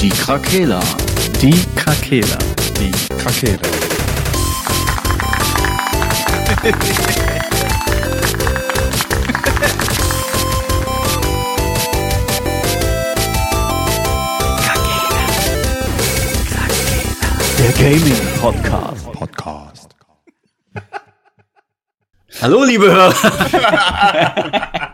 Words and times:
Die 0.00 0.10
Krakela. 0.10 0.80
Die 1.42 1.64
Krakela. 1.74 2.38
Die 2.78 2.92
Krakela. 3.16 3.58
Der 17.58 17.72
Gaming 17.72 18.16
Podcast. 18.40 19.12
Podcast. 19.12 19.96
Hallo, 22.40 22.62
liebe 22.64 22.86
Hörer. 22.86 23.14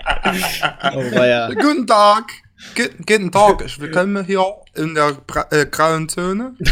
Oh. 0.96 1.55
Guten 1.55 1.86
Tag. 1.86 2.43
Gu- 2.77 2.91
Guten 3.06 3.30
Tag. 3.30 3.62
Ich 3.64 3.79
willkommen 3.80 4.25
hier 4.25 4.45
in 4.74 4.95
der 4.95 5.12
bra 5.27 5.46
äh, 5.50 5.66
grauen 5.66 6.09
Zone. 6.09 6.55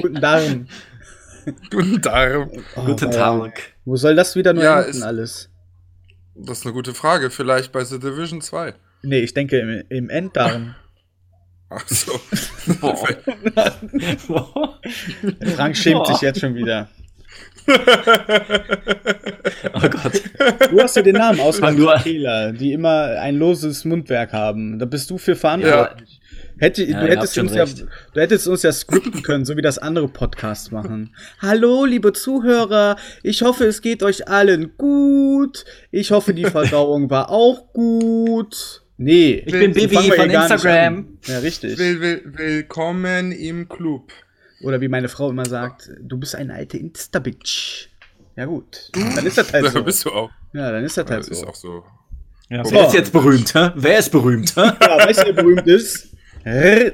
Guten 0.00 0.20
Darm. 0.20 0.66
Guten 1.70 2.00
Tag. 2.00 2.48
Oh, 2.76 2.84
Guten 2.86 3.10
ja. 3.12 3.38
Tag. 3.38 3.60
Wo 3.84 3.96
soll 3.96 4.14
das 4.16 4.34
wieder 4.36 4.52
nur 4.52 4.62
Ja, 4.64 4.80
enden 4.80 4.96
ist- 4.98 5.02
alles? 5.02 5.48
Das 6.34 6.58
ist 6.60 6.66
eine 6.66 6.72
gute 6.72 6.94
Frage. 6.94 7.30
Vielleicht 7.30 7.72
bei 7.72 7.84
The 7.84 7.98
Division 7.98 8.40
2. 8.40 8.74
Nee, 9.02 9.18
ich 9.20 9.34
denke 9.34 9.58
im, 9.58 9.82
im 9.90 10.08
Enddarm. 10.10 10.74
Ach 11.68 11.86
so. 11.88 12.18
Boah. 12.80 12.96
Frank 15.56 15.76
schämt 15.76 16.04
Boah. 16.04 16.12
sich 16.12 16.20
jetzt 16.22 16.40
schon 16.40 16.54
wieder. 16.54 16.88
Oh 19.74 19.88
Gott. 19.88 20.22
Du 20.70 20.80
hast 20.80 20.96
ja 20.96 21.02
den 21.02 21.16
Namen 21.16 21.40
ausgedacht. 21.40 21.76
Krakela, 21.76 22.52
die 22.52 22.72
immer 22.72 23.18
ein 23.20 23.36
loses 23.36 23.84
Mundwerk 23.84 24.32
haben. 24.32 24.78
Da 24.78 24.86
bist 24.86 25.10
du 25.10 25.18
für 25.18 25.36
verantwortlich. 25.36 26.20
Hätte, 26.58 26.84
Ja, 26.84 27.00
du, 27.00 27.08
hättest 27.08 27.38
uns 27.38 27.54
ja, 27.54 27.64
du 27.64 28.20
hättest 28.20 28.46
uns 28.46 28.62
ja 28.62 28.72
skripten 28.72 29.22
können, 29.22 29.44
so 29.44 29.56
wie 29.56 29.62
das 29.62 29.78
andere 29.78 30.08
Podcasts 30.08 30.70
machen. 30.70 31.14
Hallo, 31.40 31.84
liebe 31.84 32.12
Zuhörer. 32.12 32.96
Ich 33.22 33.42
hoffe, 33.42 33.64
es 33.64 33.82
geht 33.82 34.02
euch 34.02 34.28
allen 34.28 34.76
gut. 34.76 35.64
Ich 35.90 36.10
hoffe, 36.10 36.34
die 36.34 36.44
Verdauung 36.44 37.10
war 37.10 37.30
auch 37.30 37.72
gut. 37.72 38.82
Nee. 38.96 39.42
Ich 39.44 39.52
bin 39.52 39.74
so 39.74 39.80
Bibi 39.80 40.12
von 40.12 40.30
Instagram. 40.30 41.18
Ja, 41.26 41.38
richtig. 41.38 41.78
Will, 41.78 42.00
will, 42.00 42.22
willkommen 42.26 43.32
im 43.32 43.68
Club. 43.68 44.12
Oder 44.62 44.80
wie 44.80 44.88
meine 44.88 45.08
Frau 45.08 45.30
immer 45.30 45.44
sagt, 45.46 45.90
du 46.00 46.18
bist 46.18 46.34
eine 46.34 46.54
alte 46.54 46.78
Insta-Bitch. 46.78 47.88
Ja 48.36 48.46
gut, 48.46 48.90
dann 48.94 49.26
ist 49.26 49.36
das 49.38 49.52
halt 49.52 49.66
so. 49.72 49.82
bist 49.82 50.04
du 50.04 50.10
auch. 50.10 50.30
Ja, 50.54 50.70
dann 50.72 50.84
ist 50.84 50.96
das 50.96 51.06
halt 51.08 51.20
Das 51.20 51.28
ist 51.28 51.40
so. 51.40 51.46
auch 51.46 51.54
so. 51.54 51.84
Ja, 52.48 52.64
So. 52.64 52.72
wer 52.72 52.86
ist 52.86 52.94
jetzt 52.94 53.12
berühmt, 53.12 53.54
hä? 53.54 53.70
Wer 53.74 53.98
ist 53.98 54.08
berühmt, 54.12 54.54
hä? 54.56 54.60
Ja, 54.80 55.06
weißt 55.06 55.20
du, 55.22 55.26
wer 55.26 55.32
berühmt 55.34 55.66
ist? 55.66 56.08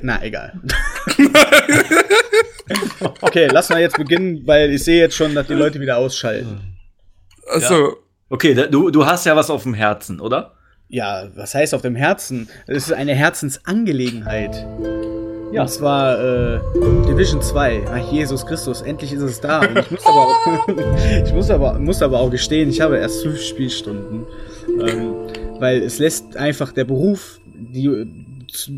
Na, 0.03 0.23
egal. 0.23 0.61
okay, 3.23 3.49
lass 3.51 3.69
mal 3.71 3.81
jetzt 3.81 3.97
beginnen, 3.97 4.43
weil 4.47 4.71
ich 4.73 4.85
sehe 4.85 4.99
jetzt 5.01 5.17
schon, 5.17 5.35
dass 5.35 5.47
die 5.47 5.55
Leute 5.55 5.81
wieder 5.81 5.97
ausschalten. 5.97 6.77
Also, 7.51 7.97
Okay, 8.31 8.53
da- 8.53 8.67
du, 8.67 8.91
du 8.91 9.07
hast 9.07 9.25
ja 9.25 9.35
was 9.37 9.49
auf 9.49 9.63
dem 9.63 9.73
Herzen, 9.73 10.21
oder? 10.21 10.55
Ja, 10.89 11.29
was 11.35 11.55
heißt 11.55 11.75
auf 11.75 11.81
dem 11.81 11.97
Herzen? 11.97 12.49
Es 12.67 12.87
ist 12.89 12.93
eine 12.93 13.15
Herzensangelegenheit. 13.15 14.67
Ja. 15.53 15.63
Und 15.63 15.69
zwar 15.71 16.19
äh, 16.19 16.61
Division 17.07 17.41
2. 17.41 17.85
Ach, 17.91 18.13
Jesus 18.13 18.45
Christus, 18.45 18.83
endlich 18.83 19.13
ist 19.13 19.23
es 19.23 19.41
da. 19.41 19.61
Und 19.61 19.79
ich 19.79 19.91
muss 19.91 20.07
aber 20.07 20.27
auch, 20.27 20.69
ich 21.25 21.33
muss 21.33 21.51
aber, 21.51 21.79
muss 21.79 22.03
aber 22.03 22.21
auch 22.21 22.31
gestehen, 22.31 22.69
ich 22.71 22.81
habe 22.81 22.99
erst 22.99 23.23
fünf 23.23 23.41
Spielstunden. 23.41 24.27
Ähm, 24.81 25.15
weil 25.59 25.83
es 25.83 25.99
lässt 25.99 26.37
einfach 26.37 26.73
der 26.73 26.85
Beruf, 26.85 27.41
die 27.45 27.89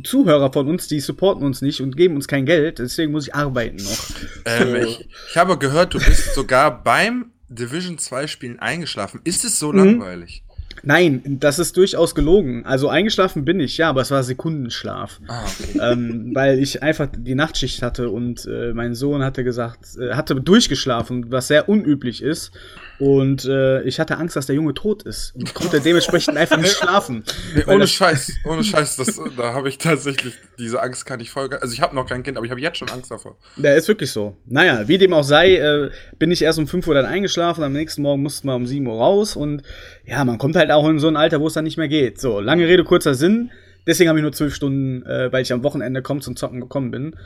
Zuhörer 0.05 0.53
von 0.53 0.69
uns, 0.69 0.89
die 0.89 1.01
supporten 1.01 1.45
uns 1.45 1.63
nicht 1.63 1.81
und 1.81 1.97
geben 1.97 2.17
uns 2.17 2.27
kein 2.27 2.47
Geld, 2.47 2.79
deswegen 2.79 3.13
muss 3.13 3.29
ich 3.29 3.35
arbeiten 3.35 3.77
noch. 3.77 4.11
ähm, 4.47 4.77
ich, 4.77 5.09
ich 5.31 5.37
habe 5.37 5.59
gehört, 5.59 5.95
du 5.95 5.99
bist 5.99 6.35
sogar 6.35 6.83
beim 6.83 7.33
Division 7.49 7.99
2 7.99 8.27
Spielen 8.27 8.59
eingeschlafen. 8.59 9.21
Ist 9.25 9.45
es 9.45 9.59
so 9.59 9.73
langweilig? 9.73 10.45
Nein, 10.83 11.39
das 11.41 11.59
ist 11.59 11.77
durchaus 11.77 12.15
gelogen. 12.15 12.65
Also 12.65 12.89
eingeschlafen 12.89 13.45
bin 13.45 13.61
ich, 13.61 13.79
ja, 13.79 13.89
aber 13.89 14.01
es 14.01 14.11
war 14.11 14.23
Sekundenschlaf. 14.23 15.21
Ah, 15.29 15.45
okay. 15.45 15.79
ähm, 15.81 16.31
weil 16.35 16.59
ich 16.59 16.83
einfach 16.83 17.09
die 17.15 17.35
Nachtschicht 17.35 17.83
hatte 17.83 18.11
und 18.11 18.47
äh, 18.47 18.73
mein 18.73 18.95
Sohn 18.95 19.23
hatte 19.23 19.45
gesagt, 19.45 19.97
äh, 19.99 20.15
hatte 20.15 20.35
durchgeschlafen, 20.35 21.31
was 21.31 21.49
sehr 21.49 21.69
unüblich 21.69 22.23
ist. 22.23 22.53
Und 23.01 23.47
äh, 23.47 23.81
ich 23.83 23.99
hatte 23.99 24.19
Angst, 24.19 24.37
dass 24.37 24.45
der 24.45 24.57
Junge 24.57 24.75
tot 24.75 25.05
ist 25.05 25.35
und 25.35 25.55
konnte 25.55 25.81
dementsprechend 25.81 26.37
einfach 26.37 26.59
nicht 26.59 26.77
schlafen. 26.79 27.25
Nee, 27.55 27.65
ohne 27.67 27.87
Scheiß, 27.87 28.33
ohne 28.45 28.63
Scheiß, 28.63 28.97
das, 28.97 29.19
da 29.39 29.55
habe 29.55 29.71
ich 29.71 29.79
tatsächlich, 29.79 30.35
diese 30.59 30.83
Angst 30.83 31.07
kann 31.07 31.19
ich 31.19 31.31
voll, 31.31 31.49
also 31.55 31.73
ich 31.73 31.81
habe 31.81 31.95
noch 31.95 32.07
kein 32.07 32.23
Kind, 32.23 32.37
aber 32.37 32.45
ich 32.45 32.51
habe 32.51 32.61
jetzt 32.61 32.77
schon 32.77 32.91
Angst 32.91 33.11
davor. 33.11 33.39
Der 33.57 33.77
ist 33.77 33.89
wirklich 33.89 34.11
so. 34.11 34.37
Naja, 34.45 34.87
wie 34.87 34.99
dem 34.99 35.15
auch 35.15 35.25
sei, 35.25 35.57
äh, 35.57 35.91
bin 36.19 36.31
ich 36.31 36.43
erst 36.43 36.59
um 36.59 36.67
5 36.67 36.87
Uhr 36.89 36.95
dann 36.95 37.07
eingeschlafen, 37.07 37.65
am 37.65 37.73
nächsten 37.73 38.03
Morgen 38.03 38.23
mussten 38.23 38.47
wir 38.49 38.55
um 38.55 38.67
7 38.67 38.87
Uhr 38.87 38.99
raus 38.99 39.35
und 39.35 39.63
ja, 40.05 40.23
man 40.25 40.37
kommt 40.37 40.57
halt 40.57 40.70
auch 40.73 40.89
in 40.89 40.99
so 40.99 41.09
ein 41.09 41.17
Alter, 41.17 41.41
wo 41.41 41.47
es 41.47 41.55
dann 41.55 41.65
nicht 41.65 41.77
mehr 41.77 41.89
geht. 41.89 42.21
So, 42.21 42.41
lange 42.41 42.67
Rede, 42.67 42.85
kurzer 42.85 43.15
Sinn. 43.15 43.51
Deswegen 43.87 44.09
habe 44.09 44.19
ich 44.19 44.23
nur 44.23 44.33
zwölf 44.33 44.55
Stunden, 44.55 45.05
äh, 45.07 45.33
weil 45.33 45.43
ich 45.43 45.53
am 45.53 45.63
Wochenende 45.63 46.03
kaum 46.03 46.21
zum 46.21 46.37
Zocken 46.37 46.61
gekommen 46.61 46.91
bin. 46.91 47.17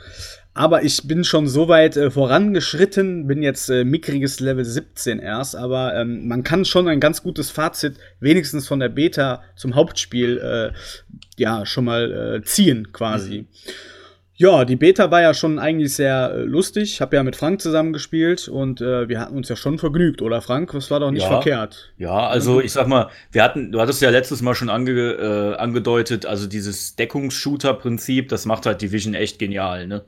Aber 0.53 0.83
ich 0.83 1.05
bin 1.05 1.23
schon 1.25 1.47
so 1.47 1.67
weit 1.67 1.97
äh, 1.97 2.09
vorangeschritten, 2.09 3.27
bin 3.27 3.43
jetzt 3.43 3.69
äh, 3.69 3.83
mickriges 3.83 4.39
Level 4.39 4.63
17 4.63 5.19
erst, 5.19 5.55
aber 5.55 5.95
ähm, 5.95 6.27
man 6.27 6.43
kann 6.43 6.63
schon 6.63 6.87
ein 6.87 7.01
ganz 7.01 7.23
gutes 7.23 7.51
Fazit, 7.51 7.97
wenigstens 8.21 8.67
von 8.67 8.79
der 8.79 8.89
Beta 8.89 9.43
zum 9.57 9.75
Hauptspiel, 9.75 10.37
äh, 10.37 10.71
ja, 11.37 11.65
schon 11.65 11.85
mal 11.85 12.37
äh, 12.37 12.43
ziehen 12.43 12.93
quasi. 12.93 13.47
Ja, 14.37 14.65
die 14.65 14.75
Beta 14.75 15.11
war 15.11 15.21
ja 15.21 15.33
schon 15.33 15.59
eigentlich 15.59 15.95
sehr 15.95 16.31
äh, 16.33 16.41
lustig. 16.41 16.83
Ich 16.91 16.99
habe 17.01 17.15
ja 17.15 17.23
mit 17.23 17.37
Frank 17.37 17.61
zusammen 17.61 17.93
gespielt 17.93 18.49
und 18.49 18.81
äh, 18.81 19.07
wir 19.07 19.21
hatten 19.21 19.37
uns 19.37 19.47
ja 19.47 19.55
schon 19.55 19.79
vergnügt, 19.79 20.21
oder 20.21 20.41
Frank? 20.41 20.73
Das 20.73 20.91
war 20.91 20.99
doch 20.99 21.09
nicht 21.11 21.23
Ja. 21.23 21.29
verkehrt. 21.29 21.93
Ja, 21.97 22.27
also 22.27 22.59
ich 22.59 22.73
sag 22.73 22.87
mal, 22.87 23.09
wir 23.31 23.43
hatten, 23.43 23.71
du 23.71 23.79
hattest 23.79 24.01
ja 24.01 24.09
letztes 24.09 24.41
Mal 24.41 24.53
schon 24.53 24.69
ange, 24.69 24.91
äh, 24.91 25.55
angedeutet, 25.55 26.25
also 26.25 26.47
dieses 26.47 26.97
Deckungsshooter-Prinzip, 26.97 28.27
das 28.27 28.45
macht 28.45 28.65
halt 28.65 28.81
Division 28.81 29.13
echt 29.13 29.39
genial, 29.39 29.87
ne? 29.87 30.03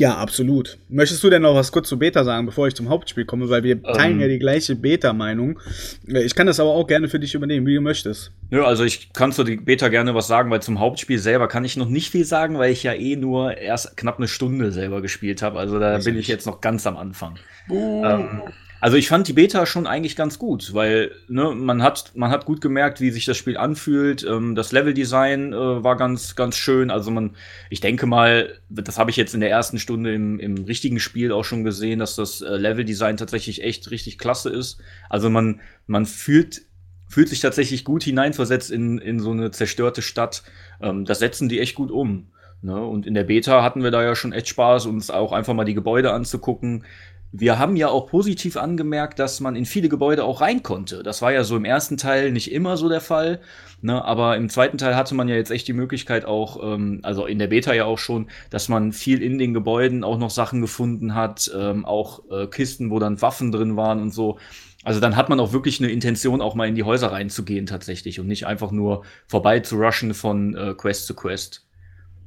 Ja, 0.00 0.16
absolut. 0.16 0.78
Möchtest 0.88 1.22
du 1.22 1.28
denn 1.28 1.42
noch 1.42 1.54
was 1.54 1.72
kurz 1.72 1.86
zu 1.86 1.98
Beta 1.98 2.24
sagen, 2.24 2.46
bevor 2.46 2.66
ich 2.66 2.74
zum 2.74 2.88
Hauptspiel 2.88 3.26
komme? 3.26 3.50
Weil 3.50 3.64
wir 3.64 3.82
teilen 3.82 4.14
Ähm. 4.14 4.20
ja 4.22 4.28
die 4.28 4.38
gleiche 4.38 4.74
Beta-Meinung. 4.74 5.60
Äh, 6.08 6.22
Ich 6.22 6.34
kann 6.34 6.46
das 6.46 6.58
aber 6.58 6.70
auch 6.70 6.86
gerne 6.86 7.10
für 7.10 7.20
dich 7.20 7.34
übernehmen, 7.34 7.66
wie 7.66 7.74
du 7.74 7.82
möchtest. 7.82 8.32
Nö, 8.48 8.64
also 8.64 8.82
ich 8.82 9.12
kann 9.12 9.30
zu 9.30 9.44
Beta 9.44 9.88
gerne 9.88 10.14
was 10.14 10.26
sagen, 10.26 10.50
weil 10.50 10.62
zum 10.62 10.80
Hauptspiel 10.80 11.18
selber 11.18 11.48
kann 11.48 11.66
ich 11.66 11.76
noch 11.76 11.90
nicht 11.90 12.10
viel 12.10 12.24
sagen, 12.24 12.56
weil 12.56 12.72
ich 12.72 12.82
ja 12.82 12.94
eh 12.94 13.16
nur 13.16 13.58
erst 13.58 13.94
knapp 13.98 14.16
eine 14.16 14.26
Stunde 14.26 14.72
selber 14.72 15.02
gespielt 15.02 15.42
habe. 15.42 15.58
Also 15.58 15.78
da 15.78 15.98
bin 15.98 16.16
ich 16.16 16.28
jetzt 16.28 16.46
noch 16.46 16.62
ganz 16.62 16.86
am 16.86 16.96
Anfang. 16.96 17.38
Ähm, 17.68 18.40
also 18.80 18.96
ich 18.96 19.08
fand 19.08 19.28
die 19.28 19.32
Beta 19.32 19.66
schon 19.66 19.86
eigentlich 19.86 20.16
ganz 20.16 20.38
gut, 20.38 20.72
weil 20.74 21.12
ne, 21.28 21.54
man 21.54 21.82
hat 21.82 22.12
man 22.14 22.30
hat 22.30 22.46
gut 22.46 22.60
gemerkt, 22.60 23.00
wie 23.00 23.10
sich 23.10 23.24
das 23.26 23.36
Spiel 23.36 23.56
anfühlt. 23.56 24.24
Ähm, 24.24 24.54
das 24.54 24.72
Leveldesign 24.72 25.52
äh, 25.52 25.84
war 25.84 25.96
ganz 25.96 26.34
ganz 26.36 26.56
schön. 26.56 26.90
Also 26.90 27.10
man, 27.10 27.36
ich 27.68 27.80
denke 27.80 28.06
mal, 28.06 28.58
das 28.68 28.98
habe 28.98 29.10
ich 29.10 29.16
jetzt 29.16 29.34
in 29.34 29.40
der 29.40 29.50
ersten 29.50 29.78
Stunde 29.78 30.14
im, 30.14 30.40
im 30.40 30.64
richtigen 30.64 31.00
Spiel 31.00 31.32
auch 31.32 31.44
schon 31.44 31.64
gesehen, 31.64 31.98
dass 31.98 32.16
das 32.16 32.40
äh, 32.40 32.56
Leveldesign 32.56 33.16
tatsächlich 33.16 33.62
echt 33.62 33.90
richtig 33.90 34.18
klasse 34.18 34.50
ist. 34.50 34.80
Also 35.08 35.28
man 35.28 35.60
man 35.86 36.06
fühlt 36.06 36.62
fühlt 37.08 37.28
sich 37.28 37.40
tatsächlich 37.40 37.84
gut 37.84 38.04
hineinversetzt 38.04 38.70
in, 38.70 38.98
in 38.98 39.18
so 39.18 39.32
eine 39.32 39.50
zerstörte 39.50 40.00
Stadt. 40.00 40.44
Ähm, 40.80 41.04
das 41.04 41.18
setzen 41.18 41.48
die 41.48 41.60
echt 41.60 41.74
gut 41.74 41.90
um. 41.90 42.28
Ne? 42.62 42.80
Und 42.80 43.06
in 43.06 43.14
der 43.14 43.24
Beta 43.24 43.62
hatten 43.62 43.82
wir 43.82 43.90
da 43.90 44.02
ja 44.02 44.14
schon 44.14 44.32
echt 44.32 44.48
Spaß, 44.48 44.86
uns 44.86 45.10
auch 45.10 45.32
einfach 45.32 45.54
mal 45.54 45.64
die 45.64 45.74
Gebäude 45.74 46.12
anzugucken. 46.12 46.84
Wir 47.32 47.60
haben 47.60 47.76
ja 47.76 47.88
auch 47.88 48.08
positiv 48.08 48.56
angemerkt, 48.56 49.20
dass 49.20 49.38
man 49.38 49.54
in 49.54 49.64
viele 49.64 49.88
Gebäude 49.88 50.24
auch 50.24 50.40
rein 50.40 50.64
konnte. 50.64 51.04
Das 51.04 51.22
war 51.22 51.32
ja 51.32 51.44
so 51.44 51.56
im 51.56 51.64
ersten 51.64 51.96
Teil 51.96 52.32
nicht 52.32 52.50
immer 52.50 52.76
so 52.76 52.88
der 52.88 53.00
Fall. 53.00 53.40
Ne? 53.82 54.04
Aber 54.04 54.36
im 54.36 54.48
zweiten 54.48 54.78
Teil 54.78 54.96
hatte 54.96 55.14
man 55.14 55.28
ja 55.28 55.36
jetzt 55.36 55.52
echt 55.52 55.68
die 55.68 55.72
Möglichkeit 55.72 56.24
auch, 56.24 56.60
ähm, 56.74 56.98
also 57.02 57.26
in 57.26 57.38
der 57.38 57.46
Beta 57.46 57.72
ja 57.72 57.84
auch 57.84 57.98
schon, 57.98 58.26
dass 58.50 58.68
man 58.68 58.92
viel 58.92 59.22
in 59.22 59.38
den 59.38 59.54
Gebäuden 59.54 60.02
auch 60.02 60.18
noch 60.18 60.30
Sachen 60.30 60.60
gefunden 60.60 61.14
hat, 61.14 61.50
ähm, 61.56 61.84
auch 61.84 62.22
äh, 62.32 62.48
Kisten, 62.48 62.90
wo 62.90 62.98
dann 62.98 63.22
Waffen 63.22 63.52
drin 63.52 63.76
waren 63.76 64.02
und 64.02 64.12
so. 64.12 64.38
Also 64.82 64.98
dann 64.98 65.14
hat 65.14 65.28
man 65.28 65.38
auch 65.38 65.52
wirklich 65.52 65.78
eine 65.80 65.90
Intention, 65.92 66.40
auch 66.40 66.54
mal 66.56 66.66
in 66.66 66.74
die 66.74 66.84
Häuser 66.84 67.12
reinzugehen 67.12 67.66
tatsächlich 67.66 68.18
und 68.18 68.26
nicht 68.26 68.46
einfach 68.46 68.72
nur 68.72 69.04
vorbei 69.28 69.60
zu 69.60 69.76
rushen 69.76 70.14
von 70.14 70.56
äh, 70.56 70.74
Quest 70.76 71.06
zu 71.06 71.14
Quest. 71.14 71.64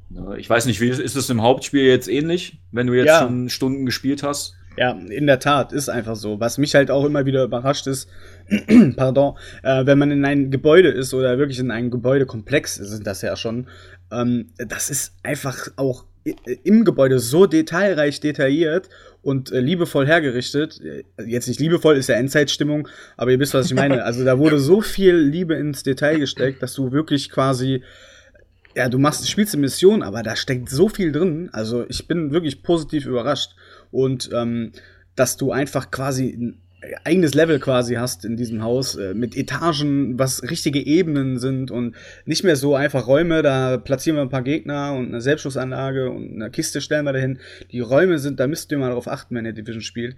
Ne, 0.09 0.35
Ich 0.37 0.49
weiß 0.49 0.65
nicht, 0.67 0.79
wie 0.79 0.87
ist 0.87 0.99
ist 0.99 1.15
es 1.15 1.29
im 1.29 1.41
Hauptspiel 1.41 1.83
jetzt 1.83 2.07
ähnlich, 2.07 2.59
wenn 2.71 2.87
du 2.87 2.93
jetzt 2.93 3.07
Ja. 3.07 3.19
schon 3.19 3.49
Stunden 3.49 3.85
gespielt 3.85 4.23
hast? 4.23 4.55
Ja, 4.75 4.91
in 5.09 5.27
der 5.27 5.39
Tat, 5.39 5.71
ist 5.71 5.89
einfach 5.89 6.15
so. 6.15 6.39
Was 6.39 6.57
mich 6.57 6.73
halt 6.73 6.89
auch 6.89 7.05
immer 7.05 7.25
wieder 7.25 7.43
überrascht 7.43 7.85
ist, 7.87 8.09
pardon, 8.97 9.35
äh, 9.61 9.85
wenn 9.85 9.99
man 9.99 10.09
in 10.11 10.25
einem 10.25 10.49
Gebäude 10.49 10.89
ist 10.89 11.13
oder 11.13 11.37
wirklich 11.37 11.59
in 11.59 11.69
einem 11.71 11.91
Gebäudekomplex, 11.91 12.75
sind 12.75 13.05
das 13.05 13.21
ja 13.21 13.35
schon, 13.35 13.67
ähm, 14.11 14.47
das 14.57 14.89
ist 14.89 15.13
einfach 15.21 15.67
auch 15.75 16.05
i- 16.27 16.35
im 16.63 16.85
Gebäude 16.85 17.19
so 17.19 17.45
detailreich 17.45 18.19
detailliert 18.19 18.89
und 19.21 19.51
äh, 19.51 19.59
liebevoll 19.59 20.07
hergerichtet. 20.07 20.81
Äh, 20.81 21.03
Jetzt 21.23 21.47
nicht 21.47 21.59
liebevoll, 21.59 21.95
ist 21.95 22.09
ja 22.09 22.15
Endzeitstimmung, 22.15 22.87
aber 23.15 23.29
ihr 23.31 23.39
wisst, 23.39 23.53
was 23.53 23.67
ich 23.67 23.75
meine. 23.75 24.03
Also 24.03 24.25
da 24.25 24.39
wurde 24.39 24.57
so 24.59 24.81
viel 24.81 25.15
Liebe 25.15 25.53
ins 25.53 25.83
Detail 25.83 26.17
gesteckt, 26.17 26.63
dass 26.63 26.73
du 26.73 26.91
wirklich 26.91 27.29
quasi 27.29 27.83
ja, 28.75 28.89
du 28.89 28.97
machst, 28.97 29.29
spielst 29.29 29.53
eine 29.53 29.61
Mission, 29.61 30.01
aber 30.01 30.23
da 30.23 30.35
steckt 30.35 30.67
so 30.67 30.89
viel 30.89 31.11
drin. 31.11 31.49
Also 31.53 31.85
ich 31.89 32.07
bin 32.07 32.31
wirklich 32.31 32.63
positiv 32.63 33.05
überrascht. 33.05 33.51
Und 33.93 34.29
ähm, 34.33 34.73
dass 35.15 35.37
du 35.37 35.51
einfach 35.51 35.91
quasi 35.91 36.29
ein 36.29 36.59
eigenes 37.05 37.33
Level 37.33 37.59
quasi 37.59 37.95
hast 37.95 38.25
in 38.25 38.35
diesem 38.35 38.61
Haus 38.61 38.95
äh, 38.95 39.13
mit 39.13 39.37
Etagen, 39.37 40.19
was 40.19 40.43
richtige 40.43 40.85
Ebenen 40.85 41.39
sind 41.39 41.71
und 41.71 41.95
nicht 42.25 42.43
mehr 42.43 42.57
so 42.57 42.75
einfach 42.75 43.07
Räume, 43.07 43.41
da 43.41 43.77
platzieren 43.77 44.17
wir 44.17 44.21
ein 44.21 44.29
paar 44.29 44.43
Gegner 44.43 44.93
und 44.93 45.07
eine 45.07 45.21
Selbstschussanlage 45.21 46.09
und 46.09 46.33
eine 46.33 46.49
Kiste 46.49 46.81
stellen 46.81 47.05
wir 47.05 47.13
dahin. 47.13 47.39
Die 47.71 47.79
Räume 47.79 48.19
sind, 48.19 48.41
da 48.41 48.47
müsst 48.47 48.69
ihr 48.71 48.77
mal 48.79 48.89
darauf 48.89 49.07
achten, 49.07 49.35
wenn 49.35 49.45
ihr 49.45 49.53
Division 49.53 49.81
spielt 49.81 50.17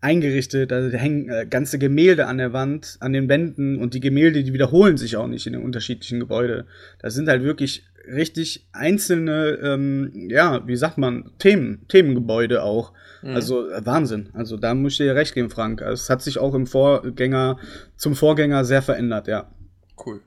eingerichtet, 0.00 0.70
da 0.70 0.88
hängen 0.88 1.28
äh, 1.28 1.46
ganze 1.48 1.78
Gemälde 1.78 2.26
an 2.26 2.38
der 2.38 2.52
Wand, 2.52 2.96
an 3.00 3.12
den 3.12 3.28
Wänden 3.28 3.78
und 3.78 3.94
die 3.94 4.00
Gemälde, 4.00 4.44
die 4.44 4.52
wiederholen 4.52 4.96
sich 4.96 5.16
auch 5.16 5.26
nicht 5.26 5.46
in 5.46 5.54
den 5.54 5.62
unterschiedlichen 5.62 6.20
Gebäuden. 6.20 6.64
Das 7.00 7.14
sind 7.14 7.28
halt 7.28 7.42
wirklich 7.42 7.84
richtig 8.06 8.66
einzelne, 8.72 9.58
ähm, 9.62 10.12
ja, 10.14 10.66
wie 10.66 10.76
sagt 10.76 10.98
man, 10.98 11.30
Themen, 11.38 11.84
Themengebäude 11.88 12.62
auch. 12.62 12.92
Mhm. 13.22 13.34
Also 13.34 13.68
äh, 13.68 13.84
Wahnsinn. 13.84 14.30
Also 14.32 14.56
da 14.56 14.74
muss 14.74 14.92
ich 14.92 14.98
dir 14.98 15.14
recht 15.14 15.34
geben, 15.34 15.50
Frank. 15.50 15.80
Es 15.80 16.10
hat 16.10 16.22
sich 16.22 16.38
auch 16.38 16.54
im 16.54 16.66
Vorgänger, 16.66 17.58
zum 17.96 18.14
Vorgänger 18.14 18.64
sehr 18.64 18.82
verändert, 18.82 19.28
ja. 19.28 19.50
Cool. 20.04 20.20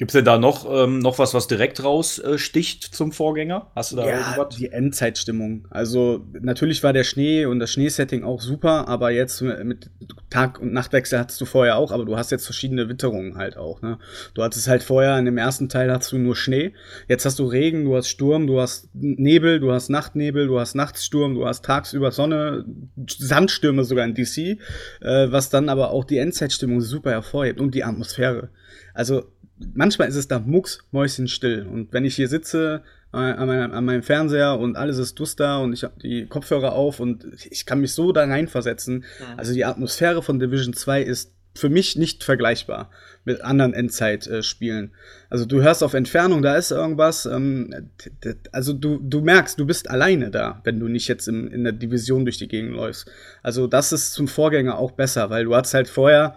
Gibt 0.00 0.12
es 0.12 0.14
denn 0.14 0.24
da 0.24 0.38
noch, 0.38 0.66
ähm, 0.66 1.00
noch 1.00 1.18
was, 1.18 1.34
was 1.34 1.46
direkt 1.46 1.84
raussticht 1.84 2.86
äh, 2.86 2.90
zum 2.90 3.12
Vorgänger? 3.12 3.70
Hast 3.76 3.92
du 3.92 3.96
da 3.96 4.08
ja, 4.08 4.16
irgendwas? 4.16 4.56
Die 4.56 4.72
Endzeitstimmung. 4.72 5.68
Also 5.68 6.24
natürlich 6.40 6.82
war 6.82 6.94
der 6.94 7.04
Schnee 7.04 7.44
und 7.44 7.58
das 7.58 7.72
Schneesetting 7.72 8.24
auch 8.24 8.40
super, 8.40 8.88
aber 8.88 9.10
jetzt 9.10 9.42
mit 9.42 9.90
Tag- 10.30 10.58
und 10.58 10.72
Nachtwechsel 10.72 11.18
hattest 11.18 11.38
du 11.42 11.44
vorher 11.44 11.76
auch, 11.76 11.92
aber 11.92 12.06
du 12.06 12.16
hast 12.16 12.30
jetzt 12.30 12.46
verschiedene 12.46 12.88
Witterungen 12.88 13.36
halt 13.36 13.58
auch. 13.58 13.82
Ne? 13.82 13.98
Du 14.32 14.42
hattest 14.42 14.68
halt 14.68 14.82
vorher 14.82 15.18
in 15.18 15.26
dem 15.26 15.36
ersten 15.36 15.68
Teil 15.68 15.92
hattest 15.92 16.12
du 16.12 16.16
nur 16.16 16.34
Schnee, 16.34 16.72
jetzt 17.06 17.26
hast 17.26 17.38
du 17.38 17.44
Regen, 17.44 17.84
du 17.84 17.94
hast 17.94 18.08
Sturm, 18.08 18.46
du 18.46 18.58
hast 18.58 18.88
Nebel, 18.94 19.60
du 19.60 19.70
hast 19.70 19.90
Nachtnebel, 19.90 20.46
du 20.46 20.58
hast 20.58 20.74
Nachtssturm, 20.74 21.34
du 21.34 21.46
hast 21.46 21.62
tagsüber 21.62 22.10
Sonne, 22.10 22.64
Sandstürme 23.06 23.84
sogar 23.84 24.06
in 24.06 24.14
DC, 24.14 24.38
äh, 24.38 24.56
was 25.02 25.50
dann 25.50 25.68
aber 25.68 25.90
auch 25.90 26.04
die 26.04 26.16
Endzeitstimmung 26.16 26.80
super 26.80 27.10
hervorhebt 27.10 27.60
und 27.60 27.74
die 27.74 27.84
Atmosphäre. 27.84 28.48
Also 28.94 29.24
manchmal 29.74 30.08
ist 30.08 30.16
es 30.16 30.28
da 30.28 30.38
mucksmäuschenstill. 30.38 31.66
Und 31.66 31.92
wenn 31.92 32.04
ich 32.04 32.16
hier 32.16 32.28
sitze 32.28 32.82
äh, 33.12 33.16
an, 33.16 33.46
meinem, 33.46 33.72
an, 33.72 33.84
meinem, 33.84 34.02
Fernseher 34.02 34.58
und 34.58 34.76
alles 34.76 34.98
ist 34.98 35.18
duster 35.18 35.60
und 35.60 35.72
ich 35.72 35.84
habe 35.84 35.94
die 36.00 36.26
Kopfhörer 36.26 36.72
auf 36.72 37.00
und 37.00 37.26
ich 37.50 37.66
kann 37.66 37.80
mich 37.80 37.92
so 37.92 38.12
da 38.12 38.24
reinversetzen. 38.24 38.98
Mhm. 38.98 39.04
Also 39.36 39.52
die 39.52 39.64
Atmosphäre 39.64 40.22
von 40.22 40.38
Division 40.38 40.74
2 40.74 41.02
ist 41.02 41.32
für 41.54 41.68
mich 41.68 41.96
nicht 41.96 42.22
vergleichbar 42.22 42.90
mit 43.24 43.40
anderen 43.42 43.74
Endzeit-Spielen. 43.74 44.92
Also 45.28 45.44
du 45.44 45.62
hörst 45.62 45.82
auf 45.82 45.94
Entfernung, 45.94 46.42
da 46.42 46.54
ist 46.54 46.70
irgendwas. 46.70 47.26
Ähm, 47.26 47.90
also 48.52 48.72
du, 48.72 48.98
du 49.02 49.20
merkst, 49.20 49.58
du 49.58 49.66
bist 49.66 49.90
alleine 49.90 50.30
da, 50.30 50.60
wenn 50.64 50.78
du 50.78 50.86
nicht 50.86 51.08
jetzt 51.08 51.26
in, 51.26 51.48
in 51.48 51.64
der 51.64 51.72
Division 51.72 52.24
durch 52.24 52.38
die 52.38 52.48
Gegend 52.48 52.72
läufst. 52.72 53.10
Also 53.42 53.66
das 53.66 53.92
ist 53.92 54.12
zum 54.12 54.28
Vorgänger 54.28 54.78
auch 54.78 54.92
besser, 54.92 55.28
weil 55.30 55.44
du 55.44 55.56
hattest 55.56 55.74
halt 55.74 55.88
vorher, 55.88 56.36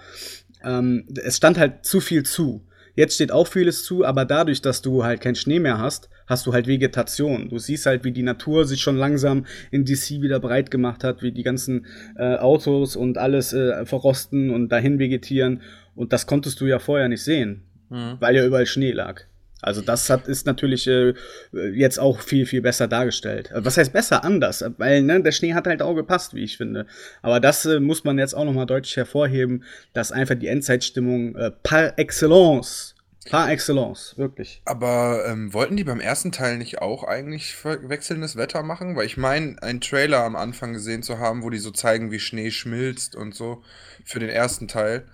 ähm, 0.63 1.05
es 1.23 1.37
stand 1.37 1.57
halt 1.57 1.85
zu 1.85 2.01
viel 2.01 2.23
zu. 2.23 2.65
Jetzt 2.95 3.16
steht 3.16 3.31
auch 3.31 3.48
vieles 3.48 3.84
zu, 3.84 4.06
aber 4.06 4.25
dadurch, 4.25 4.62
dass 4.62 4.81
du 4.81 5.04
halt 5.04 5.22
keinen 5.22 5.36
Schnee 5.36 5.60
mehr 5.60 5.80
hast, 5.80 6.10
hast 6.28 6.45
du 6.45 6.54
halt 6.54 6.68
Vegetation. 6.68 7.50
Du 7.50 7.57
siehst 7.57 7.86
halt, 7.86 8.04
wie 8.04 8.12
die 8.12 8.24
Natur 8.24 8.66
sich 8.66 8.81
schon 8.81 8.98
langsam 8.98 9.45
in 9.72 9.86
DC 9.86 10.22
wieder 10.22 10.40
breit 10.40 10.69
gemacht 10.69 11.04
hat, 11.04 11.24
wie 11.24 11.31
die 11.31 11.44
ganzen 11.44 11.88
äh, 12.16 12.36
Autos 12.36 12.95
und 12.95 13.18
alles 13.18 13.54
äh, 13.54 13.86
verrosten 13.86 14.51
und 14.51 14.69
dahin 14.69 15.00
vegetieren. 15.00 15.62
Und 15.95 16.13
das 16.13 16.28
konntest 16.28 16.62
du 16.62 16.66
ja 16.66 16.80
vorher 16.80 17.07
nicht 17.10 17.24
sehen, 17.24 17.63
mhm. 17.90 18.18
weil 18.19 18.36
ja 18.36 18.45
überall 18.45 18.68
Schnee 18.68 18.92
lag. 18.92 19.24
Also 19.63 19.81
das 19.81 20.10
hat, 20.10 20.27
ist 20.27 20.45
natürlich 20.45 20.88
äh, 20.88 21.13
jetzt 21.51 22.00
auch 22.00 22.19
viel, 22.19 22.45
viel 22.45 22.62
besser 22.62 22.88
dargestellt. 22.88 23.51
Was 23.54 23.77
heißt 23.77 23.94
besser? 23.94 24.24
Anders. 24.24 24.63
Weil 24.77 25.01
ne, 25.01 25.21
der 25.21 25.31
Schnee 25.31 25.54
hat 25.54 25.68
halt 25.68 25.81
auch 25.81 25.95
gepasst, 25.95 26.33
wie 26.33 26.44
ich 26.44 26.57
finde. 26.57 26.86
Aber 27.21 27.39
das 27.39 27.65
äh, 27.65 27.80
muss 27.80 28.04
man 28.04 28.18
jetzt 28.18 28.33
auch 28.33 28.45
nochmal 28.45 28.65
deutlich 28.65 28.95
hervorheben, 28.98 29.63
dass 29.94 30.12
einfach 30.12 30.36
die 30.36 30.48
Endzeitstimmung 30.48 31.36
äh, 31.36 31.51
par 31.63 31.98
excellence 31.98 32.94
Par 33.30 33.50
excellence, 33.50 34.18
wirklich. 34.18 34.62
Aber 34.65 35.25
ähm, 35.27 35.54
wollten 35.54 35.77
die 35.77 35.83
beim 35.83 36.01
ersten 36.01 36.31
Teil 36.31 36.57
nicht 36.57 36.81
auch 36.81 37.04
eigentlich 37.04 37.56
wechselndes 37.63 38.36
Wetter 38.36 38.63
machen? 38.63 38.95
Weil 38.95 39.06
ich 39.06 39.18
meine, 39.18 39.62
einen 39.62 39.81
Trailer 39.81 40.24
am 40.24 40.36
Anfang 40.36 40.74
gesehen 40.74 41.04
zu 41.04 41.19
haben, 41.19 41.44
wo 41.44 41.50
die 41.50 41.57
so 41.57 41.71
zeigen, 41.71 42.12
wie 42.12 42.19
Schnee 42.19 42.51
schmilzt 42.51 43.16
und 43.16 43.33
so 43.33 43.63
für 44.04 44.19
den 44.19 44.30
ersten 44.30 44.68
Teil. 44.68 45.06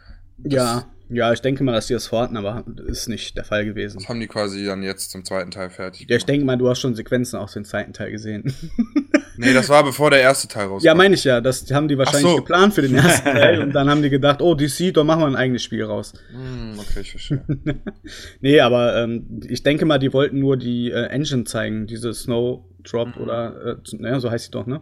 Ja, 0.43 0.85
ja, 1.11 1.33
ich 1.33 1.41
denke 1.41 1.63
mal, 1.63 1.71
dass 1.71 1.87
die 1.87 1.93
das 1.93 2.05
vorhatten, 2.05 2.37
aber 2.37 2.63
ist 2.85 3.09
nicht 3.09 3.35
der 3.35 3.43
Fall 3.43 3.65
gewesen. 3.65 3.97
Das 3.97 4.09
haben 4.09 4.19
die 4.19 4.27
quasi 4.27 4.63
dann 4.65 4.83
jetzt 4.83 5.09
zum 5.09 5.25
zweiten 5.25 5.49
Teil 5.49 5.71
fertig 5.71 6.01
gemacht. 6.01 6.11
Ja, 6.11 6.17
ich 6.17 6.25
denke 6.25 6.45
mal, 6.45 6.55
du 6.55 6.69
hast 6.69 6.79
schon 6.79 6.93
Sequenzen 6.93 7.39
aus 7.39 7.53
dem 7.53 7.65
zweiten 7.65 7.93
Teil 7.93 8.11
gesehen. 8.11 8.53
nee, 9.37 9.51
das 9.51 9.69
war 9.69 9.83
bevor 9.83 10.11
der 10.11 10.21
erste 10.21 10.47
Teil 10.47 10.67
rauskam. 10.67 10.85
Ja, 10.85 10.93
meine 10.93 11.15
ich 11.15 11.23
ja. 11.23 11.41
Das 11.41 11.65
haben 11.71 11.87
die 11.87 11.97
wahrscheinlich 11.97 12.29
so. 12.29 12.35
geplant 12.35 12.75
für 12.75 12.83
den 12.83 12.93
ersten 12.93 13.25
Teil 13.31 13.59
und 13.59 13.73
dann 13.73 13.89
haben 13.89 14.03
die 14.03 14.11
gedacht, 14.11 14.39
oh, 14.43 14.53
DC, 14.53 14.93
da 14.93 15.03
machen 15.03 15.21
wir 15.21 15.27
ein 15.27 15.35
eigenes 15.35 15.63
Spiel 15.63 15.83
raus. 15.83 16.13
Mm, 16.31 16.77
okay, 16.77 16.99
ich 17.01 17.11
verstehe. 17.11 17.43
nee, 18.41 18.59
aber 18.59 18.97
ähm, 18.97 19.41
ich 19.47 19.63
denke 19.63 19.85
mal, 19.85 19.97
die 19.97 20.13
wollten 20.13 20.37
nur 20.37 20.57
die 20.57 20.91
äh, 20.91 21.07
Engine 21.07 21.45
zeigen, 21.45 21.87
diese 21.87 22.13
Snowdrop 22.13 23.15
mhm. 23.15 23.21
oder, 23.23 23.65
äh, 23.65 23.95
naja, 23.97 24.19
so 24.19 24.29
heißt 24.29 24.45
sie 24.45 24.51
doch, 24.51 24.67
ne? 24.67 24.81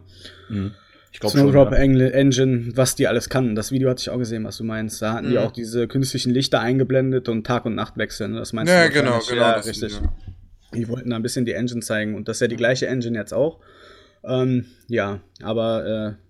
Mhm. 0.50 0.72
Ich 1.10 1.20
glaube 1.20 1.36
Snowdrop 1.36 1.72
ja. 1.72 1.78
Engine, 1.78 2.72
was 2.74 2.94
die 2.94 3.08
alles 3.08 3.28
kann. 3.28 3.54
Das 3.54 3.72
Video 3.72 3.88
hatte 3.88 4.00
ich 4.00 4.10
auch 4.10 4.18
gesehen, 4.18 4.44
was 4.44 4.58
du 4.58 4.64
meinst. 4.64 5.00
Da 5.00 5.14
hatten 5.14 5.26
mhm. 5.26 5.30
die 5.30 5.38
auch 5.38 5.52
diese 5.52 5.88
künstlichen 5.88 6.32
Lichter 6.32 6.60
eingeblendet 6.60 7.28
und 7.28 7.46
Tag 7.46 7.64
und 7.64 7.74
Nacht 7.74 7.96
wechseln. 7.96 8.34
Das 8.34 8.52
meinst 8.52 8.72
ja, 8.72 8.86
du? 8.86 8.92
Genau, 8.92 9.18
genau, 9.28 9.40
ja, 9.40 9.52
richtig. 9.52 9.92
Sind, 9.92 10.02
ja. 10.02 10.12
Die 10.74 10.88
wollten 10.88 11.10
da 11.10 11.16
ein 11.16 11.22
bisschen 11.22 11.46
die 11.46 11.52
Engine 11.52 11.80
zeigen 11.80 12.14
und 12.14 12.28
das 12.28 12.36
ist 12.36 12.40
ja 12.42 12.48
die 12.48 12.56
gleiche 12.56 12.86
Engine 12.86 13.18
jetzt 13.18 13.32
auch. 13.32 13.60
Ähm, 14.24 14.66
ja, 14.88 15.20
aber 15.42 16.16
äh, 16.16 16.28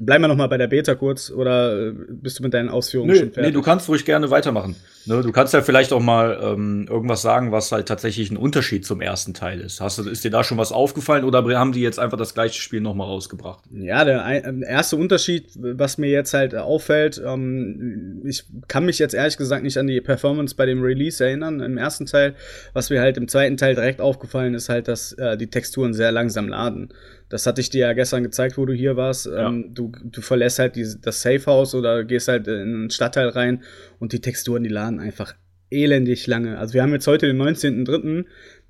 Bleiben 0.00 0.24
wir 0.24 0.28
noch 0.28 0.36
mal 0.36 0.46
bei 0.46 0.56
der 0.56 0.66
Beta 0.66 0.94
kurz 0.94 1.30
oder 1.30 1.88
äh, 1.88 1.92
bist 2.08 2.38
du 2.38 2.42
mit 2.42 2.54
deinen 2.54 2.70
Ausführungen 2.70 3.12
nee, 3.12 3.18
schon 3.18 3.32
fertig? 3.32 3.50
Nee, 3.50 3.54
du 3.54 3.60
kannst 3.60 3.86
ruhig 3.88 4.06
gerne 4.06 4.30
weitermachen. 4.30 4.74
Ne, 5.06 5.22
du 5.22 5.32
kannst 5.32 5.54
ja 5.54 5.62
vielleicht 5.62 5.92
auch 5.92 6.00
mal 6.00 6.38
ähm, 6.42 6.86
irgendwas 6.88 7.22
sagen, 7.22 7.52
was 7.52 7.72
halt 7.72 7.88
tatsächlich 7.88 8.30
ein 8.30 8.36
Unterschied 8.36 8.84
zum 8.84 9.00
ersten 9.00 9.32
Teil 9.32 9.60
ist. 9.60 9.80
Hast 9.80 9.98
du, 9.98 10.08
ist 10.08 10.24
dir 10.24 10.30
da 10.30 10.44
schon 10.44 10.58
was 10.58 10.72
aufgefallen 10.72 11.24
oder 11.24 11.42
haben 11.58 11.72
die 11.72 11.80
jetzt 11.80 11.98
einfach 11.98 12.18
das 12.18 12.34
gleiche 12.34 12.60
Spiel 12.60 12.82
noch 12.82 12.94
mal 12.94 13.04
rausgebracht? 13.04 13.64
Ja, 13.72 14.04
der 14.04 14.24
ein, 14.24 14.62
erste 14.62 14.96
Unterschied, 14.96 15.46
was 15.54 15.96
mir 15.96 16.10
jetzt 16.10 16.34
halt 16.34 16.54
auffällt, 16.54 17.20
ähm, 17.24 18.22
ich 18.26 18.44
kann 18.68 18.84
mich 18.84 18.98
jetzt 18.98 19.14
ehrlich 19.14 19.38
gesagt 19.38 19.62
nicht 19.62 19.78
an 19.78 19.86
die 19.86 20.02
Performance 20.02 20.54
bei 20.54 20.66
dem 20.66 20.82
Release 20.82 21.24
erinnern 21.24 21.60
im 21.60 21.78
ersten 21.78 22.04
Teil. 22.04 22.34
Was 22.74 22.90
mir 22.90 23.00
halt 23.00 23.16
im 23.16 23.26
zweiten 23.26 23.56
Teil 23.56 23.74
direkt 23.74 24.02
aufgefallen 24.02 24.52
ist, 24.52 24.68
halt, 24.68 24.86
dass 24.86 25.12
äh, 25.14 25.38
die 25.38 25.48
Texturen 25.48 25.94
sehr 25.94 26.12
langsam 26.12 26.48
laden. 26.48 26.92
Das 27.30 27.46
hatte 27.46 27.60
ich 27.60 27.70
dir 27.70 27.86
ja 27.86 27.92
gestern 27.94 28.22
gezeigt, 28.22 28.58
wo 28.58 28.66
du 28.66 28.74
hier 28.74 28.96
warst. 28.96 29.26
Ja. 29.26 29.48
Ähm, 29.48 29.72
du, 29.72 29.92
du 30.04 30.20
verlässt 30.20 30.58
halt 30.58 30.76
die, 30.76 30.86
das 31.00 31.22
Safehouse 31.22 31.74
oder 31.74 32.04
gehst 32.04 32.28
halt 32.28 32.46
in 32.48 32.54
einen 32.54 32.90
Stadtteil 32.90 33.28
rein 33.28 33.62
und 33.98 34.12
die 34.12 34.20
Texturen, 34.20 34.62
die 34.64 34.68
laden 34.68 35.00
einfach 35.00 35.34
elendig 35.70 36.26
lange. 36.26 36.58
Also 36.58 36.74
wir 36.74 36.82
haben 36.82 36.92
jetzt 36.92 37.06
heute 37.06 37.26
den 37.26 37.40
19.03. 37.40 38.26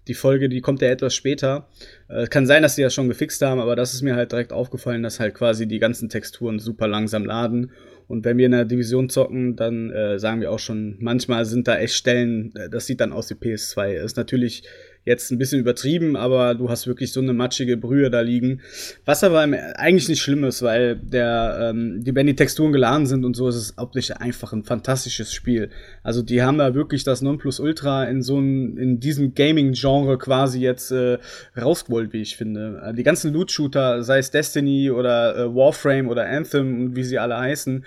Die 0.08 0.14
Folge, 0.14 0.48
die 0.48 0.60
kommt 0.60 0.82
ja 0.82 0.88
etwas 0.88 1.14
später. 1.14 1.68
Äh, 2.08 2.26
kann 2.26 2.46
sein, 2.46 2.62
dass 2.62 2.76
sie 2.76 2.82
das 2.82 2.94
schon 2.94 3.08
gefixt 3.08 3.42
haben, 3.42 3.60
aber 3.60 3.76
das 3.76 3.94
ist 3.94 4.02
mir 4.02 4.14
halt 4.14 4.32
direkt 4.32 4.52
aufgefallen, 4.52 5.02
dass 5.02 5.20
halt 5.20 5.34
quasi 5.34 5.66
die 5.66 5.78
ganzen 5.78 6.08
Texturen 6.08 6.58
super 6.58 6.86
langsam 6.88 7.24
laden. 7.24 7.72
Und 8.08 8.24
wenn 8.24 8.38
wir 8.38 8.46
in 8.46 8.52
der 8.52 8.64
Division 8.64 9.08
zocken, 9.08 9.56
dann 9.56 9.90
äh, 9.90 10.18
sagen 10.18 10.40
wir 10.40 10.50
auch 10.50 10.58
schon, 10.58 10.96
manchmal 10.98 11.44
sind 11.44 11.68
da 11.68 11.78
echt 11.78 11.94
Stellen, 11.94 12.52
äh, 12.56 12.68
das 12.68 12.86
sieht 12.86 13.00
dann 13.00 13.12
aus 13.12 13.30
wie 13.30 13.34
PS2. 13.34 13.92
Ist 13.92 14.16
natürlich 14.16 14.64
jetzt 15.04 15.30
ein 15.30 15.38
bisschen 15.38 15.60
übertrieben, 15.60 16.16
aber 16.16 16.54
du 16.54 16.68
hast 16.68 16.86
wirklich 16.86 17.12
so 17.12 17.20
eine 17.20 17.32
matschige 17.32 17.76
Brühe 17.76 18.10
da 18.10 18.20
liegen. 18.20 18.60
Was 19.04 19.24
aber 19.24 19.40
eigentlich 19.40 20.08
nicht 20.08 20.20
schlimm 20.20 20.44
ist, 20.44 20.62
weil 20.62 20.96
der, 20.96 21.70
ähm, 21.70 22.04
die, 22.04 22.14
wenn 22.14 22.26
die 22.26 22.36
Texturen 22.36 22.72
geladen 22.72 23.06
sind 23.06 23.24
und 23.24 23.34
so, 23.34 23.48
ist 23.48 23.56
es 23.56 23.78
optisch 23.78 24.10
einfach 24.12 24.52
ein 24.52 24.62
fantastisches 24.62 25.32
Spiel. 25.32 25.70
Also 26.02 26.22
die 26.22 26.42
haben 26.42 26.58
da 26.58 26.74
wirklich 26.74 27.02
das 27.04 27.22
Nonplusultra 27.22 28.04
in 28.04 28.22
so 28.22 28.38
ein, 28.38 28.76
in 28.76 29.00
diesem 29.00 29.34
Gaming-Genre 29.34 30.18
quasi 30.18 30.60
jetzt 30.60 30.90
äh, 30.92 31.18
rausgeholt, 31.60 32.12
wie 32.12 32.20
ich 32.20 32.36
finde. 32.36 32.92
Die 32.96 33.02
ganzen 33.02 33.32
Loot-Shooter, 33.32 34.02
sei 34.02 34.18
es 34.18 34.30
Destiny 34.30 34.90
oder 34.90 35.36
äh, 35.36 35.54
Warframe 35.54 36.08
oder 36.08 36.26
Anthem, 36.26 36.94
wie 36.94 37.04
sie 37.04 37.18
alle 37.18 37.38
heißen, 37.38 37.84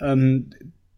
ähm, 0.00 0.50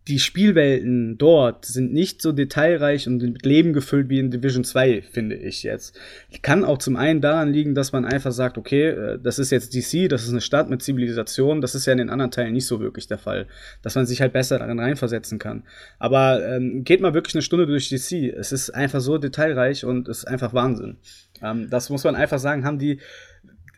die 0.09 0.19
Spielwelten 0.19 1.19
dort 1.19 1.67
sind 1.67 1.93
nicht 1.93 2.23
so 2.23 2.33
detailreich 2.33 3.07
und 3.07 3.23
mit 3.23 3.45
Leben 3.45 3.75
gefüllt 3.75 4.09
wie 4.09 4.19
in 4.19 4.31
Division 4.31 4.65
2, 4.65 5.03
finde 5.03 5.37
ich 5.37 5.63
jetzt. 5.63 5.99
Kann 6.41 6.65
auch 6.65 6.79
zum 6.79 6.97
einen 6.97 7.21
daran 7.21 7.53
liegen, 7.53 7.75
dass 7.75 7.93
man 7.93 8.07
einfach 8.07 8.33
sagt, 8.33 8.57
okay, 8.57 8.89
äh, 8.89 9.19
das 9.23 9.39
ist 9.39 9.51
jetzt 9.51 9.75
DC, 9.75 10.09
das 10.09 10.25
ist 10.25 10.31
eine 10.31 10.41
Stadt 10.41 10.71
mit 10.71 10.83
Zivilisation, 10.83 11.61
das 11.61 11.75
ist 11.75 11.85
ja 11.85 11.93
in 11.93 11.99
den 11.99 12.09
anderen 12.09 12.31
Teilen 12.31 12.55
nicht 12.55 12.67
so 12.67 12.81
wirklich 12.81 13.07
der 13.07 13.19
Fall, 13.19 13.47
dass 13.83 13.97
man 13.97 14.07
sich 14.07 14.23
halt 14.23 14.33
besser 14.33 14.59
darin 14.59 14.81
reinversetzen 14.81 15.39
kann. 15.39 15.65
Aber 15.99 16.43
ähm, 16.43 16.85
geht 16.85 17.03
mal 17.03 17.13
wirklich 17.13 17.35
eine 17.35 17.43
Stunde 17.43 17.67
durch 17.67 17.91
DC, 17.91 18.35
es 18.35 18.51
ist 18.51 18.71
einfach 18.71 19.01
so 19.01 19.19
detailreich 19.19 19.85
und 19.85 20.09
es 20.09 20.19
ist 20.19 20.29
einfach 20.29 20.55
Wahnsinn. 20.55 20.97
Ähm, 21.43 21.69
das 21.69 21.91
muss 21.91 22.05
man 22.05 22.17
einfach 22.17 22.39
sagen, 22.39 22.65
haben 22.65 22.79
die 22.79 22.99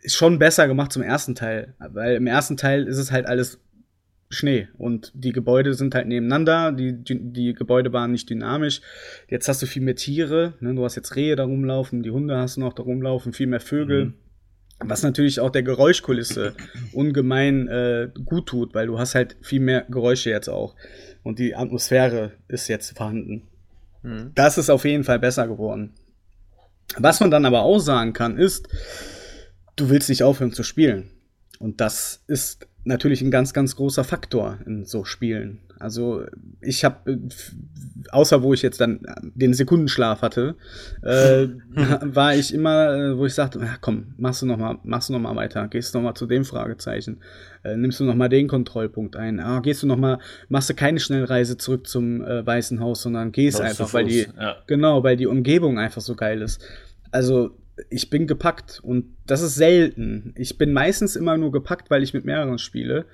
schon 0.06 0.38
besser 0.38 0.68
gemacht 0.68 0.92
zum 0.92 1.02
ersten 1.02 1.34
Teil, 1.34 1.74
weil 1.78 2.14
im 2.14 2.26
ersten 2.26 2.56
Teil 2.56 2.86
ist 2.86 2.98
es 2.98 3.10
halt 3.10 3.26
alles 3.26 3.58
Schnee 4.32 4.68
und 4.78 5.10
die 5.14 5.32
Gebäude 5.32 5.74
sind 5.74 5.94
halt 5.94 6.06
nebeneinander, 6.06 6.70
die, 6.70 7.02
die, 7.02 7.32
die 7.32 7.52
Gebäude 7.52 7.92
waren 7.92 8.12
nicht 8.12 8.30
dynamisch. 8.30 8.80
Jetzt 9.28 9.48
hast 9.48 9.60
du 9.60 9.66
viel 9.66 9.82
mehr 9.82 9.96
Tiere, 9.96 10.54
ne? 10.60 10.72
du 10.74 10.84
hast 10.84 10.94
jetzt 10.94 11.16
Rehe 11.16 11.34
da 11.34 11.44
rumlaufen, 11.44 12.04
die 12.04 12.12
Hunde 12.12 12.36
hast 12.36 12.56
du 12.56 12.60
noch 12.60 12.72
da 12.72 12.84
rumlaufen, 12.84 13.32
viel 13.32 13.48
mehr 13.48 13.60
Vögel. 13.60 14.06
Mhm. 14.06 14.14
Was 14.82 15.02
natürlich 15.02 15.40
auch 15.40 15.50
der 15.50 15.64
Geräuschkulisse 15.64 16.54
ungemein 16.92 17.68
äh, 17.68 18.08
gut 18.24 18.46
tut, 18.46 18.72
weil 18.72 18.86
du 18.86 18.98
hast 18.98 19.14
halt 19.14 19.36
viel 19.42 19.60
mehr 19.60 19.84
Geräusche 19.90 20.30
jetzt 20.30 20.48
auch. 20.48 20.74
Und 21.22 21.38
die 21.38 21.54
Atmosphäre 21.54 22.32
ist 22.48 22.68
jetzt 22.68 22.96
vorhanden. 22.96 23.48
Mhm. 24.02 24.30
Das 24.36 24.58
ist 24.58 24.70
auf 24.70 24.84
jeden 24.84 25.04
Fall 25.04 25.18
besser 25.18 25.48
geworden. 25.48 25.92
Was 26.96 27.20
man 27.20 27.30
dann 27.30 27.44
aber 27.44 27.62
auch 27.62 27.80
sagen 27.80 28.12
kann, 28.12 28.38
ist, 28.38 28.68
du 29.76 29.90
willst 29.90 30.08
nicht 30.08 30.22
aufhören 30.22 30.52
zu 30.52 30.62
spielen. 30.62 31.10
Und 31.58 31.80
das 31.80 32.24
ist 32.26 32.69
natürlich 32.84 33.22
ein 33.22 33.30
ganz, 33.30 33.52
ganz 33.52 33.76
großer 33.76 34.04
Faktor 34.04 34.58
in 34.66 34.84
so 34.84 35.04
Spielen. 35.04 35.60
Also 35.78 36.24
ich 36.60 36.84
habe, 36.84 37.18
außer 38.10 38.42
wo 38.42 38.52
ich 38.52 38.60
jetzt 38.60 38.80
dann 38.80 39.00
den 39.34 39.54
Sekundenschlaf 39.54 40.20
hatte, 40.20 40.56
äh, 41.02 41.48
war 42.02 42.34
ich 42.34 42.52
immer, 42.52 42.94
äh, 42.94 43.18
wo 43.18 43.24
ich 43.24 43.34
sagte, 43.34 43.58
ja, 43.60 43.76
komm, 43.80 44.14
machst 44.18 44.42
du 44.42 44.46
noch 44.46 44.58
mal, 44.58 44.78
machst 44.82 45.08
du 45.08 45.14
noch 45.14 45.20
mal 45.20 45.34
weiter, 45.36 45.68
gehst 45.68 45.94
du 45.94 45.98
noch 45.98 46.04
mal 46.04 46.14
zu 46.14 46.26
dem 46.26 46.44
Fragezeichen, 46.44 47.20
äh, 47.64 47.76
nimmst 47.76 47.98
du 48.00 48.04
noch 48.04 48.14
mal 48.14 48.28
den 48.28 48.46
Kontrollpunkt 48.46 49.16
ein, 49.16 49.40
ah, 49.40 49.60
gehst 49.60 49.82
du 49.82 49.86
noch 49.86 49.96
mal, 49.96 50.18
machst 50.50 50.68
du 50.68 50.74
keine 50.74 51.00
Schnellreise 51.00 51.56
zurück 51.56 51.86
zum 51.86 52.22
äh, 52.22 52.44
Weißen 52.46 52.80
Haus, 52.80 53.02
sondern 53.02 53.32
gehst 53.32 53.60
einfach, 53.60 53.94
weil 53.94 54.04
die, 54.04 54.26
ja. 54.38 54.56
genau, 54.66 55.02
weil 55.02 55.16
die 55.16 55.26
Umgebung 55.26 55.78
einfach 55.78 56.02
so 56.02 56.14
geil 56.14 56.42
ist. 56.42 56.62
Also 57.10 57.56
ich 57.88 58.10
bin 58.10 58.26
gepackt 58.26 58.80
und 58.82 59.16
das 59.26 59.42
ist 59.42 59.54
selten. 59.54 60.34
Ich 60.36 60.58
bin 60.58 60.72
meistens 60.72 61.16
immer 61.16 61.36
nur 61.36 61.52
gepackt, 61.52 61.90
weil 61.90 62.02
ich 62.02 62.14
mit 62.14 62.24
mehreren 62.24 62.58
spiele. 62.58 63.06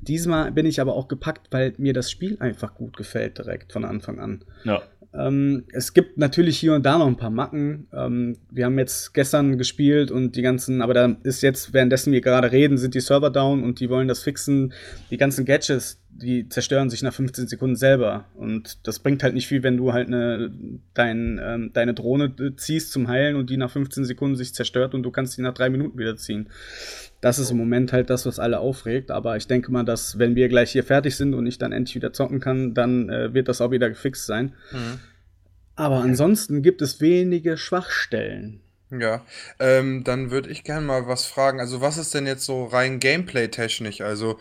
Diesmal 0.00 0.50
bin 0.50 0.66
ich 0.66 0.80
aber 0.80 0.94
auch 0.94 1.08
gepackt, 1.08 1.48
weil 1.50 1.74
mir 1.78 1.92
das 1.92 2.10
Spiel 2.10 2.36
einfach 2.40 2.74
gut 2.74 2.96
gefällt 2.96 3.38
direkt 3.38 3.72
von 3.72 3.84
Anfang 3.84 4.18
an. 4.18 4.44
Ja. 4.64 4.82
Ähm, 5.14 5.64
es 5.72 5.92
gibt 5.92 6.16
natürlich 6.16 6.58
hier 6.58 6.74
und 6.74 6.86
da 6.86 6.98
noch 6.98 7.06
ein 7.06 7.16
paar 7.16 7.30
Macken. 7.30 7.86
Ähm, 7.92 8.36
wir 8.50 8.64
haben 8.64 8.78
jetzt 8.78 9.12
gestern 9.12 9.58
gespielt 9.58 10.10
und 10.10 10.36
die 10.36 10.42
ganzen, 10.42 10.80
aber 10.80 10.94
da 10.94 11.16
ist 11.22 11.42
jetzt, 11.42 11.74
währenddessen 11.74 12.12
wir 12.12 12.22
gerade 12.22 12.50
reden, 12.50 12.78
sind 12.78 12.94
die 12.94 13.00
Server 13.00 13.30
down 13.30 13.62
und 13.62 13.80
die 13.80 13.90
wollen 13.90 14.08
das 14.08 14.22
fixen. 14.22 14.72
Die 15.10 15.18
ganzen 15.18 15.44
Gadgets, 15.44 16.02
die 16.10 16.48
zerstören 16.48 16.88
sich 16.88 17.02
nach 17.02 17.12
15 17.12 17.46
Sekunden 17.46 17.76
selber. 17.76 18.24
Und 18.34 18.86
das 18.86 19.00
bringt 19.00 19.22
halt 19.22 19.34
nicht 19.34 19.48
viel, 19.48 19.62
wenn 19.62 19.76
du 19.76 19.92
halt 19.92 20.08
eine, 20.08 20.50
dein, 20.94 21.40
ähm, 21.42 21.70
deine 21.74 21.92
Drohne 21.92 22.34
ziehst 22.56 22.92
zum 22.92 23.08
Heilen 23.08 23.36
und 23.36 23.50
die 23.50 23.58
nach 23.58 23.70
15 23.70 24.04
Sekunden 24.04 24.36
sich 24.36 24.54
zerstört 24.54 24.94
und 24.94 25.02
du 25.02 25.10
kannst 25.10 25.36
die 25.36 25.42
nach 25.42 25.54
drei 25.54 25.68
Minuten 25.68 25.98
wieder 25.98 26.16
ziehen. 26.16 26.48
Das 27.22 27.38
ist 27.38 27.50
im 27.50 27.56
Moment 27.56 27.92
halt 27.92 28.10
das, 28.10 28.26
was 28.26 28.38
alle 28.38 28.58
aufregt. 28.58 29.10
Aber 29.10 29.36
ich 29.36 29.46
denke 29.46 29.72
mal, 29.72 29.84
dass 29.84 30.18
wenn 30.18 30.34
wir 30.34 30.48
gleich 30.48 30.72
hier 30.72 30.84
fertig 30.84 31.16
sind 31.16 31.32
und 31.32 31.46
ich 31.46 31.56
dann 31.56 31.72
endlich 31.72 31.94
wieder 31.94 32.12
zocken 32.12 32.40
kann, 32.40 32.74
dann 32.74 33.08
äh, 33.08 33.32
wird 33.32 33.48
das 33.48 33.62
auch 33.62 33.70
wieder 33.70 33.88
gefixt 33.88 34.26
sein. 34.26 34.52
Mhm. 34.72 34.98
Aber 35.76 36.00
ansonsten 36.00 36.62
gibt 36.62 36.82
es 36.82 37.00
wenige 37.00 37.56
Schwachstellen. 37.56 38.60
Ja, 38.90 39.24
ähm, 39.58 40.04
dann 40.04 40.30
würde 40.30 40.50
ich 40.50 40.64
gerne 40.64 40.84
mal 40.84 41.06
was 41.06 41.24
fragen. 41.24 41.60
Also, 41.60 41.80
was 41.80 41.96
ist 41.96 42.12
denn 42.12 42.26
jetzt 42.26 42.44
so 42.44 42.64
rein 42.66 42.98
Gameplay-technisch? 42.98 44.02
Also, 44.02 44.38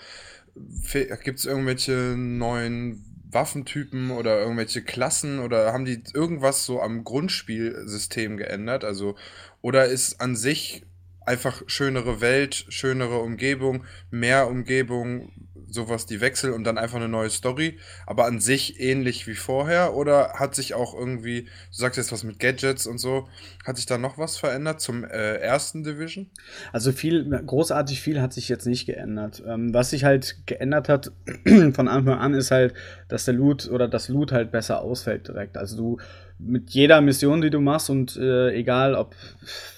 gibt 1.23 1.39
es 1.39 1.45
irgendwelche 1.45 2.15
neuen 2.17 3.05
Waffentypen 3.29 4.11
oder 4.11 4.39
irgendwelche 4.39 4.81
Klassen 4.81 5.39
oder 5.39 5.71
haben 5.71 5.85
die 5.85 6.03
irgendwas 6.13 6.65
so 6.65 6.81
am 6.81 7.05
Grundspielsystem 7.05 8.35
geändert? 8.35 8.83
Also, 8.83 9.15
oder 9.61 9.85
ist 9.85 10.19
an 10.19 10.35
sich 10.35 10.83
einfach 11.25 11.61
schönere 11.67 12.21
Welt, 12.21 12.65
schönere 12.69 13.19
Umgebung, 13.19 13.85
mehr 14.09 14.47
Umgebung, 14.47 15.31
sowas 15.71 16.05
die 16.05 16.21
Wechsel 16.21 16.51
und 16.51 16.63
dann 16.63 16.77
einfach 16.77 16.97
eine 16.97 17.07
neue 17.07 17.29
Story, 17.29 17.79
aber 18.05 18.25
an 18.25 18.39
sich 18.39 18.79
ähnlich 18.79 19.27
wie 19.27 19.35
vorher 19.35 19.93
oder 19.95 20.33
hat 20.33 20.53
sich 20.53 20.73
auch 20.73 20.93
irgendwie, 20.93 21.43
du 21.43 21.49
sagst 21.71 21.97
jetzt 21.97 22.11
was 22.11 22.23
mit 22.23 22.39
Gadgets 22.39 22.87
und 22.87 22.97
so, 22.97 23.29
hat 23.65 23.77
sich 23.77 23.85
da 23.85 23.97
noch 23.97 24.17
was 24.17 24.37
verändert 24.37 24.81
zum 24.81 25.03
äh, 25.03 25.35
ersten 25.37 25.83
Division? 25.83 26.29
Also 26.73 26.91
viel, 26.91 27.29
großartig 27.29 28.01
viel 28.01 28.21
hat 28.21 28.33
sich 28.33 28.49
jetzt 28.49 28.65
nicht 28.65 28.85
geändert. 28.85 29.41
Ähm, 29.47 29.73
was 29.73 29.91
sich 29.91 30.03
halt 30.03 30.45
geändert 30.45 30.89
hat 30.89 31.11
von 31.73 31.87
Anfang 31.87 32.19
an 32.19 32.33
ist 32.33 32.51
halt, 32.51 32.73
dass 33.07 33.25
der 33.25 33.33
Loot 33.33 33.69
oder 33.69 33.87
das 33.87 34.09
Loot 34.09 34.31
halt 34.31 34.51
besser 34.51 34.81
ausfällt 34.81 35.27
direkt. 35.27 35.57
Also 35.57 35.77
du 35.77 35.97
mit 36.43 36.71
jeder 36.71 37.01
Mission, 37.01 37.41
die 37.41 37.49
du 37.49 37.59
machst 37.59 37.89
und 37.89 38.17
äh, 38.17 38.51
egal 38.53 38.95
ob 38.95 39.15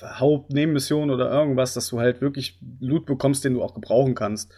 Hauptnebenmission 0.02 1.10
oder 1.10 1.32
irgendwas, 1.32 1.74
dass 1.74 1.90
du 1.90 2.00
halt 2.00 2.22
wirklich 2.22 2.58
Loot 2.80 3.06
bekommst, 3.06 3.44
den 3.44 3.54
du 3.54 3.62
auch 3.62 3.74
gebrauchen 3.74 4.16
kannst. 4.16 4.52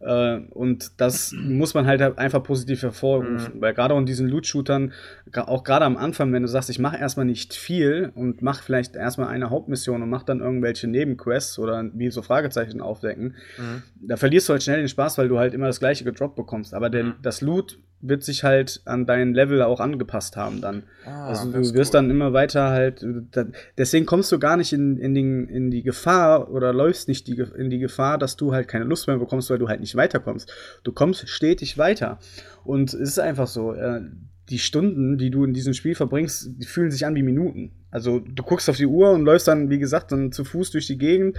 Äh, 0.00 0.38
und 0.50 1.00
das 1.00 1.32
muss 1.32 1.74
man 1.74 1.86
halt 1.86 2.00
einfach 2.18 2.42
positiv 2.42 2.82
hervorrufen, 2.82 3.56
mhm. 3.56 3.60
weil 3.60 3.74
gerade 3.74 3.96
in 3.96 4.06
diesen 4.06 4.28
Loot-Shootern, 4.28 4.92
auch 5.34 5.64
gerade 5.64 5.84
am 5.84 5.96
Anfang, 5.96 6.32
wenn 6.32 6.42
du 6.42 6.48
sagst, 6.48 6.70
ich 6.70 6.78
mache 6.78 6.98
erstmal 6.98 7.26
nicht 7.26 7.54
viel 7.54 8.12
und 8.14 8.40
mache 8.40 8.62
vielleicht 8.62 8.94
erstmal 8.94 9.28
eine 9.28 9.50
Hauptmission 9.50 10.02
und 10.02 10.08
mache 10.08 10.26
dann 10.26 10.40
irgendwelche 10.40 10.86
Nebenquests 10.86 11.58
oder 11.58 11.84
wie 11.94 12.10
so 12.10 12.22
Fragezeichen 12.22 12.80
aufdecken, 12.80 13.34
mhm. 13.58 13.82
da 14.00 14.16
verlierst 14.16 14.48
du 14.48 14.52
halt 14.52 14.62
schnell 14.62 14.78
den 14.78 14.88
Spaß, 14.88 15.18
weil 15.18 15.28
du 15.28 15.38
halt 15.38 15.54
immer 15.54 15.66
das 15.66 15.80
gleiche 15.80 16.04
gedroppt 16.04 16.36
bekommst. 16.36 16.74
Aber 16.74 16.90
der, 16.90 17.04
mhm. 17.04 17.14
das 17.22 17.40
Loot 17.40 17.78
wird 18.00 18.22
sich 18.22 18.44
halt 18.44 18.80
an 18.84 19.06
dein 19.06 19.34
Level 19.34 19.62
auch 19.62 19.80
angepasst 19.80 20.36
haben 20.36 20.60
dann. 20.60 20.84
Ah, 21.04 21.28
also 21.28 21.50
du 21.50 21.74
wirst 21.74 21.94
cool. 21.94 22.00
dann 22.00 22.10
immer 22.10 22.32
weiter 22.32 22.70
halt, 22.70 23.04
deswegen 23.76 24.06
kommst 24.06 24.30
du 24.30 24.38
gar 24.38 24.56
nicht 24.56 24.72
in, 24.72 24.96
in, 24.98 25.14
den, 25.14 25.48
in 25.48 25.70
die 25.70 25.82
Gefahr 25.82 26.50
oder 26.50 26.72
läufst 26.72 27.08
nicht 27.08 27.26
die, 27.26 27.42
in 27.56 27.70
die 27.70 27.78
Gefahr, 27.78 28.18
dass 28.18 28.36
du 28.36 28.52
halt 28.52 28.68
keine 28.68 28.84
Lust 28.84 29.08
mehr 29.08 29.18
bekommst, 29.18 29.50
weil 29.50 29.58
du 29.58 29.68
halt 29.68 29.80
nicht 29.80 29.96
weiterkommst. 29.96 30.52
Du 30.84 30.92
kommst 30.92 31.28
stetig 31.28 31.76
weiter. 31.76 32.18
Und 32.64 32.94
es 32.94 33.00
ist 33.00 33.18
einfach 33.18 33.48
so, 33.48 33.72
äh, 33.72 34.02
die 34.48 34.58
Stunden, 34.58 35.18
die 35.18 35.30
du 35.30 35.44
in 35.44 35.52
diesem 35.52 35.74
Spiel 35.74 35.94
verbringst, 35.94 36.50
die 36.56 36.66
fühlen 36.66 36.90
sich 36.90 37.04
an 37.04 37.14
wie 37.14 37.22
Minuten. 37.22 37.72
Also 37.90 38.20
du 38.20 38.42
guckst 38.42 38.70
auf 38.70 38.76
die 38.76 38.86
Uhr 38.86 39.10
und 39.10 39.24
läufst 39.24 39.48
dann, 39.48 39.70
wie 39.70 39.78
gesagt, 39.78 40.12
dann 40.12 40.32
zu 40.32 40.44
Fuß 40.44 40.70
durch 40.70 40.86
die 40.86 40.98
Gegend 40.98 41.36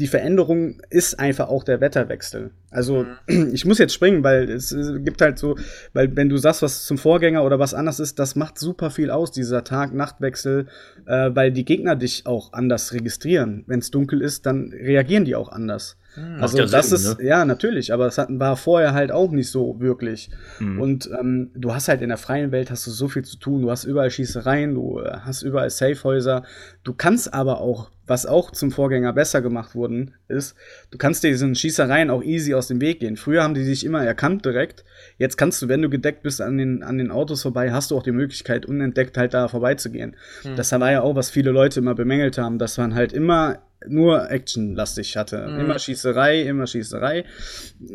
die 0.00 0.06
Veränderung 0.06 0.80
ist 0.88 1.20
einfach 1.20 1.48
auch 1.48 1.62
der 1.62 1.82
Wetterwechsel. 1.82 2.52
Also 2.70 3.04
mhm. 3.28 3.50
ich 3.52 3.66
muss 3.66 3.78
jetzt 3.78 3.92
springen, 3.92 4.24
weil 4.24 4.50
es, 4.50 4.74
gibt 5.04 5.20
halt 5.20 5.38
so, 5.38 5.56
weil 5.92 6.16
wenn 6.16 6.30
du 6.30 6.38
sagst, 6.38 6.62
was 6.62 6.86
zum 6.86 6.96
Vorgänger 6.96 7.44
oder 7.44 7.58
was 7.58 7.74
anders 7.74 8.00
ist, 8.00 8.18
das 8.18 8.34
macht 8.34 8.58
super 8.58 8.90
viel 8.90 9.10
aus, 9.10 9.30
dieser 9.30 9.62
Tag-Nacht-Wechsel, 9.62 10.66
äh, 11.06 11.30
weil 11.34 11.52
die 11.52 11.66
Gegner 11.66 11.96
dich 11.96 12.26
auch 12.26 12.54
anders 12.54 12.94
registrieren. 12.94 13.64
Wenn 13.66 13.80
es 13.80 13.90
dunkel 13.90 14.22
ist, 14.22 14.46
dann 14.46 14.72
reagieren 14.72 15.26
die 15.26 15.36
auch 15.36 15.50
anders. 15.50 15.98
Mhm, 16.16 16.42
also 16.42 16.64
das 16.64 16.88
Sinn, 16.88 16.96
ist, 16.96 17.18
ne? 17.18 17.26
ja, 17.26 17.44
natürlich, 17.44 17.92
aber 17.92 18.04
das 18.04 18.18
hat, 18.18 18.28
war 18.30 18.56
vorher 18.56 18.94
halt 18.94 19.12
auch 19.12 19.30
nicht 19.30 19.50
so 19.50 19.80
wirklich. 19.80 20.30
Mhm. 20.58 20.80
Und 20.80 21.10
ähm, 21.18 21.50
du 21.54 21.74
hast 21.74 21.88
halt 21.88 22.02
in 22.02 22.08
der 22.08 22.18
freien 22.18 22.52
Welt 22.52 22.70
hast 22.70 22.86
du 22.86 22.90
so 22.90 23.08
viel 23.08 23.24
zu 23.24 23.38
tun, 23.38 23.62
du 23.62 23.70
hast 23.70 23.84
überall 23.84 24.10
Schießereien, 24.10 24.74
du 24.74 25.00
äh, 25.00 25.18
hast 25.20 25.42
überall 25.42 25.70
Safehäuser, 25.70 26.44
du 26.82 26.94
kannst 26.94 27.32
aber 27.32 27.60
auch 27.60 27.90
was 28.10 28.26
auch 28.26 28.50
zum 28.50 28.72
Vorgänger 28.72 29.12
besser 29.12 29.40
gemacht 29.40 29.76
worden 29.76 30.14
ist, 30.26 30.56
du 30.90 30.98
kannst 30.98 31.22
diesen 31.22 31.54
Schießereien 31.54 32.10
auch 32.10 32.24
easy 32.24 32.54
aus 32.54 32.66
dem 32.66 32.80
Weg 32.80 32.98
gehen. 32.98 33.16
Früher 33.16 33.44
haben 33.44 33.54
die 33.54 33.64
dich 33.64 33.86
immer 33.86 34.04
erkannt 34.04 34.44
direkt. 34.44 34.84
Jetzt 35.16 35.38
kannst 35.38 35.62
du, 35.62 35.68
wenn 35.68 35.80
du 35.80 35.88
gedeckt 35.88 36.24
bist 36.24 36.40
an 36.40 36.58
den, 36.58 36.82
an 36.82 36.98
den 36.98 37.12
Autos 37.12 37.42
vorbei, 37.42 37.70
hast 37.70 37.92
du 37.92 37.96
auch 37.96 38.02
die 38.02 38.10
Möglichkeit, 38.10 38.66
unentdeckt 38.66 39.16
halt 39.16 39.32
da 39.32 39.46
vorbeizugehen. 39.46 40.16
Hm. 40.42 40.56
Das 40.56 40.72
war 40.72 40.90
ja 40.90 41.02
auch, 41.02 41.14
was 41.14 41.30
viele 41.30 41.52
Leute 41.52 41.78
immer 41.78 41.94
bemängelt 41.94 42.36
haben, 42.36 42.58
dass 42.58 42.78
man 42.78 42.96
halt 42.96 43.12
immer 43.12 43.60
nur 43.88 44.30
actionlastig 44.30 45.16
hatte. 45.16 45.48
Mhm. 45.48 45.60
Immer 45.60 45.78
Schießerei, 45.78 46.42
immer 46.42 46.66
Schießerei. 46.66 47.24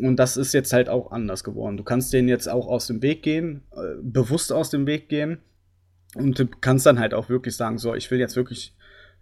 Und 0.00 0.16
das 0.16 0.36
ist 0.36 0.52
jetzt 0.52 0.72
halt 0.72 0.88
auch 0.88 1.12
anders 1.12 1.44
geworden. 1.44 1.76
Du 1.76 1.84
kannst 1.84 2.12
den 2.12 2.28
jetzt 2.28 2.48
auch 2.48 2.66
aus 2.66 2.86
dem 2.86 3.02
Weg 3.02 3.22
gehen, 3.22 3.62
äh, 3.72 3.96
bewusst 4.02 4.52
aus 4.52 4.70
dem 4.70 4.86
Weg 4.86 5.08
gehen. 5.08 5.38
Und 6.14 6.38
du 6.38 6.46
kannst 6.46 6.86
dann 6.86 6.98
halt 6.98 7.14
auch 7.14 7.28
wirklich 7.28 7.56
sagen, 7.56 7.78
so, 7.78 7.94
ich 7.94 8.10
will 8.10 8.18
jetzt 8.18 8.36
wirklich 8.36 8.74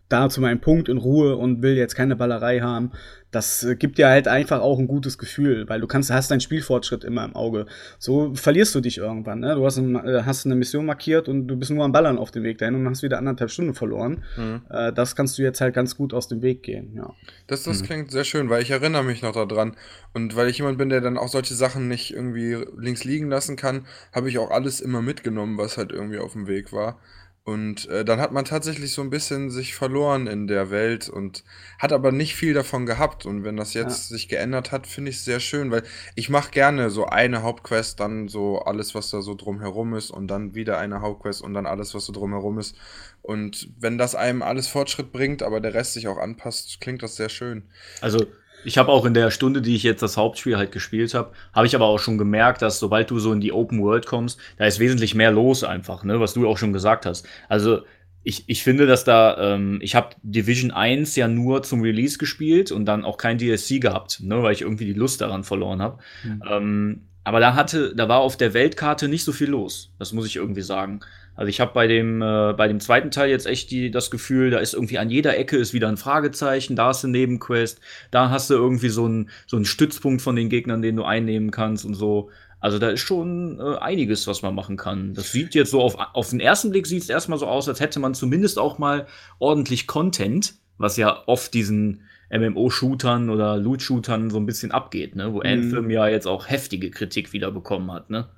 da 0.08 0.28
zu 0.28 0.40
meinem 0.40 0.60
Punkt 0.60 0.88
in 0.88 0.98
Ruhe 0.98 1.36
und 1.36 1.62
will 1.62 1.76
jetzt 1.76 1.94
keine 1.94 2.16
Ballerei 2.16 2.60
haben. 2.60 2.92
Das 3.30 3.64
äh, 3.64 3.74
gibt 3.74 3.98
dir 3.98 4.08
halt 4.08 4.28
einfach 4.28 4.60
auch 4.60 4.78
ein 4.78 4.86
gutes 4.86 5.18
Gefühl, 5.18 5.68
weil 5.68 5.80
du 5.80 5.86
kannst, 5.86 6.10
hast 6.10 6.30
deinen 6.30 6.40
Spielfortschritt 6.40 7.02
immer 7.02 7.24
im 7.24 7.34
Auge. 7.34 7.66
So 7.98 8.32
verlierst 8.34 8.74
du 8.74 8.80
dich 8.80 8.98
irgendwann. 8.98 9.40
Ne? 9.40 9.54
Du 9.54 9.64
hast, 9.64 9.78
ein, 9.78 9.96
äh, 9.96 10.22
hast 10.24 10.46
eine 10.46 10.54
Mission 10.54 10.86
markiert 10.86 11.28
und 11.28 11.48
du 11.48 11.56
bist 11.56 11.70
nur 11.70 11.84
am 11.84 11.90
Ballern 11.90 12.18
auf 12.18 12.30
dem 12.30 12.44
Weg 12.44 12.58
dahin 12.58 12.74
und 12.76 12.88
hast 12.88 13.02
wieder 13.02 13.18
anderthalb 13.18 13.50
Stunden 13.50 13.74
verloren. 13.74 14.22
Mhm. 14.36 14.62
Äh, 14.70 14.92
das 14.92 15.16
kannst 15.16 15.38
du 15.38 15.42
jetzt 15.42 15.60
halt 15.60 15.74
ganz 15.74 15.96
gut 15.96 16.14
aus 16.14 16.28
dem 16.28 16.42
Weg 16.42 16.62
gehen. 16.62 16.92
Ja. 16.94 17.12
Das, 17.46 17.64
das 17.64 17.80
mhm. 17.80 17.86
klingt 17.86 18.10
sehr 18.12 18.24
schön, 18.24 18.50
weil 18.50 18.62
ich 18.62 18.70
erinnere 18.70 19.02
mich 19.02 19.22
noch 19.22 19.32
daran. 19.32 19.74
Und 20.12 20.36
weil 20.36 20.48
ich 20.48 20.58
jemand 20.58 20.78
bin, 20.78 20.90
der 20.90 21.00
dann 21.00 21.18
auch 21.18 21.28
solche 21.28 21.54
Sachen 21.54 21.88
nicht 21.88 22.14
irgendwie 22.14 22.58
links 22.78 23.04
liegen 23.04 23.28
lassen 23.30 23.56
kann, 23.56 23.86
habe 24.12 24.28
ich 24.28 24.38
auch 24.38 24.50
alles 24.50 24.80
immer 24.80 25.02
mitgenommen, 25.02 25.58
was 25.58 25.76
halt 25.76 25.90
irgendwie 25.90 26.18
auf 26.18 26.34
dem 26.34 26.46
Weg 26.46 26.72
war. 26.72 27.00
Und 27.46 27.86
äh, 27.90 28.06
dann 28.06 28.20
hat 28.20 28.32
man 28.32 28.46
tatsächlich 28.46 28.92
so 28.92 29.02
ein 29.02 29.10
bisschen 29.10 29.50
sich 29.50 29.74
verloren 29.74 30.26
in 30.26 30.46
der 30.46 30.70
Welt 30.70 31.10
und 31.10 31.44
hat 31.78 31.92
aber 31.92 32.10
nicht 32.10 32.34
viel 32.34 32.54
davon 32.54 32.86
gehabt. 32.86 33.26
Und 33.26 33.44
wenn 33.44 33.58
das 33.58 33.74
jetzt 33.74 34.10
ja. 34.10 34.16
sich 34.16 34.28
geändert 34.28 34.72
hat, 34.72 34.86
finde 34.86 35.10
ich 35.10 35.18
es 35.18 35.26
sehr 35.26 35.40
schön, 35.40 35.70
weil 35.70 35.82
ich 36.14 36.30
mache 36.30 36.50
gerne 36.50 36.88
so 36.88 37.04
eine 37.04 37.42
Hauptquest, 37.42 38.00
dann 38.00 38.28
so 38.28 38.60
alles, 38.60 38.94
was 38.94 39.10
da 39.10 39.20
so 39.20 39.34
drumherum 39.34 39.94
ist 39.94 40.10
und 40.10 40.28
dann 40.28 40.54
wieder 40.54 40.78
eine 40.78 41.02
Hauptquest 41.02 41.42
und 41.42 41.52
dann 41.52 41.66
alles, 41.66 41.94
was 41.94 42.06
so 42.06 42.14
drumherum 42.14 42.58
ist. 42.58 42.76
Und 43.20 43.68
wenn 43.78 43.98
das 43.98 44.14
einem 44.14 44.40
alles 44.40 44.66
Fortschritt 44.66 45.12
bringt, 45.12 45.42
aber 45.42 45.60
der 45.60 45.74
Rest 45.74 45.92
sich 45.92 46.08
auch 46.08 46.18
anpasst, 46.18 46.80
klingt 46.80 47.02
das 47.02 47.16
sehr 47.16 47.28
schön. 47.28 47.64
Also 48.00 48.26
Ich 48.64 48.78
habe 48.78 48.90
auch 48.90 49.04
in 49.04 49.14
der 49.14 49.30
Stunde, 49.30 49.62
die 49.62 49.74
ich 49.74 49.82
jetzt 49.82 50.02
das 50.02 50.16
Hauptspiel 50.16 50.56
halt 50.56 50.72
gespielt 50.72 51.14
habe, 51.14 51.32
habe 51.52 51.66
ich 51.66 51.74
aber 51.74 51.86
auch 51.86 51.98
schon 51.98 52.18
gemerkt, 52.18 52.62
dass 52.62 52.78
sobald 52.78 53.10
du 53.10 53.18
so 53.18 53.32
in 53.32 53.40
die 53.40 53.52
Open 53.52 53.82
World 53.82 54.06
kommst, 54.06 54.38
da 54.56 54.66
ist 54.66 54.78
wesentlich 54.78 55.14
mehr 55.14 55.30
los 55.30 55.64
einfach, 55.64 56.04
ne, 56.04 56.20
was 56.20 56.34
du 56.34 56.48
auch 56.48 56.58
schon 56.58 56.72
gesagt 56.72 57.06
hast. 57.06 57.26
Also 57.48 57.82
ich, 58.24 58.44
ich 58.46 58.62
finde, 58.62 58.86
dass 58.86 59.04
da, 59.04 59.54
ähm, 59.54 59.78
ich 59.82 59.94
habe 59.94 60.16
Division 60.22 60.70
1 60.70 61.14
ja 61.16 61.28
nur 61.28 61.62
zum 61.62 61.82
Release 61.82 62.18
gespielt 62.18 62.72
und 62.72 62.86
dann 62.86 63.04
auch 63.04 63.18
kein 63.18 63.38
DLC 63.38 63.80
gehabt, 63.80 64.20
ne, 64.22 64.42
weil 64.42 64.54
ich 64.54 64.62
irgendwie 64.62 64.86
die 64.86 64.94
Lust 64.94 65.20
daran 65.20 65.44
verloren 65.44 65.82
habe. 65.82 65.98
Mhm. 66.24 66.42
Ähm, 66.50 67.00
aber 67.22 67.40
da 67.40 67.54
hatte, 67.54 67.94
da 67.94 68.08
war 68.08 68.18
auf 68.18 68.36
der 68.36 68.54
Weltkarte 68.54 69.08
nicht 69.08 69.24
so 69.24 69.32
viel 69.32 69.48
los. 69.48 69.92
Das 69.98 70.12
muss 70.12 70.26
ich 70.26 70.36
irgendwie 70.36 70.62
sagen. 70.62 71.00
Also 71.36 71.48
ich 71.48 71.60
habe 71.60 71.72
bei 71.74 71.86
dem 71.86 72.22
äh, 72.22 72.52
bei 72.56 72.68
dem 72.68 72.80
zweiten 72.80 73.10
Teil 73.10 73.30
jetzt 73.30 73.46
echt 73.46 73.70
die, 73.70 73.90
das 73.90 74.10
Gefühl, 74.10 74.50
da 74.50 74.58
ist 74.58 74.74
irgendwie 74.74 74.98
an 74.98 75.10
jeder 75.10 75.36
Ecke 75.36 75.56
ist 75.56 75.72
wieder 75.72 75.88
ein 75.88 75.96
Fragezeichen, 75.96 76.76
da 76.76 76.88
hast 76.88 77.04
du 77.04 77.08
Nebenquest, 77.08 77.80
da 78.10 78.30
hast 78.30 78.50
du 78.50 78.54
irgendwie 78.54 78.88
so 78.88 79.04
einen 79.06 79.30
so 79.46 79.56
einen 79.56 79.64
Stützpunkt 79.64 80.22
von 80.22 80.36
den 80.36 80.48
Gegnern, 80.48 80.82
den 80.82 80.96
du 80.96 81.04
einnehmen 81.04 81.50
kannst 81.50 81.84
und 81.84 81.94
so. 81.94 82.30
Also 82.60 82.78
da 82.78 82.88
ist 82.88 83.00
schon 83.00 83.60
äh, 83.60 83.76
einiges, 83.76 84.26
was 84.26 84.40
man 84.40 84.54
machen 84.54 84.76
kann. 84.76 85.12
Das 85.12 85.32
sieht 85.32 85.54
jetzt 85.54 85.70
so 85.70 85.82
auf, 85.82 85.96
auf 85.98 86.30
den 86.30 86.40
ersten 86.40 86.70
Blick 86.70 86.86
sieht 86.86 87.02
es 87.02 87.10
erstmal 87.10 87.38
so 87.38 87.46
aus, 87.46 87.68
als 87.68 87.80
hätte 87.80 88.00
man 88.00 88.14
zumindest 88.14 88.58
auch 88.58 88.78
mal 88.78 89.06
ordentlich 89.38 89.86
Content, 89.86 90.54
was 90.78 90.96
ja 90.96 91.24
oft 91.26 91.52
diesen 91.52 92.04
MMO-Shootern 92.30 93.28
oder 93.28 93.58
Loot-Shootern 93.58 94.30
so 94.30 94.38
ein 94.38 94.46
bisschen 94.46 94.72
abgeht, 94.72 95.14
ne? 95.14 95.32
Wo 95.32 95.38
mhm. 95.38 95.46
Anthem 95.46 95.90
ja 95.90 96.08
jetzt 96.08 96.26
auch 96.26 96.48
heftige 96.48 96.90
Kritik 96.90 97.32
wieder 97.32 97.50
bekommen 97.50 97.92
hat, 97.92 98.08
ne? 98.08 98.28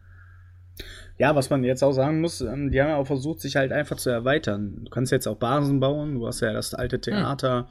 Ja, 1.19 1.35
was 1.35 1.49
man 1.49 1.65
jetzt 1.65 1.83
auch 1.83 1.93
sagen 1.93 2.21
muss, 2.21 2.43
ähm, 2.43 2.71
die 2.71 2.81
haben 2.81 2.91
ja 2.91 2.97
auch 2.97 3.07
versucht, 3.07 3.41
sich 3.41 3.57
halt 3.57 3.73
einfach 3.73 3.97
zu 3.97 4.11
erweitern. 4.11 4.83
Du 4.85 4.91
kannst 4.91 5.13
jetzt 5.13 5.27
auch 5.27 5.37
Basen 5.37 5.81
bauen, 5.81 6.17
du 6.17 6.27
hast 6.27 6.41
ja 6.41 6.53
das 6.53 6.75
alte 6.75 6.97
hm. 6.97 7.03
Theater 7.03 7.57
hm. 7.57 7.65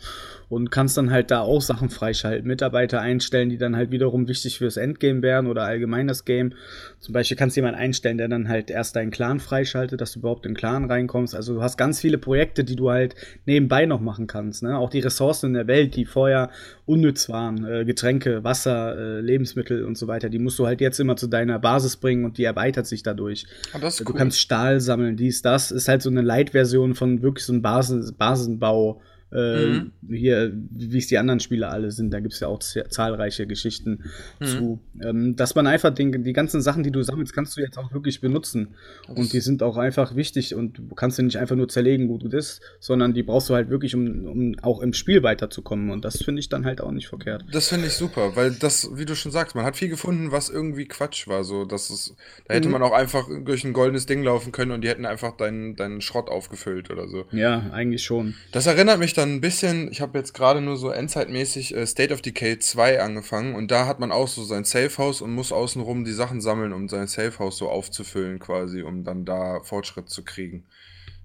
und 0.50 0.72
kannst 0.72 0.98
dann 0.98 1.12
halt 1.12 1.30
da 1.30 1.42
auch 1.42 1.62
Sachen 1.62 1.90
freischalten, 1.90 2.48
Mitarbeiter 2.48 3.02
einstellen, 3.02 3.50
die 3.50 3.60
dann 3.60 3.76
halt 3.76 3.92
wiederum 3.92 4.28
wichtig 4.28 4.58
fürs 4.58 4.78
Endgame 4.78 5.22
wären 5.22 5.46
oder 5.46 5.64
allgemein 5.64 6.08
das 6.08 6.26
Game. 6.26 6.54
Zum 7.00 7.14
Beispiel 7.14 7.38
kannst 7.38 7.56
du 7.56 7.60
jemanden 7.60 7.80
einstellen, 7.80 8.18
der 8.18 8.30
dann 8.30 8.50
halt 8.50 8.72
erst 8.72 8.96
deinen 8.96 9.12
Clan 9.12 9.40
freischaltet, 9.40 10.02
dass 10.02 10.14
du 10.14 10.20
überhaupt 10.20 10.48
in 10.48 10.54
den 10.54 10.58
Clan 10.58 10.86
reinkommst. 10.86 11.36
Also 11.36 11.54
du 11.54 11.62
hast 11.62 11.78
ganz 11.78 12.00
viele 12.00 12.18
Projekte, 12.18 12.64
die 12.64 12.76
du 12.76 12.90
halt 12.90 13.16
nebenbei 13.46 13.86
noch 13.86 14.02
machen 14.02 14.26
kannst. 14.26 14.64
Ne? 14.64 14.76
Auch 14.76 14.90
die 14.90 15.02
Ressourcen 15.02 15.48
in 15.48 15.54
der 15.54 15.68
Welt, 15.68 15.96
die 15.96 16.06
vorher 16.06 16.50
unnütz 16.88 17.30
waren, 17.30 17.64
äh, 17.64 17.86
Getränke, 17.86 18.44
Wasser, 18.44 18.98
äh, 18.98 19.22
Lebensmittel 19.22 19.86
und 19.86 20.00
so 20.00 20.08
weiter, 20.08 20.30
die 20.30 20.40
musst 20.40 20.58
du 20.58 20.66
halt 20.66 20.82
jetzt 20.82 21.00
immer 21.00 21.16
zu 21.16 21.28
deiner 21.28 21.60
Basis 21.60 21.98
bringen 21.98 22.26
und 22.26 22.40
die 22.40 22.44
erweitert 22.44 22.88
sich 22.88 23.04
dadurch 23.04 23.35
durch. 23.44 23.46
Oh, 23.74 23.80
du 23.80 24.12
cool. 24.12 24.16
kannst 24.18 24.40
Stahl 24.40 24.80
sammeln, 24.80 25.18
dies, 25.18 25.42
das. 25.42 25.72
Ist 25.72 25.88
halt 25.88 26.02
so 26.02 26.10
eine 26.10 26.22
Light-Version 26.22 26.96
von 26.96 27.22
wirklich 27.22 27.46
so 27.46 27.54
einem 27.54 27.62
Basen 27.62 28.16
Basenbau 28.18 29.02
äh, 29.32 29.66
mhm. 29.66 29.92
Hier, 30.08 30.54
wie 30.54 30.98
es 30.98 31.08
die 31.08 31.18
anderen 31.18 31.40
Spiele 31.40 31.68
alle 31.68 31.92
sind, 31.92 32.12
da 32.12 32.20
gibt 32.20 32.34
es 32.34 32.40
ja 32.40 32.48
auch 32.48 32.60
zahlreiche 32.60 33.48
Geschichten 33.48 34.04
mhm. 34.40 34.46
zu. 34.46 34.80
Ähm, 35.04 35.36
dass 35.36 35.56
man 35.56 35.68
einfach 35.68 35.94
den, 35.94 36.24
die 36.24 36.34
ganzen 36.34 36.62
Sachen, 36.62 36.84
die 36.84 36.92
du 36.92 37.02
sammelst, 37.02 37.34
kannst 37.34 37.58
du 37.58 37.62
jetzt 37.62 37.78
auch 37.78 37.92
wirklich 37.92 38.22
benutzen. 38.22 38.76
Das 39.08 39.18
und 39.18 39.34
die 39.34 39.40
sind 39.40 39.64
auch 39.64 39.78
einfach 39.78 40.16
wichtig 40.16 40.54
und 40.54 40.78
du 40.78 40.96
kannst 40.96 41.18
sie 41.18 41.24
nicht 41.24 41.38
einfach 41.38 41.56
nur 41.56 41.68
zerlegen, 41.68 42.08
wo 42.08 42.18
du 42.18 42.30
bist, 42.30 42.62
sondern 42.80 43.14
die 43.14 43.24
brauchst 43.24 43.50
du 43.50 43.56
halt 43.56 43.70
wirklich, 43.70 43.96
um, 43.96 44.26
um 44.26 44.60
auch 44.62 44.80
im 44.80 44.94
Spiel 44.94 45.24
weiterzukommen. 45.24 45.90
Und 45.90 46.06
das 46.06 46.24
finde 46.24 46.40
ich 46.40 46.50
dann 46.50 46.64
halt 46.64 46.80
auch 46.80 46.92
nicht 46.92 47.08
verkehrt. 47.08 47.46
Das 47.52 47.70
finde 47.70 47.88
ich 47.88 47.94
super, 47.94 48.36
weil 48.36 48.52
das, 48.52 48.90
wie 48.94 49.06
du 49.06 49.16
schon 49.16 49.32
sagst, 49.32 49.56
man 49.56 49.66
hat 49.66 49.76
viel 49.76 49.90
gefunden, 49.90 50.32
was 50.32 50.50
irgendwie 50.50 50.86
Quatsch 50.86 51.28
war. 51.28 51.44
So, 51.44 51.66
dass 51.66 51.90
es, 51.90 52.16
da 52.48 52.54
hätte 52.54 52.68
mhm. 52.68 52.74
man 52.74 52.84
auch 52.84 52.94
einfach 52.94 53.28
durch 53.44 53.64
ein 53.64 53.74
goldenes 53.74 54.06
Ding 54.06 54.24
laufen 54.24 54.52
können 54.52 54.72
und 54.72 54.82
die 54.82 54.88
hätten 54.88 55.06
einfach 55.06 55.36
deinen, 55.36 55.76
deinen 55.76 56.02
Schrott 56.02 56.30
aufgefüllt 56.30 56.92
oder 56.92 57.08
so. 57.08 57.26
Ja, 57.32 57.72
eigentlich 57.72 58.04
schon. 58.04 58.36
Das 58.52 58.68
erinnert 58.68 59.00
mich 59.00 59.15
dann 59.18 59.36
ein 59.36 59.42
bisschen, 59.42 59.92
ich 59.92 60.02
habe 60.02 60.18
jetzt 60.18 60.34
gerade 60.34 60.62
nur 60.62 60.78
so 60.78 60.90
endzeitmäßig 60.90 61.76
äh, 61.76 61.86
State 61.86 62.14
of 62.14 62.22
Decay 62.22 62.60
2 62.60 63.02
angefangen 63.02 63.56
und 63.56 63.72
da 63.72 63.88
hat 63.88 64.00
man 64.00 64.12
auch 64.12 64.28
so 64.28 64.44
sein 64.44 64.64
Safehouse 64.64 65.22
und 65.22 65.34
muss 65.34 65.52
außenrum 65.52 66.06
die 66.06 66.12
Sachen 66.12 66.42
sammeln, 66.42 66.74
um 66.74 66.88
sein 66.88 67.08
Safehouse 67.08 67.58
so 67.58 67.70
aufzufüllen 67.70 68.40
quasi, 68.40 68.82
um 68.82 69.04
dann 69.04 69.26
da 69.26 69.62
Fortschritt 69.64 70.10
zu 70.10 70.24
kriegen. 70.24 70.66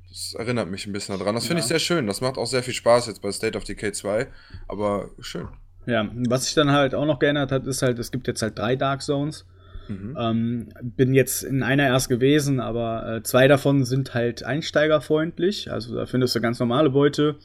Das 0.09 0.35
erinnert 0.35 0.68
mich 0.68 0.87
ein 0.87 0.92
bisschen 0.92 1.16
daran. 1.18 1.37
Das 1.37 1.47
finde 1.47 1.61
ich 1.61 1.66
sehr 1.66 1.78
schön. 1.78 2.06
Das 2.06 2.20
macht 2.20 2.37
auch 2.37 2.47
sehr 2.47 2.64
viel 2.64 2.75
Spaß 2.75 3.06
jetzt 3.06 3.23
bei 3.23 3.30
State 3.30 3.56
of 3.56 3.64
Decay 3.64 3.92
2, 3.92 4.26
aber 4.66 5.11
schön. 5.20 5.49
Ja, 5.87 6.09
was 6.28 6.44
sich 6.44 6.54
dann 6.54 6.73
halt 6.73 6.94
auch 6.94 7.07
noch 7.07 7.18
geändert 7.18 7.53
hat, 7.53 7.66
ist 7.66 7.83
halt, 7.83 7.98
es 7.98 8.11
gibt 8.11 8.26
jetzt 8.26 8.42
halt 8.42 8.59
drei 8.59 8.76
Dark 8.76 9.03
Zones. 9.03 9.46
Mhm. 9.90 10.16
Ähm, 10.18 10.68
bin 10.83 11.14
jetzt 11.14 11.42
in 11.42 11.62
einer 11.62 11.87
erst 11.87 12.09
gewesen, 12.09 12.61
aber 12.61 13.16
äh, 13.16 13.22
zwei 13.22 13.48
davon 13.48 13.85
sind 13.85 14.14
halt 14.14 14.44
einsteigerfreundlich. 14.44 15.70
Also 15.72 15.96
da 15.96 16.07
findest 16.07 16.35
du 16.35 16.40
ganz 16.40 16.61
normale 16.61 16.90
Beute. 16.90 17.37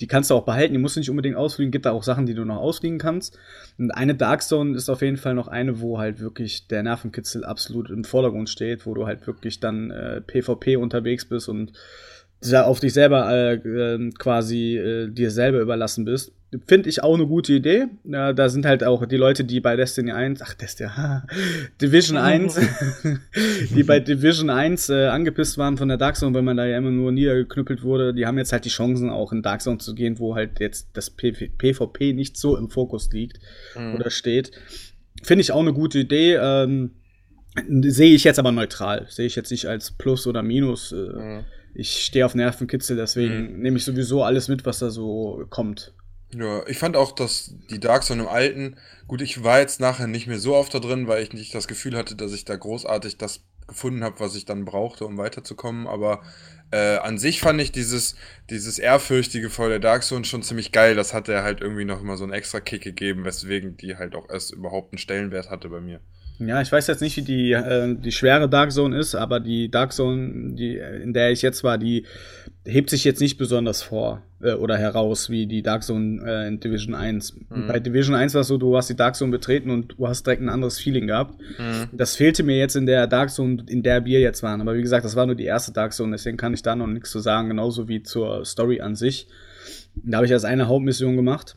Die 0.00 0.06
kannst 0.06 0.30
du 0.30 0.34
auch 0.34 0.44
behalten, 0.44 0.72
die 0.72 0.78
musst 0.78 0.96
du 0.96 1.00
nicht 1.00 1.10
unbedingt 1.10 1.36
ausfliegen. 1.36 1.70
Gibt 1.70 1.86
da 1.86 1.92
auch 1.92 2.02
Sachen, 2.02 2.26
die 2.26 2.34
du 2.34 2.44
noch 2.44 2.56
ausfliegen 2.56 2.98
kannst. 2.98 3.38
Und 3.78 3.92
eine 3.92 4.14
Dark 4.14 4.42
Zone 4.42 4.76
ist 4.76 4.88
auf 4.88 5.02
jeden 5.02 5.16
Fall 5.16 5.34
noch 5.34 5.48
eine, 5.48 5.80
wo 5.80 5.98
halt 5.98 6.20
wirklich 6.20 6.66
der 6.66 6.82
Nervenkitzel 6.82 7.44
absolut 7.44 7.90
im 7.90 8.04
Vordergrund 8.04 8.48
steht, 8.48 8.86
wo 8.86 8.94
du 8.94 9.06
halt 9.06 9.26
wirklich 9.26 9.60
dann 9.60 9.90
äh, 9.90 10.20
PvP 10.20 10.76
unterwegs 10.76 11.24
bist 11.26 11.48
und 11.48 11.72
auf 12.52 12.80
dich 12.80 12.92
selber 12.92 13.30
äh, 13.30 13.54
äh, 13.54 14.10
quasi 14.18 14.76
äh, 14.76 15.08
dir 15.10 15.30
selber 15.30 15.60
überlassen 15.60 16.04
bist. 16.04 16.32
Finde 16.66 16.88
ich 16.88 17.02
auch 17.02 17.14
eine 17.14 17.26
gute 17.26 17.52
Idee. 17.52 17.86
Ja, 18.04 18.32
da 18.32 18.48
sind 18.48 18.64
halt 18.64 18.84
auch 18.84 19.04
die 19.06 19.16
Leute, 19.16 19.44
die 19.44 19.60
bei 19.60 19.74
Destiny 19.76 20.12
1, 20.12 20.40
ach 20.42 20.54
Destiny, 20.54 20.90
ha, 20.90 21.26
Division 21.82 22.16
1, 22.16 22.60
die 23.74 23.82
bei 23.82 23.98
Division 23.98 24.50
1 24.50 24.88
äh, 24.90 25.06
angepisst 25.06 25.58
waren 25.58 25.76
von 25.76 25.88
der 25.88 25.96
Dark 25.96 26.16
Zone, 26.16 26.34
weil 26.34 26.42
man 26.42 26.56
da 26.56 26.64
ja 26.64 26.78
immer 26.78 26.90
nur 26.90 27.10
niedergeknüppelt 27.10 27.82
wurde, 27.82 28.14
die 28.14 28.26
haben 28.26 28.38
jetzt 28.38 28.52
halt 28.52 28.64
die 28.64 28.70
Chancen, 28.70 29.10
auch 29.10 29.32
in 29.32 29.42
Dark 29.42 29.62
Zone 29.62 29.78
zu 29.78 29.94
gehen, 29.94 30.18
wo 30.18 30.36
halt 30.36 30.60
jetzt 30.60 30.90
das 30.92 31.10
PvP 31.10 32.12
nicht 32.12 32.36
so 32.36 32.56
im 32.56 32.70
Fokus 32.70 33.10
liegt 33.12 33.40
mhm. 33.76 33.96
oder 33.96 34.10
steht. 34.10 34.52
Finde 35.22 35.42
ich 35.42 35.50
auch 35.50 35.60
eine 35.60 35.72
gute 35.72 35.98
Idee. 36.00 36.36
Ähm, 36.40 36.92
Sehe 37.82 38.14
ich 38.14 38.24
jetzt 38.24 38.40
aber 38.40 38.50
neutral. 38.50 39.06
Sehe 39.08 39.26
ich 39.26 39.36
jetzt 39.36 39.52
nicht 39.52 39.66
als 39.66 39.92
Plus 39.92 40.26
oder 40.26 40.42
Minus. 40.42 40.90
Äh, 40.90 40.96
mhm 40.96 41.44
ich 41.74 42.04
stehe 42.04 42.24
auf 42.24 42.34
Nervenkitzel, 42.34 42.96
deswegen 42.96 43.54
mhm. 43.54 43.60
nehme 43.60 43.76
ich 43.76 43.84
sowieso 43.84 44.22
alles 44.22 44.48
mit, 44.48 44.64
was 44.64 44.78
da 44.78 44.90
so 44.90 45.44
kommt. 45.50 45.92
Ja, 46.34 46.66
ich 46.66 46.78
fand 46.78 46.96
auch, 46.96 47.12
dass 47.12 47.54
die 47.70 47.78
Dark 47.78 48.02
Zone 48.02 48.22
im 48.22 48.28
Alten, 48.28 48.76
gut, 49.06 49.22
ich 49.22 49.44
war 49.44 49.60
jetzt 49.60 49.80
nachher 49.80 50.06
nicht 50.06 50.26
mehr 50.26 50.38
so 50.38 50.54
oft 50.54 50.74
da 50.74 50.80
drin, 50.80 51.06
weil 51.06 51.22
ich 51.22 51.32
nicht 51.32 51.54
das 51.54 51.68
Gefühl 51.68 51.96
hatte, 51.96 52.16
dass 52.16 52.32
ich 52.32 52.44
da 52.44 52.56
großartig 52.56 53.18
das 53.18 53.44
gefunden 53.66 54.04
habe, 54.04 54.20
was 54.20 54.34
ich 54.34 54.44
dann 54.44 54.64
brauchte, 54.64 55.06
um 55.06 55.16
weiterzukommen. 55.16 55.86
Aber 55.86 56.22
äh, 56.70 56.96
an 56.96 57.18
sich 57.18 57.40
fand 57.40 57.60
ich 57.60 57.72
dieses, 57.72 58.16
dieses 58.50 58.78
Ehrfürchtige 58.78 59.48
vor 59.48 59.68
der 59.68 59.78
Dark 59.78 60.02
Zone 60.02 60.24
schon 60.24 60.42
ziemlich 60.42 60.72
geil. 60.72 60.96
Das 60.96 61.14
hat 61.14 61.28
er 61.28 61.44
halt 61.44 61.60
irgendwie 61.60 61.84
noch 61.84 62.00
immer 62.00 62.16
so 62.16 62.24
einen 62.24 62.32
extra 62.32 62.60
Kick 62.60 62.82
gegeben, 62.82 63.24
weswegen 63.24 63.76
die 63.76 63.96
halt 63.96 64.14
auch 64.14 64.28
erst 64.28 64.52
überhaupt 64.52 64.92
einen 64.92 64.98
Stellenwert 64.98 65.50
hatte 65.50 65.68
bei 65.68 65.80
mir. 65.80 66.00
Ja, 66.38 66.60
ich 66.60 66.72
weiß 66.72 66.88
jetzt 66.88 67.00
nicht, 67.00 67.16
wie 67.16 67.22
die, 67.22 67.52
äh, 67.52 67.94
die 67.94 68.10
schwere 68.10 68.48
Dark 68.48 68.72
Zone 68.72 68.98
ist, 68.98 69.14
aber 69.14 69.38
die 69.38 69.70
Dark 69.70 69.92
Zone, 69.92 70.54
die, 70.54 70.76
in 70.76 71.12
der 71.12 71.30
ich 71.30 71.42
jetzt 71.42 71.62
war, 71.62 71.78
die 71.78 72.06
hebt 72.64 72.90
sich 72.90 73.04
jetzt 73.04 73.20
nicht 73.20 73.38
besonders 73.38 73.82
vor 73.82 74.22
äh, 74.42 74.52
oder 74.52 74.76
heraus 74.76 75.30
wie 75.30 75.46
die 75.46 75.62
Dark 75.62 75.84
Zone 75.84 76.22
äh, 76.26 76.48
in 76.48 76.58
Division 76.58 76.94
1. 76.94 77.36
Mhm. 77.50 77.66
Bei 77.68 77.78
Division 77.78 78.16
1 78.16 78.34
war 78.34 78.40
es 78.40 78.48
so, 78.48 78.58
du 78.58 78.76
hast 78.76 78.90
die 78.90 78.96
Dark 78.96 79.14
Zone 79.14 79.30
betreten 79.30 79.70
und 79.70 79.94
du 79.96 80.08
hast 80.08 80.26
direkt 80.26 80.42
ein 80.42 80.48
anderes 80.48 80.78
Feeling 80.78 81.06
gehabt. 81.06 81.38
Mhm. 81.58 81.88
Das 81.92 82.16
fehlte 82.16 82.42
mir 82.42 82.56
jetzt 82.56 82.74
in 82.74 82.86
der 82.86 83.06
Dark 83.06 83.30
Zone, 83.30 83.64
in 83.68 83.82
der 83.82 84.04
wir 84.04 84.20
jetzt 84.20 84.42
waren. 84.42 84.60
Aber 84.60 84.74
wie 84.74 84.82
gesagt, 84.82 85.04
das 85.04 85.14
war 85.14 85.26
nur 85.26 85.36
die 85.36 85.44
erste 85.44 85.72
Dark 85.72 85.92
Zone, 85.92 86.12
deswegen 86.12 86.36
kann 86.36 86.54
ich 86.54 86.62
da 86.62 86.74
noch 86.74 86.88
nichts 86.88 87.10
zu 87.10 87.20
sagen, 87.20 87.48
genauso 87.48 87.86
wie 87.86 88.02
zur 88.02 88.44
Story 88.44 88.80
an 88.80 88.96
sich. 88.96 89.28
Da 89.94 90.16
habe 90.16 90.26
ich 90.26 90.32
erst 90.32 90.44
eine 90.44 90.66
Hauptmission 90.66 91.14
gemacht. 91.14 91.56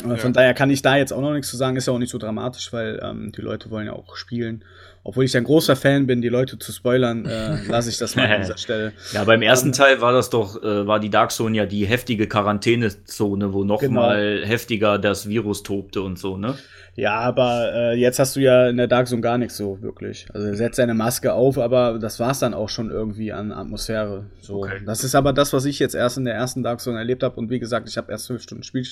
Ja. 0.00 0.16
Von 0.16 0.32
daher 0.32 0.54
kann 0.54 0.70
ich 0.70 0.80
da 0.80 0.96
jetzt 0.96 1.12
auch 1.12 1.20
noch 1.20 1.32
nichts 1.32 1.50
zu 1.50 1.56
sagen, 1.56 1.76
ist 1.76 1.86
ja 1.86 1.92
auch 1.92 1.98
nicht 1.98 2.10
so 2.10 2.18
dramatisch, 2.18 2.72
weil 2.72 3.00
ähm, 3.02 3.32
die 3.32 3.42
Leute 3.42 3.70
wollen 3.70 3.86
ja 3.86 3.92
auch 3.92 4.16
spielen. 4.16 4.64
Obwohl 5.04 5.24
ich 5.24 5.36
ein 5.36 5.44
großer 5.44 5.74
Fan 5.74 6.06
bin, 6.06 6.22
die 6.22 6.28
Leute 6.28 6.58
zu 6.58 6.70
spoilern, 6.70 7.26
äh, 7.26 7.64
lasse 7.68 7.90
ich 7.90 7.98
das 7.98 8.14
mal 8.14 8.30
an 8.30 8.42
dieser 8.42 8.58
Stelle. 8.58 8.92
Ja, 9.12 9.24
beim 9.24 9.42
ersten 9.42 9.68
ähm, 9.68 9.74
Teil 9.74 10.00
war 10.00 10.12
das 10.12 10.30
doch, 10.30 10.62
äh, 10.62 10.86
war 10.86 11.00
die 11.00 11.10
Dark 11.10 11.32
Zone 11.32 11.56
ja 11.56 11.66
die 11.66 11.86
heftige 11.86 12.28
Quarantänezone, 12.28 13.52
wo 13.52 13.64
noch 13.64 13.80
genau. 13.80 14.02
mal 14.02 14.42
heftiger 14.44 14.98
das 14.98 15.28
Virus 15.28 15.62
tobte 15.64 16.02
und 16.02 16.18
so, 16.18 16.36
ne? 16.36 16.54
Ja, 16.94 17.20
aber 17.20 17.72
äh, 17.74 17.94
jetzt 17.94 18.18
hast 18.18 18.36
du 18.36 18.40
ja 18.40 18.68
in 18.68 18.76
der 18.76 18.86
Dark 18.86 19.08
Zone 19.08 19.22
gar 19.22 19.38
nichts 19.38 19.56
so 19.56 19.80
wirklich. 19.80 20.26
Also 20.34 20.46
er 20.46 20.56
setzt 20.56 20.76
seine 20.76 20.92
Maske 20.92 21.32
auf, 21.32 21.56
aber 21.56 21.98
das 21.98 22.20
war's 22.20 22.38
dann 22.38 22.52
auch 22.52 22.68
schon 22.68 22.90
irgendwie 22.90 23.32
an 23.32 23.50
Atmosphäre. 23.50 24.26
So, 24.42 24.64
okay. 24.64 24.82
das 24.84 25.02
ist 25.02 25.14
aber 25.14 25.32
das, 25.32 25.54
was 25.54 25.64
ich 25.64 25.78
jetzt 25.78 25.94
erst 25.94 26.18
in 26.18 26.26
der 26.26 26.34
ersten 26.34 26.62
Dark 26.62 26.80
Zone 26.80 26.98
erlebt 26.98 27.22
habe. 27.22 27.36
Und 27.36 27.48
wie 27.48 27.60
gesagt, 27.60 27.88
ich 27.88 27.96
habe 27.96 28.12
erst 28.12 28.26
zwölf 28.26 28.42
Stunden 28.42 28.62
Spiel, 28.62 28.86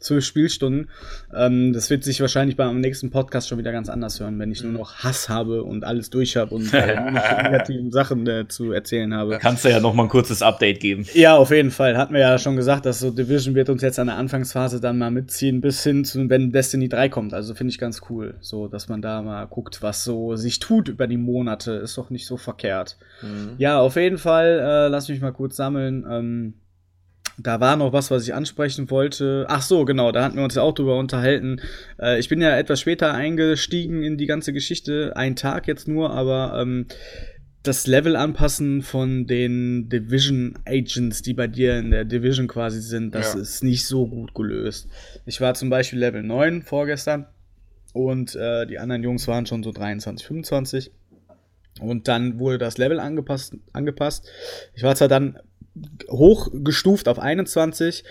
zwölf 0.00 0.24
Spielstunden. 0.24 0.90
Ähm, 1.32 1.72
das 1.72 1.90
wird 1.90 2.02
sich 2.02 2.20
wahrscheinlich 2.20 2.56
beim 2.56 2.80
nächsten 2.80 3.12
Podcast 3.12 3.48
schon 3.48 3.58
wieder 3.58 3.70
ganz 3.70 3.88
anders 3.88 4.18
hören, 4.18 4.36
wenn 4.40 4.50
ich 4.50 4.64
nur 4.64 4.72
noch 4.72 5.04
Hass 5.04 5.28
habe 5.28 5.53
und 5.62 5.84
alles 5.84 6.10
durch 6.10 6.36
habe 6.36 6.54
und 6.54 6.64
noch 6.72 7.42
negativen 7.42 7.92
Sachen 7.92 8.26
äh, 8.26 8.48
zu 8.48 8.72
erzählen 8.72 9.14
habe. 9.14 9.38
Kannst 9.40 9.64
du 9.64 9.70
ja 9.70 9.80
noch 9.80 9.94
mal 9.94 10.04
ein 10.04 10.08
kurzes 10.08 10.42
Update 10.42 10.80
geben. 10.80 11.06
Ja, 11.14 11.36
auf 11.36 11.50
jeden 11.50 11.70
Fall. 11.70 11.96
Hatten 11.96 12.14
wir 12.14 12.20
ja 12.20 12.38
schon 12.38 12.56
gesagt, 12.56 12.84
dass 12.84 12.98
so 12.98 13.10
Division 13.10 13.54
wird 13.54 13.70
uns 13.70 13.82
jetzt 13.82 13.98
an 13.98 14.08
der 14.08 14.16
Anfangsphase 14.16 14.80
dann 14.80 14.98
mal 14.98 15.10
mitziehen 15.10 15.60
bis 15.60 15.82
hin 15.82 16.04
zu, 16.04 16.28
wenn 16.28 16.52
Destiny 16.52 16.88
3 16.88 17.08
kommt. 17.08 17.32
Also 17.32 17.44
also 17.44 17.54
finde 17.58 17.72
ich 17.72 17.78
ganz 17.78 18.00
cool, 18.08 18.36
so 18.40 18.68
dass 18.68 18.88
man 18.88 19.02
da 19.02 19.20
mal 19.20 19.44
guckt, 19.46 19.82
was 19.82 20.02
so 20.02 20.34
sich 20.34 20.60
tut 20.60 20.88
über 20.88 21.06
die 21.06 21.18
Monate. 21.18 21.72
Ist 21.72 21.98
doch 21.98 22.08
nicht 22.08 22.26
so 22.26 22.38
verkehrt. 22.38 22.96
Mhm. 23.20 23.52
Ja, 23.58 23.80
auf 23.80 23.96
jeden 23.96 24.16
Fall, 24.16 24.58
äh, 24.60 24.88
lass 24.88 25.10
mich 25.10 25.20
mal 25.20 25.32
kurz 25.32 25.56
sammeln. 25.56 26.06
Ähm, 26.10 26.54
da 27.38 27.60
war 27.60 27.76
noch 27.76 27.92
was, 27.92 28.10
was 28.10 28.24
ich 28.24 28.34
ansprechen 28.34 28.90
wollte. 28.90 29.46
Ach 29.48 29.62
so, 29.62 29.84
genau, 29.84 30.12
da 30.12 30.24
hatten 30.24 30.36
wir 30.36 30.44
uns 30.44 30.54
ja 30.54 30.62
auch 30.62 30.74
drüber 30.74 30.98
unterhalten. 30.98 31.60
Äh, 32.00 32.18
ich 32.18 32.28
bin 32.28 32.40
ja 32.40 32.56
etwas 32.56 32.80
später 32.80 33.12
eingestiegen 33.12 34.02
in 34.02 34.16
die 34.16 34.26
ganze 34.26 34.52
Geschichte, 34.52 35.12
ein 35.16 35.36
Tag 35.36 35.66
jetzt 35.66 35.88
nur, 35.88 36.10
aber 36.10 36.60
ähm, 36.60 36.86
das 37.64 37.86
Level 37.86 38.14
anpassen 38.14 38.82
von 38.82 39.26
den 39.26 39.88
Division 39.88 40.58
Agents, 40.66 41.22
die 41.22 41.32
bei 41.32 41.46
dir 41.46 41.78
in 41.78 41.90
der 41.90 42.04
Division 42.04 42.46
quasi 42.46 42.80
sind, 42.80 43.14
das 43.14 43.34
ja. 43.34 43.40
ist 43.40 43.64
nicht 43.64 43.86
so 43.86 44.06
gut 44.06 44.34
gelöst. 44.34 44.88
Ich 45.24 45.40
war 45.40 45.54
zum 45.54 45.70
Beispiel 45.70 45.98
Level 45.98 46.22
9 46.22 46.62
vorgestern 46.62 47.26
und 47.94 48.36
äh, 48.36 48.66
die 48.66 48.78
anderen 48.78 49.02
Jungs 49.02 49.26
waren 49.28 49.46
schon 49.46 49.62
so 49.62 49.72
23, 49.72 50.26
25. 50.26 50.92
Und 51.80 52.08
dann 52.08 52.38
wurde 52.38 52.58
das 52.58 52.78
Level 52.78 53.00
angepasst. 53.00 53.56
angepasst. 53.72 54.28
Ich 54.74 54.82
war 54.82 54.94
zwar 54.94 55.08
dann 55.08 55.38
hochgestuft 56.08 57.08
auf 57.08 57.18
21, 57.18 58.04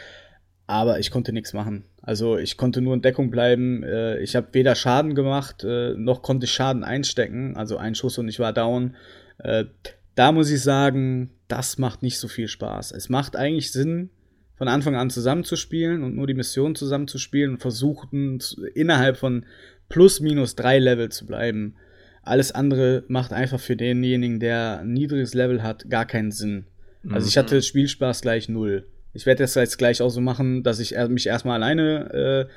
aber 0.68 1.00
ich 1.00 1.12
konnte 1.12 1.34
nichts 1.34 1.54
machen. 1.54 1.86
Also 2.02 2.38
ich 2.38 2.58
konnte 2.58 2.82
nur 2.82 2.94
in 2.94 3.02
Deckung 3.02 3.32
bleiben. 3.32 3.84
Äh, 3.84 4.20
ich 4.20 4.36
habe 4.36 4.48
weder 4.52 4.76
Schaden 4.76 5.16
gemacht, 5.16 5.64
äh, 5.64 5.94
noch 5.96 6.22
konnte 6.22 6.46
ich 6.46 6.52
Schaden 6.52 6.84
einstecken. 6.84 7.56
Also 7.56 7.78
ein 7.78 7.96
Schuss 7.96 8.18
und 8.18 8.28
ich 8.28 8.40
war 8.40 8.54
down. 8.54 8.96
Äh, 9.38 9.66
da 10.16 10.32
muss 10.32 10.52
ich 10.52 10.62
sagen, 10.62 11.32
das 11.48 11.78
macht 11.78 12.04
nicht 12.04 12.20
so 12.20 12.28
viel 12.28 12.48
Spaß. 12.48 12.92
Es 12.92 13.10
macht 13.10 13.36
eigentlich 13.36 13.72
Sinn, 13.72 14.10
von 14.56 14.68
Anfang 14.68 14.96
an 14.96 15.10
zusammenzuspielen 15.10 16.04
und 16.04 16.16
nur 16.16 16.28
die 16.28 16.36
Mission 16.36 16.76
zusammenzuspielen 16.76 17.54
und 17.54 17.62
versuchen 17.62 18.40
innerhalb 18.76 19.18
von 19.18 19.46
plus 19.90 20.20
minus 20.20 20.56
drei 20.56 20.80
Level 20.80 21.10
zu 21.10 21.26
bleiben. 21.26 21.76
Alles 22.24 22.52
andere 22.52 23.04
macht 23.08 23.34
einfach 23.34 23.60
für 23.60 23.76
denjenigen, 23.76 24.40
der 24.40 24.80
ein 24.80 24.94
niedriges 24.94 25.34
Level 25.34 25.62
hat, 25.62 25.90
gar 25.90 26.06
keinen 26.06 26.32
Sinn. 26.32 26.66
Also 27.10 27.28
ich 27.28 27.38
hatte 27.38 27.56
mhm. 27.56 27.62
Spielspaß 27.62 28.22
gleich 28.22 28.50
null. 28.50 28.88
Ich 29.14 29.26
werde 29.26 29.44
das 29.44 29.56
jetzt 29.56 29.78
gleich 29.78 30.02
auch 30.02 30.10
so 30.10 30.22
machen, 30.22 30.64
dass 30.64 30.80
ich 30.80 30.96
mich 31.10 31.28
erstmal 31.28 31.62
alleine 31.62 32.50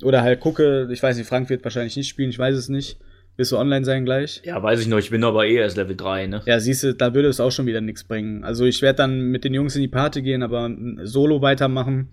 äh, 0.00 0.04
oder 0.04 0.22
halt 0.22 0.40
gucke. 0.40 0.88
Ich 0.92 1.02
weiß 1.02 1.16
nicht, 1.16 1.26
Frank 1.26 1.48
wird 1.48 1.64
wahrscheinlich 1.64 1.96
nicht 1.96 2.08
spielen, 2.08 2.30
ich 2.30 2.38
weiß 2.38 2.54
es 2.54 2.68
nicht. 2.68 2.98
Wirst 3.36 3.50
du 3.50 3.58
online 3.58 3.84
sein 3.84 4.04
gleich? 4.04 4.42
Ja, 4.44 4.62
weiß 4.62 4.80
ich 4.80 4.86
noch. 4.86 4.98
Ich 4.98 5.10
bin 5.10 5.24
aber 5.24 5.44
eh 5.44 5.56
erst 5.56 5.76
Level 5.76 5.96
3, 5.96 6.28
ne? 6.28 6.42
Ja, 6.46 6.60
siehst 6.60 6.84
du, 6.84 6.94
da 6.94 7.14
würde 7.14 7.26
es 7.28 7.40
auch 7.40 7.50
schon 7.50 7.66
wieder 7.66 7.80
nichts 7.80 8.04
bringen. 8.04 8.44
Also 8.44 8.64
ich 8.64 8.80
werde 8.80 8.98
dann 8.98 9.22
mit 9.22 9.42
den 9.42 9.54
Jungs 9.54 9.74
in 9.74 9.82
die 9.82 9.88
Party 9.88 10.22
gehen, 10.22 10.44
aber 10.44 10.70
solo 11.02 11.42
weitermachen 11.42 12.10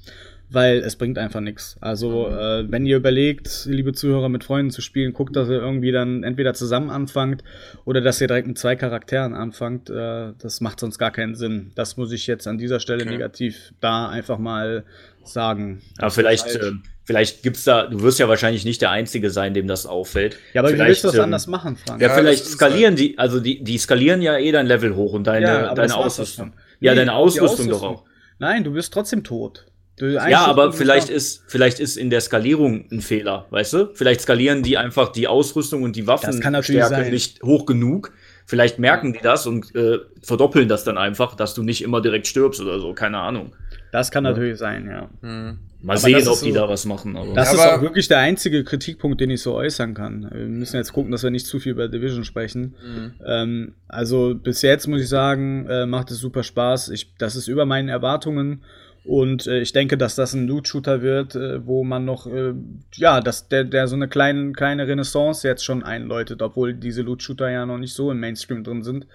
weil 0.52 0.80
es 0.80 0.98
bringt 0.98 1.18
einfach 1.18 1.40
nichts. 1.40 1.78
Also, 1.80 2.28
mhm. 2.28 2.38
äh, 2.38 2.72
wenn 2.72 2.86
ihr 2.86 2.98
überlegt, 2.98 3.66
liebe 3.66 3.94
Zuhörer, 3.94 4.28
mit 4.28 4.44
Freunden 4.44 4.70
zu 4.70 4.82
spielen, 4.82 5.14
guckt, 5.14 5.36
dass 5.36 5.48
ihr 5.48 5.62
irgendwie 5.62 5.92
dann 5.92 6.24
entweder 6.24 6.54
zusammen 6.54 6.90
anfangt 6.90 7.44
oder 7.86 8.02
dass 8.02 8.20
ihr 8.20 8.28
direkt 8.28 8.48
mit 8.48 8.58
zwei 8.58 8.76
Charakteren 8.76 9.34
anfangt. 9.34 9.90
Äh, 9.90 10.34
das 10.38 10.60
macht 10.60 10.80
sonst 10.80 10.98
gar 10.98 11.12
keinen 11.12 11.36
Sinn. 11.36 11.72
Das 11.76 11.96
muss 11.96 12.12
ich 12.12 12.28
jetzt 12.28 12.48
an 12.48 12.58
dieser 12.58 12.80
Stelle 12.82 13.04
okay. 13.04 13.12
negativ 13.12 13.74
da 13.80 14.10
einfach 14.10 14.38
mal 14.38 14.84
sagen. 15.24 15.82
Aber 15.98 16.12
vielleicht, 16.12 16.46
halt 16.46 16.62
äh, 16.62 16.72
vielleicht 17.06 17.44
gibt's 17.44 17.64
da, 17.64 17.88
du 17.88 18.02
wirst 18.02 18.20
ja 18.20 18.28
wahrscheinlich 18.28 18.66
nicht 18.66 18.82
der 18.82 18.92
Einzige 18.92 19.30
sein, 19.30 19.54
dem 19.54 19.68
das 19.68 19.86
auffällt. 19.86 20.38
Ja, 20.54 20.62
aber 20.62 20.70
vielleicht, 20.70 20.84
wie 20.84 20.88
willst 20.90 21.04
du 21.06 21.08
das 21.08 21.16
ähm, 21.16 21.24
anders 21.24 21.48
machen, 21.48 21.78
Frank? 21.78 22.02
Ja, 22.02 22.10
ja 22.10 22.14
vielleicht 22.16 22.46
skalieren 22.46 22.96
halt 22.96 23.00
die, 23.00 23.18
also 23.18 23.40
die, 23.40 23.64
die 23.64 23.78
skalieren 23.78 24.22
ja 24.22 24.38
eh 24.38 24.52
dein 24.52 24.68
Level 24.68 24.96
hoch 24.96 25.14
und 25.14 25.28
deine, 25.28 25.46
ja, 25.46 25.74
deine 25.74 25.96
Ausrüstung. 25.96 26.54
Ja, 26.82 26.92
nee, 26.92 26.98
deine 26.98 27.14
Ausrüstung, 27.14 27.48
Ausrüstung 27.48 27.70
doch 27.70 27.84
auch. 27.84 28.04
Nein, 28.40 28.64
du 28.64 28.74
bist 28.74 28.92
trotzdem 28.92 29.24
tot. 29.24 29.66
Ja, 30.00 30.46
aber 30.46 30.74
vielleicht 30.74 31.10
ist, 31.10 31.44
vielleicht 31.48 31.80
ist 31.80 31.98
in 31.98 32.10
der 32.10 32.22
Skalierung 32.22 32.86
ein 32.92 33.02
Fehler, 33.02 33.46
weißt 33.52 33.74
du? 33.74 33.90
Vielleicht 33.94 34.22
skalieren 34.22 34.64
die 34.64 34.78
einfach 34.78 35.12
die 35.12 35.28
Ausrüstung 35.28 35.84
und 35.84 35.96
die 35.96 36.08
Waffenstärke 36.08 37.10
nicht 37.12 37.44
hoch 37.44 37.66
genug. 37.66 38.12
Vielleicht 38.46 38.80
merken 38.80 39.14
die 39.14 39.20
das 39.22 39.46
und 39.48 39.74
äh, 39.76 40.00
verdoppeln 40.22 40.68
das 40.68 40.84
dann 40.84 40.98
einfach, 40.98 41.36
dass 41.36 41.54
du 41.54 41.64
nicht 41.64 41.84
immer 41.84 42.02
direkt 42.02 42.28
stirbst 42.28 42.60
oder 42.60 42.80
so, 42.80 42.94
keine 42.94 43.20
Ahnung. 43.20 43.54
Das 43.92 44.10
kann 44.10 44.24
ja. 44.24 44.32
natürlich 44.32 44.58
sein, 44.58 44.88
ja. 44.88 45.10
Hm. 45.22 45.60
Mal 45.82 45.94
aber 45.94 46.02
sehen, 46.02 46.28
ob 46.28 46.36
so, 46.36 46.46
die 46.46 46.52
da 46.52 46.70
was 46.70 46.86
machen. 46.86 47.18
Aber. 47.18 47.34
Das 47.34 47.54
ja, 47.54 47.58
ist 47.58 47.74
auch 47.74 47.82
wirklich 47.82 48.08
der 48.08 48.20
einzige 48.20 48.64
Kritikpunkt, 48.64 49.20
den 49.20 49.32
ich 49.32 49.42
so 49.42 49.56
äußern 49.56 49.94
kann. 49.94 50.30
Wir 50.32 50.46
müssen 50.46 50.76
jetzt 50.76 50.94
gucken, 50.94 51.12
dass 51.12 51.24
wir 51.24 51.32
nicht 51.32 51.48
zu 51.48 51.60
viel 51.60 51.72
über 51.72 51.88
Division 51.88 52.24
sprechen. 52.24 52.76
Mhm. 52.86 53.14
Ähm, 53.26 53.76
also 53.88 54.36
bis 54.36 54.62
jetzt 54.62 54.88
muss 54.88 55.02
ich 55.02 55.10
sagen, 55.10 55.66
äh, 55.68 55.86
macht 55.88 56.12
es 56.12 56.20
super 56.20 56.44
Spaß. 56.44 56.90
Ich, 56.90 57.16
das 57.18 57.36
ist 57.36 57.48
über 57.48 57.66
meinen 57.66 57.90
Erwartungen 57.90 58.64
und 59.04 59.48
äh, 59.48 59.62
ich 59.62 59.74
denke, 59.74 59.98
dass 59.98 60.16
das 60.16 60.34
ein 60.34 60.48
Loot-Shooter 60.48 61.02
wird, 61.02 61.36
äh, 61.36 61.66
wo 61.66 61.84
man 61.84 62.06
noch, 62.06 62.28
äh, 62.28 62.54
ja, 62.94 63.20
dass 63.20 63.48
der, 63.48 63.64
der 63.64 63.88
so 63.88 63.96
eine 63.96 64.08
kleine, 64.08 64.52
kleine 64.52 64.88
Renaissance 64.88 65.48
jetzt 65.48 65.66
schon 65.66 65.84
einläutet, 65.84 66.42
obwohl 66.42 66.76
diese 66.76 67.02
Loot-Shooter 67.02 67.50
ja 67.50 67.66
noch 67.66 67.80
nicht 67.80 67.96
so 67.96 68.12
im 68.12 68.20
Mainstream 68.20 68.64
drin 68.64 68.84
sind. 68.84 69.08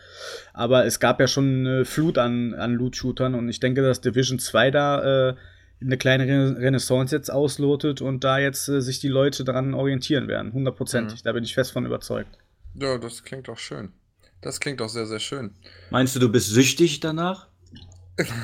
Aber 0.53 0.87
es 0.87 0.99
gab 0.99 1.20
ja 1.20 1.29
schon 1.29 1.66
eine 1.66 1.85
Flut 1.85 2.18
an, 2.18 2.55
an 2.55 2.75
Loot-Shootern 2.75 3.35
und 3.35 3.49
ich 3.49 3.61
denke, 3.61 3.83
dass 3.83 4.01
Division 4.01 4.40
2 4.40 4.70
da 4.72 5.31
äh, 5.31 5.35
eine 5.81 5.99
kleine 5.99 6.57
Renaissance 6.59 7.14
jetzt 7.14 7.31
auslotet 7.31 8.01
und 8.01 8.25
da 8.25 8.38
jetzt 8.38 8.68
äh, 8.68 8.81
sich 8.81 8.99
die 8.99 9.09
Leute 9.09 9.44
daran 9.44 9.72
orientieren 9.72 10.27
werden. 10.27 10.53
Hundertprozentig. 10.53 11.20
Mhm. 11.20 11.25
Da 11.25 11.33
bin 11.33 11.44
ich 11.44 11.55
fest 11.55 11.70
von 11.70 11.87
überzeugt. 11.87 12.37
Ja, 12.75 12.99
das 12.99 13.22
klingt 13.22 13.49
auch 13.49 13.59
schön. 13.59 13.92
Das 14.40 14.59
klingt 14.59 14.83
auch 14.83 14.88
sehr, 14.88 15.07
sehr 15.07 15.20
schön. 15.20 15.55
Meinst 15.90 16.16
du, 16.16 16.20
du 16.20 16.29
bist 16.29 16.49
süchtig 16.49 17.01
danach? 17.01 17.49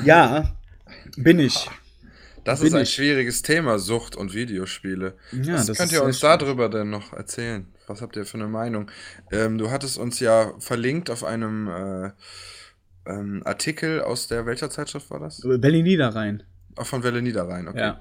Ja, 0.05 0.57
bin 1.17 1.39
ich. 1.39 1.69
Das 2.45 2.61
Bin 2.61 2.69
ist 2.69 2.75
ein 2.75 2.83
ich. 2.83 2.93
schwieriges 2.93 3.43
Thema, 3.43 3.79
Sucht 3.79 4.17
und 4.17 4.35
Videospiele. 4.35 5.15
Ja, 5.31 5.55
Was 5.55 5.77
könnt 5.77 5.93
ihr 5.93 6.03
uns 6.03 6.19
darüber 6.21 6.69
denn 6.69 6.91
noch 6.91 7.13
erzählen? 7.13 7.67
Was 7.87 8.03
habt 8.03 8.17
ihr 8.17 8.25
für 8.25 8.39
eine 8.39 8.49
Meinung? 8.49 8.91
Ähm, 9.31 9.59
du 9.59 9.71
hattest 9.71 9.99
uns 9.99 10.19
ja 10.19 10.53
verlinkt 10.59 11.09
auf 11.11 11.23
einem 11.23 11.69
äh, 11.69 12.11
ähm, 13.07 13.43
Artikel 13.45 14.01
aus 14.01 14.27
der 14.27 14.47
welcher 14.47 14.71
Zeitschrift 14.71 15.11
war 15.11 15.21
das? 15.21 15.43
Welle 15.45 15.83
Niederrhein. 15.83 16.43
Auch 16.77 16.87
von 16.87 17.03
Welle 17.05 17.23
Niederrhein, 17.23 17.69
okay. 17.69 17.79
Ja. 17.79 18.01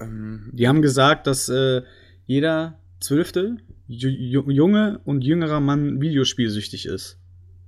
Ähm, 0.00 0.50
Die 0.52 0.68
haben 0.68 0.82
gesagt, 0.82 1.26
dass 1.26 1.48
äh, 1.48 1.82
jeder 2.26 2.78
zwölfte 3.00 3.56
junge 3.86 5.00
und 5.04 5.22
jüngerer 5.22 5.60
Mann 5.60 6.00
videospielsüchtig 6.00 6.86
ist. 6.86 7.18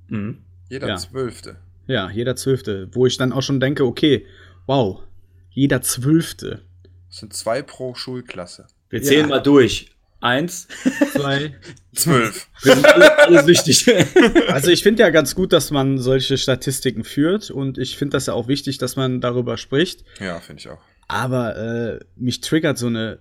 Mhm. 0.09 0.39
Jeder 0.69 0.89
ja. 0.89 0.97
zwölfte. 0.97 1.57
Ja, 1.93 2.11
jeder 2.11 2.37
Zwölfte. 2.37 2.89
Wo 2.93 3.07
ich 3.07 3.19
dann 3.19 3.33
auch 3.33 3.43
schon 3.43 3.61
denke, 3.61 3.85
okay, 3.85 4.25
wow, 4.67 5.03
jeder 5.51 5.83
Zwölfte. 5.83 6.63
Das 7.09 7.19
sind 7.19 7.35
zwei 7.35 7.61
pro 7.61 7.95
Schulklasse. 7.95 8.67
Wir 8.89 9.03
zählen 9.03 9.29
ja. 9.29 9.37
mal 9.37 9.41
durch. 9.41 9.91
Eins, 10.21 10.69
zwei, 11.13 11.55
zwölf. 11.95 12.49
Wir 12.63 12.77
sind 12.77 12.87
alle, 12.87 13.19
alle 13.19 13.45
süchtig. 13.45 13.87
Also 14.49 14.71
ich 14.71 14.83
finde 14.83 15.03
ja 15.03 15.11
ganz 15.11 15.35
gut, 15.35 15.53
dass 15.53 15.71
man 15.71 15.99
solche 15.99 16.39
Statistiken 16.39 17.05
führt 17.05 17.51
und 17.51 17.77
ich 17.77 17.99
finde 17.99 18.17
das 18.17 18.27
ja 18.27 18.33
auch 18.33 18.49
wichtig, 18.49 18.79
dass 18.79 18.97
man 18.97 19.21
darüber 19.21 19.59
spricht. 19.59 20.05
Ja, 20.19 20.41
finde 20.41 20.61
ich 20.61 20.69
auch. 20.69 20.81
Aber 21.09 21.57
äh, 21.57 22.01
mich 22.17 22.41
triggert 22.41 22.79
so 22.79 22.87
eine 22.87 23.19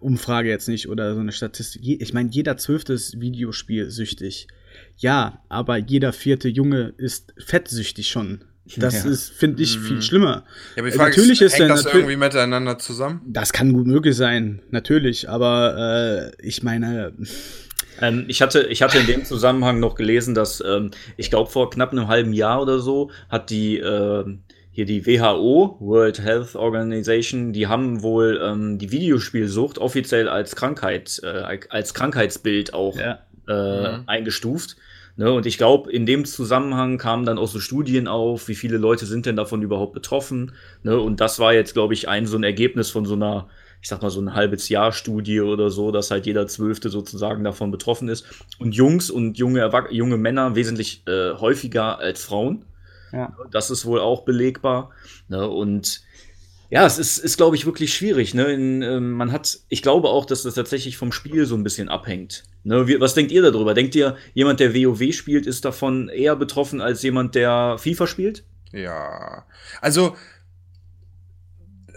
Umfrage 0.00 0.50
jetzt 0.50 0.68
nicht 0.68 0.88
oder 0.88 1.14
so 1.14 1.20
eine 1.20 1.32
Statistik. 1.32 1.82
Ich 1.84 2.12
meine, 2.12 2.28
jeder 2.30 2.58
Zwölfte 2.58 2.92
ist 2.92 3.20
Videospielsüchtig. 3.20 4.48
Ja, 4.98 5.42
aber 5.48 5.76
jeder 5.76 6.12
vierte 6.12 6.48
Junge 6.48 6.94
ist 6.96 7.34
fettsüchtig 7.38 8.08
schon. 8.08 8.44
Das 8.76 9.04
ja. 9.04 9.10
ist, 9.10 9.30
finde 9.30 9.62
ich, 9.62 9.78
viel 9.78 9.96
mhm. 9.96 10.02
schlimmer. 10.02 10.44
Ja, 10.74 10.82
aber 10.82 10.90
Frage 10.90 11.10
natürlich 11.10 11.40
ist, 11.40 11.58
hängt 11.58 11.72
ist 11.72 11.84
das 11.84 11.94
irgendwie 11.94 12.16
miteinander 12.16 12.78
zusammen? 12.78 13.20
Das 13.26 13.52
kann 13.52 13.72
gut 13.72 13.86
möglich 13.86 14.16
sein, 14.16 14.60
natürlich. 14.70 15.28
Aber 15.28 16.32
äh, 16.36 16.46
ich 16.46 16.62
meine. 16.62 17.12
Ähm, 18.00 18.24
ich, 18.26 18.42
hatte, 18.42 18.62
ich 18.64 18.82
hatte 18.82 18.98
in 18.98 19.06
dem 19.06 19.24
Zusammenhang 19.24 19.78
noch 19.78 19.94
gelesen, 19.94 20.34
dass 20.34 20.60
ähm, 20.66 20.90
ich 21.16 21.30
glaube, 21.30 21.50
vor 21.50 21.70
knapp 21.70 21.92
einem 21.92 22.08
halben 22.08 22.32
Jahr 22.32 22.60
oder 22.60 22.80
so 22.80 23.10
hat 23.28 23.50
die 23.50 23.78
äh, 23.78 24.24
hier 24.72 24.84
die 24.84 25.06
WHO, 25.06 25.78
World 25.80 26.20
Health 26.20 26.54
Organization, 26.54 27.54
die 27.54 27.66
haben 27.66 28.02
wohl 28.02 28.38
ähm, 28.42 28.78
die 28.78 28.90
Videospielsucht 28.90 29.78
offiziell 29.78 30.28
als 30.28 30.54
Krankheit, 30.54 31.18
äh, 31.22 31.60
als 31.70 31.94
Krankheitsbild 31.94 32.74
auch 32.74 32.98
ja. 32.98 33.20
äh, 33.48 33.98
mhm. 33.98 34.02
eingestuft. 34.06 34.76
Ne, 35.18 35.32
und 35.32 35.46
ich 35.46 35.56
glaube, 35.56 35.90
in 35.90 36.04
dem 36.04 36.26
Zusammenhang 36.26 36.98
kamen 36.98 37.24
dann 37.24 37.38
auch 37.38 37.48
so 37.48 37.58
Studien 37.58 38.06
auf, 38.06 38.48
wie 38.48 38.54
viele 38.54 38.76
Leute 38.76 39.06
sind 39.06 39.24
denn 39.24 39.36
davon 39.36 39.62
überhaupt 39.62 39.94
betroffen. 39.94 40.52
Ne, 40.82 41.00
und 41.00 41.20
das 41.20 41.38
war 41.38 41.54
jetzt, 41.54 41.72
glaube 41.72 41.94
ich, 41.94 42.06
ein 42.06 42.26
so 42.26 42.36
ein 42.36 42.44
Ergebnis 42.44 42.90
von 42.90 43.06
so 43.06 43.14
einer, 43.14 43.48
ich 43.80 43.88
sag 43.88 44.02
mal, 44.02 44.10
so 44.10 44.20
ein 44.20 44.34
halbes 44.34 44.68
Jahr 44.68 44.92
Studie 44.92 45.40
oder 45.40 45.70
so, 45.70 45.90
dass 45.90 46.10
halt 46.10 46.26
jeder 46.26 46.46
Zwölfte 46.48 46.90
sozusagen 46.90 47.44
davon 47.44 47.70
betroffen 47.70 48.08
ist. 48.08 48.26
Und 48.58 48.74
Jungs 48.74 49.10
und 49.10 49.38
junge, 49.38 49.70
junge 49.90 50.18
Männer 50.18 50.54
wesentlich 50.54 51.02
äh, 51.06 51.32
häufiger 51.32 51.98
als 51.98 52.22
Frauen. 52.22 52.66
Ja. 53.12 53.34
Das 53.50 53.70
ist 53.70 53.86
wohl 53.86 54.00
auch 54.00 54.26
belegbar. 54.26 54.90
Ne, 55.28 55.48
und 55.48 56.02
ja, 56.70 56.86
es 56.86 56.98
ist, 56.98 57.18
ist 57.18 57.36
glaube 57.36 57.56
ich, 57.56 57.66
wirklich 57.66 57.94
schwierig. 57.94 58.34
Ne? 58.34 58.52
In, 58.52 58.82
äh, 58.82 59.00
man 59.00 59.32
hat, 59.32 59.60
ich 59.68 59.82
glaube 59.82 60.08
auch, 60.08 60.24
dass 60.24 60.42
das 60.42 60.54
tatsächlich 60.54 60.96
vom 60.96 61.12
Spiel 61.12 61.46
so 61.46 61.54
ein 61.54 61.62
bisschen 61.62 61.88
abhängt. 61.88 62.44
Ne? 62.64 62.88
Wie, 62.88 63.00
was 63.00 63.14
denkt 63.14 63.32
ihr 63.32 63.42
darüber? 63.42 63.74
Denkt 63.74 63.94
ihr, 63.94 64.16
jemand, 64.34 64.60
der 64.60 64.74
WoW 64.74 65.12
spielt, 65.12 65.46
ist 65.46 65.64
davon 65.64 66.08
eher 66.08 66.36
betroffen 66.36 66.80
als 66.80 67.02
jemand, 67.02 67.34
der 67.34 67.76
FIFA 67.78 68.06
spielt? 68.06 68.44
Ja, 68.72 69.46
also 69.80 70.16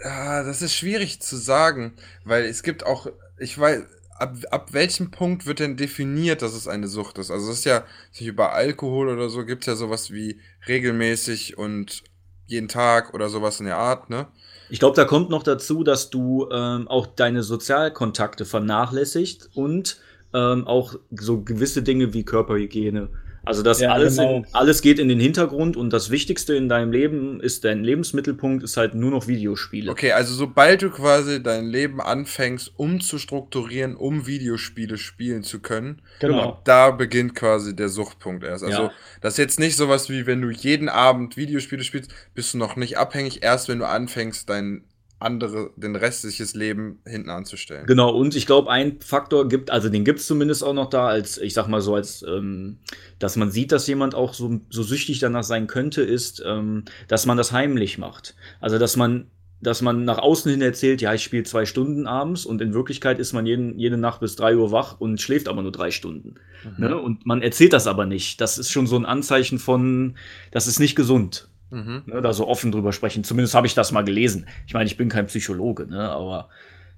ah, 0.02 0.42
das 0.42 0.62
ist 0.62 0.74
schwierig 0.74 1.20
zu 1.20 1.36
sagen, 1.36 1.94
weil 2.24 2.44
es 2.44 2.62
gibt 2.62 2.84
auch, 2.84 3.06
ich 3.38 3.58
weiß, 3.58 3.82
ab, 4.18 4.36
ab 4.50 4.72
welchem 4.72 5.10
Punkt 5.10 5.46
wird 5.46 5.60
denn 5.60 5.76
definiert, 5.76 6.42
dass 6.42 6.54
es 6.54 6.68
eine 6.68 6.88
Sucht 6.88 7.18
ist? 7.18 7.30
Also 7.30 7.50
es 7.50 7.58
ist 7.58 7.64
ja, 7.64 7.84
über 8.20 8.52
Alkohol 8.52 9.08
oder 9.08 9.28
so 9.28 9.44
gibt 9.44 9.62
es 9.62 9.66
ja 9.66 9.76
sowas 9.76 10.10
wie 10.10 10.40
regelmäßig 10.68 11.58
und 11.58 12.04
jeden 12.46 12.68
Tag 12.68 13.14
oder 13.14 13.28
sowas 13.28 13.60
in 13.60 13.66
der 13.66 13.76
Art, 13.76 14.10
ne? 14.10 14.26
Ich 14.70 14.78
glaube, 14.78 14.94
da 14.94 15.04
kommt 15.04 15.30
noch 15.30 15.42
dazu, 15.42 15.82
dass 15.82 16.10
du 16.10 16.48
ähm, 16.52 16.86
auch 16.86 17.06
deine 17.06 17.42
Sozialkontakte 17.42 18.44
vernachlässigt 18.44 19.50
und 19.54 19.98
ähm, 20.32 20.66
auch 20.66 20.94
so 21.10 21.42
gewisse 21.42 21.82
Dinge 21.82 22.14
wie 22.14 22.24
Körperhygiene. 22.24 23.08
Also 23.44 23.62
das 23.62 23.80
ja, 23.80 23.92
alles, 23.92 24.16
genau. 24.16 24.36
in, 24.38 24.46
alles 24.52 24.82
geht 24.82 24.98
in 24.98 25.08
den 25.08 25.18
Hintergrund 25.18 25.76
und 25.76 25.92
das 25.92 26.10
Wichtigste 26.10 26.54
in 26.54 26.68
deinem 26.68 26.92
Leben 26.92 27.40
ist, 27.40 27.64
dein 27.64 27.82
Lebensmittelpunkt 27.84 28.62
ist 28.62 28.76
halt 28.76 28.94
nur 28.94 29.10
noch 29.10 29.26
Videospiele. 29.28 29.90
Okay, 29.90 30.12
also 30.12 30.34
sobald 30.34 30.82
du 30.82 30.90
quasi 30.90 31.42
dein 31.42 31.66
Leben 31.66 32.00
anfängst, 32.00 32.72
umzustrukturieren, 32.76 33.96
um 33.96 34.26
Videospiele 34.26 34.98
spielen 34.98 35.42
zu 35.42 35.60
können, 35.60 36.02
genau. 36.20 36.60
da 36.64 36.90
beginnt 36.90 37.34
quasi 37.34 37.74
der 37.74 37.88
Suchtpunkt 37.88 38.44
erst. 38.44 38.64
Also 38.64 38.82
ja. 38.84 38.92
das 39.22 39.34
ist 39.34 39.38
jetzt 39.38 39.60
nicht 39.60 39.76
sowas 39.76 40.10
wie, 40.10 40.26
wenn 40.26 40.42
du 40.42 40.50
jeden 40.50 40.88
Abend 40.88 41.36
Videospiele 41.36 41.82
spielst, 41.82 42.12
bist 42.34 42.52
du 42.54 42.58
noch 42.58 42.76
nicht 42.76 42.98
abhängig, 42.98 43.42
erst 43.42 43.68
wenn 43.68 43.78
du 43.78 43.86
anfängst, 43.86 44.50
dein 44.50 44.84
andere, 45.20 45.70
den 45.76 45.96
restliches 45.96 46.54
Leben 46.54 46.98
hinten 47.04 47.28
anzustellen. 47.28 47.86
Genau, 47.86 48.10
und 48.10 48.34
ich 48.34 48.46
glaube, 48.46 48.70
ein 48.70 49.00
Faktor 49.00 49.48
gibt, 49.48 49.70
also 49.70 49.90
den 49.90 50.04
gibt 50.04 50.20
es 50.20 50.26
zumindest 50.26 50.64
auch 50.64 50.72
noch 50.72 50.88
da, 50.88 51.06
als, 51.06 51.36
ich 51.36 51.52
sag 51.52 51.68
mal 51.68 51.82
so, 51.82 51.94
als, 51.94 52.24
ähm, 52.26 52.78
dass 53.18 53.36
man 53.36 53.50
sieht, 53.50 53.70
dass 53.70 53.86
jemand 53.86 54.14
auch 54.14 54.32
so, 54.32 54.60
so 54.70 54.82
süchtig 54.82 55.18
danach 55.18 55.44
sein 55.44 55.66
könnte, 55.66 56.02
ist, 56.02 56.42
ähm, 56.44 56.84
dass 57.06 57.26
man 57.26 57.36
das 57.36 57.52
heimlich 57.52 57.98
macht. 57.98 58.34
Also, 58.60 58.78
dass 58.78 58.96
man, 58.96 59.26
dass 59.60 59.82
man 59.82 60.06
nach 60.06 60.18
außen 60.18 60.50
hin 60.50 60.62
erzählt, 60.62 61.02
ja, 61.02 61.12
ich 61.12 61.22
spiele 61.22 61.42
zwei 61.42 61.66
Stunden 61.66 62.06
abends 62.06 62.46
und 62.46 62.62
in 62.62 62.72
Wirklichkeit 62.72 63.18
ist 63.18 63.34
man 63.34 63.44
jeden, 63.44 63.78
jede 63.78 63.98
Nacht 63.98 64.20
bis 64.20 64.36
drei 64.36 64.56
Uhr 64.56 64.72
wach 64.72 64.98
und 65.00 65.20
schläft 65.20 65.48
aber 65.48 65.60
nur 65.60 65.72
drei 65.72 65.90
Stunden. 65.90 66.36
Mhm. 66.64 66.84
Ne? 66.84 66.98
Und 66.98 67.26
man 67.26 67.42
erzählt 67.42 67.74
das 67.74 67.86
aber 67.86 68.06
nicht. 68.06 68.40
Das 68.40 68.56
ist 68.56 68.70
schon 68.70 68.86
so 68.86 68.96
ein 68.96 69.04
Anzeichen 69.04 69.58
von, 69.58 70.16
das 70.50 70.66
ist 70.66 70.80
nicht 70.80 70.96
gesund. 70.96 71.49
Mhm. 71.70 72.02
Ne, 72.06 72.20
da 72.20 72.32
so 72.32 72.46
offen 72.48 72.72
drüber 72.72 72.92
sprechen. 72.92 73.24
Zumindest 73.24 73.54
habe 73.54 73.66
ich 73.66 73.74
das 73.74 73.92
mal 73.92 74.04
gelesen. 74.04 74.46
Ich 74.66 74.74
meine, 74.74 74.86
ich 74.86 74.96
bin 74.96 75.08
kein 75.08 75.26
Psychologe, 75.26 75.86
ne, 75.86 76.10
aber 76.10 76.48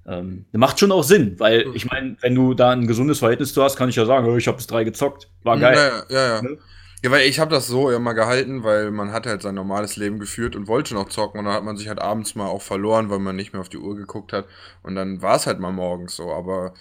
ähm, 0.05 0.45
macht 0.51 0.79
schon 0.79 0.91
auch 0.91 1.03
Sinn, 1.03 1.39
weil 1.39 1.65
mhm. 1.65 1.75
ich 1.75 1.85
meine, 1.85 2.17
wenn 2.21 2.35
du 2.35 2.53
da 2.53 2.71
ein 2.71 2.87
gesundes 2.87 3.19
Verhältnis 3.19 3.53
zu 3.53 3.63
hast, 3.63 3.75
kann 3.77 3.89
ich 3.89 3.95
ja 3.95 4.05
sagen, 4.05 4.37
ich 4.37 4.47
habe 4.47 4.57
bis 4.57 4.67
drei 4.67 4.83
gezockt, 4.83 5.29
war 5.43 5.57
geil. 5.57 5.75
Ja, 5.75 6.15
ja, 6.15 6.35
ja. 6.35 6.41
Ne? 6.41 6.57
Ja, 7.03 7.11
weil 7.11 7.27
ich 7.27 7.39
habe 7.39 7.51
das 7.51 7.67
so 7.67 7.91
immer 7.91 8.13
gehalten, 8.13 8.63
weil 8.63 8.89
man 8.89 9.11
hat 9.11 9.25
halt 9.25 9.41
sein 9.41 9.55
normales 9.55 9.97
Leben 9.97 10.19
geführt 10.19 10.55
und 10.55 10.67
wollte 10.69 10.93
noch 10.93 11.09
zocken 11.09 11.39
und 11.39 11.45
dann 11.45 11.53
hat 11.53 11.63
man 11.65 11.75
sich 11.75 11.89
halt 11.89 11.99
abends 11.99 12.33
mal 12.35 12.47
auch 12.47 12.61
verloren, 12.61 13.09
weil 13.09 13.19
man 13.19 13.35
nicht 13.35 13.51
mehr 13.51 13.59
auf 13.59 13.67
die 13.67 13.77
Uhr 13.77 13.95
geguckt 13.97 14.31
hat 14.31 14.45
und 14.83 14.95
dann 14.95 15.21
war 15.21 15.35
es 15.35 15.45
halt 15.45 15.59
mal 15.59 15.73
morgens 15.73 16.15
so, 16.15 16.31
aber 16.31 16.73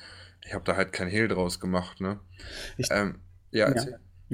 ich 0.46 0.54
habe 0.54 0.64
da 0.64 0.76
halt 0.76 0.92
kein 0.92 1.08
Hehl 1.08 1.26
draus 1.26 1.58
gemacht, 1.58 2.00
ne? 2.00 2.20
Ich, 2.76 2.88
ähm, 2.92 3.16
ja, 3.50 3.68
ja. 3.68 3.84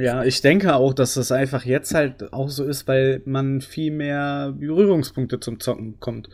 Ja, 0.00 0.22
ich 0.22 0.42
denke 0.42 0.76
auch, 0.76 0.94
dass 0.94 1.14
das 1.14 1.32
einfach 1.32 1.64
jetzt 1.64 1.92
halt 1.92 2.32
auch 2.32 2.50
so 2.50 2.62
ist, 2.62 2.86
weil 2.86 3.20
man 3.24 3.60
viel 3.60 3.90
mehr 3.90 4.54
Berührungspunkte 4.56 5.40
zum 5.40 5.58
Zocken 5.58 5.98
kommt. 5.98 6.28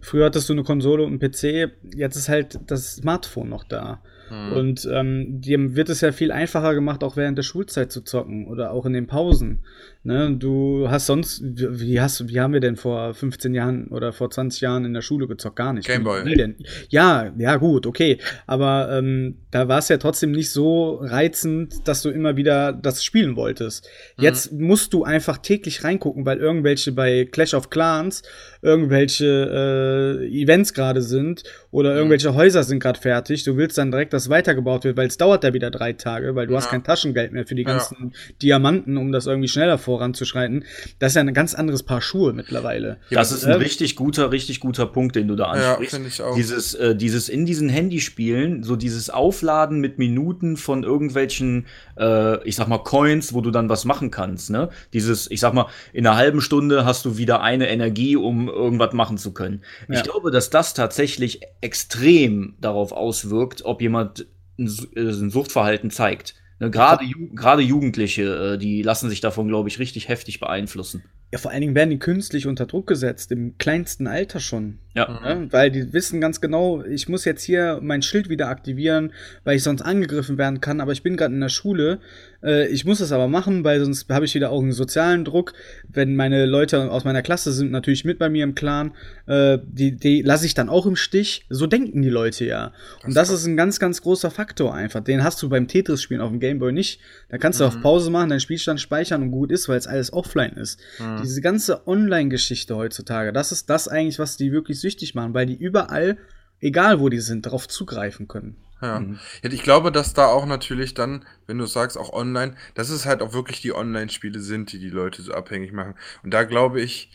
Früher 0.00 0.26
hattest 0.26 0.48
du 0.48 0.52
eine 0.52 0.62
Konsole 0.62 1.02
und 1.02 1.20
einen 1.20 1.32
PC, 1.32 1.72
jetzt 1.96 2.14
ist 2.14 2.28
halt 2.28 2.60
das 2.68 2.94
Smartphone 2.94 3.48
noch 3.48 3.64
da. 3.64 4.00
Mhm. 4.30 4.52
Und 4.52 4.88
ähm, 4.92 5.40
dir 5.40 5.76
wird 5.76 5.88
es 5.88 6.00
ja 6.00 6.12
viel 6.12 6.32
einfacher 6.32 6.74
gemacht, 6.74 7.02
auch 7.04 7.16
während 7.16 7.38
der 7.38 7.42
Schulzeit 7.42 7.92
zu 7.92 8.02
zocken 8.02 8.46
oder 8.46 8.72
auch 8.72 8.86
in 8.86 8.92
den 8.92 9.06
Pausen. 9.06 9.60
Ne? 10.04 10.34
Du 10.38 10.88
hast 10.88 11.06
sonst, 11.06 11.42
wie, 11.44 12.00
hast, 12.00 12.28
wie 12.28 12.40
haben 12.40 12.52
wir 12.52 12.60
denn 12.60 12.76
vor 12.76 13.12
15 13.14 13.52
Jahren 13.52 13.88
oder 13.88 14.12
vor 14.12 14.30
20 14.30 14.60
Jahren 14.60 14.84
in 14.84 14.94
der 14.94 15.02
Schule 15.02 15.26
gezockt? 15.26 15.56
Gar 15.56 15.72
nicht. 15.72 15.86
Gameboy. 15.86 16.54
Ja, 16.88 17.32
ja, 17.36 17.56
gut, 17.56 17.86
okay. 17.86 18.18
Aber 18.46 18.90
ähm, 18.90 19.38
da 19.50 19.68
war 19.68 19.78
es 19.78 19.88
ja 19.88 19.98
trotzdem 19.98 20.30
nicht 20.30 20.50
so 20.50 20.96
reizend, 21.02 21.86
dass 21.86 22.02
du 22.02 22.10
immer 22.10 22.36
wieder 22.36 22.72
das 22.72 23.04
spielen 23.04 23.36
wolltest. 23.36 23.88
Mhm. 24.16 24.24
Jetzt 24.24 24.52
musst 24.52 24.94
du 24.94 25.04
einfach 25.04 25.38
täglich 25.38 25.84
reingucken, 25.84 26.24
weil 26.24 26.38
irgendwelche 26.38 26.92
bei 26.92 27.24
Clash 27.24 27.54
of 27.54 27.70
Clans 27.70 28.22
irgendwelche 28.62 30.20
äh, 30.22 30.42
Events 30.42 30.74
gerade 30.74 31.02
sind 31.02 31.44
oder 31.70 31.92
mhm. 31.92 31.96
irgendwelche 31.98 32.34
Häuser 32.34 32.62
sind 32.62 32.80
gerade 32.80 32.98
fertig. 33.00 33.44
Du 33.44 33.56
willst 33.56 33.78
dann 33.78 33.90
direkt, 33.90 34.12
dass 34.12 34.28
weitergebaut 34.28 34.84
wird, 34.84 34.96
weil 34.96 35.08
es 35.08 35.16
dauert 35.16 35.44
da 35.44 35.54
wieder 35.54 35.70
drei 35.70 35.92
Tage, 35.92 36.34
weil 36.34 36.46
du 36.46 36.54
ja. 36.54 36.58
hast 36.58 36.70
kein 36.70 36.82
Taschengeld 36.82 37.32
mehr 37.32 37.46
für 37.46 37.54
die 37.54 37.64
ganzen 37.64 38.12
ja. 38.12 38.34
Diamanten, 38.42 38.96
um 38.96 39.12
das 39.12 39.26
irgendwie 39.26 39.48
schneller 39.48 39.78
voranzuschreiten. 39.78 40.64
Das 40.98 41.12
ist 41.12 41.16
ja 41.16 41.22
ein 41.22 41.34
ganz 41.34 41.54
anderes 41.54 41.82
Paar 41.82 42.00
Schuhe 42.00 42.32
mittlerweile. 42.32 42.98
Das 43.10 43.32
ist 43.32 43.44
ein 43.44 43.52
äh, 43.52 43.56
richtig 43.56 43.96
guter, 43.96 44.32
richtig 44.32 44.60
guter 44.60 44.86
Punkt, 44.86 45.16
den 45.16 45.28
du 45.28 45.36
da 45.36 45.46
ansprichst. 45.46 45.98
Ja, 45.98 46.04
ich 46.06 46.22
auch. 46.22 46.34
Dieses, 46.34 46.74
äh, 46.74 46.96
dieses 46.96 47.28
in 47.28 47.46
diesen 47.46 47.68
Handyspielen, 47.68 48.62
so 48.62 48.76
dieses 48.76 49.10
Aufladen 49.10 49.80
mit 49.80 49.98
Minuten 49.98 50.56
von 50.56 50.82
irgendwelchen, 50.82 51.66
äh, 51.98 52.42
ich 52.46 52.56
sag 52.56 52.68
mal, 52.68 52.78
Coins, 52.78 53.34
wo 53.34 53.40
du 53.40 53.50
dann 53.50 53.68
was 53.68 53.84
machen 53.84 54.10
kannst. 54.10 54.50
Ne? 54.50 54.70
Dieses, 54.92 55.30
ich 55.30 55.40
sag 55.40 55.54
mal, 55.54 55.66
in 55.92 56.06
einer 56.06 56.16
halben 56.16 56.40
Stunde 56.40 56.84
hast 56.84 57.04
du 57.04 57.18
wieder 57.18 57.42
eine 57.42 57.68
Energie, 57.68 58.16
um 58.16 58.47
irgendwas 58.48 58.92
machen 58.92 59.18
zu 59.18 59.32
können. 59.32 59.62
Ja. 59.88 59.96
Ich 59.96 60.02
glaube, 60.02 60.30
dass 60.30 60.50
das 60.50 60.74
tatsächlich 60.74 61.40
extrem 61.60 62.54
darauf 62.60 62.92
auswirkt, 62.92 63.64
ob 63.64 63.80
jemand 63.80 64.26
ein, 64.58 64.70
äh, 64.94 65.00
ein 65.00 65.30
Suchtverhalten 65.30 65.90
zeigt. 65.90 66.34
Ne, 66.60 66.70
gerade, 66.70 67.04
gerade 67.34 67.62
Jugendliche, 67.62 68.54
äh, 68.54 68.58
die 68.58 68.82
lassen 68.82 69.08
sich 69.08 69.20
davon, 69.20 69.46
glaube 69.46 69.68
ich, 69.68 69.78
richtig 69.78 70.08
heftig 70.08 70.40
beeinflussen. 70.40 71.04
Ja, 71.30 71.38
vor 71.38 71.50
allen 71.50 71.60
Dingen 71.60 71.74
werden 71.74 71.90
die 71.90 71.98
künstlich 71.98 72.46
unter 72.46 72.64
Druck 72.64 72.86
gesetzt, 72.86 73.30
im 73.32 73.58
kleinsten 73.58 74.06
Alter 74.06 74.40
schon. 74.40 74.78
Ja. 74.94 75.20
ja. 75.22 75.52
Weil 75.52 75.70
die 75.70 75.92
wissen 75.92 76.20
ganz 76.22 76.40
genau, 76.40 76.82
ich 76.82 77.08
muss 77.08 77.26
jetzt 77.26 77.42
hier 77.42 77.80
mein 77.82 78.00
Schild 78.00 78.30
wieder 78.30 78.48
aktivieren, 78.48 79.12
weil 79.44 79.56
ich 79.56 79.62
sonst 79.62 79.82
angegriffen 79.82 80.38
werden 80.38 80.60
kann, 80.60 80.80
aber 80.80 80.92
ich 80.92 81.02
bin 81.02 81.16
gerade 81.18 81.34
in 81.34 81.40
der 81.40 81.50
Schule. 81.50 82.00
Äh, 82.42 82.68
ich 82.68 82.84
muss 82.84 82.98
das 82.98 83.12
aber 83.12 83.28
machen, 83.28 83.64
weil 83.64 83.84
sonst 83.84 84.08
habe 84.08 84.24
ich 84.24 84.34
wieder 84.34 84.50
auch 84.50 84.62
einen 84.62 84.72
sozialen 84.72 85.24
Druck. 85.24 85.52
Wenn 85.88 86.16
meine 86.16 86.46
Leute 86.46 86.90
aus 86.90 87.04
meiner 87.04 87.22
Klasse 87.22 87.52
sind 87.52 87.70
natürlich 87.70 88.04
mit 88.04 88.18
bei 88.18 88.28
mir 88.28 88.44
im 88.44 88.54
Clan, 88.54 88.92
äh, 89.26 89.58
die, 89.64 89.96
die 89.96 90.22
lasse 90.22 90.46
ich 90.46 90.54
dann 90.54 90.68
auch 90.68 90.86
im 90.86 90.96
Stich. 90.96 91.46
So 91.48 91.66
denken 91.66 92.02
die 92.02 92.08
Leute 92.08 92.44
ja. 92.44 92.72
Und 93.04 93.14
das 93.14 93.30
ist 93.30 93.46
ein 93.46 93.56
ganz, 93.56 93.78
ganz 93.78 94.02
großer 94.02 94.30
Faktor 94.30 94.74
einfach. 94.74 95.02
Den 95.02 95.24
hast 95.24 95.42
du 95.42 95.48
beim 95.48 95.68
Tetris-Spielen 95.68 96.20
auf 96.20 96.30
dem 96.30 96.40
Gameboy 96.40 96.72
nicht. 96.72 97.00
Da 97.28 97.38
kannst 97.38 97.60
du 97.60 97.64
mhm. 97.64 97.68
auf 97.68 97.80
Pause 97.80 98.10
machen, 98.10 98.30
deinen 98.30 98.40
Spielstand 98.40 98.80
speichern 98.80 99.22
und 99.22 99.30
gut 99.30 99.50
ist, 99.50 99.68
weil 99.68 99.78
es 99.78 99.86
alles 99.86 100.12
offline 100.12 100.52
ist. 100.52 100.80
Mhm. 100.98 101.22
Diese 101.22 101.40
ganze 101.40 101.86
Online-Geschichte 101.86 102.76
heutzutage, 102.76 103.32
das 103.32 103.52
ist 103.52 103.68
das 103.70 103.88
eigentlich, 103.88 104.18
was 104.18 104.36
die 104.36 104.52
wirklich 104.52 104.80
süchtig 104.80 105.14
machen, 105.14 105.34
weil 105.34 105.46
die 105.46 105.56
überall, 105.56 106.18
egal 106.60 107.00
wo 107.00 107.08
die 107.08 107.20
sind, 107.20 107.46
darauf 107.46 107.68
zugreifen 107.68 108.28
können. 108.28 108.56
Ja. 108.80 109.00
Mhm. 109.00 109.18
Ich 109.42 109.62
glaube, 109.62 109.90
dass 109.90 110.14
da 110.14 110.26
auch 110.26 110.46
natürlich 110.46 110.94
dann, 110.94 111.24
wenn 111.46 111.58
du 111.58 111.66
sagst, 111.66 111.98
auch 111.98 112.12
online, 112.12 112.54
dass 112.74 112.90
es 112.90 113.06
halt 113.06 113.22
auch 113.22 113.32
wirklich 113.32 113.60
die 113.60 113.74
Online-Spiele 113.74 114.40
sind, 114.40 114.72
die 114.72 114.78
die 114.78 114.90
Leute 114.90 115.22
so 115.22 115.32
abhängig 115.32 115.72
machen. 115.72 115.94
Und 116.22 116.32
da 116.32 116.44
glaube 116.44 116.80
ich, 116.80 117.10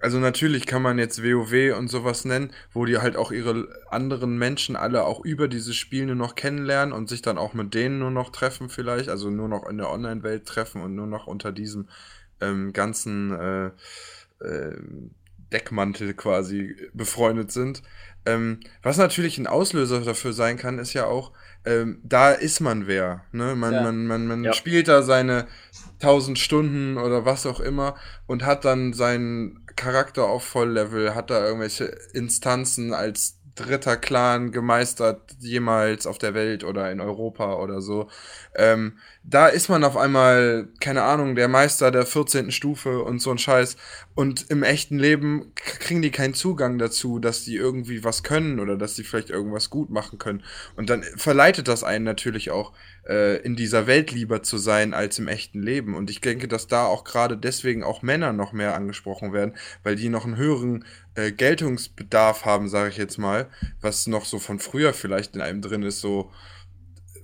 also 0.00 0.18
natürlich 0.18 0.66
kann 0.66 0.82
man 0.82 0.98
jetzt 0.98 1.22
WoW 1.22 1.76
und 1.76 1.88
sowas 1.88 2.24
nennen, 2.24 2.52
wo 2.72 2.84
die 2.84 2.98
halt 2.98 3.16
auch 3.16 3.32
ihre 3.32 3.68
anderen 3.90 4.38
Menschen 4.38 4.76
alle 4.76 5.04
auch 5.04 5.24
über 5.24 5.48
dieses 5.48 5.74
Spiel 5.74 6.06
nur 6.06 6.14
noch 6.14 6.36
kennenlernen 6.36 6.92
und 6.92 7.08
sich 7.08 7.20
dann 7.20 7.36
auch 7.38 7.52
mit 7.52 7.74
denen 7.74 7.98
nur 7.98 8.12
noch 8.12 8.30
treffen 8.30 8.68
vielleicht, 8.68 9.08
also 9.08 9.30
nur 9.30 9.48
noch 9.48 9.68
in 9.68 9.78
der 9.78 9.90
Online-Welt 9.90 10.46
treffen 10.46 10.82
und 10.82 10.94
nur 10.94 11.08
noch 11.08 11.26
unter 11.26 11.50
diesem 11.50 11.88
ähm, 12.40 12.72
ganzen 12.72 13.32
äh, 13.32 13.66
äh, 14.44 14.76
Deckmantel 15.52 16.14
quasi 16.14 16.76
befreundet 16.92 17.50
sind. 17.50 17.82
Ähm, 18.28 18.60
was 18.82 18.98
natürlich 18.98 19.38
ein 19.38 19.46
Auslöser 19.46 20.00
dafür 20.00 20.34
sein 20.34 20.58
kann, 20.58 20.78
ist 20.78 20.92
ja 20.92 21.06
auch, 21.06 21.32
ähm, 21.64 22.00
da 22.02 22.32
ist 22.32 22.60
man 22.60 22.86
wer. 22.86 23.24
Ne? 23.32 23.54
Man, 23.54 23.72
ja. 23.72 23.82
man, 23.82 24.06
man, 24.06 24.26
man 24.26 24.44
ja. 24.44 24.52
spielt 24.52 24.88
da 24.88 25.02
seine 25.02 25.46
1000 26.02 26.38
Stunden 26.38 26.98
oder 26.98 27.24
was 27.24 27.46
auch 27.46 27.60
immer 27.60 27.96
und 28.26 28.44
hat 28.44 28.66
dann 28.66 28.92
seinen 28.92 29.64
Charakter 29.76 30.24
auf 30.24 30.44
Volllevel, 30.44 31.14
hat 31.14 31.30
da 31.30 31.44
irgendwelche 31.44 31.84
Instanzen 32.12 32.92
als 32.92 33.37
dritter 33.58 33.96
Clan 33.96 34.52
gemeistert 34.52 35.36
jemals 35.40 36.06
auf 36.06 36.18
der 36.18 36.34
Welt 36.34 36.64
oder 36.64 36.90
in 36.90 37.00
Europa 37.00 37.56
oder 37.56 37.80
so. 37.80 38.08
Ähm, 38.54 38.98
da 39.24 39.48
ist 39.48 39.68
man 39.68 39.84
auf 39.84 39.96
einmal, 39.96 40.68
keine 40.80 41.02
Ahnung, 41.02 41.34
der 41.34 41.48
Meister 41.48 41.90
der 41.90 42.06
14. 42.06 42.50
Stufe 42.50 43.02
und 43.02 43.20
so 43.20 43.30
ein 43.30 43.38
Scheiß. 43.38 43.76
Und 44.14 44.50
im 44.50 44.62
echten 44.62 44.98
Leben 44.98 45.52
kriegen 45.54 46.02
die 46.02 46.10
keinen 46.10 46.34
Zugang 46.34 46.78
dazu, 46.78 47.18
dass 47.18 47.44
die 47.44 47.56
irgendwie 47.56 48.04
was 48.04 48.22
können 48.22 48.58
oder 48.60 48.76
dass 48.76 48.94
die 48.94 49.04
vielleicht 49.04 49.30
irgendwas 49.30 49.70
gut 49.70 49.90
machen 49.90 50.18
können. 50.18 50.42
Und 50.76 50.90
dann 50.90 51.02
verleitet 51.02 51.68
das 51.68 51.84
einen 51.84 52.04
natürlich 52.04 52.50
auch, 52.50 52.72
äh, 53.08 53.36
in 53.38 53.56
dieser 53.56 53.86
Welt 53.86 54.12
lieber 54.12 54.42
zu 54.42 54.58
sein 54.58 54.94
als 54.94 55.18
im 55.18 55.28
echten 55.28 55.62
Leben. 55.62 55.94
Und 55.94 56.10
ich 56.10 56.20
denke, 56.20 56.46
dass 56.46 56.66
da 56.66 56.86
auch 56.86 57.04
gerade 57.04 57.36
deswegen 57.36 57.82
auch 57.82 58.02
Männer 58.02 58.32
noch 58.32 58.52
mehr 58.52 58.74
angesprochen 58.74 59.32
werden, 59.32 59.56
weil 59.82 59.96
die 59.96 60.08
noch 60.08 60.24
einen 60.24 60.36
höheren 60.36 60.84
äh, 61.14 61.32
Geltungsbedarf 61.32 62.44
haben, 62.44 62.68
sage 62.68 62.90
ich 62.90 62.96
jetzt 62.96 63.18
mal, 63.18 63.48
was 63.80 64.06
noch 64.06 64.24
so 64.24 64.38
von 64.38 64.58
früher 64.58 64.92
vielleicht 64.92 65.34
in 65.34 65.40
einem 65.40 65.62
drin 65.62 65.82
ist, 65.82 66.00
so, 66.00 66.30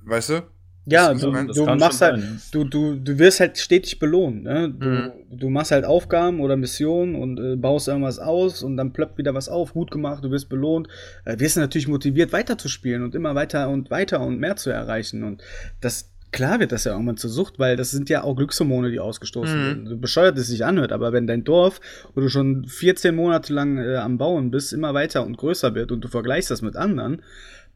weißt 0.04 0.30
du? 0.30 0.53
Ja, 0.86 1.14
du, 1.14 1.30
du 1.30 1.64
machst 1.76 2.02
halt, 2.02 2.22
du, 2.52 2.64
du, 2.64 2.96
du 2.96 3.18
wirst 3.18 3.40
halt 3.40 3.56
stetig 3.56 3.98
belohnt. 3.98 4.42
Ne? 4.42 4.70
Du, 4.70 4.86
mhm. 4.86 5.12
du 5.30 5.48
machst 5.48 5.70
halt 5.70 5.84
Aufgaben 5.84 6.40
oder 6.40 6.56
Missionen 6.56 7.14
und 7.14 7.40
äh, 7.40 7.56
baust 7.56 7.88
irgendwas 7.88 8.18
aus 8.18 8.62
und 8.62 8.76
dann 8.76 8.92
plöppt 8.92 9.16
wieder 9.16 9.32
was 9.32 9.48
auf, 9.48 9.72
gut 9.72 9.90
gemacht, 9.90 10.22
du 10.22 10.30
wirst 10.30 10.50
belohnt. 10.50 10.88
Äh, 11.24 11.38
wirst 11.38 11.56
natürlich 11.56 11.88
motiviert, 11.88 12.32
weiterzuspielen 12.32 13.02
und 13.02 13.14
immer 13.14 13.34
weiter 13.34 13.70
und 13.70 13.90
weiter 13.90 14.20
und 14.20 14.38
mehr 14.38 14.56
zu 14.56 14.70
erreichen. 14.70 15.24
Und 15.24 15.42
das 15.80 16.10
klar 16.34 16.60
wird 16.60 16.72
das 16.72 16.84
ja 16.84 16.92
irgendwann 16.92 17.16
zur 17.16 17.30
Sucht, 17.30 17.58
weil 17.58 17.76
das 17.76 17.92
sind 17.92 18.10
ja 18.10 18.24
auch 18.24 18.34
Glückshormone, 18.34 18.90
die 18.90 19.00
ausgestoßen 19.00 19.56
mhm. 19.56 19.64
werden. 19.64 19.86
So 19.86 19.96
bescheuert 19.96 20.36
es 20.36 20.48
sich 20.48 20.64
anhört, 20.64 20.92
aber 20.92 21.12
wenn 21.12 21.26
dein 21.26 21.44
Dorf, 21.44 21.80
wo 22.14 22.20
du 22.20 22.28
schon 22.28 22.66
14 22.66 23.14
Monate 23.14 23.54
lang 23.54 23.78
äh, 23.78 23.96
am 23.96 24.18
Bauen 24.18 24.50
bist, 24.50 24.72
immer 24.72 24.92
weiter 24.92 25.24
und 25.24 25.38
größer 25.38 25.74
wird 25.74 25.92
und 25.92 26.02
du 26.02 26.08
vergleichst 26.08 26.50
das 26.50 26.60
mit 26.60 26.76
anderen, 26.76 27.22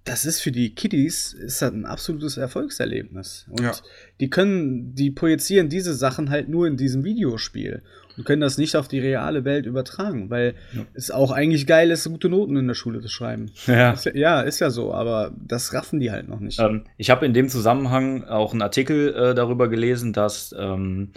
das 0.08 0.24
ist 0.24 0.40
für 0.40 0.50
die 0.50 0.74
Kiddies 0.74 1.34
ist 1.34 1.60
das 1.60 1.70
ein 1.70 1.84
absolutes 1.84 2.38
Erfolgserlebnis. 2.38 3.46
Und 3.50 3.60
ja. 3.60 3.72
die 4.20 4.30
können, 4.30 4.94
die 4.94 5.10
projizieren 5.10 5.68
diese 5.68 5.94
Sachen 5.94 6.30
halt 6.30 6.48
nur 6.48 6.66
in 6.66 6.78
diesem 6.78 7.04
Videospiel 7.04 7.82
und 8.16 8.24
können 8.24 8.40
das 8.40 8.56
nicht 8.56 8.74
auf 8.74 8.88
die 8.88 9.00
reale 9.00 9.44
Welt 9.44 9.66
übertragen, 9.66 10.30
weil 10.30 10.54
ja. 10.74 10.86
es 10.94 11.10
auch 11.10 11.30
eigentlich 11.30 11.66
geil 11.66 11.90
ist, 11.90 12.08
gute 12.08 12.30
Noten 12.30 12.56
in 12.56 12.66
der 12.66 12.74
Schule 12.74 13.00
zu 13.02 13.08
schreiben. 13.08 13.50
Ja, 13.66 13.92
ist 13.92 14.06
ja, 14.06 14.14
ja, 14.14 14.40
ist 14.40 14.60
ja 14.60 14.70
so, 14.70 14.94
aber 14.94 15.32
das 15.46 15.74
raffen 15.74 16.00
die 16.00 16.10
halt 16.10 16.26
noch 16.26 16.40
nicht. 16.40 16.58
Ähm, 16.58 16.84
ich 16.96 17.10
habe 17.10 17.26
in 17.26 17.34
dem 17.34 17.48
Zusammenhang 17.48 18.24
auch 18.24 18.52
einen 18.52 18.62
Artikel 18.62 19.14
äh, 19.14 19.34
darüber 19.34 19.68
gelesen, 19.68 20.14
dass 20.14 20.54
ähm, 20.58 21.10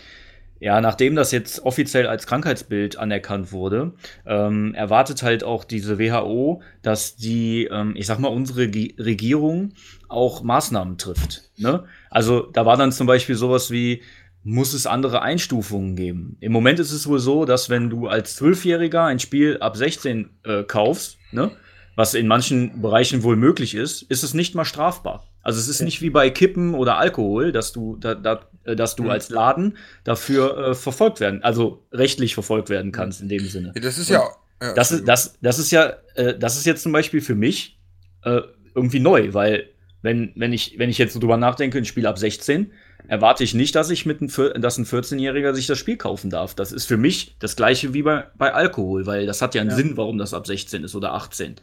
ja, 0.61 0.79
nachdem 0.79 1.15
das 1.15 1.31
jetzt 1.31 1.65
offiziell 1.65 2.05
als 2.05 2.27
Krankheitsbild 2.27 2.95
anerkannt 2.95 3.51
wurde, 3.51 3.93
ähm, 4.27 4.75
erwartet 4.75 5.23
halt 5.23 5.43
auch 5.43 5.63
diese 5.63 5.97
WHO, 5.97 6.61
dass 6.83 7.15
die, 7.15 7.65
ähm, 7.65 7.95
ich 7.97 8.05
sag 8.05 8.19
mal, 8.19 8.27
unsere 8.27 8.69
G 8.69 8.93
Regierung 8.99 9.73
auch 10.07 10.43
Maßnahmen 10.43 10.99
trifft. 10.99 11.49
Ne? 11.57 11.85
Also 12.11 12.41
da 12.41 12.63
war 12.67 12.77
dann 12.77 12.91
zum 12.91 13.07
Beispiel 13.07 13.33
sowas 13.33 13.71
wie, 13.71 14.03
muss 14.43 14.73
es 14.73 14.85
andere 14.85 15.23
Einstufungen 15.23 15.95
geben. 15.95 16.37
Im 16.41 16.51
Moment 16.51 16.79
ist 16.79 16.91
es 16.91 17.07
wohl 17.07 17.19
so, 17.19 17.45
dass 17.45 17.71
wenn 17.71 17.89
du 17.89 18.07
als 18.07 18.35
Zwölfjähriger 18.35 19.03
ein 19.05 19.17
Spiel 19.17 19.57
ab 19.61 19.75
16 19.75 20.29
äh, 20.43 20.63
kaufst, 20.63 21.17
ne, 21.31 21.49
was 21.95 22.13
in 22.13 22.27
manchen 22.27 22.83
Bereichen 22.83 23.23
wohl 23.23 23.35
möglich 23.35 23.73
ist, 23.73 24.03
ist 24.03 24.21
es 24.21 24.35
nicht 24.35 24.53
mal 24.53 24.65
strafbar. 24.65 25.25
Also 25.41 25.59
es 25.59 25.67
ist 25.67 25.81
nicht 25.81 26.01
wie 26.01 26.11
bei 26.11 26.29
Kippen 26.29 26.75
oder 26.75 26.97
Alkohol, 26.97 27.51
dass 27.51 27.71
du, 27.71 27.97
da, 27.97 28.13
da, 28.13 28.41
dass 28.63 28.95
du 28.95 29.03
mhm. 29.03 29.09
als 29.09 29.29
Laden 29.29 29.77
dafür 30.03 30.57
äh, 30.57 30.75
verfolgt 30.75 31.19
werden, 31.19 31.43
also 31.43 31.83
rechtlich 31.91 32.33
verfolgt 32.33 32.69
werden 32.69 32.91
kannst 32.91 33.21
in 33.21 33.29
dem 33.29 33.45
Sinne. 33.45 33.73
Das 33.75 33.97
ist 33.97 34.09
ja, 34.09 34.23
ja. 34.61 34.73
Das 34.73 34.91
ist, 34.91 35.07
das, 35.07 35.37
das 35.41 35.59
ist 35.59 35.71
ja, 35.71 35.93
äh, 36.15 36.37
das 36.37 36.57
ist 36.57 36.65
jetzt 36.65 36.83
zum 36.83 36.91
Beispiel 36.91 37.21
für 37.21 37.35
mich 37.35 37.79
äh, 38.23 38.41
irgendwie 38.75 38.99
neu, 38.99 39.33
weil 39.33 39.69
wenn, 40.01 40.31
wenn 40.35 40.53
ich, 40.53 40.77
wenn 40.77 40.89
ich 40.89 40.97
jetzt 40.97 41.13
so 41.13 41.19
drüber 41.19 41.37
nachdenke, 41.37 41.77
ein 41.77 41.85
Spiel 41.85 42.07
ab 42.07 42.17
16, 42.17 42.71
erwarte 43.07 43.43
ich 43.43 43.53
nicht, 43.53 43.75
dass 43.75 43.89
ich 43.89 44.05
mit 44.05 44.21
ein, 44.21 44.61
dass 44.61 44.77
ein 44.77 44.85
14-Jähriger 44.85 45.53
sich 45.53 45.67
das 45.67 45.77
Spiel 45.77 45.97
kaufen 45.97 46.29
darf. 46.29 46.55
Das 46.55 46.71
ist 46.71 46.85
für 46.85 46.97
mich 46.97 47.35
das 47.39 47.55
gleiche 47.55 47.93
wie 47.93 48.03
bei, 48.03 48.25
bei 48.37 48.53
Alkohol, 48.53 49.05
weil 49.05 49.25
das 49.25 49.41
hat 49.41 49.55
ja 49.55 49.61
einen 49.61 49.71
ja. 49.71 49.75
Sinn, 49.75 49.97
warum 49.97 50.17
das 50.17 50.33
ab 50.33 50.47
16 50.47 50.83
ist 50.83 50.95
oder 50.95 51.13
18. 51.13 51.55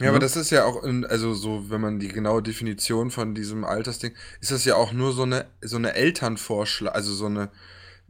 Ja, 0.00 0.08
aber 0.08 0.18
das 0.18 0.36
ist 0.36 0.50
ja 0.50 0.64
auch, 0.64 0.82
also 1.08 1.34
so, 1.34 1.70
wenn 1.70 1.80
man 1.80 2.00
die 2.00 2.08
genaue 2.08 2.42
Definition 2.42 3.10
von 3.10 3.34
diesem 3.34 3.64
Altersding, 3.64 4.12
ist 4.40 4.50
das 4.50 4.64
ja 4.64 4.74
auch 4.74 4.92
nur 4.92 5.12
so 5.12 5.22
eine, 5.22 5.46
so 5.60 5.76
eine 5.76 5.94
Elternvorschlag, 5.94 6.94
also 6.94 7.12
so 7.12 7.26
eine, 7.26 7.50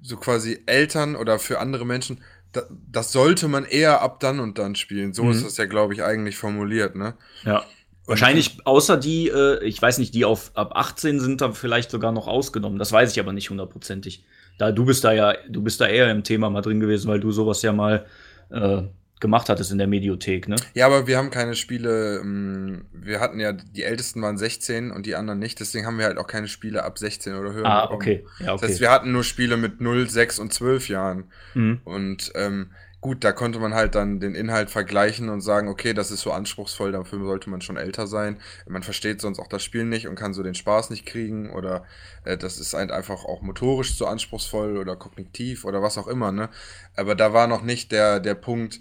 so 0.00 0.16
quasi 0.16 0.62
Eltern 0.66 1.16
oder 1.16 1.38
für 1.38 1.58
andere 1.58 1.84
Menschen, 1.84 2.22
da, 2.52 2.62
das 2.70 3.12
sollte 3.12 3.48
man 3.48 3.64
eher 3.64 4.00
ab 4.00 4.20
dann 4.20 4.38
und 4.38 4.58
dann 4.58 4.74
spielen. 4.74 5.12
So 5.12 5.24
mhm. 5.24 5.32
ist 5.32 5.44
das 5.44 5.56
ja, 5.56 5.66
glaube 5.66 5.94
ich, 5.94 6.02
eigentlich 6.02 6.36
formuliert, 6.36 6.94
ne? 6.94 7.14
Ja. 7.44 7.64
Wahrscheinlich, 8.06 8.58
außer 8.64 8.96
die, 8.96 9.28
äh, 9.28 9.62
ich 9.64 9.80
weiß 9.80 9.98
nicht, 9.98 10.14
die 10.14 10.24
auf 10.24 10.50
ab 10.54 10.72
18 10.74 11.20
sind 11.20 11.40
da 11.40 11.52
vielleicht 11.52 11.90
sogar 11.90 12.12
noch 12.12 12.26
ausgenommen. 12.26 12.78
Das 12.78 12.90
weiß 12.90 13.12
ich 13.12 13.20
aber 13.20 13.32
nicht 13.32 13.50
hundertprozentig. 13.50 14.24
Da 14.58 14.72
du 14.72 14.84
bist 14.84 15.04
da 15.04 15.12
ja, 15.12 15.34
du 15.48 15.62
bist 15.62 15.80
da 15.80 15.86
eher 15.86 16.10
im 16.10 16.24
Thema 16.24 16.50
mal 16.50 16.62
drin 16.62 16.80
gewesen, 16.80 17.08
weil 17.08 17.20
du 17.20 17.30
sowas 17.30 17.62
ja 17.62 17.72
mal 17.72 18.06
äh, 18.50 18.82
gemacht 19.22 19.48
hattest 19.48 19.72
in 19.72 19.78
der 19.78 19.86
Mediothek, 19.86 20.48
ne? 20.48 20.56
Ja, 20.74 20.84
aber 20.84 21.06
wir 21.06 21.16
haben 21.16 21.30
keine 21.30 21.54
Spiele, 21.54 22.18
ähm, 22.18 22.84
wir 22.92 23.20
hatten 23.20 23.40
ja, 23.40 23.52
die 23.52 23.84
ältesten 23.84 24.20
waren 24.20 24.36
16 24.36 24.90
und 24.90 25.06
die 25.06 25.14
anderen 25.14 25.38
nicht, 25.38 25.60
deswegen 25.60 25.86
haben 25.86 25.96
wir 25.96 26.04
halt 26.04 26.18
auch 26.18 26.26
keine 26.26 26.48
Spiele 26.48 26.84
ab 26.84 26.98
16 26.98 27.36
oder 27.36 27.54
höher. 27.54 27.64
Ah, 27.64 27.90
okay. 27.90 28.26
Ja, 28.40 28.52
okay. 28.52 28.60
Das 28.60 28.70
heißt, 28.70 28.80
wir 28.80 28.90
hatten 28.90 29.12
nur 29.12 29.24
Spiele 29.24 29.56
mit 29.56 29.80
0, 29.80 30.10
6 30.10 30.40
und 30.40 30.52
12 30.52 30.88
Jahren. 30.88 31.24
Mhm. 31.54 31.80
Und 31.84 32.32
ähm, 32.34 32.72
gut, 33.00 33.22
da 33.22 33.30
konnte 33.32 33.60
man 33.60 33.74
halt 33.74 33.94
dann 33.94 34.18
den 34.18 34.34
Inhalt 34.34 34.70
vergleichen 34.70 35.28
und 35.28 35.40
sagen, 35.40 35.68
okay, 35.68 35.94
das 35.94 36.10
ist 36.10 36.22
so 36.22 36.32
anspruchsvoll, 36.32 36.90
dafür 36.90 37.24
sollte 37.24 37.48
man 37.48 37.60
schon 37.60 37.76
älter 37.76 38.08
sein. 38.08 38.38
Man 38.66 38.82
versteht 38.82 39.20
sonst 39.20 39.38
auch 39.38 39.48
das 39.48 39.62
Spiel 39.62 39.84
nicht 39.84 40.08
und 40.08 40.16
kann 40.16 40.34
so 40.34 40.42
den 40.42 40.54
Spaß 40.54 40.90
nicht 40.90 41.06
kriegen 41.06 41.50
oder 41.50 41.84
äh, 42.24 42.36
das 42.36 42.58
ist 42.58 42.74
halt 42.74 42.90
einfach 42.90 43.24
auch 43.24 43.42
motorisch 43.42 43.96
so 43.96 44.06
anspruchsvoll 44.06 44.76
oder 44.78 44.96
kognitiv 44.96 45.64
oder 45.64 45.80
was 45.80 45.96
auch 45.96 46.08
immer, 46.08 46.32
ne? 46.32 46.48
Aber 46.96 47.14
da 47.14 47.32
war 47.32 47.46
noch 47.46 47.62
nicht 47.62 47.92
der, 47.92 48.18
der 48.18 48.34
Punkt, 48.34 48.80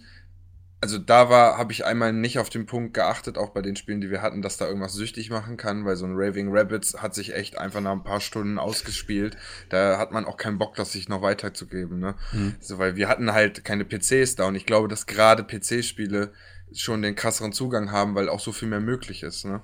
also 0.81 0.97
da 0.97 1.29
war, 1.29 1.59
habe 1.59 1.71
ich 1.71 1.85
einmal 1.85 2.11
nicht 2.11 2.39
auf 2.39 2.49
den 2.49 2.65
Punkt 2.65 2.95
geachtet, 2.95 3.37
auch 3.37 3.51
bei 3.51 3.61
den 3.61 3.75
Spielen, 3.75 4.01
die 4.01 4.09
wir 4.09 4.23
hatten, 4.23 4.41
dass 4.41 4.57
da 4.57 4.67
irgendwas 4.67 4.93
süchtig 4.93 5.29
machen 5.29 5.55
kann, 5.55 5.85
weil 5.85 5.95
so 5.95 6.05
ein 6.05 6.15
Raving 6.15 6.49
Rabbits 6.51 7.01
hat 7.01 7.13
sich 7.13 7.35
echt 7.35 7.59
einfach 7.59 7.81
nach 7.81 7.91
ein 7.91 8.03
paar 8.03 8.19
Stunden 8.19 8.57
ausgespielt. 8.57 9.37
Da 9.69 9.99
hat 9.99 10.11
man 10.11 10.25
auch 10.25 10.37
keinen 10.37 10.57
Bock, 10.57 10.73
das 10.75 10.91
sich 10.91 11.07
noch 11.07 11.21
weiterzugeben, 11.21 11.99
ne? 11.99 12.15
Mhm. 12.31 12.55
So, 12.59 12.79
weil 12.79 12.95
wir 12.95 13.07
hatten 13.07 13.31
halt 13.31 13.63
keine 13.63 13.85
PCs 13.85 14.35
da 14.35 14.47
und 14.47 14.55
ich 14.55 14.65
glaube, 14.65 14.87
dass 14.87 15.05
gerade 15.05 15.43
PC-Spiele 15.43 16.33
schon 16.73 17.03
den 17.03 17.15
krasseren 17.15 17.53
Zugang 17.53 17.91
haben, 17.91 18.15
weil 18.15 18.27
auch 18.27 18.39
so 18.39 18.51
viel 18.51 18.67
mehr 18.67 18.79
möglich 18.79 19.21
ist, 19.21 19.45
ne? 19.45 19.61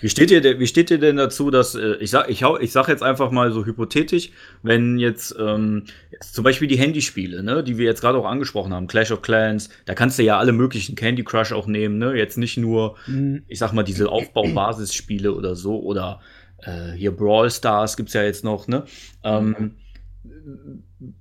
Wie 0.00 0.08
steht 0.08 0.30
ihr, 0.30 0.58
wie 0.58 0.66
steht 0.66 0.90
ihr 0.90 0.98
denn 0.98 1.16
dazu, 1.16 1.50
dass 1.50 1.74
äh, 1.74 1.96
ich 1.96 2.10
sag, 2.10 2.28
ich, 2.28 2.42
hau, 2.42 2.58
ich 2.58 2.72
sag 2.72 2.88
jetzt 2.88 3.02
einfach 3.02 3.30
mal 3.30 3.52
so 3.52 3.64
hypothetisch, 3.64 4.30
wenn 4.62 4.98
jetzt, 4.98 5.34
ähm, 5.38 5.84
jetzt 6.10 6.34
zum 6.34 6.44
Beispiel 6.44 6.68
die 6.68 6.78
Handyspiele, 6.78 7.42
ne, 7.42 7.62
die 7.62 7.78
wir 7.78 7.86
jetzt 7.86 8.00
gerade 8.00 8.18
auch 8.18 8.24
angesprochen 8.24 8.72
haben, 8.72 8.86
Clash 8.86 9.10
of 9.12 9.22
Clans, 9.22 9.70
da 9.86 9.94
kannst 9.94 10.18
du 10.18 10.22
ja 10.22 10.38
alle 10.38 10.52
möglichen 10.52 10.94
Candy 10.94 11.24
Crush 11.24 11.52
auch 11.52 11.66
nehmen, 11.66 11.98
ne? 11.98 12.16
Jetzt 12.16 12.38
nicht 12.38 12.56
nur, 12.56 12.96
mhm. 13.06 13.42
ich 13.48 13.58
sag 13.58 13.72
mal, 13.72 13.82
diese 13.82 14.08
Aufbau-Basisspiele 14.08 15.34
oder 15.34 15.54
so, 15.56 15.80
oder 15.80 16.20
äh, 16.58 16.92
hier 16.92 17.14
Brawl 17.14 17.50
Stars 17.50 17.96
gibt's 17.96 18.14
ja 18.14 18.22
jetzt 18.22 18.44
noch, 18.44 18.68
ne? 18.68 18.84
Ähm, 19.22 19.76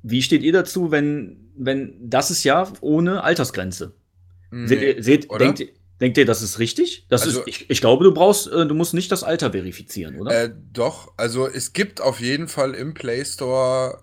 wie 0.04 0.22
steht 0.22 0.44
ihr 0.44 0.54
dazu, 0.54 0.92
wenn, 0.92 1.52
wenn 1.56 2.10
das 2.10 2.32
ist 2.32 2.44
ja 2.44 2.72
ohne 2.82 3.24
Altersgrenze? 3.24 3.94
Nee, 4.52 4.68
seht, 4.68 5.04
seht 5.04 5.40
denkt, 5.40 5.64
Denkt 6.02 6.18
ihr, 6.18 6.26
das 6.26 6.42
ist 6.42 6.60
richtig? 6.60 7.06
Das 7.10 7.24
also, 7.24 7.42
ist, 7.42 7.48
ich, 7.48 7.70
ich, 7.70 7.82
glaube, 7.82 8.06
du 8.06 8.14
brauchst, 8.14 8.48
äh, 8.48 8.66
du 8.66 8.74
musst 8.74 8.94
nicht 8.94 9.12
das 9.12 9.24
Alter 9.24 9.52
verifizieren, 9.52 10.18
oder? 10.20 10.44
Äh, 10.46 10.52
doch, 10.72 11.14
also 11.18 11.48
es 11.48 11.74
gibt 11.74 12.00
auf 12.00 12.22
jeden 12.22 12.48
Fall 12.48 12.74
im 12.74 12.94
Play 12.94 13.26
Store 13.26 14.02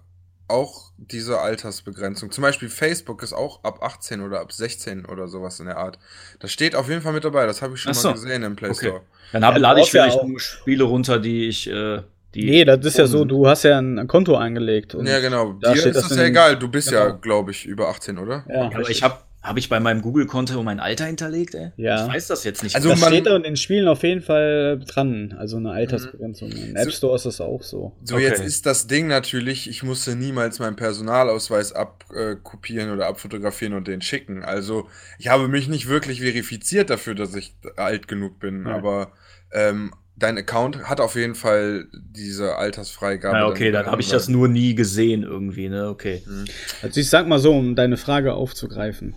auch 0.49 0.93
diese 0.99 1.41
Altersbegrenzung. 1.41 2.31
Zum 2.31 2.43
Beispiel 2.43 2.69
Facebook 2.69 3.23
ist 3.23 3.33
auch 3.33 3.65
ab 3.65 3.83
18 3.83 4.21
oder 4.21 4.41
ab 4.41 4.53
16 4.53 5.07
oder 5.07 5.27
sowas 5.27 5.59
in 5.59 5.67
der 5.67 5.79
Art. 5.79 5.99
Das 6.39 6.53
steht 6.53 6.77
auf 6.77 6.89
jeden 6.89 7.03
Fall 7.03 7.13
mit 7.13 7.25
dabei, 7.25 7.47
das 7.47 7.63
habe 7.63 7.75
ich 7.75 7.81
schon 7.81 7.95
so. 7.95 8.09
mal 8.09 8.15
gesehen 8.15 8.43
im 8.43 8.57
Play 8.57 8.75
Store. 8.75 8.97
Okay. 8.97 9.05
Dann 9.33 9.45
habe, 9.45 9.59
lade 9.59 9.81
ich 9.81 9.91
vielleicht 9.91 10.17
ja 10.17 10.39
Spiele 10.39 10.85
runter, 10.85 11.19
die 11.19 11.49
ich. 11.49 11.69
Äh, 11.69 12.03
die 12.35 12.45
nee, 12.45 12.65
das 12.65 12.85
ist 12.85 12.99
ja 12.99 13.07
so, 13.07 13.25
du 13.25 13.49
hast 13.49 13.63
ja 13.63 13.79
ein 13.79 14.07
Konto 14.07 14.37
eingelegt. 14.37 14.95
ja, 14.95 15.21
genau. 15.21 15.55
Dir 15.55 15.87
ist 15.87 15.97
das 15.97 16.15
ja 16.15 16.25
egal, 16.25 16.59
du 16.59 16.69
bist 16.69 16.91
genau. 16.91 17.07
ja, 17.07 17.11
glaube 17.13 17.51
ich, 17.51 17.65
über 17.65 17.89
18, 17.89 18.19
oder? 18.19 18.45
Ja, 18.49 18.67
aber 18.67 18.91
ich 18.91 19.03
habe 19.03 19.17
habe 19.43 19.61
ich 19.61 19.69
bei 19.69 19.79
meinem 19.79 20.03
Google-Konto 20.03 20.61
mein 20.63 20.81
Alter 20.81 21.05
hinterlegt, 21.05 21.55
ey? 21.55 21.71
Ja. 21.77 22.05
Ich 22.05 22.13
weiß 22.13 22.27
das 22.27 22.43
jetzt 22.43 22.63
nicht. 22.65 22.75
Also 22.75 22.89
das 22.89 23.01
man, 23.01 23.11
steht 23.11 23.27
da 23.27 23.37
in 23.37 23.45
den 23.45 23.57
Spielen 23.57 23.87
auf 23.87 24.03
jeden 24.03 24.21
Fall 24.21 24.81
dran. 24.87 25.37
Also 25.39 25.57
eine 25.57 25.71
Altersbegrenzung. 25.71 26.51
Im 26.51 26.75
App 26.75 26.91
Store 26.91 27.15
ist 27.15 27.27
das 27.27 27.41
auch 27.41 27.63
so. 27.63 27.93
So, 28.03 28.17
okay. 28.17 28.25
jetzt 28.25 28.41
ist 28.41 28.67
das 28.67 28.89
Ding 28.89 29.07
natürlich, 29.07 29.71
ich 29.71 29.83
musste 29.83 30.17
niemals 30.17 30.59
meinen 30.59 30.75
Personalausweis 30.75 31.73
abkopieren 31.73 32.91
oder 32.91 33.07
abfotografieren 33.07 33.75
und 33.75 33.87
den 33.87 34.01
schicken. 34.01 34.43
Also 34.43 34.89
ich 35.19 35.29
habe 35.29 35.47
mich 35.49 35.69
nicht 35.69 35.89
wirklich 35.89 36.21
verifiziert 36.21 36.91
dafür, 36.91 37.15
dass 37.15 37.35
ich 37.35 37.55
alt 37.77 38.09
genug 38.09 38.41
bin. 38.41 38.67
Ja. 38.67 38.75
Aber 38.75 39.13
ähm, 39.53 39.93
dein 40.17 40.39
Account 40.39 40.89
hat 40.89 41.01
auf 41.01 41.15
jeden 41.15 41.35
Fall 41.35 41.87
diese 41.93 42.57
Altersfreigabe. 42.57 43.37
Ja, 43.37 43.47
okay, 43.47 43.71
dann, 43.71 43.85
dann 43.85 43.93
habe 43.93 44.03
ich 44.03 44.09
das 44.09 44.29
nur 44.29 44.49
nie 44.49 44.75
gesehen 44.75 45.23
irgendwie, 45.23 45.69
ne? 45.69 45.89
Okay. 45.89 46.23
Mhm. 46.27 46.45
Also 46.83 47.01
ich 47.01 47.11
sag 47.11 47.29
mal 47.29 47.39
so, 47.39 47.53
um 47.53 47.75
deine 47.75 47.97
Frage 47.97 48.35
aufzugreifen. 48.35 49.15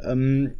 Ähm, 0.00 0.52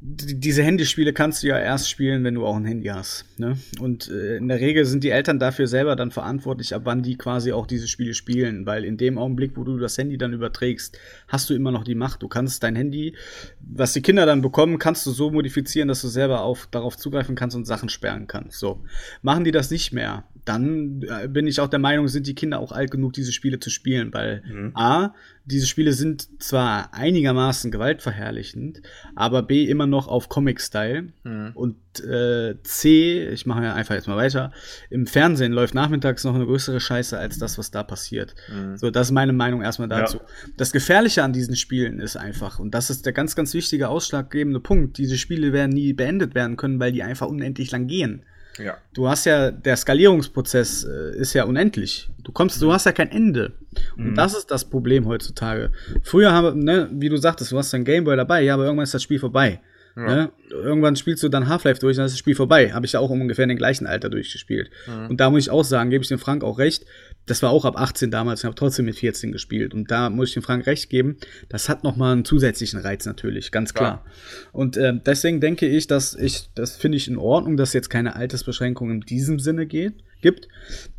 diese 0.00 0.62
Handyspiele 0.62 1.12
kannst 1.12 1.42
du 1.42 1.48
ja 1.48 1.58
erst 1.58 1.88
spielen, 1.88 2.24
wenn 2.24 2.34
du 2.34 2.44
auch 2.44 2.56
ein 2.56 2.64
Handy 2.64 2.88
hast. 2.88 3.24
Ne? 3.42 3.56
Und 3.80 4.08
äh, 4.08 4.36
in 4.36 4.46
der 4.46 4.60
Regel 4.60 4.84
sind 4.84 5.02
die 5.02 5.10
Eltern 5.10 5.40
dafür 5.40 5.66
selber 5.66 5.96
dann 5.96 6.12
verantwortlich, 6.12 6.76
ab 6.76 6.82
wann 6.84 7.02
die 7.02 7.16
quasi 7.16 7.52
auch 7.52 7.66
diese 7.66 7.88
Spiele 7.88 8.14
spielen. 8.14 8.66
Weil 8.66 8.84
in 8.84 8.96
dem 8.96 9.18
Augenblick, 9.18 9.56
wo 9.56 9.64
du 9.64 9.78
das 9.78 9.98
Handy 9.98 10.16
dann 10.16 10.32
überträgst, 10.32 10.96
hast 11.26 11.50
du 11.50 11.54
immer 11.54 11.72
noch 11.72 11.82
die 11.82 11.96
Macht. 11.96 12.22
Du 12.22 12.28
kannst 12.28 12.62
dein 12.62 12.76
Handy, 12.76 13.16
was 13.60 13.94
die 13.94 14.00
Kinder 14.00 14.26
dann 14.26 14.42
bekommen, 14.42 14.78
kannst 14.78 15.04
du 15.06 15.10
so 15.10 15.32
modifizieren, 15.32 15.88
dass 15.88 16.02
du 16.02 16.08
selber 16.08 16.42
auf, 16.42 16.68
darauf 16.70 16.96
zugreifen 16.96 17.34
kannst 17.34 17.56
und 17.56 17.64
Sachen 17.64 17.88
sperren 17.88 18.28
kannst. 18.28 18.60
So. 18.60 18.84
Machen 19.22 19.42
die 19.42 19.50
das 19.50 19.72
nicht 19.72 19.92
mehr, 19.92 20.24
dann 20.44 21.02
äh, 21.02 21.28
bin 21.28 21.46
ich 21.46 21.60
auch 21.60 21.68
der 21.68 21.78
Meinung, 21.78 22.08
sind 22.08 22.26
die 22.26 22.34
Kinder 22.34 22.58
auch 22.58 22.72
alt 22.72 22.90
genug, 22.90 23.12
diese 23.12 23.32
Spiele 23.32 23.60
zu 23.60 23.70
spielen, 23.70 24.12
weil 24.12 24.42
mhm. 24.46 24.72
A, 24.74 25.14
diese 25.44 25.66
Spiele 25.66 25.92
sind 25.92 26.42
zwar 26.42 26.94
einigermaßen 26.94 27.70
gewaltverherrlichend, 27.70 28.82
aber 29.14 29.42
B, 29.42 29.64
immer 29.64 29.86
noch 29.86 30.08
auf 30.08 30.28
Comic-Style 30.28 31.12
mhm. 31.22 31.50
und 31.54 31.76
äh, 32.04 32.56
C, 32.62 33.31
ich 33.32 33.46
mache 33.46 33.64
ja 33.64 33.74
einfach 33.74 33.94
jetzt 33.94 34.08
mal 34.08 34.16
weiter, 34.16 34.52
im 34.90 35.06
Fernsehen 35.06 35.52
läuft 35.52 35.74
nachmittags 35.74 36.24
noch 36.24 36.34
eine 36.34 36.46
größere 36.46 36.80
Scheiße 36.80 37.18
als 37.18 37.38
das, 37.38 37.58
was 37.58 37.70
da 37.70 37.82
passiert. 37.82 38.34
Mhm. 38.48 38.76
So, 38.76 38.90
das 38.90 39.08
ist 39.08 39.12
meine 39.12 39.32
Meinung 39.32 39.62
erstmal 39.62 39.88
dazu. 39.88 40.18
Ja. 40.18 40.24
Das 40.56 40.72
Gefährliche 40.72 41.22
an 41.22 41.32
diesen 41.32 41.56
Spielen 41.56 41.98
ist 42.00 42.16
einfach, 42.16 42.58
und 42.58 42.72
das 42.72 42.90
ist 42.90 43.06
der 43.06 43.12
ganz, 43.12 43.34
ganz 43.34 43.54
wichtige 43.54 43.88
ausschlaggebende 43.88 44.60
Punkt, 44.60 44.98
diese 44.98 45.18
Spiele 45.18 45.52
werden 45.52 45.72
nie 45.72 45.92
beendet 45.92 46.34
werden 46.34 46.56
können, 46.56 46.78
weil 46.78 46.92
die 46.92 47.02
einfach 47.02 47.26
unendlich 47.26 47.70
lang 47.70 47.86
gehen. 47.86 48.24
Ja. 48.58 48.76
Du 48.92 49.08
hast 49.08 49.24
ja, 49.24 49.50
der 49.50 49.76
Skalierungsprozess 49.76 50.84
äh, 50.84 51.16
ist 51.16 51.32
ja 51.32 51.44
unendlich. 51.44 52.10
Du 52.22 52.32
kommst, 52.32 52.60
du 52.60 52.72
hast 52.72 52.86
ja 52.86 52.92
kein 52.92 53.10
Ende. 53.10 53.52
Und 53.96 54.10
mhm. 54.10 54.14
das 54.14 54.34
ist 54.34 54.50
das 54.50 54.64
Problem 54.64 55.06
heutzutage. 55.06 55.72
Früher 56.02 56.32
haben, 56.32 56.60
ne, 56.60 56.88
wie 56.92 57.08
du 57.08 57.16
sagtest, 57.16 57.52
du 57.52 57.58
hast 57.58 57.72
dein 57.72 57.84
Gameboy 57.84 58.16
dabei, 58.16 58.42
ja, 58.42 58.54
aber 58.54 58.64
irgendwann 58.64 58.84
ist 58.84 58.94
das 58.94 59.02
Spiel 59.02 59.18
vorbei. 59.18 59.60
Ja. 59.96 60.02
Ne? 60.02 60.32
Irgendwann 60.50 60.96
spielst 60.96 61.22
du 61.22 61.28
dann 61.28 61.48
Half-Life 61.48 61.80
durch, 61.80 61.96
dann 61.96 62.06
ist 62.06 62.12
das 62.12 62.18
Spiel 62.18 62.34
vorbei. 62.34 62.72
Habe 62.72 62.86
ich 62.86 62.92
ja 62.92 63.00
auch 63.00 63.10
ungefähr 63.10 63.44
in 63.44 63.50
dem 63.50 63.58
gleichen 63.58 63.86
Alter 63.86 64.08
durchgespielt. 64.08 64.70
Mhm. 64.86 65.10
Und 65.10 65.20
da 65.20 65.30
muss 65.30 65.44
ich 65.44 65.50
auch 65.50 65.64
sagen, 65.64 65.90
gebe 65.90 66.02
ich 66.02 66.08
dem 66.08 66.18
Frank 66.18 66.44
auch 66.44 66.58
recht. 66.58 66.84
Das 67.26 67.42
war 67.42 67.50
auch 67.50 67.64
ab 67.64 67.78
18 67.78 68.10
damals, 68.10 68.40
ich 68.40 68.44
habe 68.44 68.54
trotzdem 68.54 68.86
mit 68.86 68.96
14 68.96 69.32
gespielt. 69.32 69.74
Und 69.74 69.90
da 69.90 70.10
muss 70.10 70.28
ich 70.28 70.34
dem 70.34 70.42
Frank 70.42 70.66
recht 70.66 70.90
geben, 70.90 71.18
das 71.48 71.68
hat 71.68 71.84
nochmal 71.84 72.12
einen 72.12 72.24
zusätzlichen 72.24 72.80
Reiz 72.80 73.06
natürlich, 73.06 73.52
ganz 73.52 73.74
klar. 73.74 74.04
Ja. 74.04 74.12
Und 74.52 74.76
äh, 74.76 74.92
deswegen 75.04 75.40
denke 75.40 75.66
ich, 75.66 75.86
dass 75.86 76.14
ich, 76.14 76.48
das 76.54 76.76
finde 76.76 76.96
ich 76.96 77.08
in 77.08 77.16
Ordnung, 77.16 77.56
dass 77.56 77.72
jetzt 77.72 77.90
keine 77.90 78.16
Altersbeschränkung 78.16 78.90
in 78.90 79.00
diesem 79.00 79.38
Sinne 79.38 79.66
geht 79.66 79.94
gibt, 80.22 80.48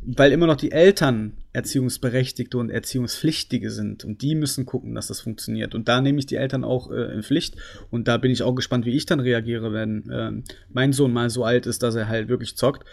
weil 0.02 0.32
immer 0.32 0.48
noch 0.48 0.58
die 0.58 0.72
Eltern 0.72 1.34
Erziehungsberechtigte 1.54 2.58
und 2.58 2.70
Erziehungspflichtige 2.70 3.72
sind 3.72 4.04
und 4.04 4.22
die 4.22 4.36
müssen 4.36 4.66
gucken, 4.66 4.96
dass 4.96 5.08
das 5.08 5.22
funktioniert. 5.22 5.76
Und 5.76 5.88
da 5.88 6.02
nehme 6.02 6.20
ich 6.20 6.26
die 6.26 6.36
Eltern 6.36 6.64
auch 6.64 6.92
äh, 6.92 7.14
in 7.14 7.24
Pflicht 7.24 7.56
und 7.90 8.08
da 8.08 8.18
bin 8.18 8.32
ich 8.32 8.44
auch 8.44 8.54
gespannt, 8.54 8.86
wie 8.86 8.96
ich 8.96 9.06
dann 9.06 9.20
reagiere, 9.20 9.74
wenn 9.74 10.10
äh, 10.10 10.32
mein 10.72 10.94
Sohn 10.94 11.14
mal 11.14 11.30
so 11.30 11.44
alt 11.44 11.66
ist, 11.66 11.84
dass 11.84 11.96
er 11.96 12.08
halt 12.08 12.28
wirklich 12.28 12.58
zockt. 12.58 12.86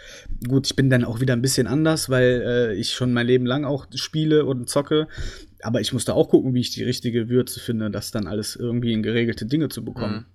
Gut, 0.47 0.67
ich 0.67 0.75
bin 0.75 0.89
dann 0.89 1.03
auch 1.03 1.19
wieder 1.19 1.33
ein 1.33 1.41
bisschen 1.41 1.67
anders, 1.67 2.09
weil 2.09 2.43
äh, 2.45 2.75
ich 2.75 2.93
schon 2.93 3.13
mein 3.13 3.27
Leben 3.27 3.45
lang 3.45 3.65
auch 3.65 3.87
spiele 3.95 4.45
und 4.45 4.69
zocke. 4.69 5.07
Aber 5.63 5.81
ich 5.81 5.93
muss 5.93 6.05
da 6.05 6.13
auch 6.13 6.29
gucken, 6.29 6.53
wie 6.53 6.61
ich 6.61 6.71
die 6.71 6.83
richtige 6.83 7.29
Würze 7.29 7.59
finde, 7.59 7.91
das 7.91 8.11
dann 8.11 8.25
alles 8.27 8.55
irgendwie 8.55 8.93
in 8.93 9.03
geregelte 9.03 9.45
Dinge 9.45 9.69
zu 9.69 9.83
bekommen. 9.83 10.15
Mhm. 10.15 10.25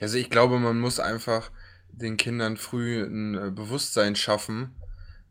Also 0.00 0.18
ich 0.18 0.30
glaube, 0.30 0.58
man 0.58 0.78
muss 0.78 1.00
einfach 1.00 1.50
den 1.92 2.16
Kindern 2.16 2.56
früh 2.56 3.02
ein 3.02 3.34
äh, 3.34 3.50
Bewusstsein 3.50 4.16
schaffen, 4.16 4.70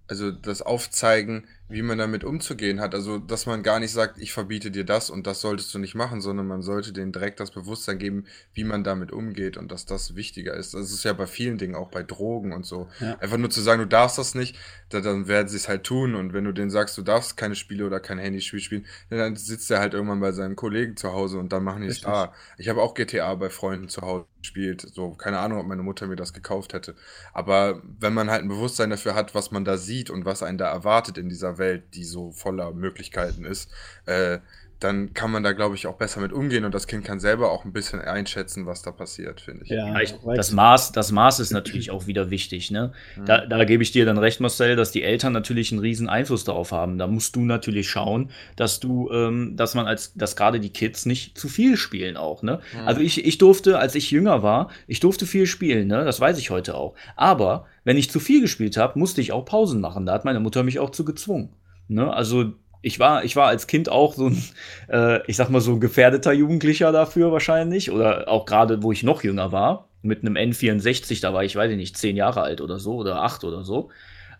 also 0.08 0.32
das 0.32 0.62
Aufzeigen, 0.62 1.48
wie 1.68 1.82
man 1.82 1.98
damit 1.98 2.24
umzugehen 2.24 2.80
hat. 2.80 2.94
Also, 2.94 3.18
dass 3.18 3.48
man 3.48 3.64
gar 3.64 3.80
nicht 3.80 3.92
sagt, 3.92 4.20
ich 4.20 4.34
verbiete 4.34 4.70
dir 4.70 4.84
das 4.84 5.10
und 5.10 5.26
das 5.26 5.42
solltest 5.42 5.74
du 5.74 5.80
nicht 5.80 5.96
machen, 5.96 6.22
sondern 6.22 6.46
man 6.46 6.62
sollte 6.62 6.94
denen 6.94 7.12
direkt 7.12 7.40
das 7.40 7.52
Bewusstsein 7.52 7.98
geben, 7.98 8.26
wie 8.54 8.64
man 8.64 8.84
damit 8.84 9.12
umgeht 9.12 9.58
und 9.58 9.72
dass 9.72 9.86
das 9.86 10.16
wichtiger 10.16 10.54
ist. 10.54 10.76
Das 10.76 10.92
ist 10.92 11.04
ja 11.04 11.14
bei 11.14 11.26
vielen 11.26 11.58
Dingen, 11.58 11.76
auch 11.76 11.90
bei 11.90 12.04
Drogen 12.04 12.54
und 12.54 12.66
so. 12.66 12.88
Ja. 13.00 13.18
Einfach 13.18 13.38
nur 13.38 13.50
zu 13.50 13.62
sagen, 13.62 13.82
du 13.82 13.88
darfst 13.88 14.18
das 14.20 14.36
nicht, 14.36 14.58
dann 14.90 15.28
werden 15.28 15.48
sie 15.48 15.58
es 15.58 15.68
halt 15.68 15.84
tun. 15.84 16.14
Und 16.14 16.34
wenn 16.34 16.44
du 16.44 16.52
denen 16.52 16.70
sagst, 16.70 16.98
du 16.98 17.02
darfst 17.02 17.36
keine 17.36 17.56
Spiele 17.56 17.86
oder 17.86 18.00
kein 18.00 18.20
Handyspiel 18.20 18.60
spielen, 18.60 18.86
dann 19.10 19.36
sitzt 19.36 19.72
er 19.72 19.80
halt 19.80 19.96
irgendwann 19.96 20.20
bei 20.20 20.32
seinen 20.34 20.56
Kollegen 20.56 20.96
zu 20.96 21.14
Hause 21.14 21.40
und 21.40 21.52
dann 21.52 21.64
machen 21.64 21.82
die 21.82 21.88
es. 21.88 22.06
Ah, 22.06 22.32
ich 22.58 22.70
habe 22.70 22.82
auch 22.82 22.94
GTA 22.94 23.34
bei 23.36 23.50
Freunden 23.50 23.90
zu 23.90 24.02
Hause 24.02 24.26
gespielt. 24.46 24.82
So, 24.82 25.12
keine 25.12 25.40
Ahnung, 25.40 25.60
ob 25.60 25.66
meine 25.66 25.82
Mutter 25.82 26.06
mir 26.06 26.16
das 26.16 26.34
gekauft 26.34 26.74
hätte. 26.74 26.96
Aber 27.34 27.82
wenn 28.00 28.14
man 28.14 28.30
halt 28.30 28.44
ein 28.44 28.50
Bewusstsein 28.50 28.92
dafür 28.92 29.16
hat, 29.16 29.34
was 29.34 29.50
man 29.50 29.66
da 29.66 29.78
sieht 29.78 30.12
und 30.12 30.26
was 30.26 30.44
einen 30.44 30.60
da 30.60 30.70
erwartet 30.70 31.18
in 31.18 31.30
dieser 31.30 31.55
Welt, 31.58 31.84
die 31.94 32.04
so 32.04 32.32
voller 32.32 32.72
Möglichkeiten 32.72 33.46
ist, 33.46 33.72
äh, 34.06 34.40
dann 34.80 35.14
kann 35.14 35.32
man 35.32 35.42
da, 35.42 35.54
glaube 35.54 35.76
ich, 35.76 35.88
auch 35.88 35.96
besser 35.96 36.20
mit 36.20 36.34
umgehen 36.34 36.66
und 36.66 36.76
das 36.76 36.86
Kind 36.86 37.06
kann 37.06 37.20
selber 37.20 37.52
auch 37.52 37.64
ein 37.64 37.72
bisschen 37.72 38.02
einschätzen, 38.02 38.66
was 38.66 38.82
da 38.82 38.92
passiert, 38.92 39.40
finde 39.40 39.64
ich. 39.64 39.70
Ja, 39.70 40.00
ich, 40.02 40.16
das, 40.36 40.52
Maß, 40.52 40.92
das 40.92 41.12
Maß 41.12 41.40
ist 41.40 41.52
natürlich 41.52 41.92
auch 41.92 42.08
wieder 42.08 42.30
wichtig. 42.30 42.72
Ne? 42.72 42.92
Mhm. 43.16 43.26
Da, 43.26 43.46
da 43.46 43.64
gebe 43.64 43.84
ich 43.84 43.92
dir 43.92 44.06
dann 44.06 44.18
recht, 44.18 44.42
Marcel, 44.42 44.76
dass 44.76 44.92
die 44.92 45.04
Eltern 45.04 45.32
natürlich 45.32 45.72
einen 45.72 45.80
riesen 45.80 46.10
Einfluss 46.10 46.44
darauf 46.44 46.72
haben. 46.72 46.98
Da 46.98 47.08
musst 47.08 47.36
du 47.36 47.42
natürlich 47.42 47.90
schauen, 47.90 48.32
dass 48.58 48.80
du, 48.82 49.10
ähm, 49.12 49.56
dass 49.56 49.76
man 49.76 49.88
als, 49.88 50.14
dass 50.14 50.36
gerade 50.36 50.60
die 50.60 50.72
Kids 50.72 51.06
nicht 51.06 51.38
zu 51.38 51.48
viel 51.48 51.78
spielen 51.78 52.18
auch. 52.18 52.44
Ne? 52.44 52.60
Mhm. 52.74 52.88
Also 52.88 53.02
ich, 53.02 53.26
ich 53.26 53.38
durfte, 53.38 53.80
als 53.80 53.96
ich 53.96 54.12
jünger 54.12 54.44
war, 54.44 54.70
ich 54.88 55.00
durfte 55.00 55.26
viel 55.26 55.48
spielen, 55.48 55.88
ne? 55.88 56.04
das 56.04 56.20
weiß 56.20 56.38
ich 56.38 56.50
heute 56.50 56.76
auch. 56.76 56.96
Aber 57.16 57.66
wenn 57.86 57.98
ich 57.98 58.12
zu 58.12 58.20
viel 58.20 58.42
gespielt 58.42 58.76
habe, 58.76 59.00
musste 59.00 59.22
ich 59.22 59.32
auch 59.32 59.46
Pausen 59.46 59.80
machen. 59.80 60.06
Da 60.06 60.12
hat 60.12 60.26
meine 60.26 60.42
Mutter 60.42 60.64
mich 60.64 60.80
auch 60.80 60.90
zu 60.90 61.06
gezwungen. 61.06 61.54
Ne? 61.88 62.12
Also 62.12 62.54
ich 62.82 63.00
war, 63.00 63.24
ich 63.24 63.36
war 63.36 63.48
als 63.48 63.68
Kind 63.68 63.90
auch 63.90 64.14
so 64.14 64.28
ein, 64.28 64.44
äh, 64.90 65.26
ich 65.28 65.38
sag 65.38 65.50
mal 65.50 65.62
so 65.62 65.72
ein 65.72 65.80
gefährdeter 65.80 66.34
Jugendlicher 66.34 66.92
dafür 66.92 67.32
wahrscheinlich. 67.32 67.92
Oder 67.92 68.28
auch 68.28 68.46
gerade, 68.46 68.84
wo 68.84 68.92
ich 68.92 69.04
noch 69.04 69.24
jünger 69.24 69.52
war, 69.52 69.88
mit 70.02 70.22
einem 70.22 70.36
N64, 70.36 71.22
da 71.22 71.34
war 71.34 71.44
ich, 71.44 71.56
weiß 71.56 71.72
ich 71.72 71.78
nicht, 71.78 71.98
zehn 71.98 72.18
Jahre 72.18 72.42
alt 72.42 72.60
oder 72.60 72.80
so 72.80 72.96
oder 72.96 73.22
acht 73.22 73.44
oder 73.44 73.64
so. 73.64 73.90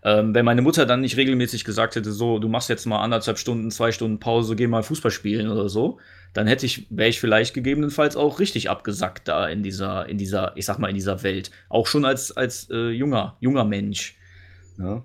Ähm, 0.02 0.34
wenn 0.34 0.44
meine 0.44 0.62
Mutter 0.62 0.86
dann 0.86 1.00
nicht 1.00 1.16
regelmäßig 1.16 1.64
gesagt 1.64 1.96
hätte, 1.96 2.12
so, 2.12 2.38
du 2.38 2.48
machst 2.48 2.68
jetzt 2.68 2.86
mal 2.86 3.00
anderthalb 3.00 3.38
Stunden, 3.38 3.70
zwei 3.70 3.90
Stunden 3.90 4.20
Pause, 4.20 4.54
geh 4.54 4.66
mal 4.66 4.82
Fußball 4.82 5.10
spielen 5.10 5.48
oder 5.48 5.68
so, 5.68 5.98
dann 6.36 6.46
hätte 6.46 6.66
ich, 6.66 6.86
wäre 6.90 7.08
ich 7.08 7.18
vielleicht 7.18 7.54
gegebenenfalls 7.54 8.14
auch 8.14 8.40
richtig 8.40 8.68
abgesackt 8.68 9.26
da 9.26 9.48
in 9.48 9.62
dieser, 9.62 10.06
in 10.06 10.18
dieser, 10.18 10.52
ich 10.56 10.66
sag 10.66 10.78
mal, 10.78 10.88
in 10.88 10.94
dieser 10.94 11.22
Welt. 11.22 11.50
Auch 11.70 11.86
schon 11.86 12.04
als, 12.04 12.36
als 12.36 12.68
äh, 12.70 12.90
junger, 12.90 13.38
junger 13.40 13.64
Mensch. 13.64 14.18
Ja. 14.78 15.02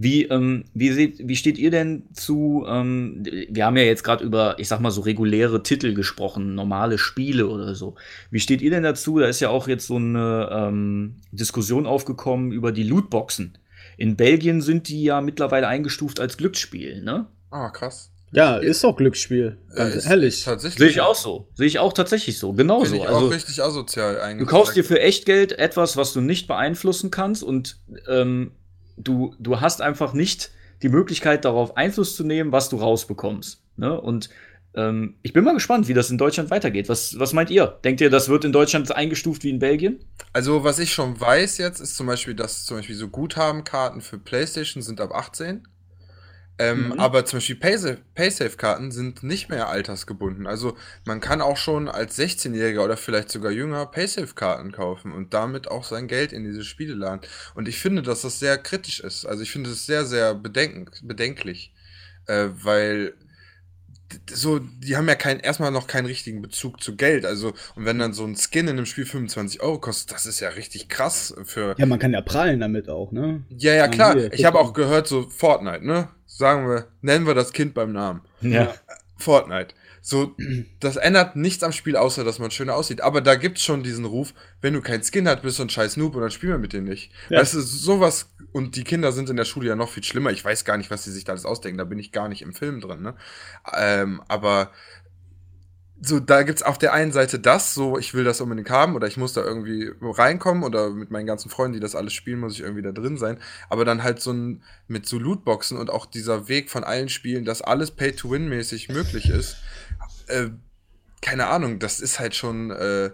Wie, 0.00 0.26
ähm, 0.26 0.66
wie, 0.74 0.92
seht, 0.92 1.26
wie 1.26 1.34
steht 1.34 1.58
ihr 1.58 1.72
denn 1.72 2.04
zu, 2.12 2.64
ähm, 2.68 3.24
wir 3.24 3.66
haben 3.66 3.76
ja 3.76 3.82
jetzt 3.82 4.04
gerade 4.04 4.22
über, 4.22 4.56
ich 4.60 4.68
sag 4.68 4.78
mal 4.78 4.92
so 4.92 5.00
reguläre 5.00 5.64
Titel 5.64 5.94
gesprochen, 5.94 6.54
normale 6.54 6.98
Spiele 6.98 7.48
oder 7.48 7.74
so. 7.74 7.96
Wie 8.30 8.38
steht 8.38 8.62
ihr 8.62 8.70
denn 8.70 8.84
dazu? 8.84 9.18
Da 9.18 9.26
ist 9.26 9.40
ja 9.40 9.48
auch 9.48 9.66
jetzt 9.66 9.88
so 9.88 9.96
eine 9.96 10.48
ähm, 10.52 11.16
Diskussion 11.32 11.86
aufgekommen 11.86 12.52
über 12.52 12.70
die 12.70 12.84
Lootboxen. 12.84 13.58
In 13.96 14.14
Belgien 14.14 14.60
sind 14.60 14.86
die 14.86 15.02
ja 15.02 15.20
mittlerweile 15.20 15.66
eingestuft 15.66 16.20
als 16.20 16.36
Glücksspiel, 16.36 17.02
ne? 17.02 17.26
Ah, 17.50 17.70
krass. 17.70 18.12
Ja, 18.32 18.56
ist 18.56 18.84
doch 18.84 18.96
Glücksspiel. 18.96 19.58
Ganz 19.74 19.94
ist, 19.94 20.06
ehrlich. 20.06 20.44
Sehe 20.44 20.88
ich 20.88 21.00
auch 21.00 21.14
so. 21.14 21.48
Sehe 21.54 21.66
ich 21.66 21.78
auch 21.78 21.92
tatsächlich 21.92 22.38
so. 22.38 22.52
Genauso. 22.52 22.94
Ich 22.94 23.06
also, 23.06 23.26
auch 23.26 23.30
richtig 23.30 23.62
asozial 23.62 24.20
eigentlich. 24.20 24.46
Du 24.46 24.50
kaufst 24.54 24.76
dir 24.76 24.84
für 24.84 25.00
Echtgeld 25.00 25.52
etwas, 25.58 25.96
was 25.96 26.12
du 26.12 26.20
nicht 26.20 26.46
beeinflussen 26.46 27.10
kannst 27.10 27.42
und 27.42 27.78
ähm, 28.06 28.52
du, 28.96 29.34
du 29.38 29.60
hast 29.60 29.80
einfach 29.80 30.12
nicht 30.12 30.50
die 30.82 30.88
Möglichkeit, 30.88 31.44
darauf 31.44 31.76
Einfluss 31.76 32.16
zu 32.16 32.24
nehmen, 32.24 32.52
was 32.52 32.68
du 32.68 32.76
rausbekommst. 32.76 33.62
Ne? 33.76 34.00
Und 34.00 34.30
ähm, 34.74 35.16
ich 35.22 35.32
bin 35.32 35.44
mal 35.44 35.54
gespannt, 35.54 35.88
wie 35.88 35.94
das 35.94 36.10
in 36.10 36.18
Deutschland 36.18 36.50
weitergeht. 36.50 36.88
Was, 36.88 37.18
was 37.18 37.32
meint 37.32 37.50
ihr? 37.50 37.78
Denkt 37.84 38.00
ihr, 38.00 38.10
das 38.10 38.28
wird 38.28 38.44
in 38.44 38.52
Deutschland 38.52 38.94
eingestuft 38.94 39.42
wie 39.42 39.50
in 39.50 39.58
Belgien? 39.58 40.04
Also, 40.32 40.62
was 40.64 40.78
ich 40.78 40.92
schon 40.92 41.18
weiß 41.18 41.58
jetzt, 41.58 41.80
ist 41.80 41.96
zum 41.96 42.06
Beispiel, 42.06 42.34
dass 42.34 42.64
zum 42.64 42.76
Beispiel 42.76 42.94
so 42.94 43.08
Guthabenkarten 43.08 44.00
für 44.00 44.18
PlayStation 44.18 44.82
sind 44.82 45.00
ab 45.00 45.12
18. 45.12 45.66
Ähm, 46.58 46.88
mhm. 46.88 46.92
Aber 47.00 47.24
zum 47.24 47.38
Beispiel 47.38 47.56
Paysafe-Karten 47.56 48.90
sind 48.90 49.22
nicht 49.22 49.48
mehr 49.48 49.68
altersgebunden. 49.68 50.46
Also 50.46 50.76
man 51.04 51.20
kann 51.20 51.40
auch 51.40 51.56
schon 51.56 51.88
als 51.88 52.18
16-Jähriger 52.18 52.84
oder 52.84 52.96
vielleicht 52.96 53.30
sogar 53.30 53.52
jünger 53.52 53.86
Paysafe-Karten 53.86 54.72
kaufen 54.72 55.12
und 55.12 55.34
damit 55.34 55.70
auch 55.70 55.84
sein 55.84 56.08
Geld 56.08 56.32
in 56.32 56.42
diese 56.42 56.64
Spiele 56.64 56.94
laden. 56.94 57.20
Und 57.54 57.68
ich 57.68 57.78
finde, 57.78 58.02
dass 58.02 58.22
das 58.22 58.40
sehr 58.40 58.58
kritisch 58.58 59.00
ist. 59.00 59.24
Also 59.24 59.42
ich 59.42 59.52
finde 59.52 59.70
es 59.70 59.86
sehr, 59.86 60.04
sehr 60.04 60.34
bedenk 60.34 60.90
bedenklich. 61.02 61.72
Äh, 62.26 62.48
weil 62.62 63.14
so, 64.30 64.58
die 64.58 64.96
haben 64.96 65.08
ja 65.08 65.14
kein, 65.14 65.40
erstmal 65.40 65.70
noch 65.70 65.86
keinen 65.86 66.06
richtigen 66.06 66.42
Bezug 66.42 66.82
zu 66.82 66.96
Geld. 66.96 67.26
Also, 67.26 67.48
und 67.74 67.84
wenn 67.84 67.98
dann 67.98 68.12
so 68.12 68.24
ein 68.24 68.36
Skin 68.36 68.66
in 68.66 68.70
einem 68.70 68.86
Spiel 68.86 69.06
25 69.06 69.60
Euro 69.62 69.78
kostet, 69.78 70.12
das 70.12 70.26
ist 70.26 70.40
ja 70.40 70.50
richtig 70.50 70.88
krass 70.88 71.34
für. 71.44 71.74
Ja, 71.78 71.86
man 71.86 71.98
kann 71.98 72.12
ja 72.12 72.20
prallen 72.20 72.60
damit 72.60 72.88
auch, 72.88 73.12
ne? 73.12 73.42
Ja, 73.50 73.74
ja, 73.74 73.88
klar. 73.88 74.16
Ich 74.32 74.44
habe 74.44 74.58
auch 74.58 74.72
gehört, 74.72 75.06
so 75.06 75.28
Fortnite, 75.28 75.86
ne? 75.86 76.08
sagen 76.38 76.68
wir, 76.68 76.86
nennen 77.02 77.26
wir 77.26 77.34
das 77.34 77.52
Kind 77.52 77.74
beim 77.74 77.92
Namen. 77.92 78.22
Ja. 78.40 78.72
Fortnite. 79.16 79.74
So, 80.08 80.34
das 80.80 80.96
ändert 80.96 81.36
nichts 81.36 81.62
am 81.62 81.72
Spiel, 81.72 81.94
außer 81.94 82.24
dass 82.24 82.38
man 82.38 82.50
schöner 82.50 82.74
aussieht. 82.74 83.02
Aber 83.02 83.20
da 83.20 83.34
gibt's 83.34 83.62
schon 83.62 83.82
diesen 83.82 84.06
Ruf, 84.06 84.32
wenn 84.62 84.72
du 84.72 84.80
kein 84.80 85.02
Skin 85.02 85.28
hast, 85.28 85.42
bist 85.42 85.58
du 85.58 85.64
ein 85.64 85.68
scheiß 85.68 85.98
Noob 85.98 86.14
und 86.14 86.22
dann 86.22 86.30
spielen 86.30 86.52
wir 86.52 86.58
mit 86.58 86.72
dir 86.72 86.80
nicht. 86.80 87.12
Ja. 87.28 87.40
Das 87.40 87.52
ist 87.52 87.82
sowas, 87.82 88.30
und 88.52 88.74
die 88.76 88.84
Kinder 88.84 89.12
sind 89.12 89.28
in 89.28 89.36
der 89.36 89.44
Schule 89.44 89.68
ja 89.68 89.76
noch 89.76 89.90
viel 89.90 90.02
schlimmer. 90.02 90.30
Ich 90.30 90.42
weiß 90.42 90.64
gar 90.64 90.78
nicht, 90.78 90.90
was 90.90 91.04
sie 91.04 91.12
sich 91.12 91.24
da 91.24 91.32
alles 91.32 91.44
ausdenken, 91.44 91.76
da 91.76 91.84
bin 91.84 91.98
ich 91.98 92.10
gar 92.10 92.30
nicht 92.30 92.40
im 92.40 92.54
Film 92.54 92.80
drin, 92.80 93.02
ne? 93.02 93.16
Ähm, 93.76 94.22
aber 94.28 94.70
so, 96.00 96.20
da 96.20 96.42
gibt's 96.42 96.62
auf 96.62 96.78
der 96.78 96.92
einen 96.92 97.12
Seite 97.12 97.38
das, 97.38 97.74
so, 97.74 97.98
ich 97.98 98.14
will 98.14 98.24
das 98.24 98.40
unbedingt 98.40 98.70
haben 98.70 98.94
oder 98.94 99.08
ich 99.08 99.16
muss 99.16 99.32
da 99.32 99.42
irgendwie 99.42 99.90
reinkommen 100.00 100.62
oder 100.62 100.90
mit 100.90 101.10
meinen 101.10 101.26
ganzen 101.26 101.50
Freunden, 101.50 101.74
die 101.74 101.80
das 101.80 101.96
alles 101.96 102.12
spielen, 102.12 102.38
muss 102.38 102.54
ich 102.54 102.60
irgendwie 102.60 102.82
da 102.82 102.92
drin 102.92 103.18
sein. 103.18 103.38
Aber 103.68 103.84
dann 103.84 104.02
halt 104.02 104.20
so 104.20 104.32
ein, 104.32 104.62
mit 104.86 105.06
so 105.06 105.18
Lootboxen 105.18 105.76
und 105.76 105.90
auch 105.90 106.06
dieser 106.06 106.48
Weg 106.48 106.70
von 106.70 106.84
allen 106.84 107.08
Spielen, 107.08 107.44
dass 107.44 107.62
alles 107.62 107.90
Pay-to-Win-mäßig 107.90 108.88
möglich 108.90 109.28
ist, 109.28 109.56
äh, 110.28 110.50
keine 111.20 111.46
Ahnung, 111.46 111.78
das 111.78 112.00
ist 112.00 112.20
halt 112.20 112.34
schon, 112.34 112.70
äh, 112.70 113.10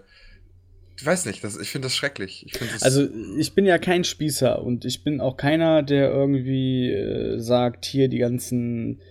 ich 0.97 1.05
weiß 1.05 1.25
nicht, 1.25 1.43
das, 1.43 1.57
ich 1.57 1.69
finde 1.69 1.87
das 1.87 1.95
schrecklich. 1.95 2.45
Ich 2.45 2.53
das 2.53 2.83
also 2.83 3.07
ich 3.37 3.53
bin 3.53 3.65
ja 3.65 3.77
kein 3.77 4.03
Spießer 4.03 4.61
und 4.61 4.85
ich 4.85 5.03
bin 5.03 5.19
auch 5.19 5.37
keiner, 5.37 5.83
der 5.83 6.11
irgendwie 6.11 6.91
äh, 6.91 7.39
sagt, 7.39 7.85
hier 7.85 8.07
die 8.07 8.19
ganzen 8.19 9.01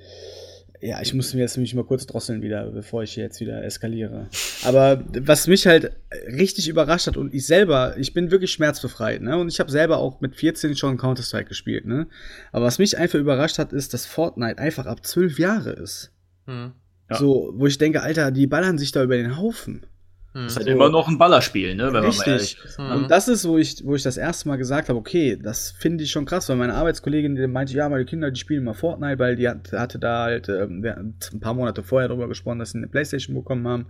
ja, 0.84 1.00
ich 1.00 1.14
muss 1.14 1.32
mir 1.32 1.40
jetzt 1.40 1.56
nämlich 1.56 1.74
mal 1.74 1.84
kurz 1.84 2.04
drosseln 2.06 2.42
wieder, 2.42 2.70
bevor 2.70 3.02
ich 3.02 3.16
jetzt 3.16 3.40
wieder 3.40 3.64
eskaliere. 3.64 4.28
Aber 4.64 5.02
was 5.20 5.46
mich 5.46 5.66
halt 5.66 5.92
richtig 6.26 6.68
überrascht 6.68 7.06
hat 7.06 7.16
und 7.16 7.32
ich 7.32 7.46
selber, 7.46 7.96
ich 7.96 8.12
bin 8.12 8.30
wirklich 8.30 8.52
schmerzbefreit, 8.52 9.22
ne? 9.22 9.38
Und 9.38 9.48
ich 9.48 9.60
habe 9.60 9.70
selber 9.70 9.96
auch 9.96 10.20
mit 10.20 10.36
14 10.36 10.76
schon 10.76 10.98
Counter-Strike 10.98 11.48
gespielt, 11.48 11.86
ne? 11.86 12.06
Aber 12.52 12.66
was 12.66 12.78
mich 12.78 12.98
einfach 12.98 13.18
überrascht 13.18 13.58
hat, 13.58 13.72
ist, 13.72 13.94
dass 13.94 14.04
Fortnite 14.04 14.58
einfach 14.58 14.84
ab 14.84 15.06
12 15.06 15.38
Jahre 15.38 15.70
ist. 15.70 16.12
Hm. 16.44 16.72
Ja. 17.10 17.16
So, 17.16 17.52
wo 17.54 17.66
ich 17.66 17.78
denke, 17.78 18.02
Alter, 18.02 18.30
die 18.30 18.46
ballern 18.46 18.78
sich 18.78 18.92
da 18.92 19.02
über 19.02 19.16
den 19.16 19.36
Haufen. 19.36 19.86
Das 20.34 20.52
ist 20.52 20.56
halt 20.56 20.66
immer 20.66 20.88
noch 20.88 21.06
ein 21.06 21.16
Ballerspiel, 21.16 21.76
ne? 21.76 21.92
Wenn 21.92 22.02
Richtig. 22.02 22.58
Man 22.76 22.88
mal 22.88 22.96
Und 22.96 23.10
das 23.10 23.28
ist, 23.28 23.46
wo 23.46 23.56
ich, 23.56 23.86
wo 23.86 23.94
ich 23.94 24.02
das 24.02 24.16
erste 24.16 24.48
Mal 24.48 24.56
gesagt 24.56 24.88
habe, 24.88 24.98
okay, 24.98 25.38
das 25.40 25.70
finde 25.70 26.02
ich 26.02 26.10
schon 26.10 26.24
krass, 26.24 26.48
weil 26.48 26.56
meine 26.56 26.74
Arbeitskollegin, 26.74 27.36
die 27.36 27.46
meinte, 27.46 27.72
ja, 27.74 27.88
meine 27.88 28.04
Kinder, 28.04 28.32
die 28.32 28.40
spielen 28.40 28.64
mal 28.64 28.74
Fortnite, 28.74 29.20
weil 29.20 29.36
die 29.36 29.48
hat, 29.48 29.70
hatte 29.72 30.00
da 30.00 30.24
halt 30.24 30.48
ähm, 30.48 30.84
ein 30.84 31.40
paar 31.40 31.54
Monate 31.54 31.84
vorher 31.84 32.08
darüber 32.08 32.26
gesprochen, 32.26 32.58
dass 32.58 32.72
sie 32.72 32.78
eine 32.78 32.88
Playstation 32.88 33.36
bekommen 33.36 33.68
haben. 33.68 33.86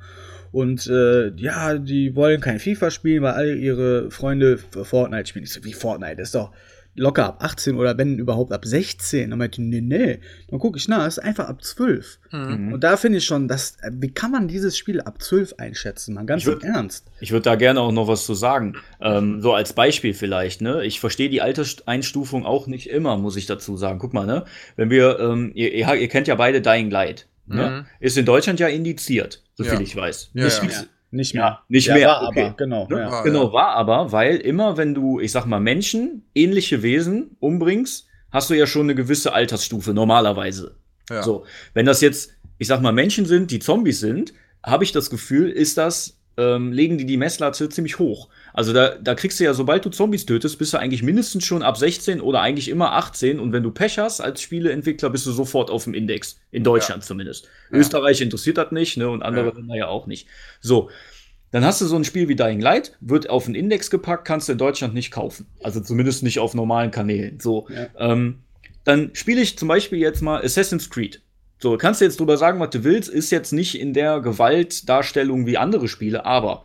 Und 0.53 0.87
äh, 0.87 1.35
ja, 1.37 1.79
die 1.79 2.15
wollen 2.15 2.43
kein 2.43 2.59
FIFA 2.59 2.91
spielen, 2.91 3.23
weil 3.23 3.33
alle 3.33 3.55
ihre 3.55 4.11
Freunde 4.11 4.59
Fortnite 4.59 5.27
spielen. 5.27 5.45
Ich 5.45 5.53
so, 5.53 5.65
wie 5.65 5.73
Fortnite? 5.73 6.17
Das 6.17 6.29
ist 6.29 6.35
doch 6.35 6.51
locker 6.97 7.27
ab 7.27 7.43
18 7.43 7.77
oder 7.77 7.97
wenn 7.99 8.19
überhaupt 8.19 8.53
ab 8.53 8.65
16. 8.65 9.31
Dann 9.31 9.39
meinte 9.39 9.61
ich, 9.61 9.67
nee, 9.67 9.81
nee. 9.81 10.21
Dann 10.49 10.59
gucke 10.59 10.79
ich 10.79 10.89
nach, 10.89 11.07
ist 11.07 11.19
einfach 11.19 11.49
ab 11.49 11.63
12. 11.63 12.19
Mhm. 12.33 12.73
Und 12.73 12.85
da 12.85 12.97
finde 12.97 13.19
ich 13.19 13.25
schon, 13.25 13.49
dass, 13.49 13.77
wie 13.91 14.11
kann 14.11 14.31
man 14.31 14.49
dieses 14.49 14.77
Spiel 14.77 15.01
ab 15.01 15.21
12 15.21 15.55
einschätzen? 15.59 16.15
Man 16.15 16.27
ganz 16.27 16.45
würd, 16.45 16.63
im 16.63 16.75
Ernst. 16.75 17.07
Ich 17.21 17.33
würde 17.33 17.43
da 17.43 17.57
gerne 17.57 17.81
auch 17.81 17.93
noch 17.93 18.09
was 18.09 18.27
zu 18.27 18.35
sagen. 18.35 18.77
Ähm, 19.01 19.41
so 19.41 19.55
als 19.55 19.73
Beispiel 19.73 20.15
vielleicht, 20.15 20.61
ne? 20.61 20.85
Ich 20.85 21.01
verstehe 21.01 21.29
die 21.29 21.43
Alterseinstufung 21.43 22.47
auch 22.47 22.67
nicht 22.67 22.89
immer, 22.89 23.17
muss 23.17 23.37
ich 23.37 23.47
dazu 23.47 23.77
sagen. 23.77 23.99
Guck 23.99 24.15
mal, 24.15 24.27
ne? 24.27 24.45
Wenn 24.77 24.91
wir, 24.91 25.19
ähm, 25.21 25.53
ihr, 25.55 25.73
ihr, 25.73 25.95
ihr 25.95 26.09
kennt 26.09 26.29
ja 26.29 26.35
beide 26.35 26.61
Dying 26.61 26.91
Light. 26.91 27.27
Ne? 27.47 27.71
Mhm. 27.71 27.87
Ist 28.01 28.17
in 28.17 28.25
Deutschland 28.25 28.59
ja 28.59 28.69
indiziert, 28.69 29.43
soviel 29.55 29.75
ja. 29.75 29.81
ich 29.81 29.95
weiß. 29.95 30.31
Ja, 30.33 30.45
nicht, 30.45 30.63
ja. 30.63 30.85
Nicht 31.15 31.33
mehr. 31.33 31.43
Ja, 31.43 31.63
nicht 31.69 31.87
ja, 31.87 31.95
mehr. 31.95 32.09
War 32.09 32.29
okay. 32.29 32.45
aber, 32.47 32.57
genau. 32.57 32.89
Ne? 32.89 32.99
Ja. 32.99 33.23
Genau, 33.23 33.53
war 33.53 33.69
aber, 33.77 34.11
weil 34.11 34.37
immer, 34.37 34.77
wenn 34.77 34.95
du, 34.95 35.21
ich 35.21 35.31
sag 35.31 35.47
mal, 35.47 35.61
Menschen, 35.61 36.25
ähnliche 36.35 36.83
Wesen 36.83 37.37
umbringst, 37.39 38.09
hast 38.33 38.51
du 38.51 38.55
ja 38.55 38.67
schon 38.67 38.87
eine 38.87 38.97
gewisse 38.97 39.33
Altersstufe, 39.33 39.95
normalerweise. 39.95 40.77
Ja. 41.09 41.23
So, 41.23 41.45
wenn 41.73 41.87
das 41.87 42.01
jetzt, 42.01 42.33
ich 42.59 42.67
sag 42.67 42.83
mal, 42.83 42.93
Menschen 42.93 43.27
sind, 43.27 43.53
die 43.53 43.61
Zombies 43.61 44.01
sind, 44.01 44.35
habe 44.61 44.83
ich 44.83 44.91
das 44.91 45.09
Gefühl, 45.09 45.51
ist 45.51 45.79
das, 45.79 46.19
ähm, 46.37 46.73
legen 46.73 46.99
die 46.99 47.07
die 47.07 47.17
Messlatte 47.17 47.69
ziemlich 47.69 47.99
hoch. 47.99 48.29
Also 48.53 48.73
da, 48.73 48.97
da 48.97 49.15
kriegst 49.15 49.39
du 49.41 49.45
ja, 49.45 49.55
sobald 49.55 49.85
du 49.85 49.91
Zombies 49.91 50.27
tötest, 50.27 50.59
bist 50.59 50.73
du 50.73 50.79
eigentlich 50.79 51.03
mindestens 51.03 51.45
schon 51.45 51.63
ab 51.63 51.77
16 51.77 52.21
oder 52.21 52.41
eigentlich 52.41 52.69
immer 52.69 52.93
18. 52.93 53.39
Und 53.41 53.53
wenn 53.53 53.63
du 53.63 53.71
Pech 53.71 53.99
hast 53.99 54.21
als 54.21 54.41
Spieleentwickler, 54.43 55.11
bist 55.11 55.27
du 55.27 55.33
sofort 55.33 55.71
auf 55.71 55.85
dem 55.85 55.95
Index. 55.95 56.41
In 56.51 56.65
Deutschland 56.65 57.03
ja. 57.03 57.07
zumindest. 57.07 57.49
Ja. 57.71 57.79
Österreich 57.79 58.21
interessiert 58.21 58.59
das 58.59 58.73
nicht, 58.73 58.97
ne? 58.97 59.09
Und 59.09 59.23
andere 59.23 59.47
ja. 59.47 59.53
Länder 59.55 59.75
ja 59.77 59.89
auch 59.89 60.07
nicht. 60.07 60.29
So. 60.61 60.91
Dann 61.51 61.65
hast 61.65 61.81
du 61.81 61.87
so 61.87 61.95
ein 61.95 62.05
Spiel 62.05 62.29
wie 62.29 62.35
Dying 62.35 62.61
Light, 62.61 62.97
wird 63.01 63.31
auf 63.31 63.45
den 63.45 63.55
Index 63.55 63.89
gepackt, 63.89 64.25
kannst 64.25 64.49
du 64.49 64.53
in 64.53 64.59
Deutschland 64.59 64.93
nicht 64.93 65.13
kaufen. 65.13 65.47
Also 65.63 65.81
zumindest 65.81 66.25
nicht 66.25 66.41
auf 66.41 66.53
normalen 66.53 66.91
Kanälen. 66.91 67.39
So. 67.39 67.69
Ähm, 67.97 68.41
dann 68.83 69.11
spiele 69.15 69.41
ich 69.41 69.57
zum 69.57 69.69
Beispiel 69.69 70.01
jetzt 70.01 70.21
mal 70.21 70.43
Assassin's 70.43 70.91
Creed. 70.91 71.23
So, 71.59 71.77
kannst 71.79 72.01
du 72.01 72.05
jetzt 72.05 72.21
drüber 72.21 72.37
sagen, 72.37 72.61
was 72.61 72.71
du 72.71 72.85
willst, 72.85 73.09
ist 73.09 73.31
jetzt 73.31 73.53
nicht 73.53 73.81
in 73.81 73.95
der 73.95 74.21
Gewaltdarstellung 74.21 75.47
wie 75.47 75.57
andere 75.57 75.89
Spiele, 75.89 76.25
aber 76.27 76.65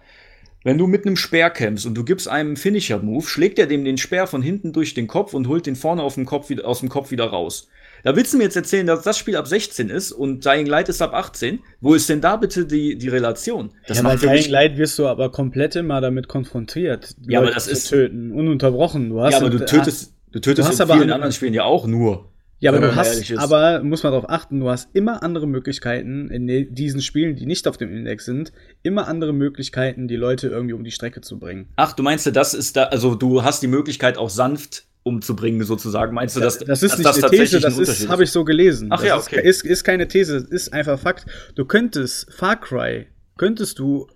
wenn 0.63 0.77
du 0.77 0.87
mit 0.87 1.05
einem 1.05 1.15
Speer 1.15 1.49
kämpfst 1.49 1.85
und 1.85 1.95
du 1.95 2.03
gibst 2.03 2.27
einem 2.27 2.57
Finisher-Move, 2.57 3.25
schlägt 3.25 3.59
er 3.59 3.67
dem 3.67 3.85
den 3.85 3.97
Speer 3.97 4.27
von 4.27 4.41
hinten 4.41 4.73
durch 4.73 4.93
den 4.93 5.07
Kopf 5.07 5.33
und 5.33 5.47
holt 5.47 5.65
den 5.65 5.77
vorne 5.77 6.03
auf 6.03 6.15
dem 6.15 6.25
Kopf, 6.25 6.51
aus 6.63 6.81
dem 6.81 6.89
Kopf 6.89 7.11
wieder 7.11 7.25
raus. 7.25 7.69
Da 8.03 8.15
willst 8.15 8.33
du 8.33 8.37
mir 8.37 8.45
jetzt 8.45 8.55
erzählen, 8.55 8.87
dass 8.87 9.03
das 9.03 9.17
Spiel 9.17 9.35
ab 9.35 9.47
16 9.47 9.89
ist 9.89 10.11
und 10.11 10.45
Dying 10.45 10.65
Light 10.65 10.89
ist 10.89 11.01
ab 11.01 11.13
18? 11.13 11.59
Wo 11.81 11.93
ist 11.93 12.09
denn 12.09 12.21
da 12.21 12.35
bitte 12.35 12.65
die, 12.65 12.97
die 12.97 13.07
Relation? 13.07 13.71
Das 13.87 13.97
ja, 13.97 14.03
bei 14.03 14.15
Dying 14.15 14.49
Light 14.49 14.77
wirst 14.77 14.99
du 14.99 15.07
aber 15.07 15.31
komplett 15.31 15.75
immer 15.75 16.01
damit 16.01 16.27
konfrontiert. 16.27 17.15
Ja, 17.27 17.39
Leute 17.39 17.51
aber 17.51 17.55
das 17.55 17.67
ist 17.67 17.89
töten, 17.89 18.31
ununterbrochen. 18.31 19.09
Du 19.09 19.21
hast 19.21 19.33
ja, 19.33 19.39
aber 19.39 19.49
du 19.49 19.65
tötest, 19.65 20.13
du 20.31 20.39
tötest 20.39 20.79
du 20.79 20.83
in 20.83 20.89
vielen 20.89 21.11
anderen 21.11 21.33
Spielen 21.33 21.53
ja 21.53 21.63
auch 21.63 21.87
nur. 21.87 22.29
Ja, 22.59 22.71
aber 22.71 22.81
du 22.81 22.95
hast, 22.95 23.31
aber 23.37 23.83
muss 23.83 24.03
man 24.03 24.11
darauf 24.11 24.29
achten, 24.29 24.59
du 24.59 24.69
hast 24.69 24.89
immer 24.93 25.23
andere 25.23 25.47
Möglichkeiten 25.47 26.29
in 26.29 26.73
diesen 26.73 27.01
Spielen, 27.01 27.35
die 27.35 27.45
nicht 27.45 27.67
auf 27.67 27.77
dem 27.77 27.89
Index 27.95 28.25
sind, 28.25 28.51
immer 28.83 29.07
andere 29.07 29.33
Möglichkeiten, 29.33 30.09
die 30.09 30.17
Leute 30.17 30.49
irgendwie 30.49 30.73
um 30.73 30.83
die 30.83 30.91
Strecke 30.91 31.21
zu 31.21 31.39
bringen. 31.39 31.69
Ach, 31.77 31.93
du 31.93 32.03
meinst, 32.03 32.27
das 32.35 32.53
ist 32.53 32.75
da, 32.75 32.85
also 32.85 33.15
du 33.15 33.43
hast 33.43 33.63
die 33.63 33.67
Möglichkeit 33.67 34.17
auch 34.17 34.29
sanft 34.29 34.85
umzubringen, 35.03 35.63
sozusagen. 35.63 36.13
Meinst 36.13 36.35
du, 36.35 36.41
dass 36.41 36.59
das 36.59 36.83
ist 36.83 36.97
nicht 36.97 37.05
das 37.05 37.23
eine 37.23 37.31
These, 37.31 37.59
das 37.61 37.77
ist, 37.77 38.09
habe 38.09 38.23
ich 38.23 38.31
so 38.31 38.43
gelesen. 38.43 38.89
Ach 38.91 38.97
das 38.99 39.07
ja, 39.07 39.17
okay. 39.17 39.37
Ist, 39.37 39.63
ist, 39.63 39.71
ist 39.71 39.83
keine 39.85 40.07
These, 40.07 40.41
das 40.41 40.49
ist 40.49 40.73
einfach 40.73 40.99
Fakt. 40.99 41.25
Du 41.55 41.65
könntest 41.65 42.31
Far 42.33 42.59
Cry, 42.59 43.07
könntest 43.37 43.79
du 43.79 44.07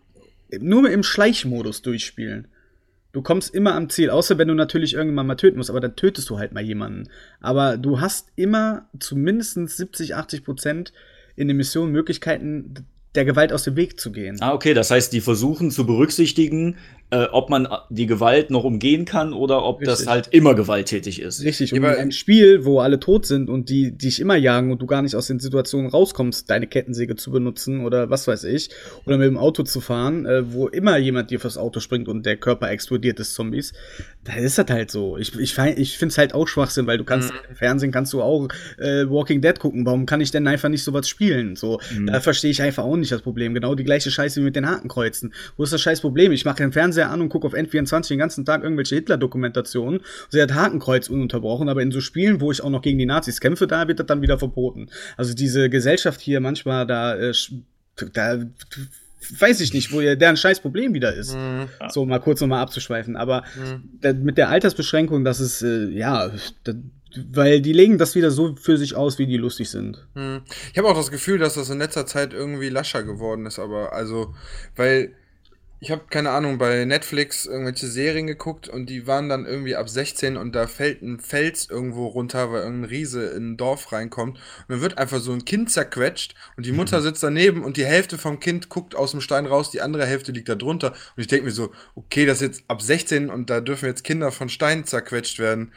nur 0.60 0.90
im 0.90 1.04
Schleichmodus 1.04 1.82
durchspielen. 1.82 2.48
Du 3.14 3.22
kommst 3.22 3.54
immer 3.54 3.76
am 3.76 3.90
Ziel, 3.90 4.10
außer 4.10 4.40
wenn 4.40 4.48
du 4.48 4.56
natürlich 4.56 4.96
irgendwann 4.96 5.28
mal 5.28 5.36
töten 5.36 5.58
musst, 5.58 5.70
aber 5.70 5.80
dann 5.80 5.96
tötest 5.96 6.32
du 6.32 6.40
halt 6.40 6.52
mal 6.52 6.64
jemanden. 6.64 7.10
Aber 7.42 7.78
du 7.78 8.02
hast 8.02 8.30
immer 8.36 8.90
zumindest 9.00 9.54
70, 9.54 10.16
80 10.16 10.44
Prozent 10.44 10.94
in 11.36 11.48
den 11.48 11.58
Missionen 11.58 11.92
Möglichkeiten, 11.92 12.88
der 13.14 13.26
Gewalt 13.26 13.54
aus 13.54 13.66
dem 13.66 13.76
Weg 13.76 14.00
zu 14.00 14.12
gehen. 14.12 14.38
Ah, 14.42 14.54
okay, 14.54 14.74
das 14.74 14.90
heißt, 14.90 15.14
die 15.14 15.22
versuchen 15.22 15.70
zu 15.70 15.86
berücksichtigen, 15.86 16.78
äh, 17.14 17.28
ob 17.32 17.52
man 17.52 17.68
die 17.90 18.08
Gewalt 18.08 18.50
noch 18.50 18.64
umgehen 18.64 19.06
kann 19.06 19.34
oder 19.34 19.64
ob 19.64 19.82
Richtig. 19.82 19.98
das 20.00 20.08
halt 20.08 20.30
immer 20.32 20.56
gewalttätig 20.56 21.22
ist. 21.22 21.44
Richtig, 21.44 21.72
und 21.72 21.78
in 21.78 21.86
einem 21.86 22.12
Spiel, 22.12 22.66
wo 22.66 22.80
alle 22.80 23.00
tot 23.00 23.28
sind 23.28 23.52
und 23.52 23.70
die 23.70 23.96
dich 23.96 24.20
immer 24.20 24.36
jagen 24.36 24.72
und 24.72 24.82
du 24.82 24.88
gar 24.88 25.04
nicht 25.04 25.16
aus 25.16 25.28
den 25.28 25.40
Situationen 25.40 25.92
rauskommst, 25.92 26.50
deine 26.50 26.66
Kettensäge 26.66 27.16
zu 27.16 27.30
benutzen 27.30 27.86
oder 27.86 28.10
was 28.10 28.28
weiß 28.28 28.46
ich, 28.46 28.70
oder 29.06 29.20
mit 29.20 29.28
dem 29.28 29.38
Auto 29.38 29.62
zu 29.62 29.80
fahren, 29.80 30.26
äh, 30.26 30.52
wo 30.54 30.68
immer 30.68 30.98
jemand 30.98 31.30
dir 31.30 31.40
fürs 31.40 31.58
Auto 31.58 31.80
springt 31.80 32.08
und 32.08 32.26
der 32.26 32.38
Körper 32.38 32.72
explodiert 32.72 33.20
des 33.20 33.36
Zombies, 33.36 33.74
da 34.24 34.34
ist 34.34 34.58
das 34.58 34.66
halt 34.70 34.90
so. 34.90 35.18
Ich, 35.18 35.38
ich, 35.38 35.56
ich 35.58 35.98
finde 35.98 36.12
es 36.12 36.18
halt 36.18 36.34
auch 36.34 36.48
Schwachsinn, 36.48 36.88
weil 36.88 36.98
du 36.98 37.04
kannst 37.04 37.32
mhm. 37.32 37.40
im 37.50 37.56
Fernsehen 37.56 37.92
kannst 37.92 38.12
du 38.14 38.24
auch 38.24 38.48
äh, 38.80 39.08
Walking 39.08 39.42
Dead 39.42 39.60
gucken. 39.60 39.86
Warum 39.86 40.08
kann 40.08 40.20
ich 40.20 40.32
denn 40.32 40.48
einfach 40.48 40.70
nicht 40.70 40.84
sowas 40.84 41.08
spielen? 41.08 41.56
So, 41.56 41.80
mhm. 41.96 42.08
da 42.08 42.22
verstehe 42.22 42.50
ich 42.50 42.62
einfach 42.64 42.84
auch 42.84 42.98
nicht 42.98 43.12
das 43.12 43.22
Problem. 43.22 43.54
Genau 43.54 43.76
die 43.76 43.84
gleiche 43.84 44.10
Scheiße 44.10 44.42
wie 44.42 44.46
mit 44.46 44.56
den 44.56 44.68
Hakenkreuzen. 44.68 45.32
Wo 45.58 45.64
ist 45.64 45.74
das 45.74 45.82
scheiß 45.82 46.02
Problem? 46.02 46.32
Ich 46.32 46.46
mache 46.46 46.58
den 46.58 46.72
Fernseher 46.72 47.03
an 47.10 47.22
und 47.22 47.30
gucke 47.30 47.48
auf 47.48 47.54
N24 47.54 48.10
den 48.10 48.20
ganzen 48.20 48.46
Tag 48.46 48.64
irgendwelche 48.64 48.96
Hitler-Dokumentationen. 48.96 50.02
Sie 50.30 50.42
hat 50.42 50.54
Hakenkreuz 50.54 51.10
ununterbrochen, 51.10 51.70
aber 51.70 51.82
in 51.82 51.92
so 51.92 52.02
Spielen, 52.02 52.42
wo 52.42 52.52
ich 52.52 52.64
auch 52.64 52.70
noch 52.70 52.82
gegen 52.82 53.00
die 53.00 53.06
Nazis 53.06 53.40
kämpfe, 53.40 53.68
da 53.68 53.88
wird 53.88 54.00
das 54.00 54.08
dann 54.08 54.22
wieder 54.22 54.40
verboten. 54.40 54.90
Also 55.18 55.34
diese 55.34 55.70
Gesellschaft 55.70 56.22
hier 56.22 56.40
manchmal 56.40 56.86
da, 56.88 57.16
äh, 57.16 57.34
da 58.14 58.40
weiß 59.40 59.62
ich 59.62 59.74
nicht, 59.74 59.92
wo 59.92 60.02
ihr 60.02 60.16
deren 60.16 60.38
scheiß 60.38 60.60
Problem 60.60 60.94
wieder 60.94 61.14
ist. 61.14 61.36
Mhm. 61.36 61.70
So 61.90 62.06
mal 62.06 62.20
kurz 62.20 62.42
nochmal 62.42 62.62
abzuschweifen. 62.62 63.16
Aber 63.16 63.44
mhm. 63.56 64.24
mit 64.24 64.38
der 64.38 64.50
Altersbeschränkung, 64.50 65.24
das 65.24 65.40
ist, 65.40 65.62
äh, 65.62 65.86
ja, 65.90 66.30
das, 66.64 66.76
weil 67.32 67.62
die 67.62 67.74
legen 67.74 67.98
das 67.98 68.16
wieder 68.16 68.32
so 68.32 68.56
für 68.56 68.78
sich 68.78 68.96
aus, 68.96 69.20
wie 69.20 69.28
die 69.28 69.38
lustig 69.38 69.70
sind. 69.70 70.06
Mhm. 70.16 70.42
Ich 70.72 70.78
habe 70.78 70.88
auch 70.88 70.98
das 70.98 71.12
Gefühl, 71.12 71.38
dass 71.38 71.56
das 71.56 71.70
in 71.70 71.80
letzter 71.80 72.06
Zeit 72.06 72.34
irgendwie 72.34 72.70
lascher 72.70 73.04
geworden 73.04 73.46
ist, 73.46 73.60
aber 73.60 73.94
also, 73.94 74.34
weil 74.76 75.14
ich 75.84 75.92
habe 75.92 76.04
keine 76.10 76.30
Ahnung, 76.30 76.60
bei 76.60 76.86
Netflix 76.86 77.46
irgendwelche 77.46 77.88
Serien 77.88 78.26
geguckt 78.26 78.70
und 78.70 78.90
die 78.90 79.06
waren 79.06 79.28
dann 79.28 79.46
irgendwie 79.46 79.76
ab 79.76 79.90
16 79.90 80.38
und 80.38 80.56
da 80.56 80.66
fällt 80.66 81.02
ein 81.02 81.20
Fels 81.20 81.70
irgendwo 81.70 82.08
runter, 82.08 82.54
weil 82.54 82.62
irgendein 82.62 82.90
Riese 82.90 83.26
in 83.26 83.52
ein 83.52 83.58
Dorf 83.58 83.92
reinkommt 83.92 84.38
und 84.38 84.66
dann 84.70 84.80
wird 84.80 84.98
einfach 84.98 85.20
so 85.20 85.34
ein 85.34 85.44
Kind 85.44 85.70
zerquetscht 85.70 86.36
und 86.56 86.66
die 86.66 86.72
Mutter 86.72 87.00
mhm. 87.00 87.04
sitzt 87.04 87.22
daneben 87.22 87.66
und 87.66 87.76
die 87.76 87.86
Hälfte 87.86 88.18
vom 88.18 88.40
Kind 88.40 88.70
guckt 88.70 88.96
aus 88.96 89.12
dem 89.12 89.20
Stein 89.20 89.46
raus, 89.46 89.72
die 89.72 89.82
andere 89.82 90.06
Hälfte 90.06 90.32
liegt 90.32 90.48
da 90.48 90.56
drunter 90.56 90.92
und 90.92 91.22
ich 91.22 91.28
denke 91.28 91.48
mir 91.48 91.52
so, 91.52 91.74
okay, 91.96 92.26
das 92.26 92.38
ist 92.38 92.48
jetzt 92.48 92.64
ab 92.70 92.82
16 92.82 93.30
und 93.30 93.50
da 93.50 93.60
dürfen 93.60 93.88
jetzt 93.88 94.06
Kinder 94.06 94.32
von 94.32 94.48
Steinen 94.48 94.86
zerquetscht 94.86 95.38
werden. 95.38 95.74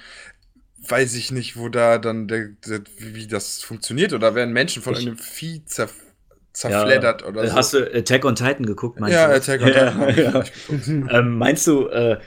Weiß 0.89 1.15
ich 1.15 1.33
nicht, 1.33 1.57
wo 1.57 1.69
da 1.69 1.99
dann 1.99 2.29
der, 2.29 2.51
der 2.65 2.83
wie 2.99 3.27
das 3.27 3.61
funktioniert 3.61 4.13
oder 4.13 4.37
werden 4.37 4.53
Menschen 4.53 4.85
von 4.85 4.95
ich, 4.95 5.01
einem 5.01 5.19
Vieh 5.19 5.65
zerquetscht 5.65 6.06
zerfleddert 6.57 7.23
ja. 7.23 7.29
oder 7.29 7.47
so. 7.47 7.55
Hast 7.55 7.75
du 7.75 7.95
Attack 7.95 8.25
on 8.25 8.35
Titan 8.35 8.65
geguckt, 8.65 8.99
meinst 8.99 9.15
ja, 9.15 9.27
du? 9.27 9.33
Ja, 9.33 9.37
Attack 9.37 9.61
on 9.61 9.67
Titan. 10.15 10.17
Ja, 10.17 11.05
ja. 11.11 11.19
ähm, 11.19 11.39
meinst 11.39 11.67
du, 11.67 11.89
äh, 11.89 12.19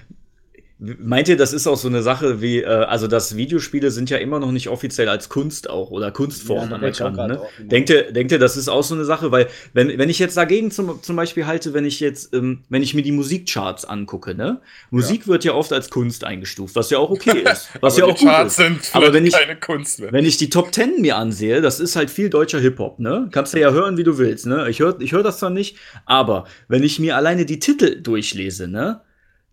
Meint 0.81 1.27
ihr, 1.27 1.35
das 1.35 1.51
ist 1.51 1.67
auch 1.67 1.75
so 1.75 1.89
eine 1.89 2.01
Sache 2.01 2.41
wie, 2.41 2.61
äh, 2.61 2.65
also 2.65 3.07
dass 3.07 3.35
Videospiele 3.35 3.91
sind 3.91 4.09
ja 4.09 4.17
immer 4.17 4.39
noch 4.39 4.53
nicht 4.53 4.69
offiziell 4.69 5.09
als 5.09 5.27
Kunst 5.27 5.69
auch 5.69 5.91
oder 5.91 6.09
Kunstform 6.09 6.69
ja, 6.69 6.75
anerkannt. 6.77 7.17
Ne? 7.17 7.41
denkt, 7.59 7.89
ihr, 7.89 8.13
denkt 8.13 8.31
ihr, 8.31 8.39
das 8.39 8.55
ist 8.55 8.69
auch 8.69 8.83
so 8.83 8.95
eine 8.95 9.03
Sache? 9.03 9.29
Weil, 9.29 9.47
wenn, 9.73 9.97
wenn 9.97 10.09
ich 10.09 10.19
jetzt 10.19 10.37
dagegen 10.37 10.71
zum, 10.71 11.03
zum 11.03 11.17
Beispiel 11.17 11.45
halte, 11.47 11.73
wenn 11.73 11.83
ich 11.83 11.99
jetzt, 11.99 12.33
ähm, 12.33 12.63
wenn 12.69 12.81
ich 12.81 12.93
mir 12.93 13.01
die 13.01 13.11
Musikcharts 13.11 13.83
angucke, 13.83 14.35
ne? 14.35 14.61
Musik 14.89 15.23
ja. 15.23 15.27
wird 15.27 15.43
ja 15.43 15.53
oft 15.53 15.73
als 15.73 15.89
Kunst 15.89 16.23
eingestuft, 16.23 16.77
was 16.77 16.89
ja 16.89 16.97
auch 16.97 17.09
okay 17.09 17.39
ist. 17.51 17.67
Was 17.81 17.97
ja 17.97 18.05
auch 18.05 18.15
die 18.15 18.23
Charts 18.23 18.57
ist. 18.57 18.65
sind 18.65 18.89
Aber 18.93 19.11
wenn 19.11 19.25
ich, 19.25 19.35
Kunst. 19.59 20.01
Wenn 20.01 20.23
ich 20.23 20.37
die 20.37 20.49
Top 20.49 20.71
Ten 20.71 21.01
mir 21.01 21.17
ansehe, 21.17 21.59
das 21.59 21.81
ist 21.81 21.97
halt 21.97 22.09
viel 22.09 22.29
deutscher 22.29 22.61
Hip-Hop, 22.61 22.99
ne? 22.99 23.27
Kannst 23.33 23.53
du 23.53 23.59
ja 23.59 23.71
hören, 23.71 23.97
wie 23.97 24.03
du 24.03 24.17
willst, 24.17 24.45
ne? 24.45 24.69
Ich 24.69 24.79
höre 24.79 25.01
ich 25.01 25.11
hör 25.11 25.23
das 25.23 25.39
zwar 25.39 25.49
nicht, 25.49 25.75
aber 26.05 26.45
wenn 26.69 26.83
ich 26.83 26.99
mir 26.99 27.17
alleine 27.17 27.45
die 27.45 27.59
Titel 27.59 28.01
durchlese, 28.01 28.69
ne? 28.69 29.01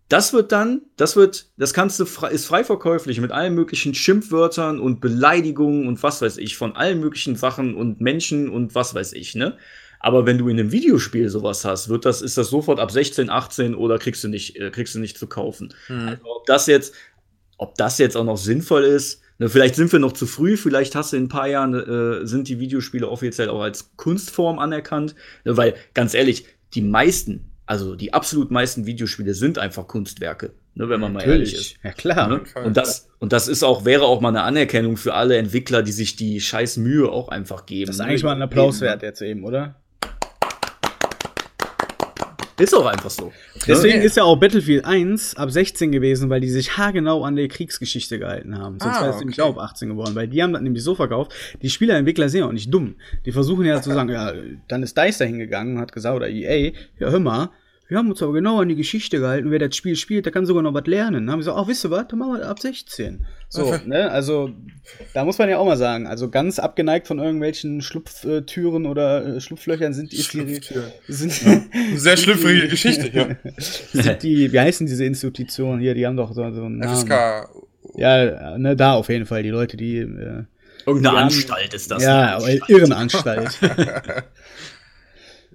Das 0.09 0.31
wird 0.31 0.53
dann, 0.53 0.83
das 0.95 1.15
wird, 1.17 1.47
das 1.57 1.73
kannst 1.73 1.99
du, 1.99 2.05
ist 2.05 2.45
frei 2.45 2.63
verkäuflich 2.63 3.19
mit 3.19 3.31
allen 3.31 3.53
möglichen 3.55 3.93
Schimpfwörtern 3.93 4.79
und 4.79 5.01
Beleidigungen 5.01 5.87
und 5.87 6.01
was 6.01 6.21
weiß 6.21 6.37
ich, 6.37 6.55
von 6.55 6.75
allen 6.75 6.99
möglichen 6.99 7.35
Sachen 7.35 7.75
und 7.75 7.99
Menschen 7.99 8.47
und 8.49 8.73
was 8.73 8.95
weiß 8.95 9.13
ich, 9.13 9.35
ne? 9.35 9.57
Aber 9.99 10.25
wenn 10.25 10.37
du 10.37 10.47
in 10.47 10.59
einem 10.59 10.71
Videospiel 10.71 11.27
sowas 11.27 11.65
hast, 11.65 11.89
wird 11.89 12.05
das, 12.05 12.21
ist 12.21 12.37
das 12.37 12.49
sofort 12.49 12.79
ab 12.79 12.91
16, 12.91 13.29
18 13.29 13.75
oder 13.75 13.97
kriegst 13.97 14.23
du 14.23 14.27
nicht, 14.27 14.55
äh, 14.55 14.69
kriegst 14.69 14.95
du 14.95 14.99
nicht 14.99 15.17
zu 15.17 15.27
kaufen. 15.27 15.73
Mhm. 15.89 16.09
Also 16.09 16.23
ob 16.25 16.45
das 16.45 16.67
jetzt, 16.67 16.93
ob 17.57 17.75
das 17.75 17.97
jetzt 17.97 18.15
auch 18.15 18.23
noch 18.23 18.37
sinnvoll 18.37 18.83
ist, 18.83 19.21
ne, 19.39 19.49
vielleicht 19.49 19.75
sind 19.75 19.91
wir 19.91 19.99
noch 19.99 20.13
zu 20.13 20.27
früh, 20.27 20.55
vielleicht 20.55 20.95
hast 20.95 21.13
du 21.13 21.17
in 21.17 21.23
ein 21.23 21.29
paar 21.29 21.47
Jahren, 21.47 21.73
äh, 21.73 22.25
sind 22.25 22.47
die 22.47 22.59
Videospiele 22.59 23.09
offiziell 23.09 23.49
auch 23.49 23.61
als 23.61 23.95
Kunstform 23.97 24.59
anerkannt, 24.59 25.15
ne, 25.43 25.57
weil 25.57 25.75
ganz 25.93 26.13
ehrlich, 26.13 26.45
die 26.73 26.81
meisten 26.81 27.51
also 27.67 27.95
die 27.95 28.13
absolut 28.13 28.49
meisten 28.49 28.85
Videospiele 28.85 29.33
sind 29.33 29.59
einfach 29.59 29.87
Kunstwerke, 29.87 30.53
ne, 30.73 30.89
wenn 30.89 31.01
man 31.01 31.13
mal 31.13 31.19
Natürlich. 31.19 31.53
ehrlich 31.53 31.73
ist. 31.73 31.83
Ja, 31.83 31.91
klar. 31.91 32.29
Ne? 32.29 32.41
Und 32.63 32.77
das, 32.77 33.09
und 33.19 33.33
das 33.33 33.47
ist 33.47 33.61
auch, 33.61 33.83
wäre 33.83 34.05
auch 34.05 34.21
mal 34.21 34.29
eine 34.29 34.43
Anerkennung 34.43 34.95
für 34.97 35.13
alle 35.13 35.37
Entwickler, 35.37 35.83
die 35.83 35.91
sich 35.91 36.15
die 36.15 36.39
scheiß 36.39 36.77
Mühe 36.77 37.09
auch 37.09 37.27
einfach 37.27 37.65
geben. 37.65 37.87
Das 37.87 37.97
ist 37.97 38.01
ne? 38.01 38.07
eigentlich 38.07 38.23
mal 38.23 38.35
ein 38.35 38.41
Applaus 38.41 38.77
Eben. 38.77 38.87
wert 38.87 39.03
jetzt 39.03 39.21
eben, 39.21 39.43
oder? 39.43 39.75
Ist 42.59 42.73
auch 42.73 42.87
einfach 42.87 43.11
so. 43.11 43.31
Deswegen 43.67 43.99
ne? 43.99 44.05
ist 44.05 44.17
ja 44.17 44.23
auch 44.23 44.35
Battlefield 44.35 44.83
1 44.83 45.35
ab 45.35 45.51
16 45.51 45.91
gewesen, 45.91 46.29
weil 46.29 46.41
die 46.41 46.49
sich 46.49 46.75
haargenau 46.77 47.23
an 47.23 47.35
der 47.35 47.47
Kriegsgeschichte 47.47 48.17
gehalten 48.17 48.57
haben. 48.57 48.79
Sonst 48.79 48.97
Ah, 48.97 49.01
wäre 49.01 49.13
es 49.13 49.19
nämlich 49.19 49.39
okay. 49.39 49.49
auch 49.49 49.57
ab 49.57 49.71
18 49.71 49.89
geworden, 49.89 50.15
weil 50.15 50.27
die 50.27 50.41
haben 50.41 50.53
das 50.53 50.63
nämlich 50.63 50.83
so 50.83 50.95
verkauft. 50.95 51.33
Die 51.61 51.69
Spielerentwickler 51.69 52.29
sind 52.29 52.39
ja 52.39 52.47
auch 52.47 52.51
nicht 52.51 52.73
dumm. 52.73 52.95
Die 53.25 53.31
versuchen 53.31 53.65
ja 53.65 53.79
zu 53.81 53.91
sagen, 53.93 54.09
ja, 54.09 54.33
dann 54.67 54.81
ist 54.81 54.97
DICE 54.97 55.17
da 55.19 55.25
hingegangen 55.25 55.75
und 55.75 55.81
hat 55.81 55.91
gesagt, 55.91 56.15
oder 56.15 56.29
EA, 56.29 56.71
ja, 56.99 57.09
hör 57.09 57.19
mal, 57.19 57.51
wir 57.89 57.97
haben 57.97 58.09
uns 58.09 58.21
aber 58.21 58.33
genau 58.33 58.59
an 58.59 58.67
die 58.69 58.75
Geschichte 58.75 59.19
gehalten. 59.19 59.49
Wer 59.51 59.59
das 59.59 59.75
Spiel 59.75 59.95
spielt, 59.95 60.25
der 60.25 60.33
kann 60.33 60.45
sogar 60.45 60.61
noch 60.63 60.73
was 60.73 60.85
lernen. 60.87 61.25
Dann 61.25 61.31
haben 61.31 61.41
sie 61.41 61.45
gesagt, 61.49 61.57
ach, 61.63 61.67
wisst 61.67 61.85
ihr 61.85 61.91
was, 61.91 62.07
dann 62.09 62.19
machen 62.19 62.33
wir 62.39 62.47
ab 62.47 62.59
16. 62.59 63.25
So, 63.49 63.63
Okay. 63.65 63.79
ne, 63.85 64.11
also, 64.11 64.49
da 65.13 65.23
muss 65.23 65.37
man 65.37 65.47
ja 65.49 65.57
auch 65.57 65.65
mal 65.65 65.77
sagen, 65.77 66.05
also 66.05 66.29
ganz 66.29 66.59
abgeneigt 66.59 67.07
von 67.07 67.19
irgendwelchen 67.19 67.81
Schlupftüren 67.81 68.85
oder 68.85 69.37
äh, 69.37 69.39
Schlupflöchern 69.41 69.93
sind 69.93 70.11
die, 70.11 70.17
Schlupftüren. 70.21 70.91
sind, 71.07 71.31
Sehr 71.95 72.17
schlüpfrige 72.17 72.67
Geschichte 72.69 73.09
hier. 73.09 73.37
sind 73.93 74.21
die, 74.23 74.51
wie 74.51 74.59
heißen 74.59 74.85
diese 74.85 75.05
Institutionen 75.05 75.79
hier, 75.79 75.93
die 75.93 76.05
haben 76.05 76.17
doch 76.17 76.29
so, 76.33 76.41
so 76.53 76.63
einen 76.63 76.79
Namen. 76.79 76.95
FSK. 76.95 77.49
Ja, 77.95 78.57
ne, 78.57 78.75
da 78.75 78.93
auf 78.93 79.07
jeden 79.09 79.25
Fall, 79.25 79.43
die 79.43 79.49
Leute, 79.49 79.77
die, 79.77 79.97
äh, 79.99 80.43
Irgendeine 80.85 80.99
die 81.01 81.07
haben- 81.07 81.15
Anstalt 81.17 81.73
ist 81.73 81.89
das. 81.89 82.03
ja, 82.03 82.37
ne? 82.39 82.59
Irrenanstalt. 82.67 83.57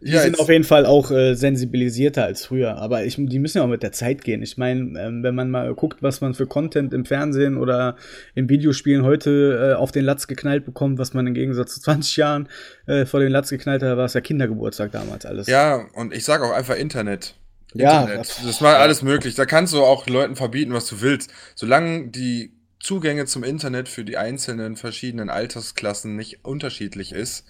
Die 0.05 0.11
Ja, 0.11 0.23
sind 0.23 0.41
auf 0.41 0.49
jeden 0.49 0.65
Fall 0.65 0.85
auch 0.85 1.11
äh, 1.13 1.35
sensibilisierter 1.35 2.25
als 2.25 2.45
früher, 2.47 2.77
aber 2.79 3.05
ich, 3.05 3.15
die 3.17 3.39
müssen 3.39 3.59
ja 3.59 3.65
auch 3.65 3.69
mit 3.69 3.83
der 3.85 3.93
Zeit 3.93 4.25
gehen. 4.25 4.43
Ich 4.43 4.57
meine, 4.59 4.99
ähm, 5.01 5.23
wenn 5.23 5.35
man 5.35 5.51
mal 5.51 5.73
guckt, 5.75 6.03
was 6.03 6.21
man 6.21 6.35
für 6.35 6.47
Content 6.47 6.93
im 6.93 7.05
Fernsehen 7.05 7.57
oder 7.57 7.97
in 8.35 8.49
Videospielen 8.49 9.05
heute 9.05 9.71
äh, 9.73 9.75
auf 9.77 9.93
den 9.93 10.05
Latz 10.05 10.27
geknallt 10.27 10.65
bekommt, 10.65 10.99
was 10.99 11.15
man 11.15 11.27
im 11.27 11.35
Gegensatz 11.35 11.75
zu 11.75 11.81
20 11.83 12.17
Jahren 12.17 12.49
äh, 12.87 13.07
vor 13.07 13.21
den 13.21 13.31
Latz 13.31 13.51
geknallt 13.51 13.83
hat, 13.83 13.97
war 13.97 14.05
es 14.07 14.15
ja 14.15 14.21
Kindergeburtstag 14.21 14.91
damals 14.93 15.25
alles. 15.25 15.47
Ja, 15.47 15.87
und 15.95 16.13
ich 16.13 16.25
sag 16.25 16.43
auch 16.43 16.53
einfach 16.53 16.77
Internet. 16.77 17.35
Ja, 17.75 18.01
Internet. 18.03 18.21
das- 18.21 18.37
Das 18.39 18.47
ist 18.47 18.61
mal 18.61 18.75
alles 18.75 19.03
möglich. 19.03 19.35
Da 19.37 19.47
kannst 19.47 19.73
du 19.73 19.83
auch 19.83 20.07
Leuten 20.09 20.35
verbieten, 20.37 20.73
was 20.73 20.87
du 20.89 21.01
willst. 21.01 21.31
Solange 21.55 22.09
die 22.09 22.53
Zugänge 22.81 23.27
zum 23.27 23.45
Internet 23.45 23.89
für 23.89 24.05
die 24.05 24.17
einzelnen 24.17 24.75
verschiedenen 24.77 25.31
Altersklassen 25.31 26.17
nicht 26.17 26.45
unterschiedlich 26.45 27.13
ist, 27.13 27.47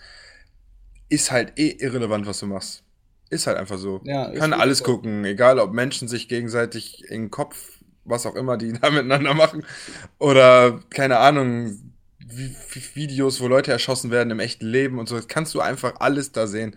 ist 1.13 1.31
halt 1.31 1.59
eh 1.59 1.71
irrelevant, 1.79 2.27
was 2.27 2.41
du 2.41 2.47
machst. 2.47 2.83
Ist 3.31 3.47
halt 3.47 3.57
einfach 3.59 3.79
so. 3.79 4.01
Ja, 4.05 4.31
Kann 4.33 4.53
alles 4.53 4.79
so. 4.79 4.85
gucken, 4.85 5.25
egal 5.25 5.59
ob 5.59 5.73
Menschen 5.73 6.09
sich 6.09 6.29
gegenseitig 6.29 7.05
in 7.09 7.23
den 7.23 7.31
Kopf, 7.31 7.79
was 8.05 8.27
auch 8.27 8.35
immer 8.35 8.57
die 8.57 8.73
da 8.81 8.91
miteinander 8.91 9.35
machen, 9.35 9.65
oder 10.19 10.81
keine 10.91 11.19
Ahnung, 11.19 11.79
Vi- 12.25 12.57
Vi- 12.71 12.95
Videos, 12.97 13.41
wo 13.41 13.49
Leute 13.49 13.73
erschossen 13.73 14.11
werden 14.11 14.31
im 14.31 14.41
echten 14.41 14.67
Leben 14.67 14.99
und 14.99 15.09
so. 15.09 15.17
Das 15.17 15.29
kannst 15.29 15.55
du 15.55 15.61
einfach 15.61 15.95
alles 16.01 16.33
da 16.33 16.47
sehen. 16.47 16.77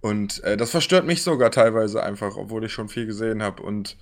Und 0.00 0.42
äh, 0.44 0.56
das 0.56 0.70
verstört 0.70 1.06
mich 1.06 1.22
sogar 1.22 1.50
teilweise 1.50 2.02
einfach, 2.02 2.36
obwohl 2.36 2.64
ich 2.64 2.72
schon 2.72 2.88
viel 2.88 3.06
gesehen 3.06 3.42
habe. 3.42 3.62
Und 3.62 3.96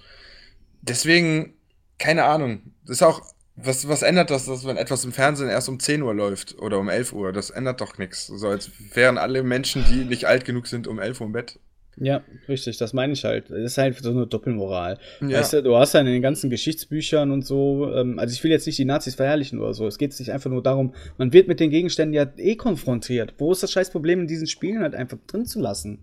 deswegen, 0.82 1.54
keine 1.98 2.24
Ahnung. 2.24 2.74
Das 2.84 2.96
ist 2.98 3.02
auch, 3.02 3.22
was, 3.56 3.88
was 3.88 4.02
ändert 4.02 4.30
das, 4.30 4.46
dass 4.46 4.66
wenn 4.66 4.76
etwas 4.76 5.04
im 5.04 5.12
Fernsehen 5.12 5.48
erst 5.48 5.68
um 5.68 5.78
10 5.78 6.02
Uhr 6.02 6.14
läuft 6.14 6.58
oder 6.58 6.78
um 6.78 6.88
11 6.88 7.12
Uhr? 7.12 7.32
Das 7.32 7.50
ändert 7.50 7.80
doch 7.80 7.98
nichts. 7.98 8.26
So 8.26 8.48
als 8.48 8.70
wären 8.94 9.16
alle 9.16 9.42
Menschen, 9.42 9.84
die 9.88 10.04
nicht 10.04 10.24
alt 10.26 10.44
genug 10.44 10.66
sind, 10.66 10.88
um 10.88 10.98
11 10.98 11.20
Uhr 11.20 11.26
im 11.28 11.32
Bett. 11.32 11.58
Ja, 11.96 12.22
richtig, 12.48 12.78
das 12.78 12.92
meine 12.92 13.12
ich 13.12 13.24
halt. 13.24 13.50
Das 13.50 13.58
ist 13.58 13.78
halt 13.78 13.96
so 14.02 14.10
eine 14.10 14.26
Doppelmoral. 14.26 14.98
Ja. 15.20 15.38
Weißt 15.38 15.52
du, 15.52 15.62
du 15.62 15.76
hast 15.76 15.94
ja 15.94 16.00
in 16.00 16.06
den 16.06 16.22
ganzen 16.22 16.50
Geschichtsbüchern 16.50 17.30
und 17.30 17.46
so, 17.46 17.88
ähm, 17.94 18.18
also 18.18 18.32
ich 18.32 18.42
will 18.42 18.50
jetzt 18.50 18.66
nicht 18.66 18.78
die 18.78 18.84
Nazis 18.84 19.14
verherrlichen 19.14 19.60
oder 19.60 19.74
so, 19.74 19.86
es 19.86 19.98
geht 19.98 20.12
sich 20.12 20.32
einfach 20.32 20.50
nur 20.50 20.62
darum, 20.62 20.94
man 21.18 21.32
wird 21.32 21.46
mit 21.46 21.60
den 21.60 21.70
Gegenständen 21.70 22.12
ja 22.12 22.26
eh 22.36 22.56
konfrontiert. 22.56 23.34
Wo 23.38 23.52
ist 23.52 23.62
das 23.62 23.70
scheiß 23.70 23.90
Problem, 23.90 24.22
in 24.22 24.26
diesen 24.26 24.48
Spielen 24.48 24.82
halt 24.82 24.94
einfach 24.96 25.18
drin 25.28 25.46
zu 25.46 25.60
lassen? 25.60 26.00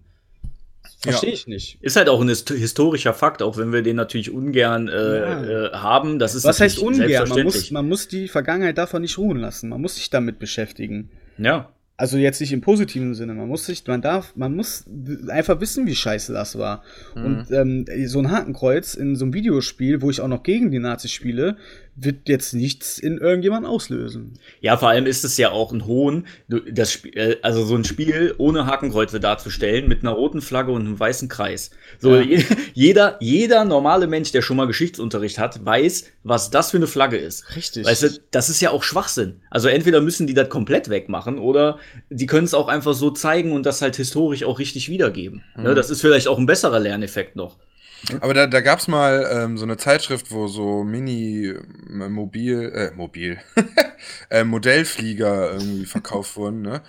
Verstehe 1.02 1.30
Ja. 1.32 1.34
ich 1.36 1.47
nicht. 1.47 1.78
Ist 1.82 1.95
halt 1.95 2.10
auch 2.10 2.22
ein 2.22 2.30
hist 2.30 2.49
historischer 2.49 3.14
Fakt, 3.14 3.41
auch 3.41 3.58
wenn 3.58 3.74
wir 3.74 3.82
den 3.82 3.95
natürlich 3.95 4.32
ungern 4.32 4.88
äh, 4.88 4.91
Ja. 4.93 5.43
äh, 5.43 5.72
haben. 5.74 6.20
Das 6.20 6.36
ist 6.36 6.43
Was 6.43 6.60
heißt 6.62 6.80
ungern? 6.80 7.28
Man 7.30 7.43
muss, 7.43 7.72
man 7.72 7.88
muss 7.89 8.08
die 8.08 8.28
Vergangenheit 8.28 8.78
davon 8.78 9.02
nicht 9.02 9.18
ruhen 9.18 9.38
lassen. 9.38 9.70
Man 9.70 9.82
muss 9.82 9.95
sich 9.95 10.10
damit 10.10 10.39
beschäftigen. 10.39 11.10
ja. 11.38 11.70
Also 11.97 12.18
jetzt 12.18 12.41
nicht 12.41 12.52
im 12.52 12.62
positiven 12.62 13.14
Sinne. 13.14 13.36
Man 13.36 13.47
muss 13.47 13.68
sich, 13.68 13.86
man 13.86 14.02
darf, 14.02 14.36
man 14.36 14.56
muss 14.56 14.86
einfach 15.28 15.62
wissen, 15.62 15.86
wie 15.86 15.93
scheiße 15.93 16.34
das 16.34 16.58
war. 16.58 16.82
Mhm. 17.16 17.26
Und 17.26 17.52
ähm, 17.52 17.86
so 18.08 18.18
ein 18.18 18.32
Hakenkreuz 18.32 18.95
in 18.95 19.16
so 19.16 19.26
einem 19.26 19.36
Videospiel, 19.36 20.02
wo 20.02 20.10
ich 20.10 20.20
auch 20.20 20.28
noch 20.28 20.41
gegen 20.41 20.72
die 20.72 20.80
Nazis 20.80 21.12
spiele, 21.12 21.58
wird 21.95 22.29
jetzt 22.29 22.53
nichts 22.53 22.97
in 22.97 23.17
irgendjemand 23.17 23.67
auslösen. 23.67 24.39
Ja, 24.61 24.77
vor 24.77 24.89
allem 24.89 25.05
ist 25.05 25.23
es 25.25 25.37
ja 25.37 25.51
auch 25.51 25.71
ein 25.73 25.85
Hohn, 25.85 26.25
das 26.47 26.91
Spiel, 26.93 27.11
äh, 27.17 27.35
also 27.41 27.65
so 27.65 27.75
ein 27.75 27.83
Spiel 27.83 28.33
ohne 28.37 28.65
Hakenkreuze 28.65 29.19
darzustellen, 29.19 29.87
mit 29.87 30.01
einer 30.01 30.11
roten 30.13 30.41
Flagge 30.41 30.71
und 30.71 30.81
einem 30.85 30.99
weißen 30.99 31.27
Kreis. 31.29 31.69
So, 31.99 32.15
Ja. 32.15 32.21
je- 32.21 32.43
jeder, 32.73 33.17
jeder 33.19 33.65
normale 33.65 34.07
Mensch, 34.07 34.31
der 34.31 34.41
schon 34.41 34.57
mal 34.57 34.67
Geschichtsunterricht 34.67 35.37
hat, 35.37 35.63
weiß, 35.65 36.05
was 36.23 36.49
das 36.49 36.71
für 36.71 36.77
eine 36.77 36.87
Flagge 36.87 37.17
ist. 37.17 37.55
Richtig. 37.55 37.85
Weißt 37.85 38.03
du, 38.03 38.09
das 38.31 38.49
ist 38.49 38.61
ja 38.61 38.71
auch 38.71 38.83
Schwachsinn. 38.83 39.41
Also 39.49 39.67
entweder 39.67 40.01
müssen 40.01 40.27
die 40.27 40.33
das 40.33 40.49
komplett 40.49 40.89
wegmachen 40.89 41.37
oder 41.39 41.77
die 42.09 42.25
können 42.25 42.45
es 42.45 42.53
auch 42.53 42.67
einfach 42.69 42.93
so 42.93 43.11
zeigen 43.11 43.51
und 43.51 43.65
das 43.65 43.81
halt 43.81 43.95
historisch 43.97 44.43
auch 44.43 44.59
richtig 44.59 44.89
wiedergeben. 44.89 45.43
Ne, 45.57 45.75
das 45.75 45.89
ist 45.89 46.01
vielleicht 46.01 46.27
auch 46.27 46.37
ein 46.37 46.45
besserer 46.45 46.79
Lerneffekt 46.79 47.35
noch. 47.35 47.57
Aber 48.20 48.34
da, 48.34 48.47
da 48.47 48.62
gab 48.62 48.80
es 48.80 48.88
mal 48.88 49.30
ähm, 49.32 49.58
so 49.58 49.64
eine 49.64 49.78
Zeitschrift, 49.78 50.32
wo 50.32 50.47
so 50.47 50.84
Mini-Mobil, 50.84 52.72
äh, 52.74 52.91
Mobil, 52.95 53.39
äh, 54.30 54.43
Modellflieger 54.43 55.54
irgendwie 55.54 55.86
verkauft 55.86 56.36
wurden, 56.36 56.62
ne? 56.62 56.82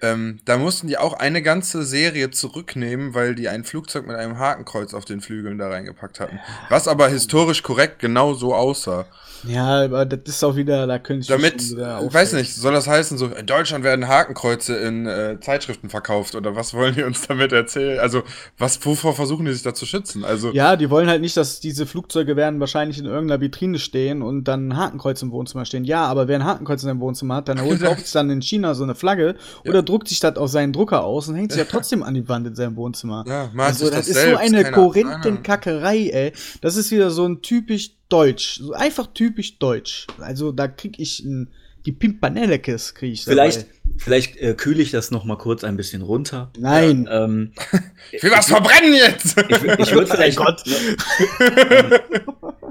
Ähm, 0.00 0.38
da 0.44 0.56
mussten 0.58 0.86
die 0.86 0.96
auch 0.96 1.14
eine 1.14 1.42
ganze 1.42 1.82
Serie 1.82 2.30
zurücknehmen, 2.30 3.14
weil 3.14 3.34
die 3.34 3.48
ein 3.48 3.64
Flugzeug 3.64 4.06
mit 4.06 4.16
einem 4.16 4.38
Hakenkreuz 4.38 4.94
auf 4.94 5.04
den 5.04 5.20
Flügeln 5.20 5.58
da 5.58 5.68
reingepackt 5.68 6.20
hatten. 6.20 6.38
Was 6.68 6.86
aber 6.86 7.08
historisch 7.08 7.62
korrekt 7.62 7.98
genau 7.98 8.34
so 8.34 8.54
aussah. 8.54 9.06
ja, 9.44 9.84
aber 9.84 10.06
das 10.06 10.36
ist 10.36 10.44
auch 10.44 10.56
wieder, 10.56 10.86
da 10.86 10.98
könnte 10.98 11.22
ich 11.22 11.26
Damit, 11.28 11.62
ich 11.62 11.76
weiß 11.76 12.34
nicht, 12.34 12.54
soll 12.54 12.72
das 12.72 12.86
heißen, 12.86 13.18
so 13.18 13.26
in 13.26 13.46
Deutschland 13.46 13.84
werden 13.84 14.06
Hakenkreuze 14.08 14.76
in 14.76 15.06
äh, 15.06 15.38
Zeitschriften 15.40 15.88
verkauft 15.90 16.34
oder 16.34 16.54
was 16.54 16.74
wollen 16.74 16.94
die 16.94 17.02
uns 17.02 17.26
damit 17.26 17.52
erzählen? 17.52 17.98
Also, 17.98 18.22
was, 18.56 18.84
wovor 18.84 19.14
versuchen 19.14 19.46
die 19.46 19.52
sich 19.52 19.62
da 19.62 19.74
zu 19.74 19.86
schützen? 19.86 20.24
Also, 20.24 20.52
Ja, 20.52 20.76
die 20.76 20.90
wollen 20.90 21.08
halt 21.08 21.20
nicht, 21.20 21.36
dass 21.36 21.60
diese 21.60 21.86
Flugzeuge 21.86 22.36
werden 22.36 22.60
wahrscheinlich 22.60 22.98
in 22.98 23.06
irgendeiner 23.06 23.40
Vitrine 23.40 23.78
stehen 23.78 24.22
und 24.22 24.44
dann 24.44 24.68
ein 24.68 24.76
Hakenkreuz 24.76 25.22
im 25.22 25.32
Wohnzimmer 25.32 25.64
stehen. 25.64 25.84
Ja, 25.84 26.06
aber 26.06 26.28
wer 26.28 26.38
ein 26.38 26.44
Hakenkreuz 26.44 26.82
in 26.82 26.88
seinem 26.88 27.00
Wohnzimmer 27.00 27.36
hat, 27.36 27.48
dann 27.48 27.60
holt 27.64 27.80
sich 27.80 28.12
dann 28.12 28.30
in 28.30 28.42
China 28.42 28.74
so 28.74 28.84
eine 28.84 28.94
Flagge 28.94 29.34
oder 29.64 29.82
druckt 29.88 30.08
sich 30.08 30.20
das 30.20 30.36
auf 30.36 30.50
seinen 30.50 30.72
Drucker 30.72 31.04
aus 31.04 31.28
und 31.28 31.36
hängt 31.36 31.52
sich 31.52 31.58
ja 31.58 31.64
trotzdem 31.70 32.02
an 32.02 32.14
die 32.14 32.28
Wand 32.28 32.46
in 32.46 32.54
seinem 32.54 32.76
Wohnzimmer. 32.76 33.24
Ja, 33.26 33.50
also 33.56 33.86
das 33.86 34.06
das 34.06 34.08
ist 34.08 34.22
so 34.22 34.36
eine 34.36 34.70
Korinthenkackerei, 34.70 36.10
ey. 36.10 36.32
Das 36.60 36.76
ist 36.76 36.90
wieder 36.90 37.10
so 37.10 37.24
ein 37.26 37.42
typisch 37.42 37.92
deutsch, 38.08 38.60
so 38.60 38.72
einfach 38.72 39.08
typisch 39.14 39.58
deutsch. 39.58 40.06
Also 40.18 40.52
da 40.52 40.68
krieg 40.68 40.98
ich 40.98 41.20
ein, 41.20 41.50
die 41.86 41.92
Pimpanellekes 41.92 42.94
krieg 42.94 43.12
ich 43.12 43.24
dabei. 43.24 43.50
Vielleicht, 43.50 43.66
vielleicht 43.96 44.36
äh, 44.36 44.54
kühle 44.54 44.82
ich 44.82 44.90
das 44.90 45.10
noch 45.10 45.24
mal 45.24 45.36
kurz 45.38 45.64
ein 45.64 45.76
bisschen 45.76 46.02
runter. 46.02 46.50
Nein. 46.58 47.08
Ähm, 47.10 47.52
ich 48.12 48.22
will 48.22 48.30
was 48.30 48.46
verbrennen 48.48 48.94
jetzt! 48.94 49.36
ich 49.48 49.62
ich 49.78 49.92
würde 49.92 50.06
vielleicht, 50.10 50.36
Gott. 50.36 50.62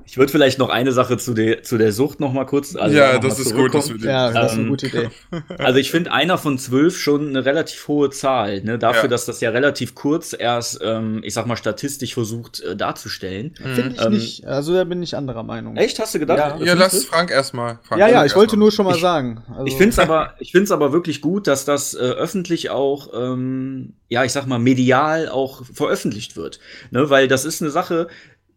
ich 0.05 0.17
würde 0.17 0.31
vielleicht 0.31 0.57
noch 0.59 0.69
eine 0.69 0.91
Sache 0.91 1.17
zu 1.17 1.33
der, 1.33 1.63
zu 1.63 1.77
der 1.77 1.91
Sucht 1.91 2.19
noch 2.19 2.31
mal 2.33 2.45
kurz. 2.45 2.75
Also 2.75 2.95
ja, 2.95 3.13
noch 3.13 3.21
mal 3.23 3.29
das 3.29 3.39
ist 3.39 3.53
gut, 3.55 3.73
den. 3.73 3.99
Ja, 4.03 4.31
das 4.31 4.51
ist 4.53 4.57
eine 4.57 4.63
Ähm, 4.63 4.69
gute 4.69 4.87
Idee. 4.87 5.09
Also 5.57 5.79
ich 5.79 5.91
finde 5.91 6.11
einer 6.13 6.37
von 6.37 6.57
zwölf 6.57 6.97
schon 6.97 7.29
eine 7.29 7.45
relativ 7.45 7.87
hohe 7.87 8.09
Zahl, 8.09 8.61
ne? 8.61 8.77
Dafür, 8.77 9.03
Ja. 9.03 9.07
dass 9.09 9.25
das 9.25 9.41
ja 9.41 9.49
relativ 9.49 9.95
kurz 9.95 10.35
erst, 10.37 10.79
ähm, 10.83 11.21
ich 11.23 11.33
sag 11.33 11.45
mal, 11.45 11.57
statistisch 11.57 12.13
versucht 12.13 12.61
äh, 12.61 12.75
darzustellen. 12.75 13.53
Finde 13.55 13.93
ich 13.95 14.01
ähm, 14.01 14.13
nicht. 14.13 14.45
Also 14.45 14.73
da 14.73 14.83
bin 14.83 15.01
ich 15.03 15.15
anderer 15.15 15.43
Meinung. 15.43 15.75
Echt? 15.77 15.99
Hast 15.99 16.15
du 16.15 16.19
gedacht? 16.19 16.37
Ja. 16.37 16.57
äh, 16.57 16.65
Ja, 16.67 16.73
lass? 16.73 17.05
Frank 17.05 17.31
erstmal. 17.31 17.79
Ja, 17.91 18.07
ja, 18.07 18.25
ich 18.25 18.35
wollte 18.35 18.51
erst 18.51 18.59
nur 18.59 18.71
schon 18.71 18.85
mal 18.85 18.95
Ich- 18.95 19.01
sagen. 19.01 19.43
Also, 19.49 19.65
Ich 19.65 19.73
finde 19.75 19.89
es 19.89 19.99
aber, 19.99 20.33
ich 20.39 20.51
find's 20.51 20.71
aber 20.71 20.91
wirklich 20.93 21.06
gut, 21.21 21.47
dass 21.47 21.65
das 21.65 21.93
äh, 21.93 21.97
öffentlich 21.97 22.69
auch, 22.69 23.09
ähm, 23.13 23.93
ja, 24.09 24.23
ich 24.23 24.31
sag 24.31 24.45
mal, 24.47 24.59
medial 24.59 25.29
auch 25.29 25.65
veröffentlicht 25.65 26.35
wird. 26.35 26.59
Ne? 26.91 27.09
Weil 27.09 27.27
das 27.27 27.45
ist 27.45 27.61
eine 27.61 27.71
Sache, 27.71 28.07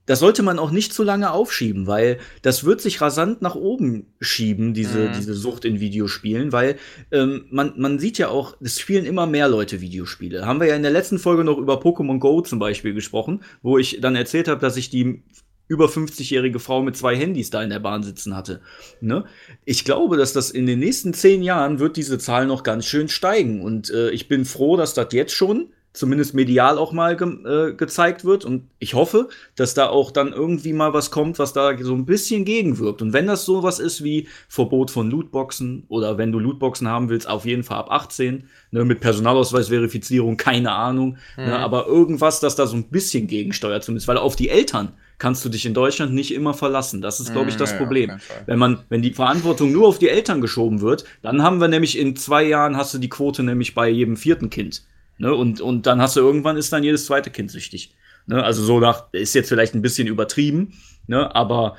das 0.06 0.18
sollte 0.18 0.42
man 0.42 0.58
auch 0.58 0.72
nicht 0.72 0.92
zu 0.92 1.04
lange 1.04 1.30
aufschieben, 1.30 1.86
weil 1.86 2.18
das 2.42 2.64
wird 2.64 2.80
sich 2.80 3.00
rasant 3.00 3.42
nach 3.42 3.54
oben 3.54 4.06
schieben, 4.20 4.74
diese, 4.74 5.08
Mhm. 5.08 5.12
diese 5.16 5.34
Sucht 5.34 5.64
in 5.64 5.78
Videospielen, 5.78 6.50
weil 6.52 6.76
ähm, 7.12 7.44
man, 7.50 7.74
man 7.76 8.00
sieht 8.00 8.18
ja 8.18 8.28
auch, 8.28 8.56
es 8.60 8.80
spielen 8.80 9.04
immer 9.04 9.26
mehr 9.26 9.48
Leute 9.48 9.80
Videospiele. 9.80 10.46
Haben 10.46 10.58
wir 10.58 10.66
ja 10.66 10.74
in 10.74 10.82
der 10.82 10.90
letzten 10.90 11.20
Folge 11.20 11.44
noch 11.44 11.58
über 11.58 11.80
Pokémon 11.80 12.18
Go 12.18 12.40
zum 12.40 12.58
Beispiel 12.58 12.92
gesprochen, 12.92 13.42
wo 13.62 13.78
ich 13.78 14.00
dann 14.00 14.16
erzählt 14.16 14.48
habe, 14.48 14.60
dass 14.60 14.76
ich 14.76 14.90
die 14.90 15.22
über 15.70 15.86
50-jährige 15.86 16.58
Frau 16.58 16.82
mit 16.82 16.96
zwei 16.96 17.14
Handys 17.14 17.50
da 17.50 17.62
in 17.62 17.70
der 17.70 17.78
Bahn 17.78 18.02
sitzen 18.02 18.34
hatte. 18.34 18.60
Ne? 19.00 19.24
Ich 19.64 19.84
glaube, 19.84 20.16
dass 20.16 20.32
das 20.32 20.50
in 20.50 20.66
den 20.66 20.80
nächsten 20.80 21.14
zehn 21.14 21.44
Jahren 21.44 21.78
wird 21.78 21.96
diese 21.96 22.18
Zahl 22.18 22.46
noch 22.46 22.64
ganz 22.64 22.86
schön 22.86 23.08
steigen. 23.08 23.62
Und 23.62 23.88
äh, 23.88 24.10
ich 24.10 24.26
bin 24.26 24.44
froh, 24.44 24.76
dass 24.76 24.94
das 24.94 25.12
jetzt 25.12 25.32
schon 25.32 25.68
zumindest 25.92 26.34
medial 26.34 26.76
auch 26.76 26.90
mal 26.90 27.16
ge 27.16 27.28
äh, 27.44 27.74
gezeigt 27.74 28.24
wird. 28.24 28.44
Und 28.44 28.68
ich 28.80 28.94
hoffe, 28.94 29.28
dass 29.54 29.74
da 29.74 29.88
auch 29.88 30.10
dann 30.10 30.32
irgendwie 30.32 30.72
mal 30.72 30.92
was 30.92 31.12
kommt, 31.12 31.38
was 31.38 31.52
da 31.52 31.78
so 31.78 31.94
ein 31.94 32.04
bisschen 32.04 32.44
gegenwirkt. 32.44 33.00
Und 33.00 33.12
wenn 33.12 33.28
das 33.28 33.44
sowas 33.44 33.78
ist 33.78 34.02
wie 34.02 34.26
Verbot 34.48 34.90
von 34.90 35.08
Lootboxen 35.08 35.84
oder 35.86 36.18
wenn 36.18 36.32
du 36.32 36.40
Lootboxen 36.40 36.88
haben 36.88 37.10
willst, 37.10 37.28
auf 37.28 37.44
jeden 37.44 37.62
Fall 37.62 37.78
ab 37.78 37.92
18, 37.92 38.48
ne, 38.72 38.84
mit 38.84 38.98
Personalausweisverifizierung, 38.98 40.36
keine 40.36 40.72
Ahnung. 40.72 41.16
Ne, 41.36 41.44
mhm. 41.44 41.50
Ne, 41.50 41.58
aber 41.60 41.86
irgendwas, 41.86 42.40
das 42.40 42.56
da 42.56 42.66
so 42.66 42.74
ein 42.74 42.88
bisschen 42.88 43.28
gegensteuert 43.28 43.84
zumindest, 43.84 44.08
weil 44.08 44.18
auf 44.18 44.34
die 44.34 44.48
Eltern 44.48 44.94
kannst 45.20 45.44
du 45.44 45.48
dich 45.48 45.66
in 45.66 45.74
Deutschland 45.74 46.12
nicht 46.12 46.34
immer 46.34 46.54
verlassen. 46.54 47.00
Das 47.00 47.20
ist, 47.20 47.32
glaube 47.32 47.50
ich, 47.50 47.56
das 47.56 47.72
ja, 47.72 47.76
Problem. 47.76 48.18
Wenn 48.46 48.58
man, 48.58 48.80
wenn 48.88 49.02
die 49.02 49.12
Verantwortung 49.12 49.70
nur 49.70 49.86
auf 49.86 49.98
die 49.98 50.08
Eltern 50.08 50.40
geschoben 50.40 50.80
wird, 50.80 51.04
dann 51.22 51.42
haben 51.42 51.60
wir 51.60 51.68
nämlich 51.68 51.96
in 51.96 52.16
zwei 52.16 52.42
Jahren 52.42 52.76
hast 52.76 52.94
du 52.94 52.98
die 52.98 53.10
Quote 53.10 53.42
nämlich 53.42 53.74
bei 53.74 53.88
jedem 53.88 54.16
vierten 54.16 54.50
Kind. 54.50 54.82
Ne? 55.18 55.32
Und, 55.32 55.60
und 55.60 55.86
dann 55.86 56.00
hast 56.00 56.16
du 56.16 56.20
irgendwann 56.20 56.56
ist 56.56 56.72
dann 56.72 56.82
jedes 56.82 57.04
zweite 57.06 57.30
Kind 57.30 57.50
süchtig. 57.50 57.94
Ne? 58.26 58.42
Also 58.42 58.64
so 58.64 58.80
nach, 58.80 59.12
ist 59.12 59.34
jetzt 59.34 59.50
vielleicht 59.50 59.74
ein 59.74 59.82
bisschen 59.82 60.08
übertrieben, 60.08 60.72
ne? 61.06 61.32
aber 61.34 61.76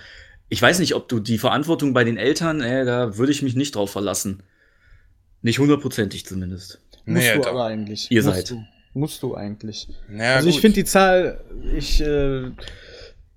ich 0.48 0.62
weiß 0.62 0.80
nicht, 0.80 0.94
ob 0.94 1.10
du 1.10 1.20
die 1.20 1.40
Verantwortung 1.40 1.94
bei 1.94 2.04
den 2.04 2.18
Eltern, 2.18 2.62
äh, 2.62 2.86
da 2.86 3.18
würde 3.18 3.32
ich 3.32 3.42
mich 3.42 3.56
nicht 3.56 3.76
drauf 3.76 3.92
verlassen. 3.92 4.44
Nicht 5.42 5.58
hundertprozentig 5.58 6.28
zumindest. 6.28 6.80
Musst 7.06 7.36
du 7.36 7.46
aber 7.46 7.66
eigentlich. 7.66 8.12
Ihr 8.12 8.22
musst 8.24 8.36
seid. 8.36 8.52
Du. 8.52 8.64
Musst 8.94 9.24
du 9.24 9.36
eigentlich. 9.36 9.88
Naja, 10.10 10.36
also 10.36 10.50
ich 10.50 10.60
finde 10.60 10.76
die 10.76 10.84
Zahl, 10.84 11.42
ich, 11.76 12.02
äh, 12.02 12.52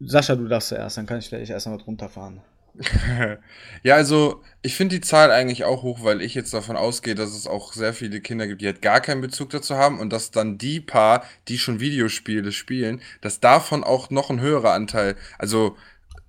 Sascha, 0.00 0.36
du 0.36 0.48
darfst 0.48 0.68
zuerst, 0.68 0.96
dann 0.96 1.06
kann 1.06 1.18
ich 1.18 1.28
vielleicht 1.28 1.50
erst 1.50 1.66
mal 1.66 1.78
drunter 1.78 2.08
fahren. 2.08 2.40
ja, 3.84 3.94
also 3.94 4.42
ich 4.62 4.74
finde 4.74 4.96
die 4.96 5.00
Zahl 5.00 5.30
eigentlich 5.30 5.64
auch 5.64 5.82
hoch, 5.82 6.02
weil 6.02 6.20
ich 6.20 6.34
jetzt 6.34 6.52
davon 6.52 6.76
ausgehe, 6.76 7.14
dass 7.14 7.30
es 7.30 7.46
auch 7.46 7.72
sehr 7.72 7.94
viele 7.94 8.20
Kinder 8.20 8.48
gibt, 8.48 8.62
die 8.62 8.66
halt 8.66 8.82
gar 8.82 9.00
keinen 9.00 9.20
Bezug 9.20 9.50
dazu 9.50 9.76
haben 9.76 10.00
und 10.00 10.12
dass 10.12 10.32
dann 10.32 10.58
die 10.58 10.80
paar, 10.80 11.24
die 11.46 11.58
schon 11.58 11.78
Videospiele 11.78 12.50
spielen, 12.50 13.00
dass 13.20 13.38
davon 13.38 13.84
auch 13.84 14.10
noch 14.10 14.28
ein 14.30 14.40
höherer 14.40 14.72
Anteil, 14.72 15.14
also 15.38 15.76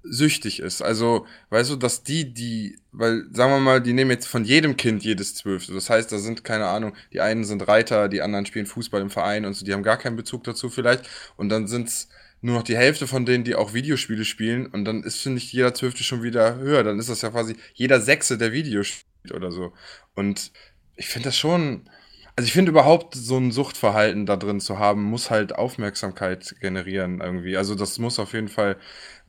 süchtig 0.03 0.59
ist. 0.59 0.83
Also, 0.83 1.25
weißt 1.49 1.71
du, 1.71 1.75
dass 1.77 2.03
die, 2.03 2.31
die, 2.31 2.77
weil, 2.91 3.23
sagen 3.31 3.51
wir 3.51 3.59
mal, 3.59 3.81
die 3.81 3.93
nehmen 3.93 4.11
jetzt 4.11 4.27
von 4.27 4.45
jedem 4.45 4.77
Kind 4.77 5.03
jedes 5.03 5.33
Zwölfte. 5.33 5.73
Das 5.73 5.89
heißt, 5.89 6.11
da 6.11 6.19
sind, 6.19 6.43
keine 6.43 6.67
Ahnung, 6.67 6.93
die 7.11 7.21
einen 7.21 7.43
sind 7.43 7.67
Reiter, 7.67 8.07
die 8.07 8.21
anderen 8.21 8.45
spielen 8.45 8.67
Fußball 8.67 9.01
im 9.01 9.09
Verein 9.09 9.45
und 9.45 9.53
so, 9.55 9.65
die 9.65 9.73
haben 9.73 9.81
gar 9.81 9.97
keinen 9.97 10.15
Bezug 10.15 10.43
dazu 10.43 10.69
vielleicht. 10.69 11.09
Und 11.37 11.49
dann 11.49 11.67
sind's 11.67 12.07
nur 12.45 12.57
noch 12.57 12.63
die 12.63 12.77
Hälfte 12.77 13.07
von 13.07 13.25
denen, 13.25 13.43
die 13.43 13.55
auch 13.55 13.73
Videospiele 13.73 14.23
spielen. 14.23 14.67
Und 14.67 14.85
dann 14.85 15.03
ist, 15.03 15.19
finde 15.19 15.39
ich, 15.39 15.51
jeder 15.51 15.73
Zwölfte 15.73 16.03
schon 16.03 16.21
wieder 16.21 16.57
höher. 16.57 16.83
Dann 16.83 16.99
ist 16.99 17.09
das 17.09 17.23
ja 17.23 17.31
quasi 17.31 17.55
jeder 17.73 17.99
Sechste, 17.99 18.37
der 18.37 18.53
Videos 18.53 18.87
spielt 18.87 19.33
oder 19.33 19.51
so. 19.51 19.73
Und 20.13 20.51
ich 20.95 21.07
finde 21.07 21.29
das 21.29 21.37
schon. 21.37 21.89
Also 22.35 22.47
ich 22.47 22.53
finde 22.53 22.69
überhaupt 22.69 23.15
so 23.15 23.37
ein 23.37 23.51
Suchtverhalten 23.51 24.25
da 24.25 24.35
drin 24.35 24.59
zu 24.59 24.77
haben, 24.77 25.03
muss 25.03 25.31
halt 25.31 25.55
Aufmerksamkeit 25.55 26.55
generieren 26.59 27.21
irgendwie. 27.21 27.57
Also 27.57 27.75
das 27.75 27.97
muss 27.97 28.19
auf 28.19 28.33
jeden 28.33 28.49
Fall, 28.49 28.77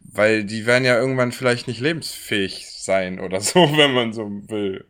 weil 0.01 0.45
die 0.45 0.67
werden 0.67 0.85
ja 0.85 0.99
irgendwann 0.99 1.31
vielleicht 1.33 1.69
nicht 1.69 1.81
lebensfähig 1.81 2.67
sein 2.69 3.21
oder 3.21 3.41
so, 3.41 3.61
wenn 3.61 3.93
man 3.93 4.13
so 4.13 4.25
will. 4.49 4.85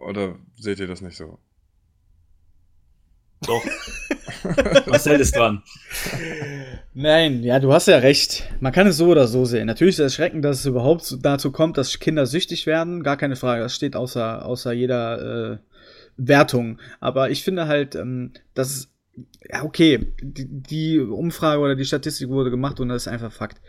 Oder 0.00 0.36
seht 0.56 0.80
ihr 0.80 0.86
das 0.86 1.02
nicht 1.02 1.16
so? 1.16 1.38
Doch. 3.42 3.64
Marcel 4.86 5.20
ist 5.20 5.36
dran. 5.36 5.62
Nein, 6.94 7.42
ja, 7.42 7.58
du 7.58 7.72
hast 7.72 7.88
ja 7.88 7.98
recht. 7.98 8.48
Man 8.60 8.72
kann 8.72 8.86
es 8.86 8.96
so 8.96 9.08
oder 9.08 9.26
so 9.26 9.44
sehen. 9.44 9.66
Natürlich 9.66 9.94
ist 9.94 10.00
es 10.00 10.12
erschreckend, 10.12 10.44
dass 10.44 10.60
es 10.60 10.66
überhaupt 10.66 11.16
dazu 11.22 11.52
kommt, 11.52 11.78
dass 11.78 11.98
Kinder 11.98 12.26
süchtig 12.26 12.66
werden. 12.66 13.02
Gar 13.02 13.16
keine 13.16 13.36
Frage. 13.36 13.62
Das 13.62 13.74
steht 13.74 13.96
außer, 13.96 14.44
außer 14.44 14.72
jeder 14.72 15.52
äh, 15.52 15.58
Wertung. 16.16 16.78
Aber 17.00 17.30
ich 17.30 17.44
finde 17.44 17.68
halt, 17.68 17.94
ähm, 17.94 18.32
dass 18.54 18.70
es 18.70 18.88
ja, 19.50 19.64
okay, 19.64 20.08
die, 20.20 20.46
die, 20.48 20.98
Umfrage 20.98 21.60
oder 21.60 21.76
die 21.76 21.84
Statistik 21.84 22.28
wurde 22.28 22.50
gemacht 22.50 22.80
und 22.80 22.88
das 22.88 23.02
ist 23.02 23.08
einfach 23.08 23.32
Fakt. 23.32 23.60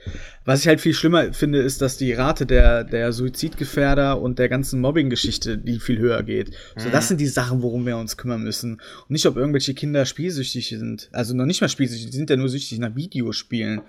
Was 0.45 0.62
ich 0.62 0.68
halt 0.68 0.82
viel 0.82 0.93
schlimmer 0.93 1.32
finde, 1.34 1.60
ist, 1.60 1.82
dass 1.82 1.97
die 1.97 2.14
Rate 2.14 2.45
der, 2.45 2.84
der 2.84 3.14
Suizidgefährder 3.14 4.20
und 4.20 4.39
der 4.39 4.50
ganzen 4.50 4.82
Mobbing-Geschichte, 4.82 5.58
die 5.58 5.80
viel 5.80 6.00
höher 6.00 6.24
geht. 6.24 6.50
Mhm. 6.50 6.80
So, 6.80 6.89
das 6.89 7.08
sind 7.08 7.22
die 7.22 7.28
Sachen, 7.28 7.62
worum 7.62 7.86
wir 7.86 7.97
uns 7.97 8.18
kümmern 8.18 8.43
müssen. 8.43 8.74
Und 8.74 9.10
nicht, 9.12 9.26
ob 9.26 9.38
irgendwelche 9.38 9.74
Kinder 9.74 10.06
spielsüchtig 10.06 10.70
sind. 10.70 11.10
Also 11.12 11.36
noch 11.36 11.45
nicht 11.45 11.62
mal 11.62 11.70
spielsüchtig, 11.70 12.10
die 12.10 12.18
sind 12.18 12.30
ja 12.30 12.36
nur 12.36 12.50
süchtig 12.50 12.80
nach 12.80 12.95
Videospielen. 12.95 13.82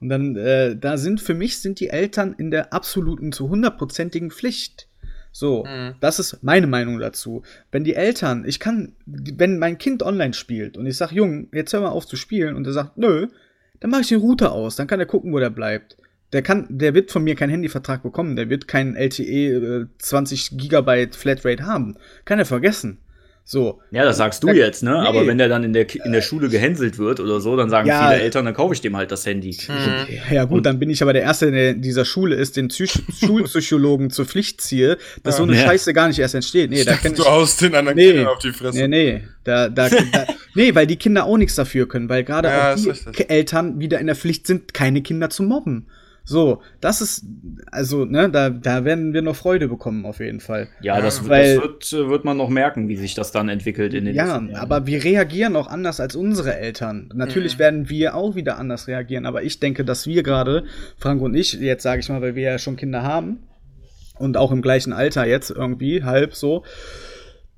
Und 0.00 0.08
dann, 0.08 0.36
äh, 0.36 0.76
da 0.76 0.96
sind 0.96 1.20
für 1.20 1.34
mich 1.34 1.58
sind 1.58 1.80
die 1.80 1.88
Eltern 1.88 2.34
in 2.36 2.50
der 2.50 2.72
absoluten, 2.72 3.32
zu 3.32 3.48
hundertprozentigen 3.48 4.30
Pflicht. 4.30 4.85
So, 5.38 5.66
mhm. 5.66 5.96
das 6.00 6.18
ist 6.18 6.42
meine 6.42 6.66
Meinung 6.66 6.98
dazu. 6.98 7.42
Wenn 7.70 7.84
die 7.84 7.94
Eltern, 7.94 8.46
ich 8.46 8.58
kann, 8.58 8.94
wenn 9.04 9.58
mein 9.58 9.76
Kind 9.76 10.02
online 10.02 10.32
spielt 10.32 10.78
und 10.78 10.86
ich 10.86 10.96
sag, 10.96 11.12
Junge, 11.12 11.48
jetzt 11.52 11.74
hör 11.74 11.82
mal 11.82 11.90
auf 11.90 12.06
zu 12.06 12.16
spielen 12.16 12.56
und 12.56 12.66
er 12.66 12.72
sagt, 12.72 12.96
nö, 12.96 13.26
dann 13.80 13.90
mache 13.90 14.00
ich 14.00 14.08
den 14.08 14.20
Router 14.20 14.52
aus, 14.52 14.76
dann 14.76 14.86
kann 14.86 14.98
er 14.98 15.04
gucken, 15.04 15.34
wo 15.34 15.38
der 15.38 15.50
bleibt. 15.50 15.98
Der 16.32 16.40
kann, 16.40 16.66
der 16.70 16.94
wird 16.94 17.10
von 17.10 17.22
mir 17.22 17.34
keinen 17.34 17.50
Handyvertrag 17.50 18.02
bekommen, 18.02 18.34
der 18.34 18.48
wird 18.48 18.66
keinen 18.66 18.96
LTE 18.96 19.82
äh, 19.82 19.86
20 19.98 20.56
Gigabyte 20.56 21.14
Flatrate 21.14 21.66
haben. 21.66 21.98
Kann 22.24 22.38
er 22.38 22.46
vergessen. 22.46 22.96
So. 23.48 23.80
Ja, 23.92 24.04
das 24.04 24.16
sagst 24.16 24.42
du 24.42 24.48
da, 24.48 24.54
jetzt, 24.54 24.82
ne? 24.82 24.90
Nee. 24.90 25.06
Aber 25.06 25.24
wenn 25.24 25.38
der 25.38 25.48
dann 25.48 25.62
in 25.62 25.72
der, 25.72 25.86
in 26.04 26.10
der 26.10 26.20
Schule 26.20 26.48
gehänselt 26.48 26.98
wird 26.98 27.20
oder 27.20 27.40
so, 27.40 27.56
dann 27.56 27.70
sagen 27.70 27.86
ja, 27.86 28.08
viele 28.08 28.20
Eltern, 28.20 28.44
dann 28.44 28.54
kaufe 28.54 28.74
ich 28.74 28.80
dem 28.80 28.96
halt 28.96 29.12
das 29.12 29.24
Handy. 29.24 29.56
Mhm. 29.68 30.34
Ja, 30.34 30.44
gut, 30.46 30.66
dann 30.66 30.80
bin 30.80 30.90
ich 30.90 31.00
aber 31.00 31.12
der 31.12 31.22
Erste, 31.22 31.52
der 31.52 31.70
in 31.70 31.80
dieser 31.80 32.04
Schule 32.04 32.34
ist, 32.34 32.56
den 32.56 32.66
Psych 32.66 32.92
Schulpsychologen 33.24 34.10
zur 34.10 34.26
Pflicht 34.26 34.60
ziehe, 34.60 34.98
dass 35.22 35.34
ja. 35.34 35.38
so 35.38 35.42
eine 35.44 35.54
ja. 35.54 35.62
Scheiße 35.62 35.94
gar 35.94 36.08
nicht 36.08 36.18
erst 36.18 36.34
entsteht. 36.34 36.70
Nee, 36.70 36.82
da 36.82 36.96
kenn 36.96 37.14
du 37.14 37.22
aus 37.22 37.56
den 37.56 37.76
anderen 37.76 37.96
nee, 37.96 38.08
Kindern 38.08 38.26
auf 38.26 38.40
die 38.40 38.50
Fresse. 38.50 38.78
Nee, 38.78 38.88
nee. 38.88 39.22
Da, 39.44 39.68
da, 39.68 39.90
da, 40.12 40.26
nee, 40.56 40.74
weil 40.74 40.88
die 40.88 40.96
Kinder 40.96 41.24
auch 41.24 41.36
nichts 41.36 41.54
dafür 41.54 41.86
können, 41.86 42.08
weil 42.08 42.24
gerade 42.24 42.52
auch 42.52 42.74
die 43.16 43.28
Eltern 43.28 43.78
wieder 43.78 44.00
in 44.00 44.08
der 44.08 44.16
Pflicht 44.16 44.48
sind, 44.48 44.74
keine 44.74 45.02
Kinder 45.02 45.30
zu 45.30 45.44
mobben. 45.44 45.86
So, 46.28 46.60
das 46.80 47.00
ist, 47.00 47.24
also, 47.70 48.04
ne, 48.04 48.28
da, 48.28 48.50
da 48.50 48.84
werden 48.84 49.14
wir 49.14 49.22
noch 49.22 49.36
Freude 49.36 49.68
bekommen, 49.68 50.04
auf 50.04 50.18
jeden 50.18 50.40
Fall. 50.40 50.66
Ja, 50.80 51.00
das, 51.00 51.28
Weil, 51.28 51.54
das 51.54 51.92
wird, 51.92 52.10
wird 52.10 52.24
man 52.24 52.36
noch 52.36 52.48
merken, 52.48 52.88
wie 52.88 52.96
sich 52.96 53.14
das 53.14 53.30
dann 53.30 53.48
entwickelt 53.48 53.94
in 53.94 54.06
den 54.06 54.14
Ja, 54.16 54.42
aber 54.54 54.88
wir 54.88 55.04
reagieren 55.04 55.54
auch 55.54 55.68
anders 55.68 56.00
als 56.00 56.16
unsere 56.16 56.56
Eltern. 56.56 57.10
Natürlich 57.14 57.54
mhm. 57.54 57.60
werden 57.60 57.88
wir 57.88 58.16
auch 58.16 58.34
wieder 58.34 58.58
anders 58.58 58.88
reagieren, 58.88 59.24
aber 59.24 59.44
ich 59.44 59.60
denke, 59.60 59.84
dass 59.84 60.08
wir 60.08 60.24
gerade, 60.24 60.64
Frank 60.98 61.22
und 61.22 61.36
ich, 61.36 61.52
jetzt 61.52 61.84
sage 61.84 62.00
ich 62.00 62.08
mal, 62.08 62.20
weil 62.20 62.34
wir 62.34 62.42
ja 62.42 62.58
schon 62.58 62.74
Kinder 62.74 63.04
haben 63.04 63.44
und 64.18 64.36
auch 64.36 64.50
im 64.50 64.62
gleichen 64.62 64.92
Alter 64.92 65.26
jetzt 65.26 65.50
irgendwie, 65.50 66.02
halb 66.02 66.34
so, 66.34 66.64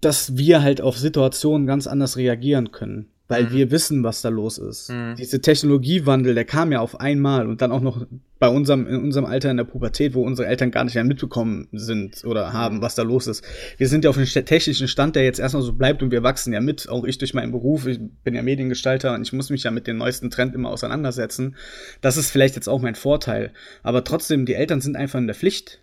dass 0.02 0.36
wir 0.36 0.62
halt 0.62 0.82
auf 0.82 0.98
Situationen 0.98 1.66
ganz 1.66 1.86
anders 1.86 2.18
reagieren 2.18 2.70
können 2.70 3.08
weil 3.28 3.44
mhm. 3.44 3.52
wir 3.52 3.70
wissen, 3.70 4.02
was 4.02 4.22
da 4.22 4.30
los 4.30 4.58
ist. 4.58 4.90
Mhm. 4.90 5.14
Diese 5.16 5.40
Technologiewandel, 5.40 6.34
der 6.34 6.44
kam 6.44 6.72
ja 6.72 6.80
auf 6.80 6.98
einmal 6.98 7.46
und 7.46 7.60
dann 7.60 7.70
auch 7.70 7.82
noch 7.82 8.06
bei 8.38 8.48
unserem, 8.48 8.86
in 8.86 8.96
unserem 8.96 9.26
Alter 9.26 9.50
in 9.50 9.56
der 9.56 9.64
Pubertät, 9.64 10.14
wo 10.14 10.22
unsere 10.22 10.48
Eltern 10.48 10.70
gar 10.70 10.84
nicht 10.84 10.94
mehr 10.94 11.04
mitbekommen 11.04 11.68
sind 11.72 12.24
oder 12.24 12.52
haben, 12.52 12.76
mhm. 12.76 12.82
was 12.82 12.94
da 12.94 13.02
los 13.02 13.26
ist. 13.26 13.44
Wir 13.76 13.88
sind 13.88 14.04
ja 14.04 14.10
auf 14.10 14.16
einem 14.16 14.26
technischen 14.26 14.88
Stand, 14.88 15.16
der 15.16 15.24
jetzt 15.24 15.40
erstmal 15.40 15.62
so 15.62 15.72
bleibt 15.72 16.02
und 16.02 16.10
wir 16.10 16.22
wachsen 16.22 16.52
ja 16.52 16.60
mit, 16.60 16.88
auch 16.88 17.04
ich 17.04 17.18
durch 17.18 17.34
meinen 17.34 17.52
Beruf, 17.52 17.86
ich 17.86 18.00
bin 18.24 18.34
ja 18.34 18.42
Mediengestalter 18.42 19.14
und 19.14 19.22
ich 19.22 19.32
muss 19.32 19.50
mich 19.50 19.64
ja 19.64 19.70
mit 19.70 19.86
den 19.86 19.98
neuesten 19.98 20.30
Trend 20.30 20.54
immer 20.54 20.70
auseinandersetzen. 20.70 21.56
Das 22.00 22.16
ist 22.16 22.30
vielleicht 22.30 22.54
jetzt 22.54 22.68
auch 22.68 22.80
mein 22.80 22.94
Vorteil. 22.94 23.52
Aber 23.82 24.04
trotzdem, 24.04 24.46
die 24.46 24.54
Eltern 24.54 24.80
sind 24.80 24.96
einfach 24.96 25.18
in 25.18 25.26
der 25.26 25.36
Pflicht. 25.36 25.80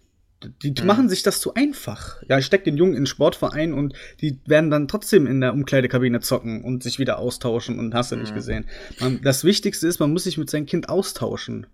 Die 0.62 0.74
mhm. 0.80 0.86
machen 0.86 1.10
sich 1.10 1.24
das 1.24 1.40
zu 1.40 1.54
einfach. 1.54 2.22
Ja, 2.28 2.38
ich 2.38 2.46
steck 2.46 2.64
den 2.64 2.78
Jungen 2.78 2.94
in 2.94 3.02
den 3.02 3.08
Sportverein 3.08 3.74
und 3.74 3.94
die 4.22 4.40
werden 4.46 4.70
dann 4.70 4.88
trotzdem 4.88 5.28
in 5.28 5.42
der 5.42 5.54
Umkleidekabine 5.54 6.20
zocken 6.20 6.64
und 6.64 6.84
sich 6.84 7.00
wieder 7.00 7.20
austauschen 7.20 7.80
und 7.80 7.94
hast 7.94 8.12
du 8.12 8.16
mhm. 8.16 8.22
nicht 8.22 8.36
gesehen. 8.36 8.66
Man, 9.00 9.22
das 9.22 9.44
Wichtigste 9.44 9.88
ist, 9.88 10.00
man 10.00 10.12
muss 10.12 10.26
sich 10.26 10.38
mit 10.38 10.50
seinem 10.50 10.66
Kind 10.66 10.90
austauschen. 10.90 11.68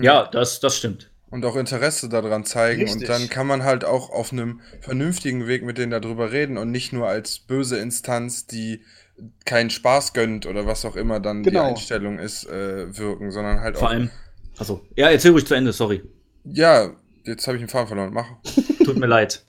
Ja, 0.00 0.28
das, 0.30 0.60
das 0.60 0.76
stimmt. 0.76 1.10
Und 1.30 1.44
auch 1.46 1.56
Interesse 1.56 2.10
daran 2.10 2.44
zeigen. 2.44 2.82
Richtig. 2.82 3.00
Und 3.00 3.08
dann 3.08 3.28
kann 3.30 3.46
man 3.46 3.64
halt 3.64 3.84
auch 3.84 4.10
auf 4.10 4.32
einem 4.32 4.60
vernünftigen 4.80 5.46
Weg 5.46 5.64
mit 5.64 5.78
denen 5.78 5.90
darüber 5.90 6.30
reden 6.30 6.58
und 6.58 6.70
nicht 6.70 6.92
nur 6.92 7.08
als 7.08 7.38
böse 7.38 7.78
Instanz, 7.78 8.46
die 8.46 8.82
keinen 9.44 9.70
Spaß 9.70 10.12
gönnt 10.12 10.46
oder 10.46 10.66
was 10.66 10.84
auch 10.84 10.96
immer 10.96 11.20
dann 11.20 11.42
genau. 11.42 11.64
die 11.64 11.70
Einstellung 11.70 12.18
ist, 12.18 12.46
äh, 12.46 12.96
wirken, 12.96 13.30
sondern 13.30 13.60
halt 13.60 13.76
Vor 13.76 13.88
auch. 13.88 13.92
Vor 13.92 13.98
allem. 13.98 14.10
Achso. 14.58 14.86
Ja, 14.96 15.10
erzähl 15.10 15.30
ruhig 15.30 15.46
zu 15.46 15.54
Ende, 15.54 15.72
sorry. 15.72 16.02
Ja, 16.44 16.92
jetzt 17.24 17.46
habe 17.46 17.56
ich 17.56 17.62
den 17.62 17.68
Faden 17.68 17.88
verloren. 17.88 18.12
Mach. 18.12 18.26
Tut 18.84 18.98
mir 18.98 19.06
leid. 19.06 19.44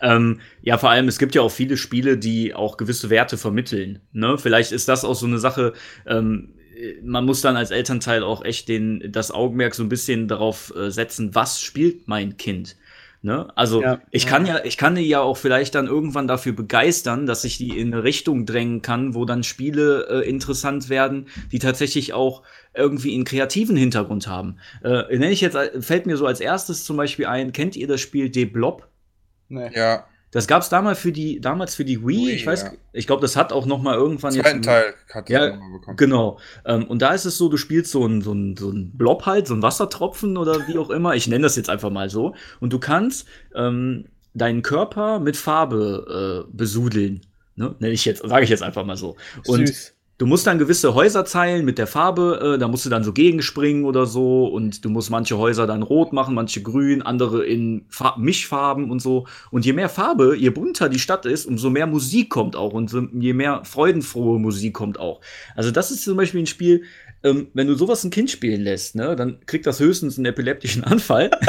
Ähm, 0.00 0.40
ja, 0.62 0.78
vor 0.78 0.90
allem, 0.90 1.08
es 1.08 1.18
gibt 1.18 1.34
ja 1.34 1.42
auch 1.42 1.50
viele 1.50 1.76
Spiele, 1.76 2.18
die 2.18 2.54
auch 2.54 2.76
gewisse 2.76 3.10
Werte 3.10 3.38
vermitteln. 3.38 4.00
Ne? 4.12 4.36
Vielleicht 4.38 4.72
ist 4.72 4.88
das 4.88 5.04
auch 5.04 5.14
so 5.14 5.26
eine 5.26 5.38
Sache, 5.38 5.72
ähm, 6.06 6.54
man 7.02 7.24
muss 7.24 7.40
dann 7.40 7.56
als 7.56 7.70
Elternteil 7.70 8.22
auch 8.22 8.44
echt 8.44 8.68
den, 8.68 9.10
das 9.10 9.30
Augenmerk 9.30 9.74
so 9.74 9.82
ein 9.82 9.88
bisschen 9.88 10.28
darauf 10.28 10.74
äh, 10.76 10.90
setzen, 10.90 11.34
was 11.34 11.62
spielt 11.62 12.06
mein 12.06 12.36
Kind. 12.36 12.76
Ne? 13.22 13.48
Also 13.56 13.82
ja, 13.82 14.00
ich 14.10 14.26
kann 14.26 14.46
ja, 14.46 14.64
ich 14.64 14.76
kann 14.76 14.94
die 14.94 15.02
ja 15.02 15.20
auch 15.20 15.36
vielleicht 15.36 15.74
dann 15.74 15.86
irgendwann 15.86 16.28
dafür 16.28 16.52
begeistern, 16.52 17.26
dass 17.26 17.44
ich 17.44 17.58
die 17.58 17.78
in 17.78 17.92
eine 17.92 18.04
Richtung 18.04 18.46
drängen 18.46 18.82
kann, 18.82 19.14
wo 19.14 19.24
dann 19.24 19.42
Spiele 19.42 20.06
äh, 20.08 20.28
interessant 20.28 20.90
werden, 20.90 21.26
die 21.50 21.58
tatsächlich 21.58 22.12
auch 22.12 22.42
irgendwie 22.76 23.14
einen 23.14 23.24
kreativen 23.24 23.76
Hintergrund 23.76 24.26
haben. 24.26 24.58
Äh, 24.82 25.16
nenne 25.16 25.30
ich 25.30 25.40
jetzt, 25.40 25.56
fällt 25.80 26.06
mir 26.06 26.16
so 26.16 26.26
als 26.26 26.40
erstes 26.40 26.84
zum 26.84 26.96
Beispiel 26.96 27.26
ein, 27.26 27.52
kennt 27.52 27.76
ihr 27.76 27.86
das 27.86 28.00
Spiel 28.00 28.30
De 28.30 28.44
Blob? 28.44 28.88
Nee. 29.48 29.70
Ja. 29.74 30.06
Das 30.32 30.46
gab 30.46 30.60
es 30.60 30.68
damals 30.68 30.98
für 30.98 31.12
die, 31.12 31.40
damals 31.40 31.74
für 31.74 31.84
die 31.84 32.06
Wii. 32.06 32.26
Wii 32.26 32.30
ich 32.32 32.46
weiß, 32.46 32.62
ja. 32.64 32.72
ich 32.92 33.06
glaube, 33.06 33.22
das 33.22 33.36
hat 33.36 33.52
auch 33.52 33.64
noch 33.64 33.80
mal 33.80 33.94
irgendwann 33.94 34.32
Zweiten 34.32 34.56
jetzt. 34.56 34.66
Teil 34.66 34.94
hat 35.10 35.30
ja, 35.30 35.56
bekommen. 35.72 35.96
Genau. 35.96 36.38
Ähm, 36.66 36.86
und 36.88 37.00
da 37.00 37.14
ist 37.14 37.24
es 37.24 37.38
so, 37.38 37.48
du 37.48 37.56
spielst 37.56 37.90
so 37.90 38.04
ein, 38.04 38.20
so 38.20 38.32
ein, 38.32 38.56
so 38.56 38.70
ein 38.70 38.90
Blob 38.96 39.24
halt, 39.24 39.46
so 39.46 39.54
ein 39.54 39.62
Wassertropfen 39.62 40.36
oder 40.36 40.68
wie 40.68 40.76
auch 40.76 40.90
immer. 40.90 41.14
Ich 41.14 41.26
nenne 41.26 41.44
das 41.44 41.56
jetzt 41.56 41.70
einfach 41.70 41.90
mal 41.90 42.10
so. 42.10 42.34
Und 42.60 42.72
du 42.72 42.78
kannst 42.78 43.26
ähm, 43.54 44.08
deinen 44.34 44.60
Körper 44.62 45.20
mit 45.20 45.38
Farbe 45.38 46.44
äh, 46.46 46.52
besudeln. 46.54 47.22
Ne? 47.54 47.74
Nenne 47.78 47.94
ich 47.94 48.04
jetzt, 48.04 48.26
sage 48.28 48.44
ich 48.44 48.50
jetzt 48.50 48.62
einfach 48.62 48.84
mal 48.84 48.98
so. 48.98 49.16
Und 49.46 49.68
Süß. 49.68 49.95
Du 50.18 50.24
musst 50.24 50.46
dann 50.46 50.58
gewisse 50.58 50.94
Häuser 50.94 51.26
zeilen 51.26 51.66
mit 51.66 51.76
der 51.76 51.86
Farbe, 51.86 52.54
äh, 52.54 52.58
da 52.58 52.68
musst 52.68 52.86
du 52.86 52.90
dann 52.90 53.04
so 53.04 53.12
gegenspringen 53.12 53.84
oder 53.84 54.06
so 54.06 54.46
und 54.46 54.82
du 54.82 54.88
musst 54.88 55.10
manche 55.10 55.36
Häuser 55.36 55.66
dann 55.66 55.82
rot 55.82 56.14
machen, 56.14 56.34
manche 56.34 56.62
grün, 56.62 57.02
andere 57.02 57.44
in 57.44 57.84
Fa 57.90 58.16
Mischfarben 58.16 58.90
und 58.90 59.00
so. 59.00 59.26
Und 59.50 59.66
je 59.66 59.74
mehr 59.74 59.90
Farbe, 59.90 60.34
je 60.34 60.48
bunter 60.48 60.88
die 60.88 60.98
Stadt 60.98 61.26
ist, 61.26 61.44
umso 61.44 61.68
mehr 61.68 61.86
Musik 61.86 62.30
kommt 62.30 62.56
auch 62.56 62.72
und 62.72 62.94
je 63.20 63.34
mehr 63.34 63.62
freudenfrohe 63.64 64.38
Musik 64.38 64.72
kommt 64.72 64.98
auch. 64.98 65.20
Also 65.54 65.70
das 65.70 65.90
ist 65.90 66.04
zum 66.04 66.16
Beispiel 66.16 66.40
ein 66.44 66.46
Spiel, 66.46 66.84
ähm, 67.22 67.48
wenn 67.52 67.66
du 67.66 67.74
sowas 67.74 68.02
ein 68.02 68.10
Kind 68.10 68.30
spielen 68.30 68.62
lässt, 68.62 68.94
ne, 68.94 69.16
dann 69.16 69.40
kriegt 69.44 69.66
das 69.66 69.80
höchstens 69.80 70.16
einen 70.16 70.26
epileptischen 70.26 70.82
Anfall. 70.82 71.30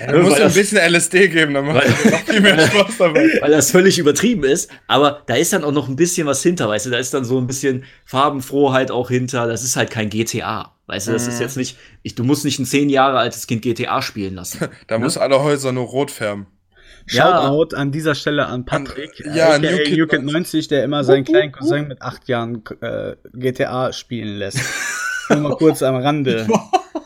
Ja, 0.00 0.12
du 0.12 0.22
musst 0.22 0.40
ein 0.40 0.52
bisschen 0.52 0.78
LSD 0.78 1.28
geben, 1.28 1.54
dann 1.54 1.66
macht 1.66 1.84
es 1.84 2.10
noch 2.10 2.20
viel 2.20 2.40
mehr 2.40 2.58
Spaß 2.58 2.98
dabei. 2.98 3.28
Weil 3.40 3.50
das 3.50 3.70
völlig 3.70 3.98
übertrieben 3.98 4.44
ist. 4.44 4.70
Aber 4.86 5.22
da 5.26 5.34
ist 5.34 5.52
dann 5.52 5.64
auch 5.64 5.72
noch 5.72 5.88
ein 5.88 5.96
bisschen 5.96 6.26
was 6.26 6.42
hinter, 6.42 6.68
weißt 6.68 6.86
du, 6.86 6.90
da 6.90 6.98
ist 6.98 7.14
dann 7.14 7.24
so 7.24 7.38
ein 7.38 7.46
bisschen 7.46 7.84
Farbenfrohheit 8.04 8.90
auch 8.90 9.08
hinter. 9.08 9.46
Das 9.46 9.62
ist 9.62 9.76
halt 9.76 9.90
kein 9.90 10.10
GTA. 10.10 10.72
Weißt 10.86 11.08
du, 11.08 11.12
das 11.12 11.26
ist 11.26 11.36
mhm. 11.36 11.40
jetzt 11.42 11.56
nicht, 11.56 11.78
ich, 12.02 12.14
du 12.14 12.22
musst 12.22 12.44
nicht 12.44 12.58
ein 12.58 12.66
zehn 12.66 12.88
Jahre 12.88 13.18
altes 13.18 13.46
Kind 13.46 13.62
GTA 13.62 14.02
spielen 14.02 14.34
lassen. 14.34 14.68
da 14.86 14.98
ne? 14.98 15.04
muss 15.04 15.18
alle 15.18 15.42
Häuser 15.42 15.72
nur 15.72 15.86
rot 15.86 16.10
färben. 16.10 16.46
Shoutout 17.06 17.74
ja. 17.74 17.78
an 17.78 17.92
dieser 17.92 18.16
Stelle 18.16 18.46
an 18.46 18.64
Patrick, 18.64 19.24
an, 19.24 19.36
ja, 19.36 19.54
äh, 19.54 19.58
New 19.60 19.76
Kid, 19.78 19.96
New 19.96 20.06
Kid 20.06 20.24
90, 20.24 20.66
der 20.68 20.82
immer 20.82 21.04
seinen 21.04 21.24
kleinen 21.24 21.52
Cousin 21.52 21.86
mit 21.86 22.02
acht 22.02 22.28
Jahren 22.28 22.64
äh, 22.80 23.14
GTA 23.32 23.92
spielen 23.92 24.38
lässt. 24.38 24.58
Nur 25.30 25.40
mal 25.40 25.56
kurz 25.56 25.82
am 25.82 25.96
Rande. 25.96 26.46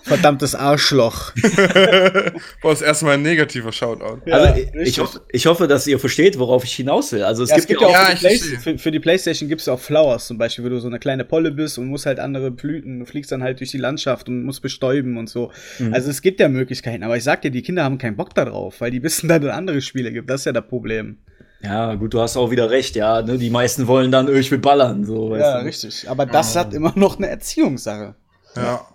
Verdammtes 0.02 0.54
Arschloch. 0.54 1.32
Boah, 2.62 2.70
das 2.70 2.82
erste 2.82 3.04
Mal 3.04 3.14
ein 3.14 3.22
negativer 3.22 3.70
Shoutout. 3.70 4.22
Ja, 4.26 4.38
also 4.38 4.60
ich, 4.60 4.88
ich, 4.88 4.98
hoffe, 4.98 5.20
ich 5.30 5.46
hoffe, 5.46 5.68
dass 5.68 5.86
ihr 5.86 5.98
versteht, 5.98 6.38
worauf 6.38 6.64
ich 6.64 6.72
hinaus 6.72 7.12
will. 7.12 7.22
Also 7.22 7.44
es, 7.44 7.50
ja, 7.50 7.56
gibt, 7.56 7.64
es 7.64 7.68
gibt 7.68 7.80
ja 7.82 7.86
auch 7.86 7.92
ja, 7.92 8.16
für, 8.16 8.28
die 8.28 8.38
für, 8.38 8.78
für, 8.78 8.90
die 8.90 8.98
Playstation 8.98 9.48
gibt 9.48 9.60
es 9.60 9.68
auch 9.68 9.78
Flowers 9.78 10.26
zum 10.26 10.38
Beispiel, 10.38 10.64
wo 10.64 10.68
du 10.68 10.80
so 10.80 10.88
eine 10.88 10.98
kleine 10.98 11.24
Polle 11.24 11.50
bist 11.52 11.78
und 11.78 11.86
musst 11.86 12.06
halt 12.06 12.18
andere 12.18 12.50
Blüten, 12.50 13.00
du 13.00 13.06
fliegst 13.06 13.30
dann 13.30 13.42
halt 13.42 13.60
durch 13.60 13.70
die 13.70 13.78
Landschaft 13.78 14.28
und 14.28 14.44
musst 14.44 14.62
bestäuben 14.62 15.16
und 15.16 15.28
so. 15.28 15.52
Mhm. 15.78 15.94
Also 15.94 16.10
es 16.10 16.22
gibt 16.22 16.40
ja 16.40 16.48
Möglichkeiten, 16.48 17.04
aber 17.04 17.16
ich 17.16 17.24
sag 17.24 17.42
dir, 17.42 17.50
die 17.50 17.62
Kinder 17.62 17.84
haben 17.84 17.98
keinen 17.98 18.16
Bock 18.16 18.34
darauf, 18.34 18.80
weil 18.80 18.90
die 18.90 19.02
wissen, 19.02 19.28
dass 19.28 19.42
es 19.42 19.50
andere 19.50 19.80
Spiele 19.80 20.12
gibt. 20.12 20.28
Das 20.30 20.40
ist 20.40 20.44
ja 20.46 20.52
das 20.52 20.66
Problem. 20.66 21.18
Ja, 21.62 21.94
gut, 21.94 22.14
du 22.14 22.20
hast 22.20 22.36
auch 22.36 22.50
wieder 22.50 22.70
recht, 22.70 22.96
ja. 22.96 23.22
Ne? 23.22 23.36
Die 23.36 23.50
meisten 23.50 23.86
wollen 23.86 24.10
dann, 24.10 24.34
ich 24.34 24.50
will 24.50 24.58
ballern. 24.58 25.04
So, 25.04 25.36
ja, 25.36 25.60
du? 25.60 25.66
richtig. 25.66 26.08
Aber 26.08 26.26
das 26.26 26.56
oh. 26.56 26.60
hat 26.60 26.74
immer 26.74 26.92
noch 26.94 27.18
eine 27.18 27.28
Erziehungssache. 27.28 28.14
Ja. 28.56 28.86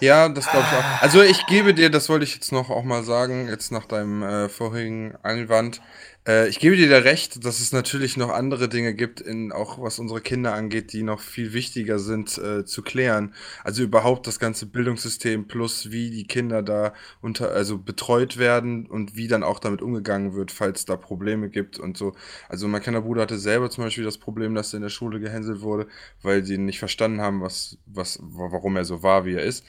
Ja, 0.00 0.28
das 0.28 0.50
glaube 0.50 0.66
ich 0.70 0.78
auch. 0.78 1.02
Also 1.02 1.22
ich 1.22 1.46
gebe 1.46 1.72
dir, 1.72 1.88
das 1.88 2.08
wollte 2.08 2.24
ich 2.24 2.34
jetzt 2.34 2.52
noch 2.52 2.68
auch 2.68 2.82
mal 2.82 3.04
sagen, 3.04 3.48
jetzt 3.48 3.70
nach 3.70 3.86
deinem 3.86 4.22
äh, 4.22 4.48
vorigen 4.48 5.14
Einwand, 5.22 5.80
äh, 6.26 6.48
ich 6.48 6.58
gebe 6.58 6.76
dir 6.76 6.88
da 6.88 6.98
recht, 6.98 7.44
dass 7.44 7.60
es 7.60 7.72
natürlich 7.72 8.16
noch 8.16 8.30
andere 8.30 8.68
Dinge 8.68 8.94
gibt, 8.94 9.20
in, 9.20 9.52
auch 9.52 9.80
was 9.80 9.98
unsere 9.98 10.20
Kinder 10.20 10.54
angeht, 10.54 10.92
die 10.92 11.02
noch 11.02 11.20
viel 11.20 11.52
wichtiger 11.52 11.98
sind 11.98 12.38
äh, 12.38 12.64
zu 12.64 12.82
klären. 12.82 13.34
Also 13.62 13.82
überhaupt 13.82 14.26
das 14.26 14.38
ganze 14.38 14.66
Bildungssystem 14.66 15.46
plus 15.46 15.90
wie 15.90 16.10
die 16.10 16.26
Kinder 16.26 16.62
da 16.62 16.94
unter, 17.20 17.52
also 17.52 17.78
betreut 17.78 18.38
werden 18.38 18.86
und 18.86 19.16
wie 19.16 19.28
dann 19.28 19.42
auch 19.42 19.58
damit 19.58 19.82
umgegangen 19.82 20.34
wird, 20.34 20.50
falls 20.50 20.84
da 20.84 20.96
Probleme 20.96 21.50
gibt 21.50 21.78
und 21.78 21.96
so. 21.96 22.14
Also 22.48 22.68
mein 22.68 22.82
kleiner 22.82 23.02
Bruder 23.02 23.22
hatte 23.22 23.38
selber 23.38 23.70
zum 23.70 23.84
Beispiel 23.84 24.04
das 24.04 24.18
Problem, 24.18 24.54
dass 24.54 24.72
er 24.72 24.78
in 24.78 24.82
der 24.82 24.90
Schule 24.90 25.20
gehänselt 25.20 25.60
wurde, 25.60 25.86
weil 26.22 26.44
sie 26.44 26.58
nicht 26.58 26.78
verstanden 26.78 27.20
haben, 27.20 27.42
was, 27.42 27.78
was, 27.86 28.18
warum 28.22 28.76
er 28.76 28.84
so 28.84 29.02
war, 29.02 29.24
wie 29.26 29.34
er 29.34 29.42
ist. 29.42 29.64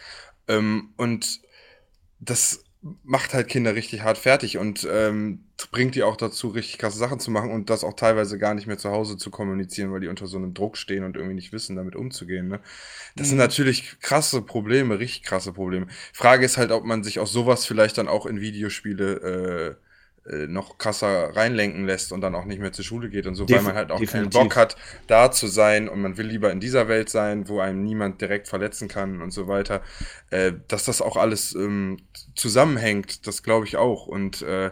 Ähm, 0.48 0.94
und 0.98 1.42
das 2.20 2.65
macht 3.04 3.34
halt 3.34 3.48
Kinder 3.48 3.74
richtig 3.74 4.04
hart 4.04 4.18
fertig 4.20 4.60
und 4.60 4.88
ähm, 4.92 5.44
bringt 5.72 5.96
die 5.96 6.04
auch 6.04 6.16
dazu, 6.16 6.50
richtig 6.50 6.78
krasse 6.78 7.00
Sachen 7.00 7.20
zu 7.20 7.32
machen 7.32 7.52
und 7.52 7.72
das 7.72 7.84
auch 7.84 7.94
teilweise 7.94 8.38
gar 8.38 8.54
nicht 8.54 8.68
mehr 8.68 8.78
zu 8.78 8.92
Hause 8.92 9.18
zu 9.18 9.32
kommunizieren, 9.32 9.92
weil 9.92 10.02
die 10.02 10.08
unter 10.08 10.28
so 10.28 10.38
einem 10.38 10.54
Druck 10.54 10.78
stehen 10.78 11.04
und 11.04 11.16
irgendwie 11.16 11.34
nicht 11.34 11.52
wissen, 11.52 11.76
damit 11.76 11.96
umzugehen. 11.96 12.48
Ne? 12.48 12.60
Das 13.16 13.28
mhm. 13.28 13.30
sind 13.30 13.38
natürlich 13.40 14.00
krasse 14.02 14.44
Probleme, 14.44 15.00
richtig 15.00 15.24
krasse 15.24 15.52
Probleme. 15.52 15.88
Frage 16.14 16.46
ist 16.46 16.58
halt, 16.58 16.72
ob 16.72 16.86
man 16.86 17.04
sich 17.04 17.20
auch 17.20 17.28
sowas 17.28 17.66
vielleicht 17.66 17.98
dann 17.98 18.08
auch 18.08 18.28
in 18.28 18.40
Videospiele 18.40 19.14
äh, 19.24 19.36
äh, 19.70 19.76
noch 20.48 20.78
krasser 20.78 21.36
reinlenken 21.36 21.86
lässt 21.86 22.12
und 22.12 22.22
dann 22.22 22.34
auch 22.34 22.46
nicht 22.46 22.60
mehr 22.60 22.72
zur 22.72 22.84
Schule 22.84 23.10
geht 23.10 23.28
und 23.28 23.36
so, 23.36 23.46
Def 23.46 23.58
weil 23.58 23.64
man 23.64 23.76
halt 23.76 23.92
auch 23.92 24.00
definitiv. 24.00 24.34
keinen 24.34 24.48
Bock 24.48 24.56
hat, 24.56 24.76
da 25.08 25.32
zu 25.32 25.46
sein 25.48 25.88
und 25.88 26.02
man 26.02 26.18
will 26.18 26.26
lieber 26.26 26.52
in 26.52 26.60
dieser 26.60 26.88
Welt 26.88 27.10
sein, 27.10 27.48
wo 27.48 27.60
einem 27.60 27.84
niemand 27.84 28.22
direkt 28.22 28.48
verletzen 28.48 28.88
kann 28.88 29.22
und 29.22 29.32
so 29.32 29.48
weiter. 29.48 29.82
Äh, 30.32 30.54
dass 30.68 30.86
das 30.86 31.02
auch 31.02 31.18
alles 31.18 31.54
ähm, 31.54 31.98
zusammenhängt, 32.36 33.28
das 33.28 33.44
glaube 33.44 33.68
ich 33.68 33.78
auch. 33.78 34.08
Und 34.08 34.42
äh, 34.42 34.72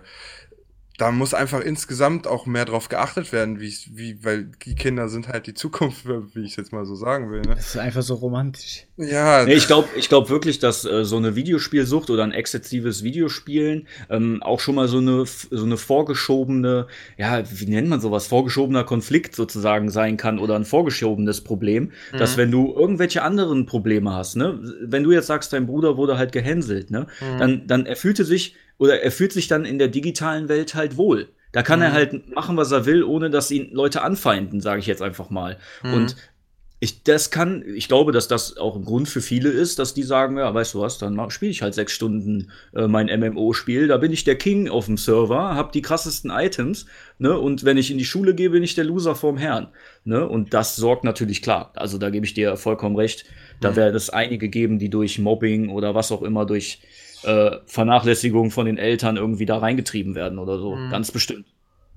da 1.04 1.12
muss 1.12 1.34
einfach 1.34 1.60
insgesamt 1.60 2.28
auch 2.28 2.46
mehr 2.46 2.64
drauf 2.64 2.88
geachtet 2.88 3.34
werden, 3.34 3.60
wie, 3.60 3.74
wie, 3.92 4.24
weil 4.24 4.46
die 4.66 4.74
Kinder 4.74 5.10
sind 5.10 5.28
halt 5.28 5.48
die 5.48 5.54
Zukunft, 5.54 6.06
wie 6.34 6.44
ich 6.44 6.52
es 6.52 6.56
jetzt 6.56 6.72
mal 6.72 6.86
so 6.86 6.96
sagen 6.96 7.30
will. 7.30 7.42
Ne? 7.42 7.56
Das 7.56 7.68
ist 7.68 7.78
einfach 7.78 8.04
so 8.04 8.16
romantisch. 8.16 8.86
Ja. 8.96 9.44
Nee, 9.44 9.56
ich 9.56 9.68
glaube 9.68 9.90
ich 9.98 10.08
glaub 10.08 10.30
wirklich, 10.30 10.60
dass 10.60 10.86
äh, 10.86 11.04
so 11.04 11.18
eine 11.18 11.36
Videospielsucht 11.36 12.10
oder 12.10 12.24
ein 12.24 12.32
exzessives 12.32 13.04
Videospielen 13.04 13.90
ähm, 14.10 14.42
auch 14.44 14.62
schon 14.62 14.76
mal 14.76 14.88
so 14.88 15.00
eine, 15.00 15.26
so 15.26 15.66
eine 15.66 15.76
vorgeschobene, 15.76 16.88
ja, 17.18 17.44
wie 17.52 17.66
nennt 17.66 17.90
man 17.90 18.00
sowas, 18.00 18.28
vorgeschobener 18.28 18.86
Konflikt 18.86 19.36
sozusagen 19.36 19.90
sein 19.90 20.16
kann 20.16 20.40
oder 20.40 20.56
ein 20.56 20.64
vorgeschobenes 20.64 21.42
Problem, 21.42 21.92
mhm. 22.14 22.18
dass 22.18 22.38
wenn 22.38 22.50
du 22.50 22.74
irgendwelche 22.74 23.24
anderen 23.24 23.66
Probleme 23.66 24.14
hast, 24.14 24.38
ne, 24.38 24.58
wenn 24.82 25.04
du 25.04 25.12
jetzt 25.12 25.28
sagst, 25.28 25.52
dein 25.52 25.66
Bruder 25.66 25.98
wurde 25.98 26.18
halt 26.18 26.32
gehänselt, 26.32 26.92
ne, 26.92 27.08
mhm. 27.20 27.40
dann, 27.40 27.68
dann 27.68 27.86
er 27.86 27.98
fühlte 27.98 28.24
sich 28.24 28.56
oder 28.78 29.02
er 29.02 29.12
fühlt 29.12 29.34
sich 29.34 29.48
dann 29.48 29.66
in 29.66 29.80
der 29.80 29.88
digitalen 29.88 30.50
Welt 30.50 30.76
halt 30.76 30.98
wohl. 30.98 31.30
Da 31.52 31.62
kann 31.62 31.80
mhm. 31.80 31.86
er 31.86 31.92
halt 31.94 32.36
machen, 32.36 32.58
was 32.58 32.72
er 32.72 32.86
will, 32.86 33.04
ohne 33.04 33.30
dass 33.30 33.52
ihn 33.52 33.72
Leute 33.72 34.02
anfeinden, 34.02 34.60
sage 34.60 34.80
ich 34.80 34.88
jetzt 34.88 35.02
einfach 35.02 35.30
mal. 35.30 35.58
Mhm. 35.84 35.94
Und 35.94 36.16
ich, 36.84 37.02
das 37.04 37.32
kann, 37.32 37.64
ich 37.66 37.88
glaube, 37.88 38.12
dass 38.12 38.28
das 38.28 38.58
auch 38.58 38.76
ein 38.76 38.84
Grund 38.84 39.08
für 39.08 39.22
viele 39.22 39.48
ist, 39.48 39.80
dass 39.80 39.94
die 39.94 40.04
sagen, 40.04 40.38
ja, 40.38 40.54
weißt 40.54 40.74
du 40.74 40.82
was, 40.82 40.98
dann 40.98 41.18
spiele 41.30 41.52
ich 41.52 41.62
halt 41.62 41.74
sechs 41.74 41.94
Stunden 41.94 42.52
äh, 42.76 42.88
mein 42.88 43.08
MMO-Spiel, 43.08 43.88
da 43.88 43.96
bin 43.96 44.12
ich 44.12 44.26
der 44.26 44.36
King 44.36 44.68
auf 44.68 44.88
dem 44.88 44.98
Server, 44.98 45.56
hab 45.56 45.72
die 45.72 45.82
krassesten 45.82 46.30
Items, 46.30 46.86
ne, 47.20 47.40
und 47.40 47.64
wenn 47.64 47.78
ich 47.78 47.90
in 47.90 47.98
die 47.98 48.04
Schule 48.04 48.36
gehe, 48.36 48.50
bin 48.50 48.64
ich 48.64 48.76
der 48.76 48.84
Loser 48.84 49.16
vorm 49.16 49.38
Herrn, 49.38 49.70
ne, 50.04 50.28
und 50.28 50.54
das 50.54 50.76
sorgt 50.76 51.06
natürlich 51.06 51.42
klar, 51.42 51.72
also 51.76 51.98
da 51.98 52.10
gebe 52.10 52.26
ich 52.26 52.34
dir 52.34 52.58
vollkommen 52.58 52.98
recht, 52.98 53.24
da 53.62 53.72
mhm. 53.72 53.76
werde 53.78 53.96
es 53.96 54.10
einige 54.10 54.50
geben, 54.50 54.78
die 54.78 54.90
durch 54.90 55.20
Mobbing 55.20 55.70
oder 55.70 55.96
was 55.96 56.12
auch 56.12 56.22
immer, 56.22 56.46
durch 56.46 56.82
äh, 57.24 57.58
Vernachlässigung 57.66 58.52
von 58.52 58.66
den 58.66 58.78
Eltern 58.78 59.18
irgendwie 59.18 59.46
da 59.46 59.58
reingetrieben 59.58 60.16
werden 60.16 60.40
oder 60.40 60.58
so. 60.60 60.76
Mhm. 60.76 60.90
Ganz 60.90 61.12
bestimmt. 61.12 61.46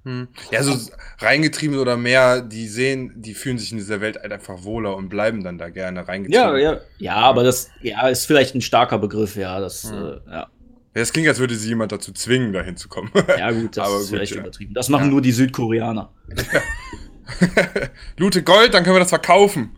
Hm. 0.07 0.29
Ja, 0.53 0.63
so 0.63 0.73
reingetrieben 1.19 1.79
oder 1.79 1.97
mehr, 1.97 2.41
die 2.41 2.69
sehen, 2.69 3.13
die 3.17 3.35
fühlen 3.35 3.59
sich 3.59 3.73
in 3.73 3.79
dieser 3.79 4.01
Welt 4.01 4.17
halt 4.23 4.31
einfach 4.31 4.63
wohler 4.63 4.97
und 4.97 5.09
bleiben 5.09 5.43
dann 5.43 5.59
da 5.59 5.69
gerne 5.69 6.07
reingetrieben. 6.07 6.45
Ja, 6.45 6.57
ja. 6.57 6.81
Ja, 6.99 7.17
aber 7.17 7.43
das 7.43 7.71
ja, 7.83 8.07
ist 8.07 8.25
vielleicht 8.25 8.55
ein 8.55 8.61
starker 8.61 8.99
Begriff, 8.99 9.35
ja. 9.35 9.59
Das, 9.59 9.91
hm. 9.91 10.21
äh, 10.29 10.31
ja. 10.31 10.47
Das 10.95 11.13
klingt, 11.13 11.27
als 11.27 11.41
würde 11.41 11.57
sie 11.57 11.69
jemand 11.69 11.91
dazu 11.91 12.13
zwingen, 12.13 12.53
da 12.53 12.63
hinzukommen. 12.63 13.11
Ja, 13.37 13.51
gut, 13.51 13.77
das 13.77 13.87
aber 13.87 13.97
ist 13.97 14.03
gut, 14.03 14.11
vielleicht 14.11 14.35
ja. 14.35 14.41
übertrieben. 14.43 14.75
Das 14.75 14.89
machen 14.89 15.07
ja. 15.07 15.11
nur 15.11 15.23
die 15.23 15.33
Südkoreaner. 15.33 16.13
Ja. 16.53 16.61
Lute 18.19 18.45
Gold, 18.45 18.73
dann 18.73 18.85
können 18.85 18.95
wir 18.95 19.01
das 19.01 19.09
verkaufen. 19.09 19.75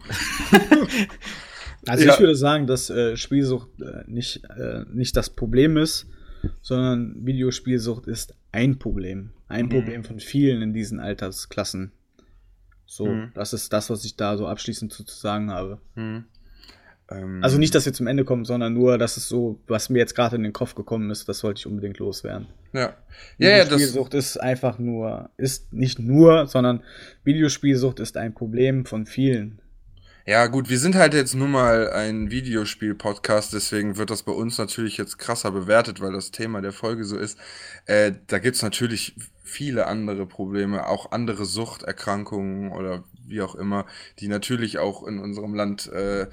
Also 1.88 2.04
ja. 2.04 2.14
ich 2.14 2.20
würde 2.20 2.36
sagen, 2.36 2.66
dass 2.66 2.90
äh, 2.90 3.16
Spielsucht 3.16 3.68
äh, 3.80 4.04
nicht, 4.06 4.44
äh, 4.44 4.84
nicht 4.92 5.16
das 5.16 5.30
Problem 5.30 5.76
ist, 5.76 6.06
sondern 6.62 7.14
Videospielsucht 7.24 8.06
ist 8.06 8.34
ein 8.52 8.78
Problem. 8.78 9.30
Ein 9.48 9.66
mhm. 9.66 9.70
Problem 9.70 10.04
von 10.04 10.20
vielen 10.20 10.62
in 10.62 10.72
diesen 10.72 11.00
Altersklassen. 11.00 11.92
So, 12.86 13.06
mhm. 13.06 13.32
das 13.34 13.52
ist 13.52 13.72
das, 13.72 13.90
was 13.90 14.04
ich 14.04 14.16
da 14.16 14.36
so 14.36 14.46
abschließend 14.46 14.92
zu, 14.92 15.04
sagen 15.06 15.50
habe. 15.50 15.78
Mhm. 15.94 16.24
Ähm, 17.10 17.40
also 17.42 17.58
nicht, 17.58 17.74
dass 17.74 17.86
wir 17.86 17.92
zum 17.92 18.06
Ende 18.06 18.24
kommen, 18.24 18.44
sondern 18.44 18.74
nur, 18.74 18.98
dass 18.98 19.16
es 19.16 19.28
so, 19.28 19.60
was 19.66 19.88
mir 19.88 19.98
jetzt 19.98 20.14
gerade 20.14 20.36
in 20.36 20.42
den 20.42 20.52
Kopf 20.52 20.74
gekommen 20.74 21.10
ist, 21.10 21.28
das 21.28 21.42
wollte 21.42 21.60
ich 21.60 21.66
unbedingt 21.66 21.98
loswerden. 21.98 22.46
Ja. 22.72 22.96
Ja, 23.38 23.50
ja, 23.50 23.64
Videospielsucht 23.64 24.14
ist 24.14 24.36
einfach 24.38 24.78
nur, 24.78 25.30
ist 25.36 25.72
nicht 25.72 25.98
nur, 25.98 26.46
sondern 26.46 26.82
Videospielsucht 27.24 28.00
ist 28.00 28.16
ein 28.16 28.34
Problem 28.34 28.84
von 28.84 29.06
vielen. 29.06 29.60
Ja, 30.28 30.46
gut, 30.46 30.68
wir 30.68 30.78
sind 30.78 30.94
halt 30.94 31.14
jetzt 31.14 31.34
nun 31.34 31.50
mal 31.52 31.88
ein 31.90 32.30
Videospiel-Podcast, 32.30 33.54
deswegen 33.54 33.96
wird 33.96 34.10
das 34.10 34.24
bei 34.24 34.32
uns 34.32 34.58
natürlich 34.58 34.98
jetzt 34.98 35.16
krasser 35.16 35.52
bewertet, 35.52 36.02
weil 36.02 36.12
das 36.12 36.32
Thema 36.32 36.60
der 36.60 36.72
Folge 36.72 37.06
so 37.06 37.16
ist. 37.16 37.38
Äh, 37.86 38.12
da 38.26 38.38
gibt's 38.38 38.60
natürlich 38.60 39.16
viele 39.42 39.86
andere 39.86 40.26
Probleme, 40.26 40.86
auch 40.86 41.12
andere 41.12 41.46
Suchterkrankungen 41.46 42.72
oder 42.72 43.04
wie 43.28 43.42
auch 43.42 43.54
immer, 43.54 43.86
die 44.18 44.28
natürlich 44.28 44.78
auch 44.78 45.06
in 45.06 45.18
unserem 45.18 45.54
Land 45.54 45.90
äh, 45.92 46.26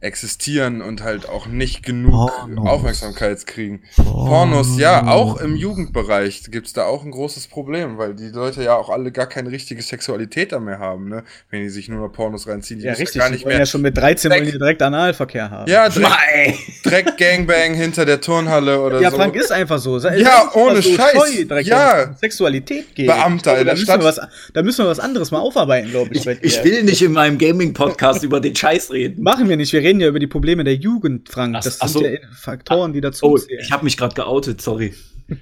existieren 0.00 0.82
und 0.82 1.02
halt 1.02 1.28
auch 1.28 1.46
nicht 1.46 1.82
genug 1.82 2.30
Pornos. 2.30 2.68
Aufmerksamkeit 2.68 3.46
kriegen. 3.46 3.82
Pornos. 3.96 4.26
Pornos, 4.28 4.78
ja, 4.78 5.06
auch 5.06 5.40
im 5.40 5.56
Jugendbereich 5.56 6.44
gibt's 6.50 6.72
da 6.72 6.84
auch 6.84 7.04
ein 7.04 7.10
großes 7.10 7.48
Problem, 7.48 7.98
weil 7.98 8.14
die 8.14 8.28
Leute 8.28 8.62
ja 8.62 8.76
auch 8.76 8.90
alle 8.90 9.10
gar 9.12 9.26
keine 9.26 9.50
richtige 9.50 9.82
Sexualität 9.82 10.52
da 10.52 10.60
mehr 10.60 10.78
haben, 10.78 11.08
ne? 11.08 11.24
Wenn 11.50 11.62
die 11.62 11.68
sich 11.68 11.88
nur 11.88 12.00
noch 12.00 12.12
Pornos 12.12 12.46
reinziehen. 12.46 12.80
Die 12.80 12.86
ja, 12.86 12.92
richtig. 12.92 13.16
Ja, 13.16 13.22
gar 13.22 13.30
nicht 13.30 13.46
mehr 13.46 13.58
ja 13.58 13.66
schon 13.66 13.82
mit 13.82 13.96
13 13.96 14.30
Dreck, 14.30 14.44
die 14.44 14.52
direkt 14.52 14.82
Analverkehr 14.82 15.50
haben. 15.50 15.70
Ja, 15.70 15.88
Dreck, 15.88 16.54
Dreck 16.82 17.16
Gangbang 17.16 17.74
hinter 17.74 18.04
der 18.04 18.20
Turnhalle 18.20 18.80
oder 18.80 19.00
ja, 19.00 19.10
so. 19.10 19.16
Ja, 19.16 19.22
Frank 19.22 19.36
ist 19.36 19.52
einfach 19.52 19.78
so. 19.78 19.98
Ja, 19.98 20.50
ohne 20.54 20.82
so 20.82 20.94
Scheiß. 20.94 21.64
ja. 21.64 22.14
Sexualität 22.14 22.94
geht. 22.94 23.06
Beamter 23.06 23.58
in 23.58 23.66
der 23.66 23.76
Stadt. 23.76 24.02
Was, 24.02 24.20
da 24.52 24.62
müssen 24.62 24.84
wir 24.84 24.88
was 24.88 25.00
anderes 25.00 25.30
mal 25.30 25.40
aufarbeiten, 25.40 25.90
glaube 25.90 26.14
ich. 26.14 26.26
Ich, 26.26 26.35
ich 26.42 26.62
will 26.64 26.84
nicht 26.84 27.02
in 27.02 27.12
meinem 27.12 27.38
Gaming-Podcast 27.38 28.24
über 28.24 28.40
den 28.40 28.54
Scheiß 28.54 28.92
reden. 28.92 29.22
Machen 29.22 29.48
wir 29.48 29.56
nicht. 29.56 29.72
Wir 29.72 29.80
reden 29.80 30.00
ja 30.00 30.08
über 30.08 30.18
die 30.18 30.26
Probleme 30.26 30.64
der 30.64 30.74
Jugend, 30.74 31.28
Frank. 31.28 31.54
Ach, 31.56 31.64
das 31.64 31.78
sind 31.78 31.88
so. 31.88 32.04
ja 32.04 32.18
Faktoren, 32.34 32.92
die 32.92 33.00
dazu 33.00 33.26
oh, 33.26 33.38
zählen. 33.38 33.60
Ich 33.62 33.70
habe 33.70 33.84
mich 33.84 33.96
gerade 33.96 34.14
geoutet, 34.14 34.60
sorry. 34.60 34.92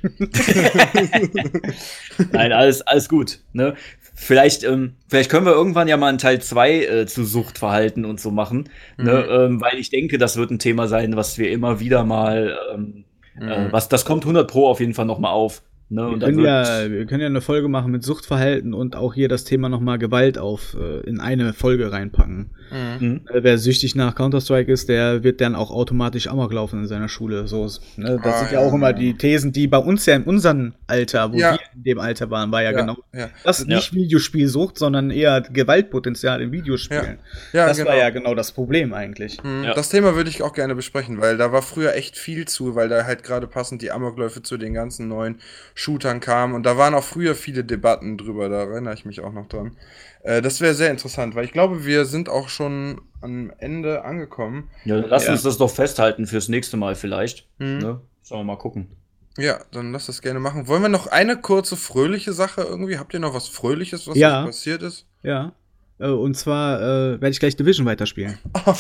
Nein, 2.33 2.53
alles, 2.53 2.83
alles 2.83 3.09
gut. 3.09 3.41
Ne? 3.53 3.75
Vielleicht, 4.15 4.65
ähm, 4.65 4.95
vielleicht 5.09 5.31
können 5.31 5.45
wir 5.45 5.53
irgendwann 5.53 5.89
ja 5.89 5.97
mal 5.97 6.09
einen 6.09 6.19
Teil 6.19 6.41
2 6.41 6.85
äh, 6.85 7.07
zu 7.07 7.25
Suchtverhalten 7.25 8.05
und 8.05 8.21
so 8.21 8.31
machen. 8.31 8.69
Ne? 8.97 9.05
Mhm. 9.05 9.05
Ne? 9.05 9.27
Ähm, 9.31 9.61
weil 9.61 9.79
ich 9.79 9.91
denke, 9.91 10.19
das 10.19 10.37
wird 10.37 10.51
ein 10.51 10.59
Thema 10.59 10.89
sein, 10.89 11.17
was 11.17 11.39
wir 11.39 11.51
immer 11.51 11.81
wieder 11.81 12.05
mal, 12.05 12.57
ähm, 12.73 13.05
äh, 13.39 13.45
mhm. 13.45 13.51
äh, 13.51 13.73
was, 13.73 13.89
das 13.89 14.05
kommt 14.05 14.25
100 14.25 14.49
Pro 14.49 14.69
auf 14.69 14.81
jeden 14.81 14.95
Fall 14.95 15.07
noch 15.07 15.19
mal 15.19 15.33
auf. 15.33 15.63
Ne, 15.91 16.11
wir, 16.13 16.19
können 16.19 16.39
ja, 16.41 16.91
wir 16.91 17.07
können 17.07 17.21
ja 17.21 17.27
eine 17.27 17.41
Folge 17.41 17.69
machen 17.69 17.93
mit 17.93 18.03
Suchtverhalten 18.03 18.73
und 18.73 18.97
auch 18.97 19.15
hier 19.15 19.29
das 19.29 19.45
Thema 19.45 19.69
nochmal 19.69 19.99
Gewalt 19.99 20.39
auf 20.39 20.75
äh, 20.81 21.01
in 21.01 21.21
eine 21.21 21.53
Folge 21.53 21.93
reinpacken. 21.93 22.51
Mhm. 22.71 23.07
mhm. 23.07 23.21
Äh, 23.29 23.43
wer 23.43 23.59
süchtig 23.59 23.95
nach 23.95 24.15
Counter-Strike 24.15 24.71
ist, 24.71 24.89
der 24.89 25.23
wird 25.23 25.41
dann 25.41 25.55
auch 25.55 25.71
automatisch 25.71 26.27
Amok 26.27 26.53
laufen 26.53 26.81
in 26.81 26.87
seiner 26.87 27.09
Schule. 27.09 27.47
So, 27.47 27.69
ne? 27.97 28.21
Das 28.23 28.35
ah, 28.35 28.39
sind 28.41 28.53
ja, 28.53 28.61
ja 28.61 28.67
auch 28.67 28.73
immer 28.73 28.93
die 28.93 29.15
Thesen, 29.15 29.53
die 29.53 29.67
bei 29.67 29.79
uns 29.79 30.07
ja 30.07 30.17
in 30.17 30.25
unserem 30.25 30.75
Alter, 30.87 31.33
wo 31.33 31.37
ja. 31.37 31.53
wir 31.53 31.61
in 31.75 31.83
dem 31.85 31.99
Alter 31.99 32.31
waren, 32.31 32.51
war 32.53 32.63
ja, 32.63 32.71
ja 32.71 32.81
genau 32.81 32.97
das 33.45 33.65
nicht 33.67 33.95
Videospielsucht, 33.95 34.79
sondern 34.79 35.11
eher 35.11 35.41
Gewaltpotenzial 35.41 36.41
in 36.41 36.53
Videospielen. 36.53 37.19
Ja. 37.53 37.67
das 37.67 37.79
genau. 37.79 37.91
war 37.91 37.97
ja 37.97 38.11
genau 38.11 38.35
das 38.35 38.53
Problem 38.53 38.93
eigentlich. 38.93 39.43
Mhm. 39.43 39.67
Das 39.75 39.89
Thema 39.89 40.15
würde 40.15 40.31
ich 40.31 40.43
auch 40.43 40.53
gerne 40.53 40.75
besprechen, 40.75 41.21
weil 41.21 41.37
da 41.37 41.53
war 41.53 41.63
früher 41.63 41.95
echt 41.95 42.17
viel 42.17 42.47
zu, 42.47 42.75
weil 42.75 42.89
da 42.89 43.05
halt 43.05 43.23
gerade 43.23 43.47
passend 43.47 43.83
die 43.83 43.91
Amokläufe 43.91 44.43
zu 44.43 44.57
den 44.57 44.75
ganzen 44.75 45.09
neuen 45.09 45.41
Shootern 45.75 46.21
kamen. 46.21 46.55
Und 46.55 46.65
da 46.65 46.77
waren 46.77 46.95
auch 46.95 47.05
früher 47.05 47.35
viele 47.35 47.65
Debatten 47.65 48.19
drüber, 48.19 48.49
da 48.49 48.63
erinnere 48.65 48.95
ich 48.95 49.05
mich 49.05 49.21
auch 49.21 49.33
noch 49.33 49.49
dran. 49.49 49.77
Äh, 50.25 50.41
das 50.41 50.61
wäre 50.61 50.75
sehr 50.75 50.91
interessant, 50.91 51.35
weil 51.35 51.45
ich 51.45 51.53
glaube, 51.53 51.85
wir 51.85 52.07
sind 52.07 52.29
auch 52.29 52.49
schon 52.49 53.01
am 53.21 53.53
Ende 53.59 54.05
angekommen. 54.05 54.71
Ja, 54.85 54.97
lass 54.97 55.27
ja. 55.27 55.33
uns 55.33 55.43
das 55.43 55.59
doch 55.59 55.71
festhalten 55.71 56.27
fürs 56.27 56.49
nächste 56.49 56.77
Mal 56.77 56.97
vielleicht. 56.97 57.47
Mhm. 57.59 57.79
Ne? 57.79 58.01
Sollen 58.23 58.41
wir 58.41 58.45
mal 58.45 58.59
gucken. 58.59 58.89
Ja, 59.37 59.61
dann 59.71 59.93
lass 59.93 60.07
das 60.07 60.23
gerne 60.23 60.41
machen. 60.41 60.67
Wollen 60.67 60.83
wir 60.83 60.89
noch 60.89 61.09
eine 61.09 61.37
kurze 61.37 61.77
fröhliche 61.77 62.33
Sache 62.33 62.63
irgendwie? 62.63 62.99
Habt 62.99 63.13
ihr 63.13 63.21
noch 63.21 63.35
was 63.35 63.49
Fröhliches, 63.49 64.09
was 64.09 64.17
ja. 64.17 64.45
passiert 64.45 64.83
ist? 64.83 65.07
Ja. 65.23 65.53
Äh, 65.99 66.09
und 66.09 66.37
zwar 66.37 66.81
äh, 66.81 67.13
werde 67.13 67.31
ich 67.31 67.41
gleich 67.41 67.57
Division 67.57 67.87
weiterspielen. 67.87 68.39
Oh, 68.67 68.75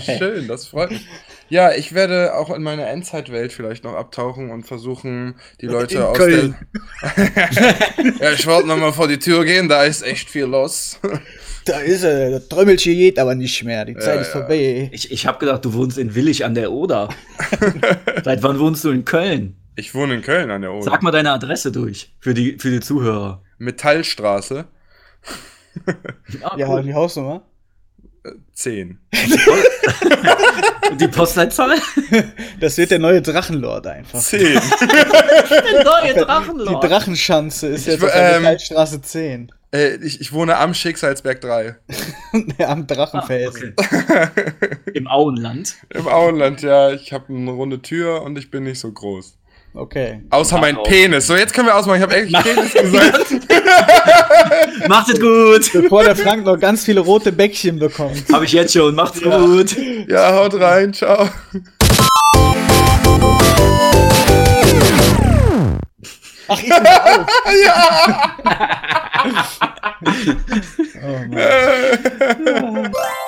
schön, 0.00 0.48
das 0.48 0.66
freut 0.66 0.90
mich. 0.90 1.06
Ja, 1.48 1.72
ich 1.72 1.94
werde 1.94 2.34
auch 2.34 2.54
in 2.54 2.62
meine 2.62 2.86
Endzeitwelt 2.86 3.52
vielleicht 3.52 3.84
noch 3.84 3.94
abtauchen 3.94 4.50
und 4.50 4.64
versuchen, 4.64 5.36
die 5.60 5.66
Leute 5.66 5.96
in 5.96 6.02
aus 6.02 6.16
Köln. 6.16 6.56
der. 7.16 8.14
ja, 8.20 8.32
ich 8.32 8.46
wollte 8.46 8.66
nochmal 8.66 8.92
vor 8.92 9.06
die 9.06 9.18
Tür 9.18 9.44
gehen, 9.44 9.68
da 9.68 9.84
ist 9.84 10.02
echt 10.02 10.28
viel 10.28 10.44
los. 10.44 10.98
Da 11.64 11.78
ist 11.78 12.02
er, 12.02 12.30
der 12.30 12.48
Trümmelchen 12.48 12.94
geht 12.94 13.18
aber 13.18 13.34
nicht 13.34 13.62
mehr, 13.62 13.84
die 13.84 13.94
Zeit 13.94 14.16
ja, 14.16 14.20
ist 14.22 14.32
vorbei. 14.32 14.90
Ich, 14.92 15.12
ich 15.12 15.26
habe 15.26 15.38
gedacht, 15.38 15.64
du 15.64 15.72
wohnst 15.72 15.98
in 15.98 16.14
Willig 16.14 16.44
an 16.44 16.54
der 16.54 16.72
Oder. 16.72 17.08
Seit 18.24 18.42
wann 18.42 18.58
wohnst 18.58 18.82
du 18.84 18.90
in 18.90 19.04
Köln? 19.04 19.56
Ich 19.76 19.94
wohne 19.94 20.16
in 20.16 20.22
Köln 20.22 20.50
an 20.50 20.62
der 20.62 20.72
Oder. 20.72 20.82
Sag 20.82 21.02
mal 21.02 21.12
deine 21.12 21.30
Adresse 21.30 21.70
durch, 21.70 22.12
für 22.18 22.34
die, 22.34 22.58
für 22.58 22.70
die 22.70 22.80
Zuhörer. 22.80 23.42
Metallstraße. 23.58 24.66
ah, 26.42 26.56
ja, 26.56 26.68
cool. 26.68 26.82
die 26.82 26.94
Hausnummer? 26.94 27.42
10. 28.52 28.98
die 31.00 31.08
Postleitzahl? 31.08 31.78
Das 32.60 32.76
wird 32.76 32.90
der 32.90 32.98
neue 32.98 33.22
Drachenlord 33.22 33.86
einfach. 33.86 34.18
10. 34.18 34.40
der 34.80 35.84
neue 35.84 36.14
Drachenlord. 36.14 36.82
Die 36.82 36.88
Drachenschanze 36.88 37.68
ist 37.68 37.86
jetzt 37.86 37.98
ich, 37.98 38.04
auf 38.04 38.12
der 38.12 38.36
ähm, 38.36 38.42
Metallstraße 38.42 39.00
10. 39.00 39.52
Äh, 39.72 39.96
ich, 39.96 40.20
ich 40.20 40.32
wohne 40.32 40.56
am 40.56 40.74
Schicksalsberg 40.74 41.40
3. 41.40 41.76
am 42.66 42.86
Drachenfelsen. 42.86 43.74
Ah, 43.76 43.82
okay. 43.84 44.50
Im 44.94 45.06
Auenland. 45.06 45.76
Im 45.90 46.08
Auenland, 46.08 46.62
ja. 46.62 46.90
Ich 46.90 47.12
habe 47.12 47.32
eine 47.32 47.50
runde 47.50 47.80
Tür 47.80 48.22
und 48.22 48.36
ich 48.36 48.50
bin 48.50 48.64
nicht 48.64 48.80
so 48.80 48.90
groß. 48.90 49.37
Okay. 49.74 50.22
Außer 50.30 50.58
mein. 50.58 50.76
Penis. 50.82 51.26
So, 51.26 51.36
jetzt 51.36 51.52
können 51.52 51.68
wir 51.68 51.76
ausmachen. 51.76 51.96
Ich 51.96 52.02
habe 52.02 52.16
echt 52.16 52.32
Penis 52.32 52.72
gesagt. 52.72 53.28
Macht 54.88 55.08
es 55.10 55.20
gut. 55.20 55.72
Bevor 55.72 56.04
der 56.04 56.16
Frank 56.16 56.44
noch 56.44 56.58
ganz 56.58 56.84
viele 56.84 57.00
rote 57.00 57.30
Bäckchen 57.32 57.78
bekommt. 57.78 58.24
Habe 58.32 58.44
ich 58.44 58.52
jetzt 58.52 58.72
schon. 58.72 58.94
Macht's 58.94 59.20
ja. 59.20 59.38
gut. 59.38 59.76
Ja, 60.08 60.34
haut 60.34 60.58
rein. 60.60 60.92
Ciao. 60.92 61.28
Ach, 66.50 66.62
ich 66.62 66.68
ja. 67.66 68.34
oh 71.04 71.18
Mann. 71.28 72.92